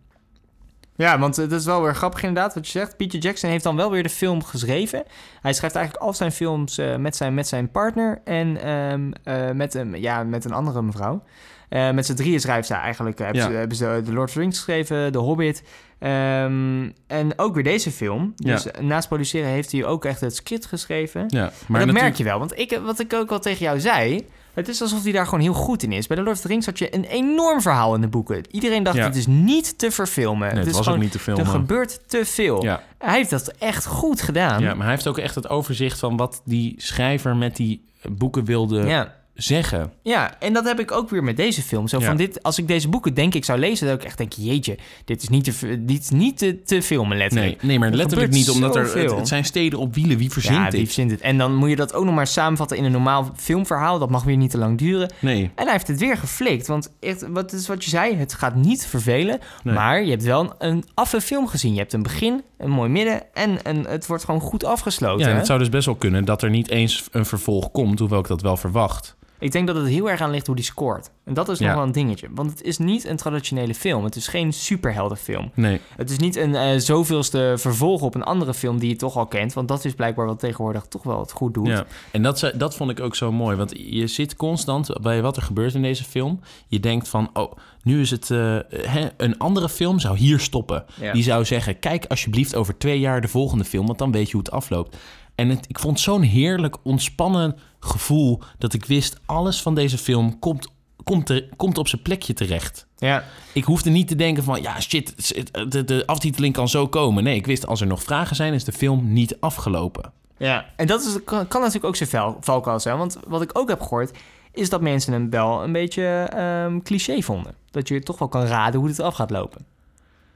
Ja, 0.95 1.19
want 1.19 1.35
het 1.35 1.51
is 1.51 1.65
wel 1.65 1.81
weer 1.81 1.95
grappig 1.95 2.23
inderdaad 2.23 2.53
wat 2.53 2.65
je 2.65 2.71
zegt. 2.71 2.97
Peter 2.97 3.19
Jackson 3.19 3.49
heeft 3.49 3.63
dan 3.63 3.75
wel 3.75 3.91
weer 3.91 4.03
de 4.03 4.09
film 4.09 4.43
geschreven. 4.43 5.03
Hij 5.41 5.53
schrijft 5.53 5.75
eigenlijk 5.75 6.05
al 6.05 6.13
zijn 6.13 6.31
films 6.31 6.77
eh, 6.77 6.95
met, 6.95 7.15
zijn, 7.15 7.33
met 7.33 7.47
zijn 7.47 7.71
partner 7.71 8.21
en 8.23 8.63
ehm, 8.63 9.11
eh, 9.23 9.51
met, 9.51 9.73
een, 9.73 10.01
ja, 10.01 10.23
met 10.23 10.45
een 10.45 10.53
andere 10.53 10.81
mevrouw. 10.81 11.23
Eh, 11.69 11.91
met 11.91 12.05
z'n 12.05 12.13
drieën 12.13 12.39
schrijft 12.39 12.67
zij 12.67 12.77
eigenlijk. 12.77 13.17
Hebben, 13.17 13.41
Ja. 13.41 13.47
ze, 13.47 13.53
hebben 13.53 13.77
ze 13.77 14.01
The 14.05 14.13
Lord 14.13 14.27
of 14.27 14.33
the 14.33 14.39
Rings 14.39 14.57
geschreven, 14.57 15.11
The 15.11 15.17
Hobbit. 15.17 15.63
Ehm, 16.03 16.89
en 17.07 17.33
ook 17.39 17.53
weer 17.53 17.63
deze 17.63 17.91
film. 17.91 18.33
Dus 18.35 18.65
naast 18.81 19.07
produceren 19.07 19.49
heeft 19.49 19.71
hij 19.71 19.85
ook 19.85 20.05
echt 20.05 20.21
het 20.21 20.35
script 20.35 20.65
geschreven. 20.65 21.23
Ja, 21.27 21.51
Maar 21.67 21.85
dat 21.85 21.95
merk 21.95 22.15
je 22.15 22.23
wel. 22.23 22.39
Want 22.39 22.59
ik, 22.59 22.79
wat 22.85 22.99
ik 22.99 23.13
ook 23.13 23.31
al 23.31 23.39
tegen 23.39 23.65
jou 23.65 23.79
zei... 23.79 24.25
Het 24.53 24.67
is 24.67 24.81
alsof 24.81 25.03
hij 25.03 25.11
daar 25.11 25.25
gewoon 25.25 25.39
heel 25.39 25.53
goed 25.53 25.83
in 25.83 25.91
is. 25.91 26.07
Bij 26.07 26.17
The 26.17 26.23
Lord 26.23 26.35
of 26.35 26.41
the 26.41 26.47
Rings 26.47 26.65
had 26.65 26.79
je 26.79 26.95
een 26.95 27.03
enorm 27.03 27.61
verhaal 27.61 27.95
in 27.95 28.01
de 28.01 28.07
boeken. 28.07 28.41
Iedereen 28.51 28.83
dacht, 28.83 28.97
Ja. 28.97 29.03
het 29.03 29.15
is 29.15 29.27
niet 29.27 29.77
te 29.77 29.91
verfilmen. 29.91 30.55
Nee, 30.55 30.63
het 30.63 30.75
was 30.75 30.87
ook 30.87 30.97
niet 30.97 31.11
te 31.11 31.17
Er 31.17 31.23
filmen. 31.23 31.45
gebeurt 31.47 31.99
te 32.09 32.25
veel. 32.25 32.63
Ja. 32.63 32.83
Hij 32.97 33.15
heeft 33.17 33.29
dat 33.29 33.47
echt 33.47 33.85
goed 33.85 34.21
gedaan. 34.21 34.61
Ja, 34.61 34.73
maar 34.73 34.81
hij 34.85 34.93
heeft 34.95 35.07
ook 35.07 35.17
echt 35.17 35.35
het 35.35 35.49
overzicht 35.49 35.99
van 35.99 36.17
wat 36.17 36.41
die 36.45 36.73
schrijver 36.77 37.35
met 37.35 37.55
die 37.55 37.83
boeken 38.11 38.45
wilde 38.45 38.81
Ja. 38.85 39.15
Zeggen. 39.33 39.91
Ja, 40.03 40.39
en 40.39 40.53
dat 40.53 40.63
heb 40.65 40.79
ik 40.79 40.91
ook 40.91 41.09
weer 41.09 41.23
met 41.23 41.37
deze 41.37 41.61
film. 41.61 41.87
Zo 41.87 41.99
Ja. 41.99 42.05
van 42.05 42.17
dit, 42.17 42.43
als 42.43 42.57
ik 42.57 42.67
deze 42.67 42.89
boeken 42.89 43.13
denk 43.13 43.33
ik 43.33 43.45
zou 43.45 43.59
lezen, 43.59 43.87
dan 43.87 43.95
ik 43.95 44.03
echt 44.03 44.17
denk, 44.17 44.33
jeetje, 44.33 44.77
dit 45.05 45.21
is 45.21 45.29
niet 45.29 45.43
te, 45.43 45.83
dit 45.85 45.99
is 46.01 46.09
niet 46.09 46.37
te, 46.37 46.61
te 46.63 46.81
filmen 46.81 47.09
Nee, 47.17 47.27
letterlijk. 47.27 47.63
nee 47.63 47.79
maar 47.79 47.89
Er 47.89 47.95
letterlijk 47.95 48.31
niet, 48.31 48.49
omdat 48.49 48.75
er, 48.75 48.97
het, 48.97 49.11
het 49.15 49.27
zijn 49.27 49.45
steden 49.45 49.79
op 49.79 49.93
wielen. 49.95 50.17
Wie 50.17 50.31
verzint 50.31 50.55
ja, 50.55 50.61
wie 50.63 50.71
dit? 50.71 50.85
verzint 50.85 51.11
het? 51.11 51.21
En 51.21 51.37
dan 51.37 51.55
moet 51.55 51.69
je 51.69 51.75
dat 51.75 51.93
ook 51.93 52.05
nog 52.05 52.15
maar 52.15 52.27
samenvatten 52.27 52.77
in 52.77 52.83
een 52.83 52.91
normaal 52.91 53.31
filmverhaal. 53.35 53.99
Dat 53.99 54.09
mag 54.09 54.23
weer 54.23 54.37
niet 54.37 54.51
te 54.51 54.57
lang 54.57 54.77
duren. 54.77 55.11
Nee, 55.19 55.43
En 55.55 55.63
hij 55.63 55.71
heeft 55.71 55.87
het 55.87 55.99
weer 55.99 56.17
geflikt. 56.17 56.67
Want 56.67 56.91
echt, 56.99 57.25
wat 57.29 57.51
is 57.53 57.67
wat 57.67 57.83
je 57.83 57.89
zei, 57.89 58.15
het 58.15 58.33
gaat 58.33 58.55
niet 58.55 58.85
vervelen. 58.85 59.39
Nee. 59.63 59.73
Maar 59.75 60.03
je 60.03 60.09
hebt 60.09 60.23
wel 60.23 60.39
een, 60.41 60.53
een 60.69 60.83
affe 60.93 61.21
film 61.21 61.47
gezien. 61.47 61.73
Je 61.73 61.79
hebt 61.79 61.93
een 61.93 62.03
begin, 62.03 62.41
een 62.57 62.69
mooi 62.69 62.89
midden 62.89 63.21
en 63.33 63.59
een, 63.63 63.85
het 63.87 64.05
wordt 64.07 64.23
gewoon 64.23 64.41
goed 64.41 64.63
afgesloten. 64.65 65.25
ja, 65.25 65.31
en 65.31 65.37
het 65.37 65.45
zou 65.45 65.59
dus 65.59 65.69
best 65.69 65.85
wel 65.85 65.95
kunnen 65.95 66.25
dat 66.25 66.41
er 66.43 66.49
niet 66.49 66.69
eens 66.69 67.03
een 67.11 67.25
vervolg 67.25 67.71
komt, 67.71 67.99
hoewel 67.99 68.19
ik 68.19 68.27
dat 68.27 68.41
wel 68.41 68.57
verwacht. 68.57 69.15
Ik 69.43 69.51
denk 69.51 69.67
dat 69.67 69.75
het 69.75 69.87
heel 69.87 70.09
erg 70.09 70.21
aan 70.21 70.29
ligt 70.31 70.47
hoe 70.47 70.55
die 70.55 70.65
scoort. 70.65 71.11
En 71.25 71.33
dat 71.33 71.49
is 71.49 71.59
Ja. 71.59 71.65
nog 71.65 71.75
wel 71.75 71.83
een 71.83 71.91
dingetje. 71.91 72.27
Want 72.35 72.49
het 72.49 72.61
is 72.61 72.77
niet 72.77 73.05
een 73.05 73.15
traditionele 73.17 73.73
film. 73.75 74.03
Het 74.03 74.15
is 74.15 74.27
geen 74.27 74.53
superheldenfilm. 74.53 75.51
Nee, 75.55 75.79
Het 75.95 76.09
is 76.09 76.17
niet 76.17 76.35
een 76.35 76.55
eh, 76.55 76.77
zoveelste 76.79 77.53
vervolg 77.57 78.01
op 78.01 78.15
een 78.15 78.23
andere 78.23 78.53
film 78.53 78.79
die 78.79 78.89
je 78.89 78.95
toch 78.95 79.17
al 79.17 79.25
kent. 79.27 79.53
Want 79.53 79.67
dat 79.67 79.85
is 79.85 79.93
blijkbaar 79.93 80.25
wat 80.25 80.39
tegenwoordig 80.39 80.85
toch 80.89 81.03
wel 81.03 81.19
het 81.19 81.31
goed 81.31 81.53
doet. 81.53 81.67
Ja, 81.67 81.85
en 82.11 82.21
dat, 82.23 82.51
dat 82.55 82.75
vond 82.75 82.89
ik 82.91 82.99
ook 82.99 83.15
zo 83.15 83.31
mooi. 83.31 83.55
Want 83.57 83.73
je 83.77 84.07
zit 84.07 84.35
constant 84.35 85.01
bij 85.01 85.21
wat 85.21 85.37
er 85.37 85.43
gebeurt 85.43 85.73
in 85.73 85.81
deze 85.81 86.03
film. 86.03 86.39
Je 86.67 86.79
denkt 86.79 87.07
van, 87.07 87.29
oh, 87.33 87.51
nu 87.83 88.01
is 88.01 88.11
het... 88.11 88.31
eh, 88.31 88.57
hè, 88.69 89.07
een 89.17 89.37
andere 89.37 89.69
film 89.69 89.99
zou 89.99 90.17
hier 90.17 90.39
stoppen. 90.39 90.85
Ja. 91.01 91.13
Die 91.13 91.23
zou 91.23 91.45
zeggen, 91.45 91.79
kijk 91.79 92.05
alsjeblieft 92.05 92.55
over 92.55 92.77
twee 92.77 92.99
jaar 92.99 93.21
de 93.21 93.27
volgende 93.27 93.63
film... 93.65 93.85
want 93.85 93.99
dan 93.99 94.11
weet 94.11 94.25
je 94.25 94.31
hoe 94.31 94.41
het 94.41 94.51
afloopt. 94.51 94.97
En 95.35 95.49
het, 95.49 95.65
ik 95.67 95.79
vond 95.79 95.99
zo'n 95.99 96.21
heerlijk 96.21 96.75
ontspannen 96.83 97.55
gevoel... 97.83 98.41
dat 98.57 98.73
ik 98.73 98.85
wist, 98.85 99.19
alles 99.25 99.61
van 99.61 99.75
deze 99.75 99.97
film 99.97 100.39
komt, 100.39 100.67
komt, 101.03 101.29
er, 101.29 101.49
komt 101.55 101.77
op 101.77 101.87
zijn 101.87 102.01
plekje 102.01 102.33
terecht. 102.33 102.87
Ja. 102.97 103.23
Ik 103.53 103.63
hoefde 103.63 103.89
niet 103.89 104.07
te 104.07 104.15
denken 104.15 104.43
van, 104.43 104.61
ja 104.61 104.81
shit, 104.81 105.33
de, 105.71 105.83
de 105.83 106.03
aftiteling 106.05 106.53
kan 106.53 106.69
zo 106.69 106.87
komen. 106.87 107.23
Nee, 107.23 107.35
ik 107.35 107.45
wist, 107.45 107.67
als 107.67 107.81
er 107.81 107.87
nog 107.87 108.03
vragen 108.03 108.35
zijn, 108.35 108.53
is 108.53 108.63
de 108.63 108.71
film 108.71 109.13
niet 109.13 109.37
afgelopen. 109.39 110.11
Ja, 110.37 110.65
en 110.75 110.87
dat 110.87 111.01
is, 111.01 111.17
kan, 111.23 111.47
kan 111.47 111.59
natuurlijk 111.59 111.87
ook 111.87 111.95
zijn 111.95 112.09
val, 112.09 112.37
valkuil 112.39 112.79
zijn. 112.79 112.97
Want 112.97 113.17
wat 113.27 113.41
ik 113.41 113.57
ook 113.57 113.69
heb 113.69 113.81
gehoord, 113.81 114.11
is 114.51 114.69
dat 114.69 114.81
mensen 114.81 115.13
hem 115.13 115.29
wel 115.29 115.63
een 115.63 115.71
beetje 115.71 116.03
ehm, 116.33 116.79
cliché 116.81 117.21
vonden. 117.21 117.53
Dat 117.71 117.87
je 117.87 117.99
toch 117.99 118.19
wel 118.19 118.27
kan 118.27 118.45
raden 118.45 118.79
hoe 118.79 118.89
het 118.89 118.99
af 118.99 119.15
gaat 119.15 119.29
lopen. 119.29 119.65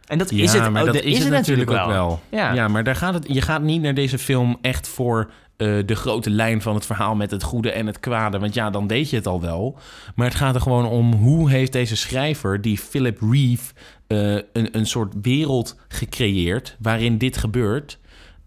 En 0.07 0.17
dat 0.17 0.31
is 0.31 0.53
het, 0.53 0.69
maar 0.69 0.81
oh, 0.81 0.85
dat 0.85 0.95
dat 0.95 1.03
is, 1.03 1.19
het 1.19 1.29
natuurlijk 1.29 1.71
ook 1.71 1.85
wel. 1.85 2.19
Ja. 2.29 2.53
Ja. 2.53 2.67
maar 2.67 2.83
daar 2.83 2.95
gaat 2.95 3.13
het, 3.13 3.25
je 3.27 3.41
gaat 3.41 3.61
niet 3.61 3.81
naar 3.81 3.93
deze 3.93 4.17
film 4.17 4.57
echt 4.61 4.87
voor 4.87 5.31
eh, 5.57 5.77
de 5.85 5.95
grote 5.95 6.29
lijn 6.29 6.61
van 6.61 6.75
het 6.75 6.85
verhaal 6.85 7.15
met 7.15 7.31
het 7.31 7.43
goede 7.43 7.71
en 7.71 7.87
het 7.87 7.99
kwade. 7.99 8.39
Want 8.39 8.53
ja, 8.53 8.69
dan 8.69 8.87
deed 8.87 9.09
je 9.09 9.15
het 9.15 9.27
al 9.27 9.41
wel. 9.41 9.79
Maar 10.15 10.27
het 10.27 10.35
gaat 10.35 10.55
er 10.55 10.61
gewoon 10.61 10.85
om 10.85 11.13
hoe 11.13 11.49
heeft 11.49 11.71
deze 11.71 11.95
schrijver, 11.95 12.61
die 12.61 12.77
Philip 12.77 13.21
Reeve, 13.31 13.73
eh, 14.07 14.33
een, 14.33 14.77
een 14.77 14.85
soort 14.85 15.13
wereld 15.21 15.79
gecreëerd 15.87 16.75
waarin 16.79 17.17
dit 17.17 17.37
gebeurt. 17.37 17.99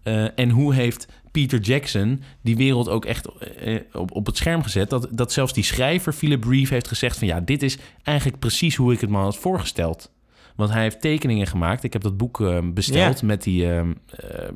Eh, 0.03 0.39
en 0.39 0.49
hoe 0.49 0.73
heeft 0.73 1.07
Peter 1.31 1.59
Jackson 1.59 2.21
die 2.41 2.55
wereld 2.55 2.89
ook 2.89 3.05
echt 3.05 3.27
op, 3.93 4.11
op 4.11 4.25
het 4.25 4.37
scherm 4.37 4.63
gezet. 4.63 4.89
Dat, 4.89 5.07
dat 5.11 5.31
zelfs 5.31 5.53
die 5.53 5.63
schrijver, 5.63 6.13
Philip 6.13 6.43
Reeve, 6.43 6.73
heeft 6.73 6.87
gezegd 6.87 7.17
van 7.17 7.27
ja, 7.27 7.39
dit 7.39 7.63
is 7.63 7.77
eigenlijk 8.03 8.39
precies 8.39 8.75
hoe 8.75 8.93
ik 8.93 9.01
het 9.01 9.09
me 9.09 9.17
had 9.17 9.37
voorgesteld. 9.37 10.11
Want 10.55 10.71
hij 10.71 10.81
heeft 10.81 11.01
tekeningen 11.01 11.47
gemaakt. 11.47 11.83
Ik 11.83 11.93
heb 11.93 12.01
dat 12.01 12.17
boek 12.17 12.41
eh, 12.41 12.57
besteld 12.63 13.19
Ja. 13.19 13.25
met, 13.25 13.43
die, 13.43 13.65
eh, 13.65 13.79
eh, 13.79 13.85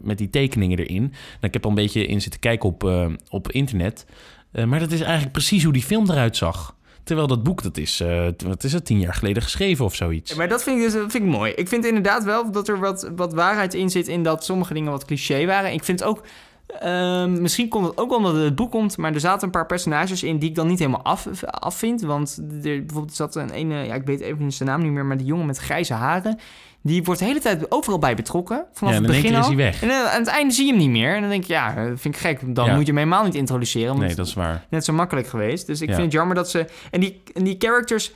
met 0.01 0.17
die 0.17 0.29
tekeningen 0.29 0.79
erin. 0.79 1.01
Nou, 1.01 1.13
ik 1.41 1.53
heb 1.53 1.63
al 1.63 1.69
een 1.69 1.75
beetje 1.75 2.05
in 2.05 2.21
zitten 2.21 2.39
kijken 2.39 2.69
op, 2.69 2.83
eh, 2.83 3.07
op 3.29 3.51
internet. 3.51 4.05
Eh, 4.51 4.65
maar 4.65 4.79
dat 4.79 4.91
is 4.91 5.01
eigenlijk 5.01 5.31
precies 5.31 5.63
hoe 5.63 5.73
die 5.73 5.83
film 5.83 6.09
eruit 6.09 6.37
zag. 6.37 6.75
Terwijl 7.03 7.27
dat 7.27 7.43
boek, 7.43 7.63
dat 7.63 7.77
is, 7.77 7.99
eh, 7.99 8.27
wat 8.45 8.63
is 8.63 8.73
het, 8.73 8.85
tien 8.85 8.99
jaar 8.99 9.13
geleden 9.13 9.43
geschreven 9.43 9.85
of 9.85 9.95
zoiets. 9.95 10.33
Maar 10.35 10.47
dat 10.49 10.63
vind 10.63 10.77
ik, 10.77 10.83
dus, 10.83 10.93
dat 10.93 11.11
vind 11.11 11.23
ik 11.23 11.29
mooi. 11.29 11.51
Ik 11.51 11.67
vind 11.67 11.85
inderdaad 11.85 12.23
wel 12.23 12.51
dat 12.51 12.67
er 12.67 12.79
wat, 12.79 13.11
wat 13.15 13.33
waarheid 13.33 13.73
in 13.73 13.89
zit 13.89 14.07
in 14.07 14.23
dat 14.23 14.45
sommige 14.45 14.73
dingen 14.73 14.91
wat 14.91 15.05
cliché 15.05 15.45
waren. 15.45 15.73
Ik 15.73 15.83
vind 15.83 16.03
ook, 16.03 16.23
ehm, 16.67 17.41
misschien 17.41 17.67
komt 17.69 17.87
het 17.87 17.97
ook 17.97 18.13
omdat 18.15 18.33
het 18.33 18.43
het 18.43 18.55
boek 18.55 18.71
komt, 18.71 18.97
maar 18.97 19.13
er 19.13 19.19
zaten 19.19 19.43
een 19.45 19.51
paar 19.51 19.65
personages 19.65 20.23
in 20.23 20.37
die 20.39 20.49
ik 20.49 20.55
dan 20.55 20.67
niet 20.67 20.79
helemaal 20.79 21.03
af, 21.03 21.27
af 21.43 21.75
vind. 21.77 22.01
Want 22.01 22.37
er, 22.51 22.61
bijvoorbeeld 22.85 23.15
zat 23.15 23.35
een 23.35 23.49
ene, 23.49 23.75
ja, 23.83 23.93
ik 23.93 24.05
weet 24.05 24.19
even 24.19 24.51
zijn 24.51 24.69
naam 24.69 24.81
niet 24.81 24.91
meer, 24.91 25.05
maar 25.05 25.17
die 25.17 25.25
jongen 25.25 25.45
met 25.45 25.57
grijze 25.57 25.93
haren. 25.93 26.39
Die 26.81 27.03
wordt 27.03 27.19
de 27.19 27.25
hele 27.25 27.39
tijd 27.39 27.71
overal 27.71 27.99
bij 27.99 28.15
betrokken. 28.15 28.65
Vanaf 28.73 28.93
Ja, 28.93 28.99
het 28.99 29.07
begin 29.07 29.23
keer 29.23 29.31
is 29.31 29.37
al. 29.37 29.47
hij 29.47 29.55
weg. 29.55 29.81
En 29.83 29.89
eh, 29.89 30.13
aan 30.13 30.19
het 30.19 30.27
einde 30.27 30.53
zie 30.53 30.65
je 30.65 30.71
hem 30.71 30.79
niet 30.81 30.89
meer. 30.89 31.15
En 31.15 31.21
dan 31.21 31.29
denk 31.29 31.41
ik, 31.43 31.49
ja, 31.49 31.73
dat 31.73 31.99
vind 31.99 32.15
ik 32.15 32.21
gek. 32.21 32.55
Dan 32.55 32.65
Ja. 32.65 32.71
moet 32.75 32.81
je 32.85 32.87
hem 32.91 32.97
helemaal 32.97 33.23
niet 33.23 33.35
introduceren. 33.35 33.87
Want 33.87 33.99
Nee, 33.99 34.15
dat 34.15 34.27
is 34.27 34.33
waar. 34.33 34.65
net 34.69 34.85
zo 34.85 34.93
makkelijk 34.93 35.27
geweest. 35.27 35.67
Dus 35.67 35.81
ik 35.81 35.87
Ja. 35.89 35.93
vind 35.93 36.05
het 36.05 36.13
jammer 36.15 36.35
dat 36.35 36.49
ze... 36.49 36.65
En 36.91 36.99
die, 36.99 37.21
en 37.33 37.43
die 37.43 37.55
characters... 37.59 38.11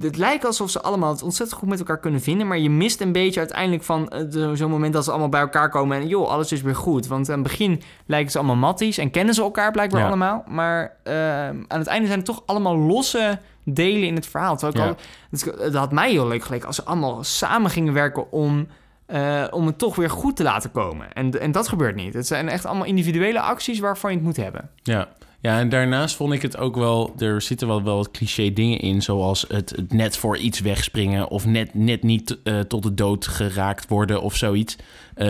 Het 0.00 0.16
lijkt 0.16 0.44
alsof 0.44 0.70
ze 0.70 0.82
allemaal 0.82 1.10
het 1.12 1.22
ontzettend 1.22 1.58
goed 1.60 1.68
met 1.68 1.78
elkaar 1.78 1.98
kunnen 1.98 2.20
vinden... 2.20 2.46
maar 2.46 2.58
je 2.58 2.70
mist 2.70 3.00
een 3.00 3.12
beetje 3.12 3.40
uiteindelijk 3.40 3.82
van 3.82 4.08
eh, 4.08 4.50
zo'n 4.52 4.70
moment... 4.70 4.92
dat 4.92 5.04
ze 5.04 5.10
allemaal 5.10 5.28
bij 5.28 5.40
elkaar 5.40 5.70
komen 5.70 5.96
en 6.00 6.08
joh, 6.08 6.28
alles 6.28 6.52
is 6.52 6.62
weer 6.62 6.76
goed. 6.76 7.06
Want 7.06 7.28
aan 7.28 7.34
het 7.38 7.42
begin 7.48 7.82
lijken 8.06 8.30
ze 8.30 8.38
allemaal 8.38 8.56
matties... 8.56 8.98
en 8.98 9.10
kennen 9.10 9.34
ze 9.34 9.42
elkaar 9.42 9.72
blijkbaar 9.72 10.00
Ja. 10.00 10.06
allemaal. 10.06 10.44
Maar 10.48 10.96
eh, 11.02 11.46
aan 11.48 11.66
het 11.68 11.86
einde 11.86 12.06
zijn 12.06 12.18
het 12.18 12.26
toch 12.28 12.42
allemaal 12.46 12.76
losse 12.76 13.38
delen 13.64 14.08
in 14.08 14.14
het 14.14 14.26
verhaal. 14.26 14.56
Terwijl 14.56 14.74
ik 14.74 14.80
Ja. 14.80 14.88
al, 14.88 15.06
het, 15.30 15.60
het 15.64 15.74
had 15.74 15.92
mij 15.92 16.10
heel 16.10 16.28
leuk 16.28 16.44
geleken... 16.44 16.66
als 16.66 16.76
ze 16.76 16.84
allemaal 16.84 17.24
samen 17.24 17.70
gingen 17.70 17.92
werken 17.92 18.32
om... 18.32 18.66
eh, 19.06 19.44
om 19.50 19.66
het 19.66 19.78
toch 19.78 19.96
weer 19.96 20.10
goed 20.10 20.36
te 20.36 20.42
laten 20.42 20.70
komen. 20.72 21.12
En, 21.12 21.40
en 21.40 21.52
dat 21.52 21.68
gebeurt 21.68 21.94
niet. 21.96 22.14
Het 22.14 22.26
zijn 22.26 22.48
echt 22.48 22.66
allemaal 22.66 22.86
individuele 22.86 23.40
acties 23.40 23.78
waarvan 23.78 24.10
je 24.10 24.16
het 24.16 24.26
moet 24.26 24.36
hebben. 24.36 24.70
Ja. 24.82 25.08
Ja, 25.42 25.58
en 25.58 25.68
daarnaast 25.68 26.16
vond 26.16 26.32
ik 26.32 26.42
het 26.42 26.56
ook 26.56 26.76
wel... 26.76 27.14
Er 27.18 27.42
zitten 27.42 27.68
wel, 27.68 27.82
wel 27.82 27.96
wat 27.96 28.10
cliché 28.10 28.52
dingen 28.52 28.78
in... 28.78 29.02
zoals 29.02 29.44
het, 29.48 29.70
het 29.70 29.92
net 29.92 30.16
voor 30.16 30.36
iets 30.36 30.60
wegspringen... 30.60 31.28
of 31.28 31.46
net, 31.46 31.74
net 31.74 32.02
niet 32.02 32.38
eh, 32.44 32.60
tot 32.60 32.82
de 32.82 32.94
dood 32.94 33.26
geraakt 33.26 33.88
worden 33.88 34.22
of 34.22 34.36
zoiets. 34.36 34.76
Eh, 35.14 35.26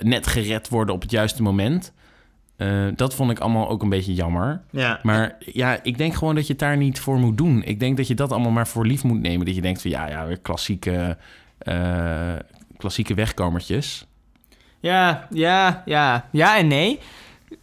net 0.00 0.26
gered 0.26 0.68
worden 0.68 0.94
op 0.94 1.02
het 1.02 1.10
juiste 1.10 1.42
moment. 1.42 1.92
Eh, 2.56 2.86
dat 2.94 3.14
vond 3.14 3.30
ik 3.30 3.38
allemaal 3.38 3.68
ook 3.68 3.82
een 3.82 3.88
beetje 3.88 4.14
jammer. 4.14 4.62
Ja. 4.70 5.00
Maar 5.02 5.36
ja, 5.38 5.82
ik 5.82 5.98
denk 5.98 6.14
gewoon 6.14 6.34
dat 6.34 6.46
je 6.46 6.52
het 6.52 6.60
daar 6.60 6.76
niet 6.76 7.00
voor 7.00 7.18
moet 7.18 7.36
doen. 7.36 7.62
Ik 7.62 7.80
denk 7.80 7.96
dat 7.96 8.06
je 8.06 8.14
dat 8.14 8.32
allemaal 8.32 8.50
maar 8.50 8.68
voor 8.68 8.86
lief 8.86 9.04
moet 9.04 9.20
nemen. 9.20 9.46
Dat 9.46 9.54
je 9.54 9.60
denkt 9.60 9.82
van 9.82 9.90
ja, 9.90 10.08
ja 10.08 10.26
weer 10.26 10.38
klassieke, 10.38 11.16
eh, 11.58 12.34
klassieke 12.76 13.14
wegkomertjes. 13.14 14.06
Ja, 14.80 15.26
ja, 15.30 15.82
ja. 15.84 16.28
Ja 16.32 16.58
en 16.58 16.66
nee. 16.66 16.98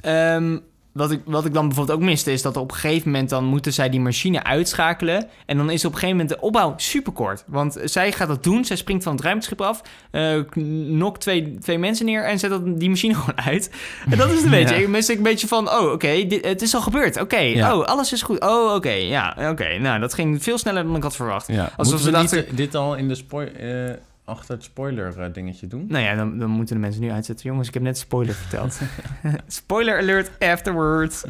Ehm, 0.02 0.58
wat, 1.00 1.12
ik, 1.12 1.22
wat 1.26 1.45
ik 1.45 1.54
dan 1.54 1.68
bijvoorbeeld 1.68 1.97
ook 1.97 2.04
miste... 2.06 2.32
is 2.32 2.41
dat 2.41 2.58
op 2.58 2.72
een 2.72 2.78
gegeven 2.78 3.12
moment... 3.12 3.30
dan 3.30 3.43
moeten 3.45 3.74
zij 3.74 3.89
die 3.89 4.00
machine 4.00 4.43
uitschakelen... 4.43 5.28
en 5.45 5.58
dan 5.58 5.70
is 5.70 5.86
op 5.86 5.91
een 5.93 6.00
gegeven 6.00 6.18
moment 6.22 6.36
de 6.39 6.45
opbouw 6.45 6.74
superkort. 6.78 7.43
Want 7.47 7.78
zij 7.84 8.12
gaat 8.12 8.28
dat 8.28 8.43
doen. 8.43 8.66
Zij 8.66 8.76
springt 8.76 9.04
van 9.04 9.14
het 9.16 9.22
ruimteschip 9.24 9.62
af... 9.62 9.82
nokt 10.88 11.22
twee, 11.22 11.58
twee 11.62 11.78
mensen 11.80 12.06
neer... 12.06 12.24
en 12.26 12.39
zet 12.39 12.50
dat, 12.50 12.80
die 12.80 12.89
machine 12.89 13.14
gewoon 13.20 13.41
uit. 13.41 13.72
En 14.10 14.18
dat 14.18 14.32
is 14.32 14.43
een 14.43 14.50
beetje... 14.60 14.76
Ja. 14.76 14.82
Ik 14.82 14.88
mis 14.88 15.10
ik 15.10 15.18
een 15.18 15.24
beetje 15.24 15.47
van... 15.47 15.70
oh, 15.70 15.91
oké, 15.91 16.26
dit- 16.28 16.45
het 16.45 16.62
is 16.62 16.76
al 16.76 16.82
gebeurd. 16.82 17.22
Oké, 17.22 17.38
Ja. 17.39 17.76
oh, 17.78 17.86
alles 17.86 18.14
is 18.14 18.22
goed. 18.22 18.39
Oh, 18.41 18.74
oké, 18.74 18.91
ja, 18.91 19.36
oké. 19.52 19.78
Nou, 19.78 20.00
dat 20.00 20.14
ging 20.14 20.43
veel 20.43 20.58
sneller 20.58 20.84
dan 20.84 20.95
ik 20.95 21.04
had 21.04 21.16
verwacht. 21.16 21.47
Ja. 21.47 21.72
Ze 21.82 21.97
we 22.04 22.12
dachten... 22.12 22.45
niet, 22.47 22.58
dit 22.58 22.76
al 22.76 22.95
in 22.95 23.08
de 23.08 23.16
spoil, 23.16 23.47
eh, 23.47 23.89
achter 24.30 24.56
het 24.56 24.64
spoiler 24.64 25.20
eh, 25.20 25.34
dingetje 25.34 25.68
doen? 25.68 25.86
Nou 25.88 26.04
ja, 26.04 26.16
dan, 26.16 26.38
dan 26.38 26.50
moeten 26.50 26.76
de 26.76 26.82
mensen 26.82 27.02
nu 27.02 27.12
uitzetten. 27.12 27.50
Jongens, 27.50 27.68
ik 27.68 27.74
heb 27.74 27.84
net 27.84 27.98
spoiler 27.98 28.34
verteld. 28.34 28.80
spoiler 29.48 29.98
alert 29.98 30.40
afterwards. 30.40 31.24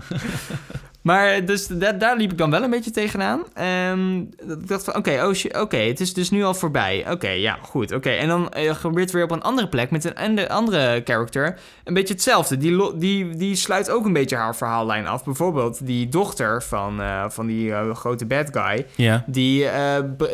Maar 1.01 1.45
dus 1.45 1.67
da- 1.67 1.91
daar 1.91 2.17
liep 2.17 2.31
ik 2.31 2.37
dan 2.37 2.51
wel 2.51 2.63
een 2.63 2.69
beetje 2.69 2.91
tegenaan. 2.91 3.41
Ehm 3.53 4.23
dat 4.43 4.57
ik 4.57 4.67
dacht 4.67 4.83
van, 4.83 4.95
oké, 4.95 5.11
oh 5.23 5.61
oké, 5.61 5.77
het 5.77 5.99
is 5.99 6.13
dus 6.13 6.29
nu 6.29 6.43
al 6.43 6.53
voorbij. 6.53 7.05
Oké, 7.11 7.29
ja, 7.29 7.57
goed, 7.61 7.93
oké. 7.93 8.09
En 8.09 8.27
dan 8.27 8.49
eh, 8.49 8.75
gebeurt 8.75 9.11
weer 9.11 9.23
op 9.23 9.31
een 9.31 9.41
andere 9.41 9.67
plek 9.67 9.91
met 9.91 10.03
een 10.05 10.15
ande- 10.15 10.49
andere 10.49 11.01
character 11.05 11.59
een 11.83 11.93
beetje 11.93 12.13
hetzelfde. 12.13 12.57
Die, 12.57 12.97
die, 12.97 13.35
die 13.35 13.55
sluit 13.55 13.89
ook 13.89 14.05
een 14.05 14.13
beetje 14.13 14.35
haar 14.35 14.55
verhaallijn 14.55 15.07
af. 15.07 15.23
Bijvoorbeeld 15.23 15.85
die 15.85 16.07
dochter 16.09 16.63
van, 16.63 17.01
eh, 17.01 17.25
van 17.29 17.47
die 17.47 17.73
eh, 17.73 17.95
grote 17.95 18.25
bad 18.25 18.47
guy... 18.51 18.85
Die, 19.25 19.67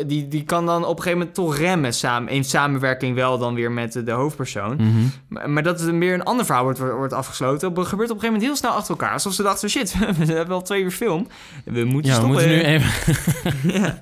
die, 0.06 0.28
die 0.28 0.44
kan 0.44 0.66
dan 0.66 0.84
op 0.84 0.90
een 0.98 1.04
gegeven 1.04 1.18
moment 1.18 1.36
toch 1.36 1.58
remmen 1.58 1.94
samen, 1.94 2.32
in 2.32 2.44
samenwerking 2.44 3.16
wel 3.16 3.38
dan 3.38 3.54
weer 3.56 3.72
met 3.72 3.94
de, 4.06 4.12
hoofdpersoon. 4.12 4.76
Mhm. 4.76 4.90
Maar, 5.28 5.50
maar 5.50 5.64
dat 5.64 5.80
het 5.80 5.98
weer 5.98 6.14
een 6.14 6.24
ander 6.24 6.46
verhaal 6.46 6.64
wordt, 6.64 6.80
wordt 6.80 7.14
afgesloten, 7.14 7.68
gebeurt 7.68 7.90
op 7.90 7.96
een 7.98 8.00
gegeven 8.00 8.26
moment 8.26 8.44
heel 8.44 8.56
snel 8.56 8.72
achter 8.72 8.90
elkaar. 8.90 9.12
Alsof 9.12 9.34
ze 9.34 9.44
dachten, 9.44 9.70
shit, 9.70 9.96
we 10.18 10.34
hebben 10.34 10.56
twee 10.66 10.82
uur 10.84 10.92
film. 10.92 11.28
We 11.66 11.84
moeten 11.86 12.12
Ja, 12.12 12.22
we 12.22 12.26
stoppen. 12.28 12.50
moeten 12.50 12.50
nu 12.50 12.62
even... 12.62 12.90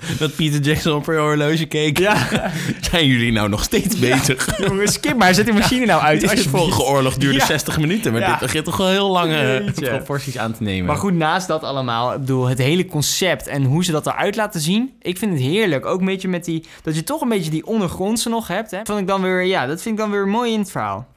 dat 0.19 0.35
Peter 0.35 0.59
Jackson 0.61 0.93
op 0.95 1.07
een 1.07 1.17
horloge 1.17 1.65
keek. 1.65 1.97
Ja, 1.99 2.27
Zijn 2.91 3.07
jullie 3.07 3.31
nou 3.31 3.49
nog 3.49 3.63
steeds 3.63 3.99
bezig? 3.99 4.57
jongens, 4.67 4.93
skip 4.93 5.17
maar. 5.17 5.33
Zet 5.33 5.45
die 5.45 5.53
machine 5.53 5.85
nou 5.85 6.01
uit, 6.01 6.19
Deze 6.21 6.31
alsjeblieft. 6.33 6.63
vorige 6.63 6.83
oorlog 6.91 7.15
duurde 7.17 7.37
Ja. 7.37 7.45
60 7.45 7.79
minuten, 7.79 8.11
maar 8.11 8.25
dit 8.29 8.39
begint 8.39 8.65
toch 8.65 8.77
wel 8.77 8.87
heel 8.87 9.09
lange 9.11 9.37
eh, 9.37 9.73
proporties 9.89 10.37
aan 10.37 10.53
te 10.53 10.63
nemen. 10.63 10.85
Maar 10.85 10.95
goed, 10.95 11.13
naast 11.13 11.47
dat 11.47 11.63
allemaal, 11.63 12.13
ik 12.13 12.19
bedoel, 12.19 12.45
het 12.47 12.57
hele 12.57 12.85
concept 12.85 13.47
en 13.47 13.63
hoe 13.63 13.83
ze 13.83 13.91
dat 13.91 14.07
eruit 14.07 14.35
laten 14.35 14.61
zien, 14.61 14.91
ik 15.01 15.17
vind 15.17 15.31
het 15.33 15.41
heerlijk. 15.41 15.85
Ook 15.85 15.99
een 15.99 16.05
beetje 16.05 16.27
met 16.27 16.45
die, 16.45 16.63
dat 16.83 16.95
je 16.95 17.03
toch 17.03 17.21
een 17.21 17.29
beetje 17.29 17.51
die 17.51 17.65
ondergrondse 17.65 18.29
nog 18.29 18.47
hebt, 18.47 18.71
hè. 18.71 18.79
Vond 18.83 18.99
ik 18.99 19.07
dan 19.07 19.21
weer, 19.21 19.43
ja, 19.43 19.65
dat 19.65 19.81
vind 19.81 19.95
ik 19.95 20.01
dan 20.01 20.11
weer 20.11 20.27
mooi 20.27 20.53
in 20.53 20.59
het 20.59 20.71
verhaal. 20.71 21.07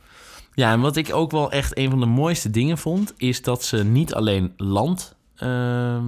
Ja, 0.54 0.72
en 0.72 0.80
wat 0.80 0.96
ik 0.96 1.14
ook 1.14 1.30
wel 1.30 1.50
echt 1.50 1.78
een 1.78 1.90
van 1.90 2.00
de 2.00 2.06
mooiste 2.06 2.50
dingen 2.50 2.78
vond, 2.78 3.14
is 3.16 3.42
dat 3.42 3.64
ze 3.64 3.84
niet 3.84 4.14
alleen 4.14 4.52
land 4.56 5.14
ehm, 5.36 6.04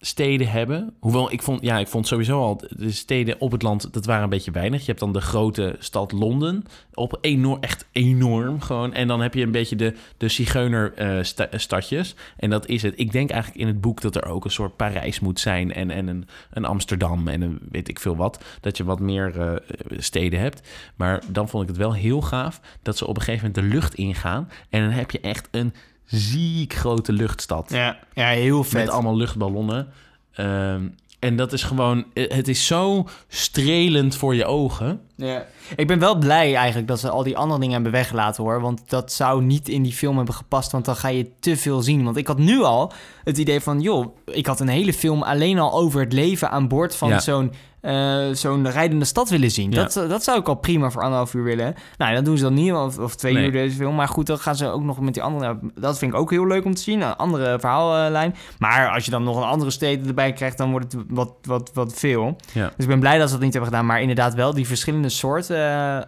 steden 0.00 0.48
hebben. 0.48 0.94
Hoewel 1.00 1.32
ik 1.32 1.42
vond, 1.42 1.62
ja, 1.62 1.78
ik 1.78 1.88
vond 1.88 2.06
sowieso 2.06 2.40
al 2.40 2.60
de 2.68 2.90
steden 2.90 3.40
op 3.40 3.52
het 3.52 3.62
land, 3.62 3.92
dat 3.92 4.06
waren 4.06 4.22
een 4.22 4.28
beetje 4.28 4.50
weinig. 4.50 4.80
Je 4.80 4.86
hebt 4.86 4.98
dan 5.00 5.12
de 5.12 5.20
grote 5.20 5.76
stad 5.78 6.12
Londen, 6.12 6.62
op 6.94 7.18
enorm, 7.20 7.60
echt 7.60 7.86
enorm 7.92 8.60
gewoon. 8.60 8.94
En 8.94 9.08
dan 9.08 9.20
heb 9.20 9.34
je 9.34 9.42
een 9.42 9.50
beetje 9.50 9.76
de, 9.76 9.94
de 10.16 10.28
zigeuner 10.28 10.94
eh, 10.94 11.22
sta- 11.22 11.48
stadjes. 11.52 12.14
En 12.36 12.50
dat 12.50 12.66
is 12.66 12.82
het. 12.82 12.94
Ik 12.96 13.12
denk 13.12 13.30
eigenlijk 13.30 13.60
in 13.60 13.66
het 13.66 13.80
boek 13.80 14.00
dat 14.00 14.16
er 14.16 14.26
ook 14.26 14.44
een 14.44 14.50
soort 14.50 14.76
Parijs 14.76 15.20
moet 15.20 15.40
zijn 15.40 15.72
en, 15.72 15.90
en 15.90 16.08
een, 16.08 16.28
een 16.50 16.64
Amsterdam 16.64 17.28
en 17.28 17.42
een 17.42 17.58
weet 17.70 17.88
ik 17.88 18.00
veel 18.00 18.16
wat. 18.16 18.44
Dat 18.60 18.76
je 18.76 18.84
wat 18.84 19.00
meer 19.00 19.40
eh, 19.40 19.54
steden 19.98 20.40
hebt. 20.40 20.68
Maar 20.96 21.22
dan 21.28 21.48
vond 21.48 21.62
ik 21.62 21.68
het 21.68 21.78
wel 21.78 21.94
heel 21.94 22.20
gaaf 22.20 22.60
dat 22.82 22.96
ze 22.96 23.06
op 23.06 23.16
een 23.16 23.22
gegeven 23.22 23.46
moment 23.46 23.64
de 23.64 23.74
lucht 23.74 23.94
ingaan. 23.94 24.48
En 24.68 24.82
dan 24.82 24.90
heb 24.90 25.10
je 25.10 25.20
echt 25.20 25.48
een 25.50 25.74
ziek 26.10 26.74
grote 26.74 27.12
luchtstad. 27.12 27.70
Ja, 27.70 27.98
ja 28.14 28.28
heel 28.28 28.64
vet. 28.64 28.84
Met 28.84 28.88
allemaal 28.88 29.16
luchtballonnen. 29.16 29.88
Ehm, 30.32 30.88
en 31.18 31.36
dat 31.36 31.52
is 31.52 31.62
gewoon... 31.62 32.04
Het 32.14 32.48
is 32.48 32.66
zo 32.66 33.08
strelend 33.28 34.16
voor 34.16 34.34
je 34.34 34.44
ogen. 34.44 35.00
Ja. 35.20 35.44
Ik 35.76 35.86
ben 35.86 35.98
wel 35.98 36.18
blij 36.18 36.54
eigenlijk 36.54 36.88
dat 36.88 37.00
ze 37.00 37.10
al 37.10 37.22
die 37.22 37.36
andere 37.36 37.58
dingen 37.60 37.74
hebben 37.74 37.92
weggelaten 37.92 38.44
hoor. 38.44 38.60
Want 38.60 38.82
dat 38.86 39.12
zou 39.12 39.42
niet 39.42 39.68
in 39.68 39.82
die 39.82 39.92
film 39.92 40.16
hebben 40.16 40.34
gepast. 40.34 40.72
Want 40.72 40.84
dan 40.84 40.96
ga 40.96 41.08
je 41.08 41.30
te 41.40 41.56
veel 41.56 41.80
zien. 41.82 42.04
Want 42.04 42.16
ik 42.16 42.26
had 42.26 42.38
nu 42.38 42.62
al 42.62 42.92
het 43.24 43.38
idee 43.38 43.60
van... 43.60 43.80
joh, 43.80 44.16
ik 44.24 44.46
had 44.46 44.60
een 44.60 44.68
hele 44.68 44.92
film 44.92 45.22
alleen 45.22 45.58
al 45.58 45.72
over 45.72 46.00
het 46.00 46.12
leven 46.12 46.50
aan 46.50 46.68
boord 46.68 46.96
van 46.96 47.08
Ja. 47.08 47.18
zo'n... 47.18 47.52
eh, 47.80 48.28
zo'n 48.32 48.70
rijdende 48.70 49.04
stad 49.04 49.28
willen 49.30 49.50
zien. 49.50 49.70
Ja. 49.70 49.82
Dat, 49.82 49.92
dat 50.08 50.24
zou 50.24 50.38
ik 50.38 50.48
al 50.48 50.54
prima 50.54 50.90
voor 50.90 51.02
anderhalf 51.02 51.34
uur 51.34 51.44
willen. 51.44 51.74
Nou, 51.98 52.14
dat 52.14 52.24
doen 52.24 52.36
ze 52.36 52.42
dan 52.42 52.54
niet, 52.54 52.72
of, 52.72 52.98
of 52.98 53.14
twee 53.16 53.34
Nee. 53.34 53.44
uur 53.44 53.52
deze 53.52 53.76
film. 53.76 53.94
Maar 53.94 54.08
goed, 54.08 54.26
dan 54.26 54.38
gaan 54.38 54.56
ze 54.56 54.68
ook 54.68 54.82
nog 54.82 55.00
met 55.00 55.14
die 55.14 55.22
andere... 55.22 55.44
nou, 55.44 55.70
Dat 55.74 55.98
vind 55.98 56.12
ik 56.12 56.18
ook 56.18 56.30
heel 56.30 56.46
leuk 56.46 56.64
om 56.64 56.74
te 56.74 56.82
zien, 56.82 57.00
een 57.00 57.16
andere 57.16 57.58
verhaallijn. 57.60 58.34
Maar 58.58 58.88
als 58.90 59.04
je 59.04 59.10
dan 59.10 59.22
nog 59.24 59.36
een 59.36 59.42
andere 59.42 59.70
steden 59.70 60.06
erbij 60.08 60.32
krijgt... 60.32 60.58
dan 60.58 60.70
wordt 60.70 60.92
het 60.92 61.02
wat, 61.08 61.32
wat, 61.42 61.70
wat 61.74 61.92
veel. 61.94 62.36
Ja. 62.52 62.64
Dus 62.66 62.84
ik 62.84 62.88
ben 62.88 63.00
blij 63.00 63.18
dat 63.18 63.26
ze 63.28 63.34
dat 63.34 63.42
niet 63.44 63.52
hebben 63.52 63.70
gedaan. 63.70 63.86
Maar 63.86 64.00
inderdaad 64.00 64.34
wel 64.34 64.54
die 64.54 64.66
verschillende 64.66 65.08
soorten 65.10 65.56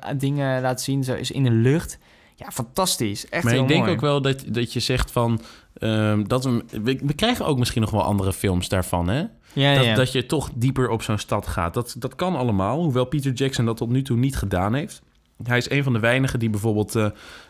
eh, 0.00 0.10
dingen 0.16 0.62
laten 0.62 0.84
zien. 0.84 1.04
Zo 1.04 1.14
is 1.14 1.30
in 1.30 1.44
de 1.44 1.50
lucht. 1.50 1.98
Ja, 2.34 2.50
fantastisch. 2.50 3.28
Echt 3.28 3.44
maar 3.44 3.52
heel 3.52 3.62
ik 3.62 3.68
denk 3.68 3.80
mooi. 3.80 3.92
ook 3.92 4.00
wel 4.00 4.22
dat, 4.22 4.44
dat 4.46 4.72
je 4.72 4.80
zegt 4.80 5.10
van... 5.10 5.40
ehm, 5.78 6.24
dat 6.24 6.44
we, 6.44 6.64
we, 6.82 7.00
we 7.02 7.14
krijgen 7.14 7.46
ook 7.46 7.58
misschien 7.58 7.80
nog 7.80 7.90
wel 7.90 8.02
andere 8.02 8.32
films 8.32 8.68
daarvan, 8.68 9.08
hè? 9.08 9.24
Ja, 9.52 9.74
dat, 9.74 9.84
ja. 9.84 9.94
dat 9.94 10.12
je 10.12 10.26
toch 10.26 10.50
dieper 10.54 10.88
op 10.88 11.02
zo'n 11.02 11.18
stad 11.18 11.46
gaat. 11.46 11.74
Dat, 11.74 11.94
dat 11.98 12.14
kan 12.14 12.36
allemaal, 12.36 12.82
hoewel 12.82 13.04
Peter 13.04 13.32
Jackson 13.32 13.64
dat 13.64 13.76
tot 13.76 13.88
nu 13.88 14.02
toe 14.02 14.16
niet 14.16 14.36
gedaan 14.36 14.74
heeft. 14.74 15.02
Hij 15.42 15.58
is 15.58 15.70
een 15.70 15.82
van 15.82 15.92
de 15.92 15.98
weinigen 15.98 16.38
die 16.38 16.50
bijvoorbeeld 16.50 16.94
eh, 16.96 17.06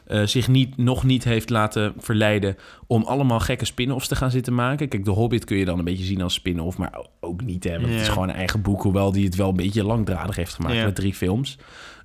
eh, 0.06 0.26
zich 0.26 0.48
niet, 0.48 0.76
nog 0.76 1.04
niet 1.04 1.24
heeft 1.24 1.50
laten 1.50 1.94
verleiden... 1.98 2.56
om 2.86 3.02
allemaal 3.02 3.40
gekke 3.40 3.64
spin-offs 3.64 4.08
te 4.08 4.16
gaan 4.16 4.30
zitten 4.30 4.54
maken. 4.54 4.88
Kijk, 4.88 5.04
The 5.04 5.10
Hobbit 5.10 5.44
kun 5.44 5.56
je 5.56 5.64
dan 5.64 5.78
een 5.78 5.84
beetje 5.84 6.04
zien 6.04 6.22
als 6.22 6.34
spin-off... 6.34 6.78
maar 6.78 7.06
ook 7.20 7.42
niet, 7.42 7.64
hè, 7.64 7.80
want 7.80 7.92
het 7.92 8.00
is 8.00 8.08
gewoon 8.08 8.28
een 8.28 8.34
eigen 8.34 8.62
boek... 8.62 8.82
hoewel 8.82 9.12
die 9.12 9.24
het 9.24 9.36
wel 9.36 9.48
een 9.48 9.56
beetje 9.56 9.84
langdradig 9.84 10.36
heeft 10.36 10.54
gemaakt 10.54 10.84
met 10.84 10.94
drie 10.94 11.14
films. 11.14 11.58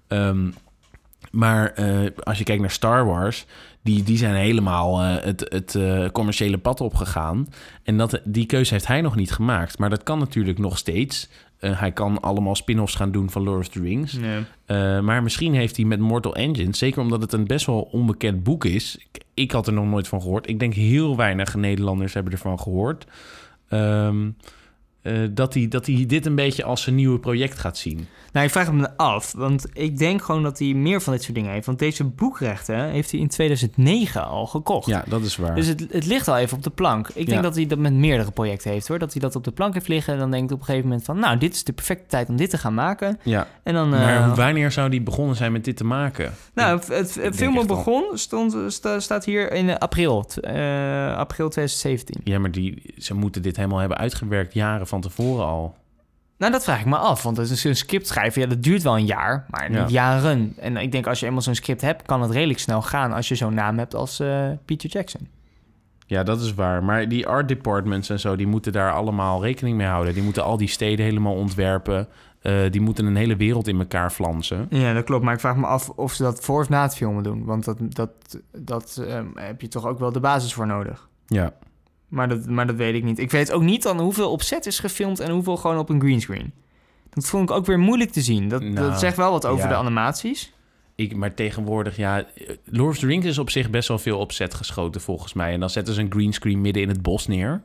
Ehm, 0.07 0.49
maar 1.31 1.73
eh, 1.73 2.05
als 2.23 2.37
je 2.37 2.43
kijkt 2.43 2.61
naar 2.61 2.71
Star 2.71 3.05
Wars, 3.05 3.45
die, 3.81 4.03
die 4.03 4.17
zijn 4.17 4.35
helemaal 4.35 4.99
het, 4.99 5.45
het 5.49 5.77
commerciële 6.11 6.57
pad 6.57 6.81
opgegaan. 6.81 7.47
En 7.83 7.97
dat, 7.97 8.21
die 8.23 8.45
keuze 8.45 8.73
heeft 8.73 8.87
hij 8.87 9.01
nog 9.01 9.15
niet 9.15 9.31
gemaakt. 9.31 9.77
Maar 9.77 9.89
dat 9.89 10.03
kan 10.03 10.19
natuurlijk 10.19 10.57
nog 10.57 10.77
steeds. 10.77 11.29
Eh, 11.59 11.79
hij 11.79 11.91
kan 11.91 12.21
allemaal 12.21 12.55
spin-offs 12.55 12.95
gaan 12.95 13.11
doen 13.11 13.29
van 13.29 13.43
Lord 13.43 13.59
of 13.59 13.67
the 13.67 13.81
Rings. 13.81 14.17
Eh, 14.65 14.99
maar 14.99 15.23
misschien 15.23 15.53
heeft 15.53 15.75
hij 15.75 15.85
met 15.85 15.99
Mortal 15.99 16.35
Engines, 16.35 16.77
zeker 16.77 17.01
omdat 17.01 17.21
het 17.21 17.33
een 17.33 17.47
best 17.47 17.65
wel 17.65 17.81
onbekend 17.91 18.43
boek 18.43 18.65
is. 18.65 18.97
Ik, 18.97 19.21
ik 19.33 19.51
had 19.51 19.67
er 19.67 19.73
nog 19.73 19.85
nooit 19.85 20.07
van 20.07 20.21
gehoord. 20.21 20.49
Ik 20.49 20.59
denk 20.59 20.73
heel 20.73 21.15
weinig 21.15 21.55
Nederlanders 21.55 22.13
hebben 22.13 22.33
ervan 22.33 22.59
gehoord. 22.59 23.05
Ehm, 23.69 24.29
eh, 25.01 25.13
dat, 25.31 25.53
hij, 25.53 25.67
dat 25.67 25.85
hij 25.85 26.05
dit 26.07 26.25
een 26.25 26.35
beetje 26.35 26.63
als 26.63 26.81
zijn 26.81 26.95
nieuwe 26.95 27.19
project 27.19 27.59
gaat 27.59 27.77
zien. 27.77 28.07
Nou, 28.31 28.45
ik 28.45 28.51
vraag 28.51 28.71
me 28.71 28.97
af. 28.97 29.31
Want 29.37 29.65
ik 29.73 29.97
denk 29.97 30.21
gewoon 30.23 30.43
dat 30.43 30.59
hij 30.59 30.73
meer 30.73 31.01
van 31.01 31.13
dit 31.13 31.23
soort 31.23 31.35
dingen 31.35 31.51
heeft. 31.51 31.65
Want 31.65 31.79
deze 31.79 32.03
boekrechten 32.03 32.89
heeft 32.89 33.11
hij 33.11 33.19
in 33.19 33.27
2009 33.27 34.27
al 34.27 34.45
gekocht. 34.47 34.87
Ja, 34.87 35.03
dat 35.07 35.21
is 35.21 35.35
waar. 35.35 35.55
Dus 35.55 35.67
het, 35.67 35.85
het 35.91 36.05
ligt 36.05 36.27
al 36.27 36.37
even 36.37 36.57
op 36.57 36.63
de 36.63 36.69
plank. 36.69 37.09
Ik 37.13 37.27
denk 37.27 37.43
dat 37.43 37.55
hij 37.55 37.65
dat 37.65 37.77
met 37.77 37.93
meerdere 37.93 38.31
projecten 38.31 38.71
heeft 38.71 38.87
hoor. 38.87 38.99
Dat 38.99 39.11
hij 39.11 39.21
dat 39.21 39.35
op 39.35 39.43
de 39.43 39.51
plank 39.51 39.73
heeft 39.73 39.87
liggen. 39.87 40.13
En 40.13 40.19
dan 40.19 40.31
denkt 40.31 40.51
op 40.51 40.59
een 40.59 40.65
gegeven 40.65 40.87
moment 40.87 41.05
van... 41.05 41.19
Nou, 41.19 41.37
dit 41.37 41.53
is 41.53 41.63
de 41.63 41.73
perfecte 41.73 42.05
tijd 42.07 42.29
om 42.29 42.35
dit 42.35 42.49
te 42.49 42.57
gaan 42.57 42.73
maken. 42.73 43.19
ja. 43.23 43.47
En 43.63 43.73
dan... 43.73 43.89
Maar 43.89 44.15
eh, 44.15 44.35
wanneer 44.35 44.71
zou 44.71 44.89
die 44.89 45.01
begonnen 45.01 45.35
zijn 45.35 45.51
met 45.51 45.63
dit 45.65 45.77
te 45.77 45.83
maken? 45.83 46.33
Nou, 46.53 46.79
het, 46.87 47.15
het, 47.15 47.35
filmen 47.35 47.67
begon, 47.67 48.03
stond, 48.13 48.73
sta- 48.73 48.99
staat 48.99 49.25
hier 49.25 49.51
in 49.51 49.77
april, 49.77 50.25
eh, 50.41 51.17
april 51.17 51.49
2017. 51.49 52.21
Ja, 52.23 52.39
maar 52.39 52.51
die, 52.51 52.93
ze 52.97 53.13
moeten 53.13 53.41
dit 53.41 53.55
helemaal 53.55 53.79
hebben 53.79 53.97
uitgewerkt 53.97 54.53
jaren 54.53 54.86
van 54.87 55.01
tevoren 55.01 55.45
al. 55.45 55.75
Nou, 56.37 56.51
dat 56.51 56.63
vraag 56.63 56.79
ik 56.79 56.85
me 56.85 56.97
af, 56.97 57.23
want 57.23 57.37
het 57.37 57.49
is 57.49 57.63
een 57.63 57.75
script 57.75 58.07
schrijven, 58.07 58.41
ja, 58.41 58.47
dat 58.47 58.63
duurt 58.63 58.83
wel 58.83 58.97
een 58.97 59.05
jaar, 59.05 59.45
maar 59.49 59.69
niet 59.69 59.77
Ja. 59.77 59.87
jaren. 59.87 60.53
En 60.57 60.77
ik 60.77 60.91
denk 60.91 61.07
als 61.07 61.19
je 61.19 61.25
eenmaal 61.25 61.41
zo'n 61.41 61.55
script 61.55 61.81
hebt, 61.81 62.01
kan 62.05 62.21
het 62.21 62.31
redelijk 62.31 62.59
snel 62.59 62.81
gaan 62.81 63.11
als 63.13 63.27
je 63.27 63.35
zo'n 63.35 63.53
naam 63.53 63.77
hebt 63.77 63.95
als 63.95 64.19
eh, 64.19 64.45
Peter 64.65 64.89
Jackson. 64.89 65.27
Ja, 66.05 66.23
dat 66.23 66.41
is 66.41 66.53
waar. 66.53 66.83
Maar 66.83 67.09
die 67.09 67.27
art 67.27 67.47
departments 67.47 68.09
en 68.09 68.19
zo, 68.19 68.35
die 68.35 68.47
moeten 68.47 68.71
daar 68.71 68.93
allemaal 68.93 69.43
rekening 69.43 69.77
mee 69.77 69.87
houden. 69.87 70.13
Die 70.13 70.23
moeten 70.23 70.43
al 70.43 70.57
die 70.57 70.67
steden 70.67 71.05
helemaal 71.05 71.33
ontwerpen. 71.35 72.07
Eh, 72.41 72.53
die 72.71 72.81
moeten 72.81 73.05
een 73.05 73.15
hele 73.15 73.35
wereld 73.35 73.67
in 73.67 73.79
elkaar 73.79 74.11
flansen. 74.11 74.67
Ja, 74.69 74.93
dat 74.93 75.03
klopt, 75.03 75.23
maar 75.23 75.33
ik 75.33 75.39
vraag 75.39 75.55
me 75.55 75.65
af 75.65 75.89
of 75.89 76.13
ze 76.13 76.23
dat 76.23 76.39
voor 76.43 76.61
of 76.61 76.69
na 76.69 76.81
het 76.81 76.95
filmen 76.95 77.23
doen, 77.23 77.45
want 77.45 77.65
dat, 77.65 77.77
dat, 77.79 78.09
dat 78.57 79.03
ehm, 79.07 79.25
heb 79.35 79.61
je 79.61 79.67
toch 79.67 79.85
ook 79.85 79.99
wel 79.99 80.11
de 80.11 80.19
basis 80.19 80.53
voor 80.53 80.67
nodig. 80.67 81.07
Ja. 81.27 81.53
Maar 82.07 82.29
dat, 82.29 82.45
maar 82.45 82.67
dat 82.67 82.75
weet 82.75 82.95
ik 82.95 83.03
niet. 83.03 83.19
Ik 83.19 83.31
weet 83.31 83.51
ook 83.51 83.61
niet 83.61 83.83
dan 83.83 83.99
hoeveel 83.99 84.31
op 84.31 84.41
set 84.41 84.65
is 84.65 84.79
gefilmd 84.79 85.19
en 85.19 85.31
hoeveel 85.31 85.57
gewoon 85.57 85.77
op 85.77 85.89
een 85.89 85.99
greenscreen. 85.99 86.53
Dat 87.09 87.25
vond 87.27 87.49
ik 87.49 87.55
ook 87.55 87.65
weer 87.65 87.79
moeilijk 87.79 88.11
te 88.11 88.21
zien. 88.21 88.47
Dat, 88.49 88.61
Nou, 88.61 88.75
dat 88.89 88.99
zegt 88.99 89.17
wel 89.17 89.31
wat 89.31 89.45
over 89.45 89.63
ja. 89.63 89.69
de 89.69 89.75
animaties. 89.75 90.53
Ik, 90.95 91.15
maar 91.15 91.33
tegenwoordig, 91.33 91.95
ja... 91.97 92.25
Lord 92.65 92.89
of 92.93 92.97
the 92.99 93.05
Rings 93.07 93.25
is 93.25 93.37
op 93.37 93.49
zich 93.49 93.69
best 93.69 93.87
wel 93.87 93.99
veel 93.99 94.19
op 94.19 94.31
set 94.31 94.53
geschoten, 94.53 95.01
volgens 95.01 95.33
mij. 95.33 95.53
En 95.53 95.59
dan 95.59 95.69
zetten 95.69 95.93
ze 95.93 96.01
een 96.01 96.11
greenscreen 96.11 96.61
midden 96.61 96.81
in 96.83 96.89
het 96.89 97.01
bos 97.01 97.27
neer. 97.27 97.61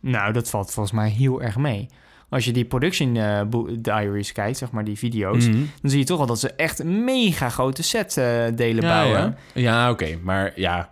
Nou, 0.00 0.32
dat 0.32 0.50
valt 0.50 0.72
volgens 0.72 0.94
mij 0.94 1.08
heel 1.10 1.42
erg 1.42 1.56
mee. 1.56 1.86
Als 2.28 2.44
je 2.44 2.52
die 2.52 2.64
production 2.64 3.18
bo- 3.50 3.68
diaries 3.80 4.32
kijkt, 4.32 4.58
zeg 4.58 4.70
maar 4.70 4.84
die 4.84 4.98
video's, 4.98 5.46
Mhm. 5.48 5.58
dan 5.80 5.90
zie 5.90 5.98
je 5.98 6.04
toch 6.04 6.18
wel 6.18 6.26
dat 6.26 6.40
ze 6.40 6.52
echt 6.52 6.78
een 6.78 7.04
mega 7.04 7.48
grote 7.48 7.82
set 7.82 8.16
eh, 8.16 8.44
delen 8.54 8.82
Ja, 8.84 8.88
bouwen. 8.88 9.36
ja. 9.54 9.60
Ja, 9.60 9.90
oké. 9.90 10.18
Maar 10.22 10.52
ja, 10.60 10.90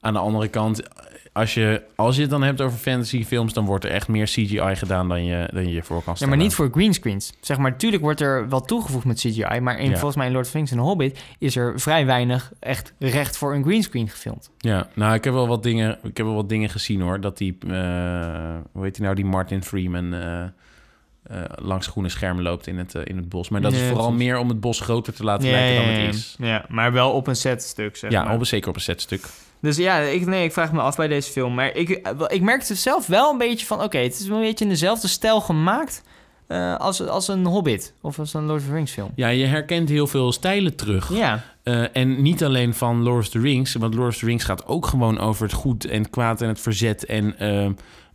aan 0.00 0.12
de 0.12 0.18
andere 0.18 0.48
kant... 0.48 0.82
Als 1.32 1.54
je, 1.54 1.82
als 1.96 2.14
je 2.16 2.20
het 2.22 2.30
dan 2.30 2.42
hebt 2.42 2.60
over 2.60 2.78
fantasyfilms... 2.78 3.52
dan 3.52 3.64
wordt 3.64 3.84
er 3.84 3.90
echt 3.90 4.08
meer 4.08 4.26
CGI 4.26 4.74
gedaan 4.76 5.08
dan 5.08 5.24
je, 5.24 5.48
dan 5.52 5.66
je 5.66 5.72
je 5.72 5.82
voor 5.82 5.96
kan 5.96 6.04
Ja, 6.06 6.14
stellen. 6.14 6.34
maar 6.34 6.42
niet 6.44 6.54
voor 6.54 6.68
greenscreens. 6.72 7.32
Zeg 7.40 7.58
maar, 7.58 7.70
natuurlijk 7.70 8.02
wordt 8.02 8.20
er 8.20 8.48
wel 8.48 8.60
toegevoegd 8.60 9.04
met 9.04 9.18
CGI, 9.18 9.60
maar 9.60 9.78
in, 9.78 9.84
Ja. 9.90 9.96
volgens 9.96 10.16
mij 10.16 10.26
in 10.26 10.32
Lord 10.32 10.44
of 10.44 10.50
the 10.50 10.56
Rings 10.56 10.72
en 10.72 10.78
Hobbit 10.78 11.18
is 11.38 11.56
er 11.56 11.80
vrij 11.80 12.06
weinig 12.06 12.52
echt 12.60 12.92
recht 12.98 13.36
voor 13.36 13.54
een 13.54 13.62
greenscreen 13.64 14.08
gefilmd. 14.08 14.50
Ja, 14.58 14.88
nou, 14.94 15.14
ik 15.14 15.24
heb 15.24 15.32
wel 15.32 15.48
wat 15.48 15.62
dingen, 15.62 15.98
ik 16.02 16.16
heb 16.16 16.26
wel 16.26 16.34
wat 16.34 16.48
dingen 16.48 16.68
gezien 16.70 17.00
hoor. 17.00 17.20
Dat 17.20 17.38
die, 17.38 17.56
eh, 17.68 17.72
hoe 18.72 18.84
heet 18.84 18.94
die 18.94 19.02
nou, 19.04 19.14
die 19.14 19.24
Martin 19.24 19.62
Freeman 19.62 20.14
eh, 20.14 20.42
eh, 20.42 20.48
langs 21.54 21.86
groene 21.86 22.08
schermen 22.08 22.42
loopt 22.42 22.66
in 22.66 22.78
het, 22.78 22.94
in 22.94 23.16
het 23.16 23.28
bos. 23.28 23.48
Maar 23.48 23.60
dat 23.60 23.72
is 23.72 23.80
Ja, 23.80 23.88
vooral 23.88 24.12
meer 24.12 24.38
om 24.38 24.48
het 24.48 24.60
bos 24.60 24.80
groter 24.80 25.14
te 25.14 25.24
laten 25.24 25.50
lijken 25.50 25.84
dan 25.84 25.94
het 25.94 26.14
is. 26.14 26.34
Ja, 26.38 26.64
maar 26.68 26.92
wel 26.92 27.10
op 27.12 27.26
een 27.26 27.36
setstuk, 27.36 27.96
zeg 27.96 28.10
Ja, 28.10 28.24
maar. 28.24 28.34
op, 28.34 28.44
zeker 28.46 28.68
op 28.68 28.74
een 28.74 28.80
setstuk. 28.80 29.22
Dus 29.60 29.76
ja, 29.76 29.98
ik, 29.98 30.26
nee, 30.26 30.44
ik 30.44 30.52
vraag 30.52 30.72
me 30.72 30.80
af 30.80 30.96
bij 30.96 31.08
deze 31.08 31.30
film. 31.30 31.54
Maar 31.54 31.74
ik, 31.76 32.08
ik 32.28 32.42
merkte 32.42 32.74
zelf 32.74 33.06
wel 33.06 33.32
een 33.32 33.38
beetje 33.38 33.66
van... 33.66 33.82
Oké, 33.82 33.98
het 33.98 34.20
is 34.20 34.26
een 34.26 34.40
beetje 34.40 34.64
in 34.64 34.70
dezelfde 34.70 35.08
stijl 35.08 35.40
gemaakt... 35.40 36.02
eh, 36.46 36.76
als, 36.76 37.06
als 37.06 37.28
een 37.28 37.46
Hobbit 37.46 37.94
of 38.00 38.18
als 38.18 38.34
een 38.34 38.44
Lord 38.44 38.60
of 38.60 38.66
the 38.66 38.72
Rings 38.72 38.92
film. 38.92 39.10
Ja, 39.14 39.28
je 39.28 39.46
herkent 39.46 39.88
heel 39.88 40.06
veel 40.06 40.32
stijlen 40.32 40.76
terug. 40.76 41.12
Ja, 41.14 41.42
Eh, 41.62 41.96
en 41.96 42.22
niet 42.22 42.44
alleen 42.44 42.74
van 42.74 43.02
Lord 43.02 43.18
of 43.18 43.28
the 43.28 43.38
Rings, 43.40 43.74
want 43.74 43.94
Lord 43.94 44.08
of 44.08 44.16
the 44.18 44.26
Rings 44.26 44.44
gaat 44.44 44.66
ook 44.66 44.86
gewoon 44.86 45.18
over 45.18 45.42
het 45.42 45.52
goed 45.52 45.84
en 45.84 46.02
het 46.02 46.10
kwaad 46.10 46.40
en 46.40 46.48
het 46.48 46.60
verzet 46.60 47.04
en 47.04 47.38
eh, 47.38 47.68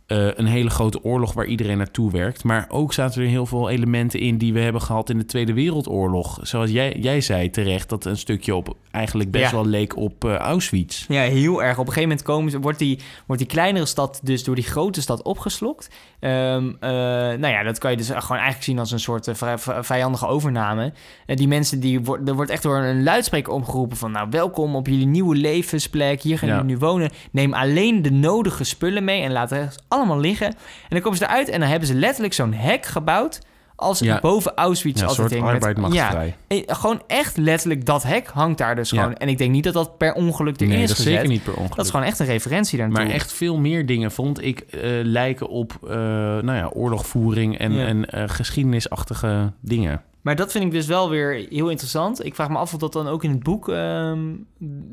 eh, 0.06 0.28
een 0.34 0.46
hele 0.46 0.70
grote 0.70 1.02
oorlog 1.04 1.32
waar 1.32 1.46
iedereen 1.46 1.76
naartoe 1.78 2.10
werkt. 2.10 2.44
Maar 2.44 2.66
ook 2.68 2.92
zaten 2.92 3.22
er 3.22 3.28
heel 3.28 3.46
veel 3.46 3.68
elementen 3.70 4.20
in 4.20 4.38
die 4.38 4.52
we 4.52 4.60
hebben 4.60 4.82
gehad 4.82 5.10
in 5.10 5.18
de 5.18 5.24
Tweede 5.24 5.52
Wereldoorlog. 5.52 6.38
Zoals 6.42 6.70
jij, 6.70 6.96
jij 7.00 7.20
zei 7.20 7.50
terecht, 7.50 7.88
dat 7.88 8.04
een 8.04 8.16
stukje 8.18 8.54
op 8.54 8.76
eigenlijk 8.90 9.30
best 9.30 9.44
Ja. 9.44 9.50
wel 9.56 9.66
leek 9.66 9.96
op 9.96 10.24
eh, 10.24 10.34
Auschwitz. 10.34 11.04
ja, 11.08 11.20
heel 11.22 11.62
erg. 11.62 11.72
Op 11.78 11.86
een 11.86 11.92
gegeven 11.92 12.08
moment 12.08 12.22
komen 12.22 12.60
wordt, 12.60 12.78
die, 12.78 12.98
wordt 13.26 13.42
die 13.42 13.50
kleinere 13.50 13.86
stad 13.86 14.20
dus 14.22 14.44
door 14.44 14.54
die 14.54 14.64
grote 14.64 15.00
stad 15.00 15.22
opgeslokt. 15.22 15.88
Ehm, 16.26 16.68
eh, 16.80 16.90
nou 17.38 17.46
ja, 17.48 17.62
dat 17.62 17.78
kan 17.78 17.90
je 17.90 17.96
dus 17.96 18.06
gewoon 18.06 18.28
eigenlijk 18.36 18.62
zien 18.62 18.78
als 18.78 18.90
een 18.92 19.00
soort 19.00 19.28
eh, 19.28 19.52
vijandige 19.80 20.26
overname. 20.26 20.92
En 21.26 21.36
die 21.36 21.48
mensen, 21.48 21.80
die 21.80 22.00
wo- 22.00 22.18
er 22.26 22.34
wordt 22.34 22.50
echt 22.50 22.62
door 22.62 22.76
een 22.78 23.02
luidspreker 23.02 23.52
omgeroepen 23.52 23.96
van... 23.96 24.10
nou, 24.10 24.26
welkom 24.30 24.76
op 24.76 24.86
jullie 24.86 25.06
nieuwe 25.06 25.36
levensplek. 25.36 26.20
Hier 26.20 26.38
gaan 26.38 26.48
Ja. 26.48 26.54
jullie 26.54 26.70
nu 26.70 26.78
wonen. 26.78 27.10
Neem 27.30 27.54
alleen 27.54 28.02
de 28.02 28.10
nodige 28.12 28.64
spullen 28.64 29.04
mee 29.04 29.22
en 29.22 29.32
laat 29.32 29.50
het 29.50 29.82
allemaal 29.88 30.18
liggen. 30.20 30.46
En 30.46 30.54
dan 30.88 31.00
komen 31.00 31.18
ze 31.18 31.24
eruit 31.24 31.48
en 31.48 31.60
dan 31.60 31.68
hebben 31.68 31.88
ze 31.88 31.94
letterlijk 31.94 32.34
zo'n 32.34 32.52
hek 32.52 32.86
gebouwd... 32.86 33.38
als 33.76 33.98
Ja. 33.98 34.18
boven 34.20 34.54
Auschwitz. 34.54 35.00
Ja, 35.00 35.06
als 35.06 35.16
soort 35.16 35.30
met- 35.30 35.40
arbeidmachterij. 35.42 36.34
Ja, 36.48 36.56
eh, 36.56 36.76
gewoon 36.76 37.02
echt 37.06 37.36
letterlijk 37.36 37.84
dat 37.84 38.02
hek 38.02 38.26
hangt 38.26 38.58
daar 38.58 38.74
dus 38.76 38.90
Ja. 38.90 39.00
gewoon. 39.02 39.16
En 39.16 39.28
ik 39.28 39.38
denk 39.38 39.50
niet 39.50 39.64
dat 39.64 39.74
dat 39.74 39.98
per 39.98 40.12
ongeluk 40.14 40.56
erin 40.60 40.68
Nee, 40.72 40.82
is 40.82 40.88
dat 40.88 40.96
gezet. 40.96 41.12
zeker 41.12 41.28
niet 41.28 41.42
per 41.42 41.52
ongeluk. 41.54 41.76
Dat 41.76 41.84
is 41.84 41.90
gewoon 41.90 42.06
echt 42.06 42.18
een 42.18 42.26
referentie 42.26 42.78
daarnaartoe. 42.78 43.06
Maar 43.06 43.14
echt 43.14 43.32
veel 43.32 43.58
meer 43.58 43.86
dingen 43.86 44.10
vond 44.12 44.42
ik 44.42 44.58
eh, 44.60 44.80
lijken 45.02 45.48
op 45.48 45.78
uh, 45.84 45.90
nou 45.90 46.52
ja, 46.52 46.70
oorlogvoering 46.74 47.58
en, 47.58 47.72
en 47.86 48.06
uh, 48.14 48.22
geschiedenisachtige 48.26 49.52
dingen. 49.60 50.02
Maar 50.20 50.36
dat 50.36 50.52
vind 50.52 50.64
ik 50.64 50.70
dus 50.70 50.86
wel 50.86 51.10
weer 51.10 51.46
heel 51.50 51.68
interessant. 51.68 52.24
Ik 52.24 52.34
vraag 52.34 52.48
me 52.48 52.56
af 52.56 52.72
of 52.74 52.78
dat 52.80 52.92
dan 52.92 53.08
ook 53.08 53.24
in 53.24 53.30
het 53.30 53.42
boek 53.42 53.68
um, 53.68 54.46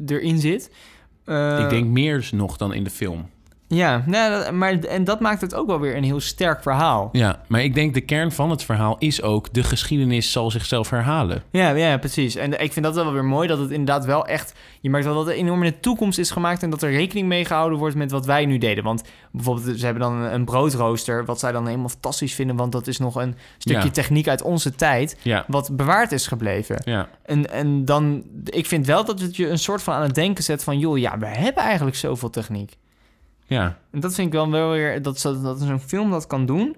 erin 0.05 0.39
zit. 0.39 0.71
Ik 1.59 1.69
denk 1.69 1.87
meer 1.87 2.29
nog 2.31 2.57
dan 2.57 2.73
in 2.73 2.83
de 2.83 2.89
film. 2.89 3.29
Ja, 3.73 4.03
nou, 4.05 4.51
maar 4.51 4.79
en 4.79 5.03
dat 5.03 5.19
maakt 5.19 5.41
het 5.41 5.55
ook 5.55 5.67
wel 5.67 5.79
weer 5.79 5.95
een 5.95 6.03
heel 6.03 6.19
sterk 6.19 6.61
verhaal. 6.61 7.09
Ja, 7.11 7.41
maar 7.47 7.63
ik 7.63 7.73
denk 7.73 7.93
de 7.93 8.01
kern 8.01 8.31
van 8.31 8.49
het 8.49 8.63
verhaal 8.63 8.95
is 8.99 9.21
ook... 9.21 9.53
de 9.53 9.63
geschiedenis 9.63 10.31
zal 10.31 10.51
zichzelf 10.51 10.89
herhalen. 10.89 11.43
Ja, 11.51 11.69
ja 11.69 11.97
precies. 11.97 12.35
En 12.35 12.61
ik 12.61 12.73
vind 12.73 12.85
dat 12.85 12.95
wel 12.95 13.13
weer 13.13 13.25
mooi 13.25 13.47
dat 13.47 13.59
het 13.59 13.71
inderdaad 13.71 14.05
wel 14.05 14.25
echt... 14.25 14.53
Je 14.81 14.89
merkt 14.89 15.05
wel 15.05 15.15
dat 15.15 15.25
het 15.25 15.35
enorm 15.35 15.63
in 15.63 15.71
de 15.71 15.79
toekomst 15.79 16.19
is 16.19 16.31
gemaakt... 16.31 16.63
en 16.63 16.69
dat 16.69 16.81
er 16.81 16.91
rekening 16.91 17.27
mee 17.27 17.45
gehouden 17.45 17.77
wordt 17.79 17.95
met 17.95 18.11
wat 18.11 18.25
wij 18.25 18.45
nu 18.45 18.57
deden. 18.57 18.83
Want 18.83 19.03
bijvoorbeeld, 19.31 19.79
ze 19.79 19.85
hebben 19.85 20.03
dan 20.03 20.21
een 20.21 20.45
broodrooster... 20.45 21.25
wat 21.25 21.39
zij 21.39 21.51
dan 21.51 21.65
helemaal 21.65 21.89
fantastisch 21.89 22.33
vinden... 22.33 22.55
want 22.55 22.71
dat 22.71 22.87
is 22.87 22.97
nog 22.97 23.15
een 23.15 23.35
stukje 23.57 23.83
Ja. 23.83 23.91
techniek 23.91 24.27
uit 24.27 24.41
onze 24.41 24.75
tijd... 24.75 25.17
Ja. 25.21 25.45
wat 25.47 25.75
bewaard 25.75 26.11
is 26.11 26.27
gebleven. 26.27 26.81
Ja. 26.85 27.09
En, 27.25 27.51
en 27.51 27.85
dan... 27.85 28.23
Ik 28.43 28.65
vind 28.65 28.85
wel 28.85 29.05
dat 29.05 29.19
het 29.19 29.35
je 29.35 29.49
een 29.49 29.59
soort 29.59 29.81
van 29.81 29.93
aan 29.93 30.01
het 30.01 30.15
denken 30.15 30.43
zet 30.43 30.63
van... 30.63 30.79
joh, 30.79 30.97
ja, 30.97 31.17
we 31.17 31.27
hebben 31.27 31.63
eigenlijk 31.63 31.95
zoveel 31.95 32.29
techniek. 32.29 32.77
Ja. 33.45 33.77
En 33.91 33.99
dat 33.99 34.13
vind 34.13 34.27
ik 34.27 34.33
wel 34.33 34.49
wel 34.49 34.69
weer... 34.69 35.01
dat, 35.01 35.21
dat, 35.21 35.43
dat 35.43 35.59
zo'n 35.59 35.79
film 35.79 36.11
dat 36.11 36.27
kan 36.27 36.45
doen... 36.45 36.75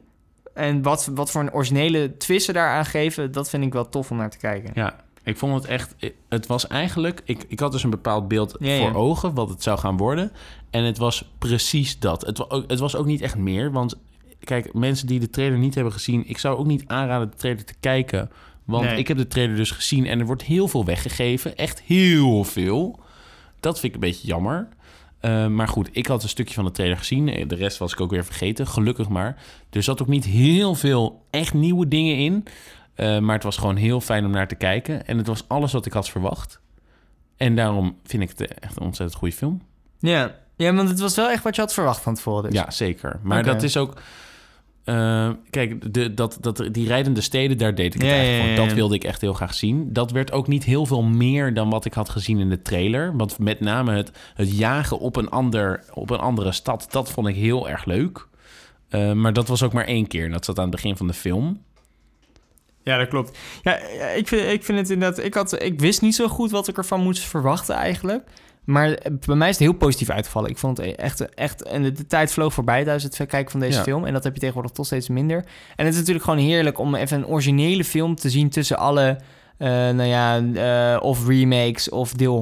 En 0.53 0.81
wat, 0.81 1.09
wat 1.13 1.31
voor 1.31 1.41
een 1.41 1.53
originele 1.53 2.17
twist 2.17 2.45
ze 2.45 2.53
daaraan 2.53 2.85
geven... 2.85 3.31
dat 3.31 3.49
vind 3.49 3.63
ik 3.63 3.73
wel 3.73 3.89
tof 3.89 4.11
om 4.11 4.17
naar 4.17 4.29
te 4.29 4.37
kijken. 4.37 4.71
Ja, 4.73 4.95
ik 5.23 5.37
vond 5.37 5.53
het 5.53 5.65
echt... 5.65 5.95
Het 6.29 6.47
was 6.47 6.67
eigenlijk... 6.67 7.21
Ik, 7.25 7.45
ik 7.47 7.59
had 7.59 7.71
dus 7.71 7.83
een 7.83 7.89
bepaald 7.89 8.27
beeld 8.27 8.55
Ja, 8.59 8.73
ja. 8.73 8.79
voor 8.79 9.01
ogen... 9.01 9.33
wat 9.33 9.49
het 9.49 9.63
zou 9.63 9.79
gaan 9.79 9.97
worden. 9.97 10.31
En 10.69 10.83
het 10.83 10.97
was 10.97 11.31
precies 11.37 11.99
dat. 11.99 12.25
Het, 12.25 12.45
het 12.67 12.79
was 12.79 12.95
ook 12.95 13.05
niet 13.05 13.21
echt 13.21 13.37
meer. 13.37 13.71
Want 13.71 13.95
kijk, 14.39 14.73
mensen 14.73 15.07
die 15.07 15.19
de 15.19 15.29
trailer 15.29 15.57
niet 15.57 15.75
hebben 15.75 15.93
gezien... 15.93 16.27
ik 16.27 16.37
zou 16.37 16.57
ook 16.57 16.65
niet 16.65 16.83
aanraden 16.87 17.29
de 17.29 17.37
trailer 17.37 17.65
te 17.65 17.75
kijken. 17.79 18.31
Want 18.63 18.85
Nee. 18.85 18.97
ik 18.97 19.07
heb 19.07 19.17
de 19.17 19.27
trailer 19.27 19.55
dus 19.55 19.71
gezien... 19.71 20.05
en 20.05 20.19
er 20.19 20.25
wordt 20.25 20.43
heel 20.43 20.67
veel 20.67 20.85
weggegeven. 20.85 21.57
Echt 21.57 21.81
heel 21.81 22.43
veel. 22.43 22.99
Dat 23.59 23.79
vind 23.79 23.95
ik 23.95 24.01
een 24.01 24.07
beetje 24.09 24.27
jammer. 24.27 24.67
Eh, 25.25 25.47
maar 25.47 25.67
goed, 25.67 25.89
ik 25.91 26.07
had 26.07 26.23
een 26.23 26.29
stukje 26.29 26.53
van 26.53 26.65
de 26.65 26.71
trailer 26.71 26.97
gezien. 26.97 27.29
Eh, 27.29 27.47
De 27.47 27.55
rest 27.55 27.77
was 27.77 27.91
ik 27.91 28.01
ook 28.01 28.11
weer 28.11 28.25
vergeten, 28.25 28.67
gelukkig 28.67 29.09
maar. 29.09 29.37
Er 29.69 29.83
zat 29.83 30.01
ook 30.01 30.07
niet 30.07 30.25
heel 30.25 30.75
veel 30.75 31.25
echt 31.29 31.53
nieuwe 31.53 31.87
dingen 31.87 32.17
in. 32.17 32.45
Eh, 32.93 33.19
maar 33.19 33.35
het 33.35 33.43
was 33.43 33.57
gewoon 33.57 33.75
heel 33.75 34.01
fijn 34.01 34.25
om 34.25 34.31
naar 34.31 34.47
te 34.47 34.55
kijken. 34.55 35.07
En 35.07 35.17
het 35.17 35.27
was 35.27 35.47
alles 35.47 35.71
wat 35.71 35.85
ik 35.85 35.93
had 35.93 36.09
verwacht. 36.09 36.59
En 37.37 37.55
daarom 37.55 37.97
vind 38.03 38.23
ik 38.23 38.29
het 38.29 38.59
echt 38.59 38.75
een 38.75 38.83
ontzettend 38.83 39.19
goede 39.19 39.35
film. 39.35 39.61
Ja. 39.99 40.35
ja, 40.55 40.73
want 40.73 40.89
het 40.89 40.99
was 40.99 41.15
wel 41.15 41.29
echt 41.29 41.43
wat 41.43 41.55
je 41.55 41.61
had 41.61 41.73
verwacht 41.73 42.01
van 42.01 42.15
tevoren. 42.15 42.49
Dus. 42.49 42.59
Ja, 42.59 42.71
zeker. 42.71 43.19
Maar 43.23 43.43
dat 43.43 43.63
is 43.63 43.77
ook... 43.77 44.01
eh, 44.85 45.29
kijk, 45.49 45.93
de, 45.93 46.13
dat, 46.13 46.37
dat, 46.41 46.67
die 46.71 46.87
rijdende 46.87 47.21
steden, 47.21 47.57
daar 47.57 47.75
deed 47.75 47.95
ik 47.95 48.01
het 48.01 48.09
Ja, 48.09 48.15
eigenlijk 48.15 48.39
voor. 48.39 48.49
ja, 48.49 48.61
ja. 48.61 48.65
Dat 48.65 48.75
wilde 48.75 48.95
ik 48.95 49.03
echt 49.03 49.21
heel 49.21 49.33
graag 49.33 49.53
zien. 49.53 49.93
Dat 49.93 50.11
werd 50.11 50.31
ook 50.31 50.47
niet 50.47 50.63
heel 50.63 50.85
veel 50.85 51.03
meer 51.03 51.53
dan 51.53 51.69
wat 51.69 51.85
ik 51.85 51.93
had 51.93 52.09
gezien 52.09 52.39
in 52.39 52.49
de 52.49 52.61
trailer. 52.61 53.17
Want 53.17 53.39
met 53.39 53.59
name 53.59 53.95
het, 53.95 54.11
het 54.33 54.57
jagen 54.57 54.99
op 54.99 55.15
een, 55.15 55.29
ander, 55.29 55.83
op 55.93 56.09
een 56.09 56.19
andere 56.19 56.51
stad, 56.51 56.87
dat 56.89 57.11
vond 57.11 57.27
ik 57.27 57.35
heel 57.35 57.69
erg 57.69 57.85
leuk. 57.85 58.27
Eh, 58.89 59.11
maar 59.11 59.33
dat 59.33 59.47
was 59.47 59.63
ook 59.63 59.73
maar 59.73 59.85
één 59.85 60.07
keer. 60.07 60.25
En 60.25 60.31
dat 60.31 60.45
zat 60.45 60.57
aan 60.57 60.63
het 60.63 60.75
begin 60.75 60.97
van 60.97 61.07
de 61.07 61.13
film. 61.13 61.61
Ja, 62.83 62.97
dat 62.97 63.07
klopt. 63.07 63.37
Ja, 63.63 63.79
ja, 63.97 64.07
ik 64.07 64.27
vind, 64.27 64.51
ik 64.51 64.63
vind 64.63 64.77
het 64.77 64.89
inderdaad... 64.89 65.25
Ik, 65.25 65.33
had, 65.33 65.63
ik 65.63 65.79
wist 65.79 66.01
niet 66.01 66.15
zo 66.15 66.27
goed 66.27 66.51
wat 66.51 66.67
ik 66.67 66.77
ervan 66.77 67.01
moest 67.01 67.23
verwachten 67.23 67.75
eigenlijk. 67.75 68.23
Maar 68.65 68.97
bij 69.25 69.35
mij 69.35 69.49
is 69.49 69.57
het 69.57 69.67
heel 69.67 69.77
positief 69.77 70.09
uitgevallen. 70.09 70.49
Ik 70.49 70.57
vond 70.57 70.77
het 70.77 70.95
echt... 70.95 71.33
echt 71.33 71.63
en 71.63 71.83
de, 71.83 71.91
de 71.91 72.07
tijd 72.07 72.31
vloog 72.31 72.53
voorbij 72.53 72.83
tijdens 72.83 73.03
het 73.03 73.15
kijken 73.27 73.51
van 73.51 73.59
deze 73.59 73.77
Ja. 73.77 73.83
film. 73.83 74.05
En 74.05 74.13
dat 74.13 74.23
heb 74.23 74.33
je 74.33 74.39
tegenwoordig 74.39 74.71
toch 74.71 74.85
steeds 74.85 75.09
minder. 75.09 75.37
En 75.75 75.85
het 75.85 75.93
is 75.93 75.99
natuurlijk 75.99 76.25
gewoon 76.25 76.39
heerlijk 76.39 76.79
om 76.79 76.95
even 76.95 77.17
een 77.17 77.27
originele 77.27 77.83
film 77.83 78.15
te 78.15 78.29
zien... 78.29 78.49
tussen 78.49 78.77
alle, 78.77 79.19
eh, 79.57 79.69
nou 79.69 80.03
ja, 80.03 80.43
eh, 80.93 81.03
of 81.03 81.27
remakes 81.27 81.89
of 81.89 82.13
deel 82.13 82.41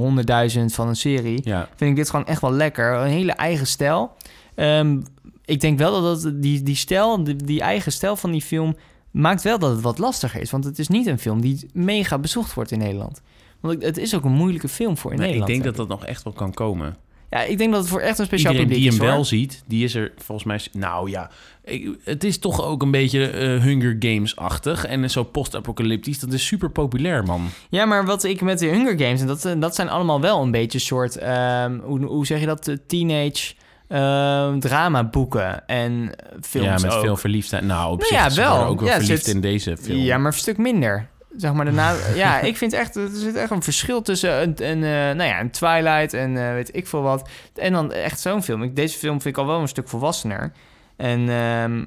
100.000 0.55 0.73
van 0.73 0.87
een 0.87 0.95
serie. 0.95 1.41
Ja, 1.43 1.67
vind 1.75 1.89
ik 1.89 1.95
dit 1.95 2.09
gewoon 2.09 2.25
echt 2.25 2.41
wel 2.41 2.51
lekker. 2.51 2.93
Een 2.93 3.07
hele 3.07 3.31
eigen 3.31 3.67
stijl. 3.67 4.11
Ehm, 4.55 5.01
ik 5.45 5.61
denk 5.61 5.77
wel 5.77 6.01
dat 6.01 6.21
dat, 6.21 6.41
die, 6.41 6.63
die 6.63 6.75
stijl, 6.75 7.23
die, 7.23 7.35
die 7.35 7.61
eigen 7.61 7.91
stijl 7.91 8.15
van 8.15 8.31
die 8.31 8.41
film... 8.41 8.75
maakt 9.11 9.41
wel 9.41 9.59
dat 9.59 9.71
het 9.71 9.81
wat 9.81 9.97
lastiger 9.97 10.41
is. 10.41 10.51
Want 10.51 10.63
het 10.63 10.79
is 10.79 10.87
niet 10.87 11.07
een 11.07 11.19
film 11.19 11.41
die 11.41 11.69
mega 11.73 12.17
bezocht 12.17 12.53
wordt 12.53 12.71
in 12.71 12.79
Nederland. 12.79 13.21
Want 13.63 13.83
het- 13.83 13.97
is 13.97 14.15
ook 14.15 14.23
een 14.23 14.31
moeilijke 14.31 14.67
film 14.67 14.97
voor 14.97 15.11
in 15.11 15.17
nee, 15.17 15.27
ik 15.27 15.33
Nederland. 15.33 15.63
denk 15.63 15.75
dat 15.77 15.87
dat 15.87 15.97
nog 15.99 16.07
echt 16.09 16.23
wel 16.23 16.33
kan 16.33 16.53
komen. 16.53 16.95
Ja, 17.29 17.41
ik 17.41 17.57
denk 17.57 17.71
dat 17.71 17.79
het 17.81 17.89
voor 17.89 17.99
echt 17.99 18.19
een 18.19 18.25
speciaal 18.25 18.51
Iedereen 18.53 18.71
publiek 18.73 18.91
die 18.91 18.99
hem 18.99 19.09
is, 19.09 19.15
wel 19.15 19.25
ziet, 19.25 19.63
die 19.67 19.83
is 19.83 19.95
er 19.95 20.11
volgens 20.17 20.47
mij... 20.47 20.59
Nou 20.83 21.09
ja, 21.09 21.29
ik- 21.63 21.97
het 22.03 22.23
is 22.23 22.37
toch 22.37 22.63
ook 22.65 22.81
een 22.81 22.91
beetje 22.91 23.27
eh, 23.27 23.61
Hunger 23.61 23.95
Games-achtig. 23.99 24.85
En 24.85 25.09
zo 25.09 25.23
post-apocalyptisch. 25.23 26.19
Dat 26.19 26.33
is 26.33 26.45
super 26.45 26.69
populair, 26.69 27.23
man. 27.23 27.49
Ja, 27.69 27.85
maar 27.85 28.05
wat 28.05 28.23
ik 28.23 28.41
met 28.41 28.59
de 28.59 28.65
Hunger 28.65 28.99
Games... 28.99 29.21
en 29.21 29.27
dat, 29.27 29.45
eh, 29.45 29.53
dat 29.59 29.75
zijn 29.75 29.89
allemaal 29.89 30.21
wel 30.21 30.41
een 30.41 30.51
beetje 30.51 30.79
soort... 30.79 31.17
ehm, 31.17 31.79
hoe, 31.79 32.05
hoe 32.05 32.25
zeg 32.25 32.39
je 32.39 32.45
dat? 32.45 32.67
Eh, 32.67 32.75
Teenage 32.87 33.53
ehm 33.87 34.59
dramaboeken 34.59 35.67
en 35.67 36.11
films 36.41 36.67
ja, 36.81 36.87
met 36.87 36.93
ook. 36.95 37.01
veel 37.03 37.17
verliefdheid. 37.17 37.63
Nou, 37.63 37.91
op 37.91 37.99
Nou 37.99 38.09
zich 38.23 38.35
ja, 38.35 38.41
wel. 38.55 38.65
ook 38.65 38.79
wel 38.79 38.89
Ja, 38.89 38.95
verliefd 38.99 39.25
zit- 39.25 39.35
in 39.35 39.41
deze 39.41 39.77
film. 39.77 39.99
Ja, 39.99 40.17
maar 40.17 40.31
een 40.31 40.37
stuk 40.37 40.57
minder. 40.57 41.09
Zeg 41.37 41.53
maar 41.53 41.65
daarna. 41.65 41.95
ja, 42.15 42.39
ik 42.39 42.57
vind 42.57 42.73
echt. 42.73 42.95
Er 42.95 43.09
zit 43.13 43.35
echt 43.35 43.51
een 43.51 43.63
verschil 43.63 44.01
tussen 44.01 44.41
een, 44.41 44.53
een, 44.57 44.83
eh, 44.83 45.15
nou 45.15 45.23
ja, 45.23 45.39
een 45.39 45.51
Twilight 45.51 46.13
en 46.13 46.37
eh, 46.47 46.53
weet 46.53 46.75
ik 46.75 46.87
veel 46.87 47.01
wat. 47.01 47.29
En 47.55 47.73
dan 47.73 47.91
echt 47.91 48.19
zo'n 48.19 48.43
film. 48.43 48.63
Ik, 48.63 48.75
deze 48.75 48.97
film 48.97 49.21
vind 49.21 49.35
ik 49.35 49.41
al 49.41 49.47
wel 49.47 49.59
een 49.61 49.67
stuk 49.67 49.87
volwassener. 49.89 50.51
En. 50.95 51.19
ehm, 51.29 51.83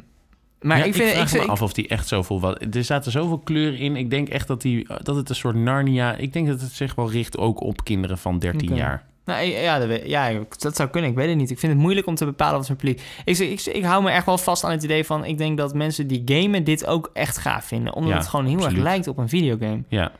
maar 0.61 0.79
Ja, 0.79 0.85
ik 0.85 0.95
vind. 0.95 1.11
vraag 1.11 1.27
ik, 1.33 1.39
me 1.39 1.45
ik- 1.45 1.51
af 1.51 1.63
of 1.63 1.73
die 1.73 1.89
echt 1.89 2.09
zoveel... 2.09 2.41
Wat, 2.41 2.65
er 2.75 2.85
zaten 2.85 3.13
zoveel 3.13 3.39
kleuren 3.39 3.79
in. 3.79 3.97
Ik 3.97 4.11
denk 4.11 4.29
echt 4.29 4.47
dat, 4.47 4.63
die, 4.63 4.87
dat 5.03 5.17
het 5.17 5.29
een 5.29 5.35
soort 5.35 5.57
Narnia... 5.57 6.15
Ik 6.17 6.33
denk 6.33 6.47
dat 6.47 6.61
het 6.61 6.73
zich 6.73 6.95
wel 6.95 7.11
richt 7.11 7.39
ook 7.39 7.61
op 7.61 7.85
kinderen 7.85 8.19
van 8.19 8.39
13 8.39 8.69
Oké. 8.71 8.79
jaar. 8.79 9.05
Nou, 9.27 9.45
ja, 9.47 9.79
dat, 9.79 10.07
ja, 10.07 10.33
dat 10.59 10.77
zou 10.77 10.89
kunnen. 10.89 11.11
Ik 11.11 11.17
weet 11.17 11.29
het 11.29 11.37
niet. 11.37 11.51
Ik 11.51 11.59
vind 11.59 11.73
het 11.73 11.81
moeilijk 11.81 12.07
om 12.07 12.15
te 12.15 12.25
bepalen 12.25 12.57
wat 12.57 12.67
voor 12.67 12.77
publiek. 12.77 13.03
Ik, 13.25 13.39
ik, 13.39 13.61
ik 13.61 13.85
hou 13.85 14.03
me 14.03 14.11
echt 14.11 14.27
wel 14.27 14.39
vast 14.39 14.65
aan 14.65 14.71
het 14.71 14.83
idee 14.83 15.05
van. 15.05 15.25
Ik 15.25 15.39
denk 15.39 15.57
dat 15.57 15.75
mensen 15.75 16.07
die 16.07 16.23
gamen 16.25 16.65
dit 16.65 16.87
ook 16.87 17.11
echt 17.13 17.39
gaaf 17.39 17.65
vinden. 17.65 17.95
Omdat 17.95 18.13
Ja, 18.13 18.19
het 18.19 18.27
gewoon 18.29 18.45
heel 18.47 18.55
absoluut. 18.55 18.77
erg 18.77 18.85
lijkt 18.87 19.09
op 19.09 19.19
een 19.19 19.29
videogame. 19.29 19.83
Ja, 19.89 20.13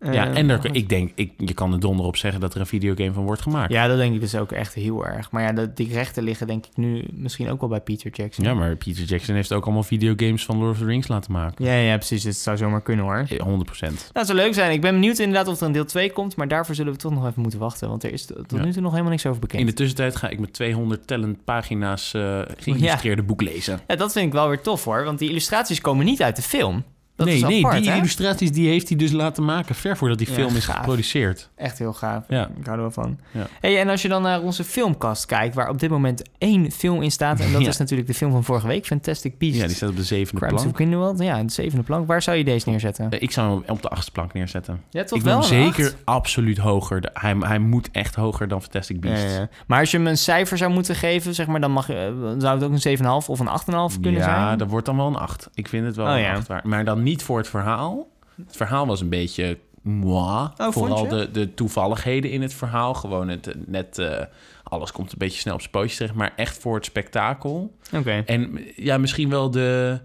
ja 0.00 0.32
en 0.34 0.50
er, 0.50 0.68
ik 0.74 0.88
denk, 0.88 1.10
ik, 1.14 1.32
je 1.36 1.54
kan 1.54 1.72
er 1.72 1.80
donder 1.80 2.06
op 2.06 2.16
zeggen 2.16 2.40
dat 2.40 2.54
er 2.54 2.60
een 2.60 2.66
videogame 2.66 3.12
van 3.12 3.24
wordt 3.24 3.42
gemaakt. 3.42 3.72
Ja, 3.72 3.86
dat 3.86 3.96
denk 3.96 4.14
ik 4.14 4.20
dus 4.20 4.34
ook 4.34 4.52
echt 4.52 4.74
heel 4.74 5.06
erg. 5.06 5.30
Maar 5.30 5.42
ja, 5.42 5.52
dat, 5.52 5.76
die 5.76 5.92
rechten 5.92 6.22
liggen 6.22 6.46
denk 6.46 6.66
ik 6.66 6.76
nu 6.76 7.04
misschien 7.12 7.50
ook 7.50 7.60
wel 7.60 7.68
bij 7.68 7.80
Peter 7.80 8.10
Jackson. 8.10 8.44
Ja, 8.44 8.54
maar 8.54 8.76
Peter 8.76 9.04
Jackson 9.04 9.34
heeft 9.34 9.52
ook 9.52 9.64
allemaal 9.64 9.82
videogames 9.82 10.44
van 10.44 10.58
Lord 10.58 10.70
of 10.70 10.78
the 10.78 10.84
Rings 10.84 11.08
laten 11.08 11.32
maken. 11.32 11.64
Ja, 11.64 11.72
ja, 11.72 11.96
precies. 11.96 12.24
Het 12.24 12.36
zou 12.36 12.56
zomaar 12.56 12.82
kunnen 12.82 13.04
hoor. 13.04 13.24
Eh, 13.28 13.38
100% 13.46 14.10
Nou, 14.12 14.26
zou 14.26 14.38
leuk 14.38 14.54
zijn. 14.54 14.72
Ik 14.72 14.80
ben 14.80 14.92
benieuwd 14.94 15.18
inderdaad 15.18 15.48
of 15.48 15.60
er 15.60 15.66
een 15.66 15.72
deel 15.72 15.84
2 15.84 16.10
komt. 16.12 16.36
Maar 16.36 16.48
daarvoor 16.48 16.74
zullen 16.74 16.92
we 16.92 16.98
toch 16.98 17.12
nog 17.12 17.26
even 17.26 17.42
moeten 17.42 17.60
wachten. 17.60 17.88
Want 17.88 18.04
er 18.04 18.12
is 18.12 18.24
tot 18.26 18.44
Ja. 18.50 18.64
nu 18.64 18.72
toe 18.72 18.82
nog 18.82 18.90
helemaal 18.90 19.12
niks 19.12 19.26
over 19.26 19.40
bekend. 19.40 19.60
In 19.60 19.66
de 19.66 19.72
tussentijd 19.72 20.16
ga 20.16 20.28
ik 20.28 20.38
met 20.38 20.52
200 20.52 21.06
tellend 21.06 21.44
pagina's 21.44 22.14
eh 22.14 22.40
geïllustreerde 22.58 23.22
boek 23.22 23.42
lezen. 23.42 23.80
Ja, 23.86 23.96
dat 23.96 24.12
vind 24.12 24.26
ik 24.26 24.32
wel 24.32 24.48
weer 24.48 24.60
tof 24.60 24.84
hoor. 24.84 25.04
Want 25.04 25.18
die 25.18 25.28
illustraties 25.30 25.80
komen 25.80 26.04
niet 26.04 26.22
uit 26.22 26.36
de 26.36 26.42
film. 26.42 26.84
Dat 27.18 27.26
nee, 27.26 27.36
is 27.36 27.42
nee, 27.42 27.80
die 27.80 27.90
hè? 27.90 27.96
illustraties 27.96 28.52
die 28.52 28.68
heeft 28.68 28.88
hij 28.88 28.96
dus 28.98 29.12
laten 29.12 29.44
maken... 29.44 29.74
ver 29.74 29.96
voordat 29.96 30.18
die 30.18 30.28
Ja, 30.28 30.34
film 30.34 30.56
is 30.56 30.64
gaaf. 30.64 30.76
geproduceerd. 30.76 31.50
Echt 31.56 31.78
heel 31.78 31.92
gaaf. 31.92 32.24
Ja. 32.28 32.48
Ik 32.58 32.64
hou 32.64 32.76
er 32.76 32.82
wel 32.82 32.90
van. 32.90 33.18
Ja. 33.30 33.46
Hey, 33.60 33.80
en 33.80 33.88
als 33.88 34.02
je 34.02 34.08
dan 34.08 34.22
naar 34.22 34.40
onze 34.42 34.64
filmkast 34.64 35.26
kijkt... 35.26 35.54
waar 35.54 35.68
op 35.68 35.78
dit 35.78 35.90
moment 35.90 36.22
één 36.38 36.70
film 36.70 37.02
in 37.02 37.10
staat... 37.10 37.40
en 37.40 37.52
dat 37.52 37.66
is 37.72 37.76
natuurlijk 37.76 38.08
de 38.08 38.14
film 38.14 38.30
van 38.30 38.44
vorige 38.44 38.66
week... 38.66 38.86
Fantastic 38.86 39.38
Beasts. 39.38 39.58
Ja, 39.60 39.66
die 39.66 39.74
staat 39.76 39.88
op 39.90 39.96
de 39.96 40.02
zevende 40.04 40.40
Crimes 40.40 40.54
plank. 40.60 40.68
of 40.70 40.76
Grindelwald. 40.76 41.18
Ja, 41.22 41.42
de 41.42 41.52
zevende 41.52 41.84
plank. 41.84 42.06
Waar 42.06 42.22
zou 42.22 42.36
je 42.36 42.44
deze 42.44 42.68
neerzetten? 42.70 43.10
Eh, 43.10 43.22
Ik 43.22 43.30
zou 43.30 43.50
hem 43.50 43.62
op 43.76 43.82
de 43.82 43.88
achtste 43.88 44.10
plank 44.12 44.32
neerzetten. 44.32 44.80
Ja, 44.90 45.04
toch 45.04 45.18
ik 45.18 45.24
wel 45.24 45.42
zeker 45.42 45.84
acht? 45.84 45.96
absoluut 46.04 46.58
hoger. 46.58 47.10
Hij, 47.12 47.36
hij 47.40 47.58
moet 47.58 47.88
echt 47.92 48.14
hoger 48.14 48.48
dan 48.48 48.62
Fantastic 48.62 49.00
Beasts. 49.00 49.24
ja, 49.24 49.38
ja. 49.38 49.48
Maar 49.66 49.80
als 49.80 49.90
je 49.90 49.96
hem 49.96 50.06
een 50.06 50.18
cijfer 50.18 50.58
zou 50.58 50.72
moeten 50.72 50.94
geven, 50.94 51.34
zeg 51.34 51.46
maar, 51.46 51.60
dan 51.60 51.70
mag 51.70 51.86
je, 51.86 51.94
eh, 51.94 52.40
zou 52.40 52.54
het 52.54 52.64
ook 52.64 52.72
een 52.72 53.22
7,5 53.22 53.28
of 53.28 53.40
een 53.40 53.48
8,5 53.92 54.00
kunnen 54.00 54.22
zijn. 54.22 54.36
Ja, 54.36 54.56
dat 54.56 54.68
wordt 54.68 54.86
dan 54.86 54.96
wel 54.96 55.06
een 55.06 55.16
8. 55.16 55.48
Ik 55.54 55.68
vind 55.68 55.86
het 55.86 55.96
wel 55.96 56.06
Oh, 56.06 56.12
een 56.12 56.20
ja. 56.20 56.34
8 56.34 56.46
waard. 56.46 56.64
Maar 56.64 56.84
dan 56.84 57.02
niet 57.02 57.07
voor 57.16 57.38
het 57.38 57.48
verhaal. 57.48 58.08
Het 58.46 58.56
verhaal 58.56 58.86
was 58.86 59.00
een 59.00 59.08
beetje 59.08 59.58
moi. 59.82 60.48
Oh, 60.56 60.72
Vooral 60.72 61.08
de, 61.08 61.30
de 61.30 61.54
toevalligheden 61.54 62.30
in 62.30 62.42
het 62.42 62.54
verhaal. 62.54 62.94
Gewoon 62.94 63.28
het, 63.28 63.54
net... 63.66 63.98
eh, 63.98 64.22
alles 64.62 64.92
komt 64.92 65.12
een 65.12 65.18
beetje 65.18 65.40
snel 65.40 65.54
op 65.54 65.60
zijn 65.60 65.72
pootjes 65.72 65.96
terecht. 65.96 66.14
Maar 66.14 66.32
echt 66.36 66.58
voor 66.58 66.74
het 66.74 66.84
spektakel. 66.84 67.76
Oké. 67.92 68.22
En 68.26 68.58
ja, 68.76 68.98
misschien 68.98 69.30
wel 69.30 69.50
de... 69.50 70.00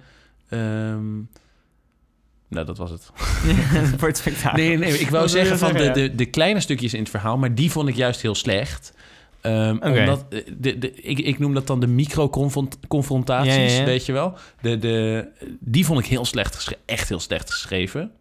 ehm, 0.49 1.13
nou, 2.47 2.65
dat 2.65 2.77
was 2.77 2.89
het. 2.91 3.09
Voor 3.99 4.07
het 4.07 4.17
spektakel. 4.17 4.63
Nee, 4.63 4.77
nee, 4.77 4.99
ik 4.99 5.09
wou 5.09 5.27
zeggen 5.27 5.57
van 5.57 5.73
de, 5.73 5.91
de, 5.91 6.15
de 6.15 6.25
kleine 6.25 6.59
stukjes 6.59 6.93
in 6.93 6.99
het 6.99 7.09
verhaal... 7.09 7.37
maar 7.37 7.55
die 7.55 7.71
vond 7.71 7.87
ik 7.87 7.95
juist 7.95 8.21
heel 8.21 8.35
slecht. 8.35 8.93
Ehm. 9.43 9.77
Omdat, 9.99 10.25
eh, 10.29 10.39
de, 10.57 10.77
de, 10.77 10.93
ik, 10.93 11.19
ik 11.19 11.39
noem 11.39 11.53
dat 11.53 11.67
dan 11.67 11.79
de 11.79 11.87
micro-confrontaties, 11.87 13.53
Ja, 13.55 13.61
ja, 13.61 13.69
ja. 13.79 13.83
weet 13.85 14.05
je 14.05 14.11
wel. 14.11 14.33
De, 14.61 14.77
de, 14.77 15.27
die 15.59 15.85
vond 15.85 15.99
ik 15.99 16.05
heel 16.05 16.25
slecht 16.25 16.55
geschreven, 16.55 16.83
echt 16.85 17.09
heel 17.09 17.19
slecht 17.19 17.51
geschreven. 17.51 18.11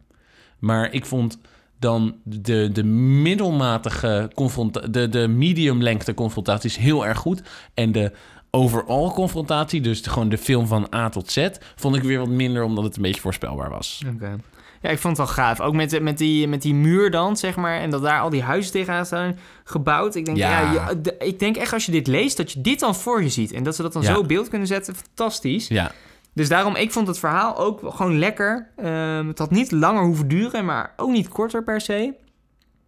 Maar 0.58 0.92
ik 0.92 1.06
vond 1.06 1.38
dan 1.78 2.14
de, 2.24 2.70
de 2.72 2.84
middelmatige 2.84 4.30
confrontatie, 4.34 4.90
de, 4.90 5.08
de 5.08 5.28
medium-lengte 5.28 6.14
confrontaties 6.14 6.76
heel 6.76 7.06
erg 7.06 7.18
goed. 7.18 7.42
En 7.74 7.92
de 7.92 8.12
overall 8.50 9.08
confrontatie, 9.10 9.80
dus 9.80 10.02
de- 10.02 10.10
gewoon 10.10 10.28
de 10.28 10.38
film 10.38 10.66
van 10.66 10.86
A 10.94 11.08
tot 11.08 11.30
Z, 11.30 11.48
vond 11.76 11.96
ik 11.96 12.02
weer 12.02 12.18
wat 12.18 12.28
minder, 12.28 12.62
omdat 12.64 12.84
het 12.84 12.96
een 12.96 13.02
beetje 13.02 13.20
voorspelbaar 13.20 13.70
was. 13.70 14.02
Oké. 14.14 14.36
Ja, 14.82 14.90
ik 14.90 14.98
vond 14.98 15.16
het 15.16 15.26
wel 15.26 15.36
gaaf. 15.36 15.60
Ook 15.60 15.74
met, 15.74 16.00
met, 16.02 16.18
die, 16.18 16.48
met 16.48 16.62
die 16.62 16.74
muur 16.74 17.10
dan, 17.10 17.36
zeg 17.36 17.56
maar. 17.56 17.78
En 17.80 17.90
dat 17.90 18.02
daar 18.02 18.20
al 18.20 18.30
die 18.30 18.42
huizen 18.42 18.72
tegenaan 18.72 19.06
staan 19.06 19.38
gebouwd. 19.64 20.14
Ik 20.14 20.24
denk, 20.24 20.36
ja. 20.36 20.72
Ja. 20.72 20.88
je- 20.90 21.00
de- 21.00 21.16
ik 21.18 21.38
denk 21.38 21.56
echt 21.56 21.72
als 21.72 21.86
je 21.86 21.92
dit 21.92 22.06
leest, 22.06 22.36
dat 22.36 22.52
je 22.52 22.60
dit 22.60 22.80
dan 22.80 22.94
voor 22.94 23.22
je 23.22 23.28
ziet. 23.28 23.52
En 23.52 23.62
dat 23.62 23.76
ze 23.76 23.82
dat 23.82 23.92
dan 23.92 24.02
Ja. 24.02 24.12
zo 24.12 24.18
op 24.18 24.28
beeld 24.28 24.48
kunnen 24.48 24.66
zetten. 24.68 24.94
Fantastisch. 24.94 25.68
Ja, 25.68 25.92
Dus 26.34 26.48
daarom, 26.48 26.76
ik 26.76 26.92
vond 26.92 27.06
het 27.06 27.18
verhaal 27.18 27.56
ook 27.58 27.80
gewoon 27.84 28.18
lekker. 28.18 28.68
Ehm, 28.76 29.26
het 29.26 29.38
had 29.38 29.50
niet 29.50 29.70
langer 29.72 30.02
hoeven 30.04 30.28
duren, 30.28 30.64
maar 30.64 30.92
ook 30.96 31.10
niet 31.10 31.28
korter 31.28 31.62
per 31.64 31.80
se. 31.80 32.12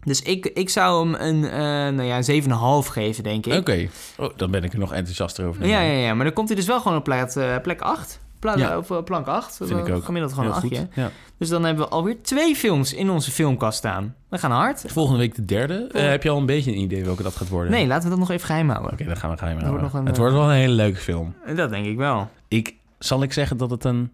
Dus 0.00 0.22
ik, 0.22 0.46
ik 0.46 0.68
zou 0.70 1.04
hem 1.10 1.14
een, 1.28 1.44
eh 1.44 1.58
nou 1.94 2.02
ja, 2.02 2.16
een 2.16 2.24
7,5 2.24 2.88
geven, 2.88 3.22
denk 3.24 3.46
ik. 3.46 3.58
oké. 3.58 3.88
Oh, 4.18 4.28
dan 4.36 4.50
ben 4.50 4.64
ik 4.64 4.72
er 4.72 4.78
nog 4.78 4.92
enthousiaster 4.92 5.46
over. 5.46 5.66
Ja, 5.66 5.80
ja, 5.80 5.92
ja, 5.98 6.14
maar 6.14 6.24
dan 6.24 6.34
komt 6.34 6.48
hij 6.48 6.56
dus 6.56 6.66
wel 6.66 6.80
gewoon 6.80 6.98
op 6.98 7.04
plek, 7.04 7.28
eh, 7.28 7.56
plek 7.62 7.80
8. 7.80 8.20
Pla 8.44 8.56
Ja. 8.56 8.78
Of 8.78 8.90
eh, 8.90 9.02
plank 9.02 9.26
8. 9.26 9.56
Vind 9.56 9.70
ik 9.70 9.94
ook. 9.94 10.04
Gemiddeld 10.04 10.32
gewoon 10.32 10.52
Heel 10.52 10.62
een 10.62 10.68
goed. 10.68 10.78
8. 10.78 10.88
Ja. 10.94 11.10
Dus 11.38 11.48
dan 11.48 11.64
hebben 11.64 11.84
we 11.84 11.90
alweer 11.90 12.22
twee 12.22 12.56
films 12.56 12.92
in 12.94 13.10
onze 13.10 13.30
filmkast 13.30 13.78
staan. 13.78 14.14
We 14.28 14.38
gaan 14.38 14.50
hard. 14.50 14.84
Volgende 14.86 15.18
week 15.18 15.34
de 15.34 15.44
derde. 15.44 15.88
Eh, 15.92 16.08
heb 16.08 16.22
je 16.22 16.30
al 16.30 16.38
een 16.38 16.46
beetje 16.46 16.70
een 16.70 16.78
idee 16.78 17.04
welke 17.04 17.22
dat 17.22 17.36
gaat 17.36 17.48
worden? 17.48 17.72
Nee, 17.72 17.86
laten 17.86 18.04
we 18.04 18.10
dat 18.10 18.18
nog 18.18 18.30
even 18.30 18.46
geheim 18.46 18.68
houden. 18.68 18.92
Oké, 18.92 19.04
dan 19.04 19.16
gaan 19.16 19.30
we 19.30 19.36
geheim 19.36 19.54
wordt 19.58 19.68
houden. 19.68 19.90
nog 19.92 20.00
een, 20.00 20.06
Het 20.06 20.14
eh, 20.14 20.20
wordt 20.20 20.36
wel 20.36 20.44
een 20.44 20.56
hele 20.56 20.72
leuke 20.72 20.98
film. 20.98 21.34
Dat 21.56 21.70
denk 21.70 21.86
ik 21.86 21.96
wel. 21.96 22.30
Ik, 22.48 22.74
zal 22.98 23.22
ik 23.22 23.32
zeggen 23.32 23.56
dat 23.56 23.70
het 23.70 23.84
een 23.84 24.10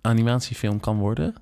animatiefilm 0.00 0.80
kan 0.80 0.98
worden? 0.98 1.34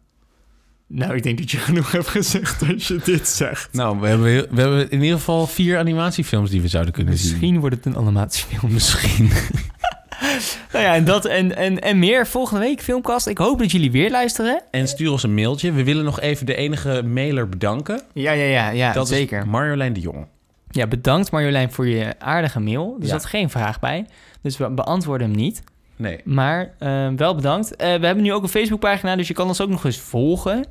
Nou, 0.86 1.14
ik 1.14 1.22
denk 1.22 1.38
dat 1.38 1.50
je 1.50 1.56
genoeg 1.58 1.92
hebt 1.92 2.08
gezegd 2.08 2.72
als 2.72 2.88
je 2.88 3.00
dit 3.04 3.28
zegt. 3.28 3.72
Nou, 3.72 4.00
we 4.00 4.06
hebben, 4.06 4.54
we 4.54 4.60
hebben 4.60 4.90
in 4.90 5.02
ieder 5.02 5.18
geval 5.18 5.46
vier 5.46 5.78
animatiefilms 5.78 6.50
die 6.50 6.60
we 6.60 6.68
zouden 6.68 6.92
kunnen 6.92 7.18
zien. 7.18 7.30
Misschien 7.30 7.60
wordt 7.60 7.76
het 7.76 7.86
een 7.86 7.96
animatiefilm. 7.96 8.72
Misschien. 8.72 9.30
Nou 10.72 10.84
ja, 10.84 10.94
en 10.94 11.04
dat 11.04 11.24
en, 11.24 11.56
en, 11.56 11.80
en 11.80 11.98
meer 11.98 12.26
volgende 12.26 12.60
week 12.60 12.80
filmkast. 12.82 13.26
Ik 13.26 13.38
hoop 13.38 13.58
dat 13.58 13.70
jullie 13.72 13.90
weer 13.90 14.10
luisteren. 14.10 14.62
En 14.70 14.88
stuur 14.88 15.10
ons 15.10 15.22
een 15.22 15.34
mailtje. 15.34 15.72
We 15.72 15.84
willen 15.84 16.04
nog 16.04 16.20
even 16.20 16.46
de 16.46 16.54
enige 16.54 17.02
mailer 17.02 17.48
bedanken. 17.48 18.02
Ja, 18.12 18.32
ja, 18.32 18.44
ja, 18.44 18.68
ja 18.70 18.92
dat 18.92 19.08
zeker. 19.08 19.38
is 19.40 19.46
Marjolein 19.46 19.92
de 19.92 20.00
Jong. 20.00 20.26
Ja, 20.70 20.86
bedankt 20.86 21.30
Marjolein 21.30 21.72
voor 21.72 21.86
je 21.88 22.14
aardige 22.18 22.60
mail. 22.60 22.96
Er 23.00 23.04
Ja. 23.06 23.10
zat 23.12 23.24
geen 23.24 23.50
vraag 23.50 23.80
bij, 23.80 24.06
dus 24.42 24.56
we 24.56 24.70
beantwoorden 24.70 25.26
hem 25.28 25.36
niet. 25.36 25.62
Nee. 25.96 26.20
Maar 26.24 26.72
eh, 26.78 27.08
wel 27.16 27.34
bedankt. 27.34 27.76
Eh, 27.76 27.94
we 27.94 28.06
hebben 28.06 28.22
nu 28.24 28.32
ook 28.32 28.42
een 28.42 28.48
Facebookpagina, 28.48 29.16
dus 29.16 29.28
je 29.28 29.34
kan 29.34 29.46
ons 29.48 29.60
ook 29.60 29.68
nog 29.68 29.84
eens 29.84 29.98
volgen. 30.00 30.64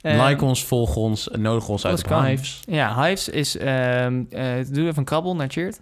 Eh, 0.00 0.26
like 0.28 0.44
ons, 0.44 0.64
volg 0.64 0.96
ons, 0.96 1.28
nodig 1.38 1.68
ons 1.68 1.86
uit 1.86 2.02
kan. 2.02 2.24
Hives. 2.24 2.60
Ja, 2.66 3.02
Hives 3.04 3.28
is... 3.28 3.56
ehm 3.56 4.22
eh, 4.30 4.44
doe 4.70 4.84
even 4.84 4.96
een 4.98 5.04
krabbel 5.04 5.36
naar 5.36 5.48
Cheert. 5.50 5.80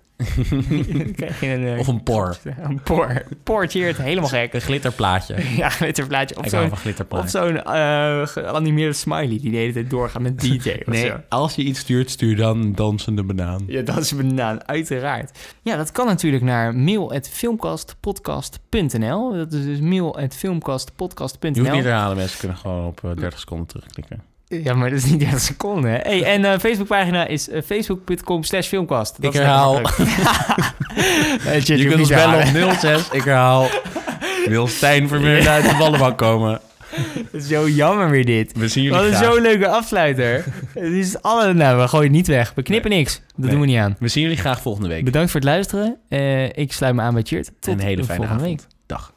Krijg 1.16 1.40
je 1.40 1.46
een... 1.46 1.66
eh, 1.66 1.78
Of 1.78 1.86
een 1.86 2.02
por. 2.02 2.36
Een 2.62 2.80
por. 2.82 3.22
Por 3.42 3.66
Cheert, 3.68 3.96
helemaal 3.96 4.28
gek. 4.28 4.52
Een 4.54 4.60
glitterplaatje. 4.60 5.34
Ja, 5.56 5.68
glitterplaatje. 5.68 6.36
Of 6.38 6.48
zo'n 6.48 6.70
of 7.08 7.30
zo'n 7.30 7.62
eh, 7.62 8.26
geanimeerde 8.26 8.92
smiley 8.92 9.38
die 9.40 9.50
de 9.50 9.56
hele 9.56 9.72
tijd 9.72 9.90
doorgaat 9.90 10.22
met 10.22 10.40
DJ 10.40 10.56
of 10.80 10.86
Nee, 10.86 11.06
zo. 11.06 11.16
als 11.28 11.54
je 11.54 11.62
iets 11.62 11.78
stuurt, 11.80 12.10
stuur 12.10 12.36
dan 12.36 12.72
dansende 12.74 13.22
banaan. 13.22 13.64
Ja, 13.66 13.82
een 14.10 14.16
banaan, 14.16 14.68
uiteraard. 14.68 15.38
Ja, 15.62 15.76
dat 15.76 15.92
kan 15.92 16.06
natuurlijk 16.06 16.42
naar 16.42 16.74
mail.filmkastpodcast.nl. 16.74 19.32
Dat 19.32 19.52
is 19.52 19.64
dus 19.64 19.64
Je 19.64 19.68
hoeft 19.70 19.82
niet 19.82 20.00
mail.filmkastpodcast.nl. 20.00 21.64
herhalen, 21.64 22.16
mensen 22.16 22.38
kunnen 22.38 22.56
gewoon 22.56 22.86
op 22.86 23.04
eh, 23.04 23.10
30 23.16 23.38
seconden 23.38 23.66
terugklikken. 23.66 24.22
Ja, 24.48 24.74
maar 24.74 24.90
dat 24.90 24.98
is 24.98 25.04
niet 25.04 25.20
30 25.20 25.40
seconden. 25.40 25.90
hè. 25.90 25.96
Hey, 25.98 26.22
en 26.24 26.44
eh 26.44 26.58
Facebookpagina 26.58 27.26
is 27.26 27.48
eh, 27.48 27.62
facebook.com 27.62 28.42
slash 28.42 28.66
filmkast. 28.66 29.22
Dat 29.22 29.34
Ik 29.34 29.40
herhaal. 29.40 29.80
Nee, 31.44 31.60
Je 31.64 31.86
kunt 31.88 32.00
ons 32.00 32.08
bellen 32.08 32.68
op 32.68 32.72
06. 32.78 33.08
Ik 33.12 33.22
herhaal. 33.24 33.66
Wil 34.48 34.66
Stijn 34.66 35.08
Vermeer 35.08 35.48
uit 35.48 35.64
de 35.70 35.76
ballenbak 35.78 36.18
komen? 36.18 36.60
Zo 37.48 37.68
jammer 37.68 38.10
weer 38.10 38.24
dit. 38.24 38.52
We 38.56 38.68
zien 38.68 38.82
jullie 38.82 38.98
Wat 38.98 39.08
een 39.08 39.16
zo'n 39.32 39.40
leuke 39.42 39.68
afsluiter. 39.68 40.44
Het 40.74 40.92
is 40.92 41.22
alle... 41.22 41.54
Nou, 41.54 41.80
we 41.80 41.88
gooien 41.88 42.06
het 42.06 42.14
niet 42.16 42.26
weg. 42.26 42.52
We 42.54 42.62
knippen 42.62 42.90
niks. 42.90 43.14
Dat 43.14 43.24
Nee. 43.36 43.50
doen 43.50 43.60
we 43.60 43.66
niet 43.66 43.78
aan. 43.78 43.96
We 43.98 44.08
zien 44.08 44.22
jullie 44.22 44.38
graag 44.38 44.60
volgende 44.60 44.88
week. 44.88 45.04
Bedankt 45.04 45.30
voor 45.30 45.40
het 45.40 45.48
luisteren. 45.48 45.96
Eh, 46.08 46.44
ik 46.44 46.72
sluit 46.72 46.94
me 46.94 47.02
aan 47.02 47.14
bij 47.14 47.22
Cheert. 47.22 47.50
Tot 47.60 47.74
een 47.74 47.80
hele 47.80 48.04
fijne 48.04 48.26
volgende 48.26 48.42
avond. 48.44 48.60
week. 48.62 48.72
Dag. 48.86 49.12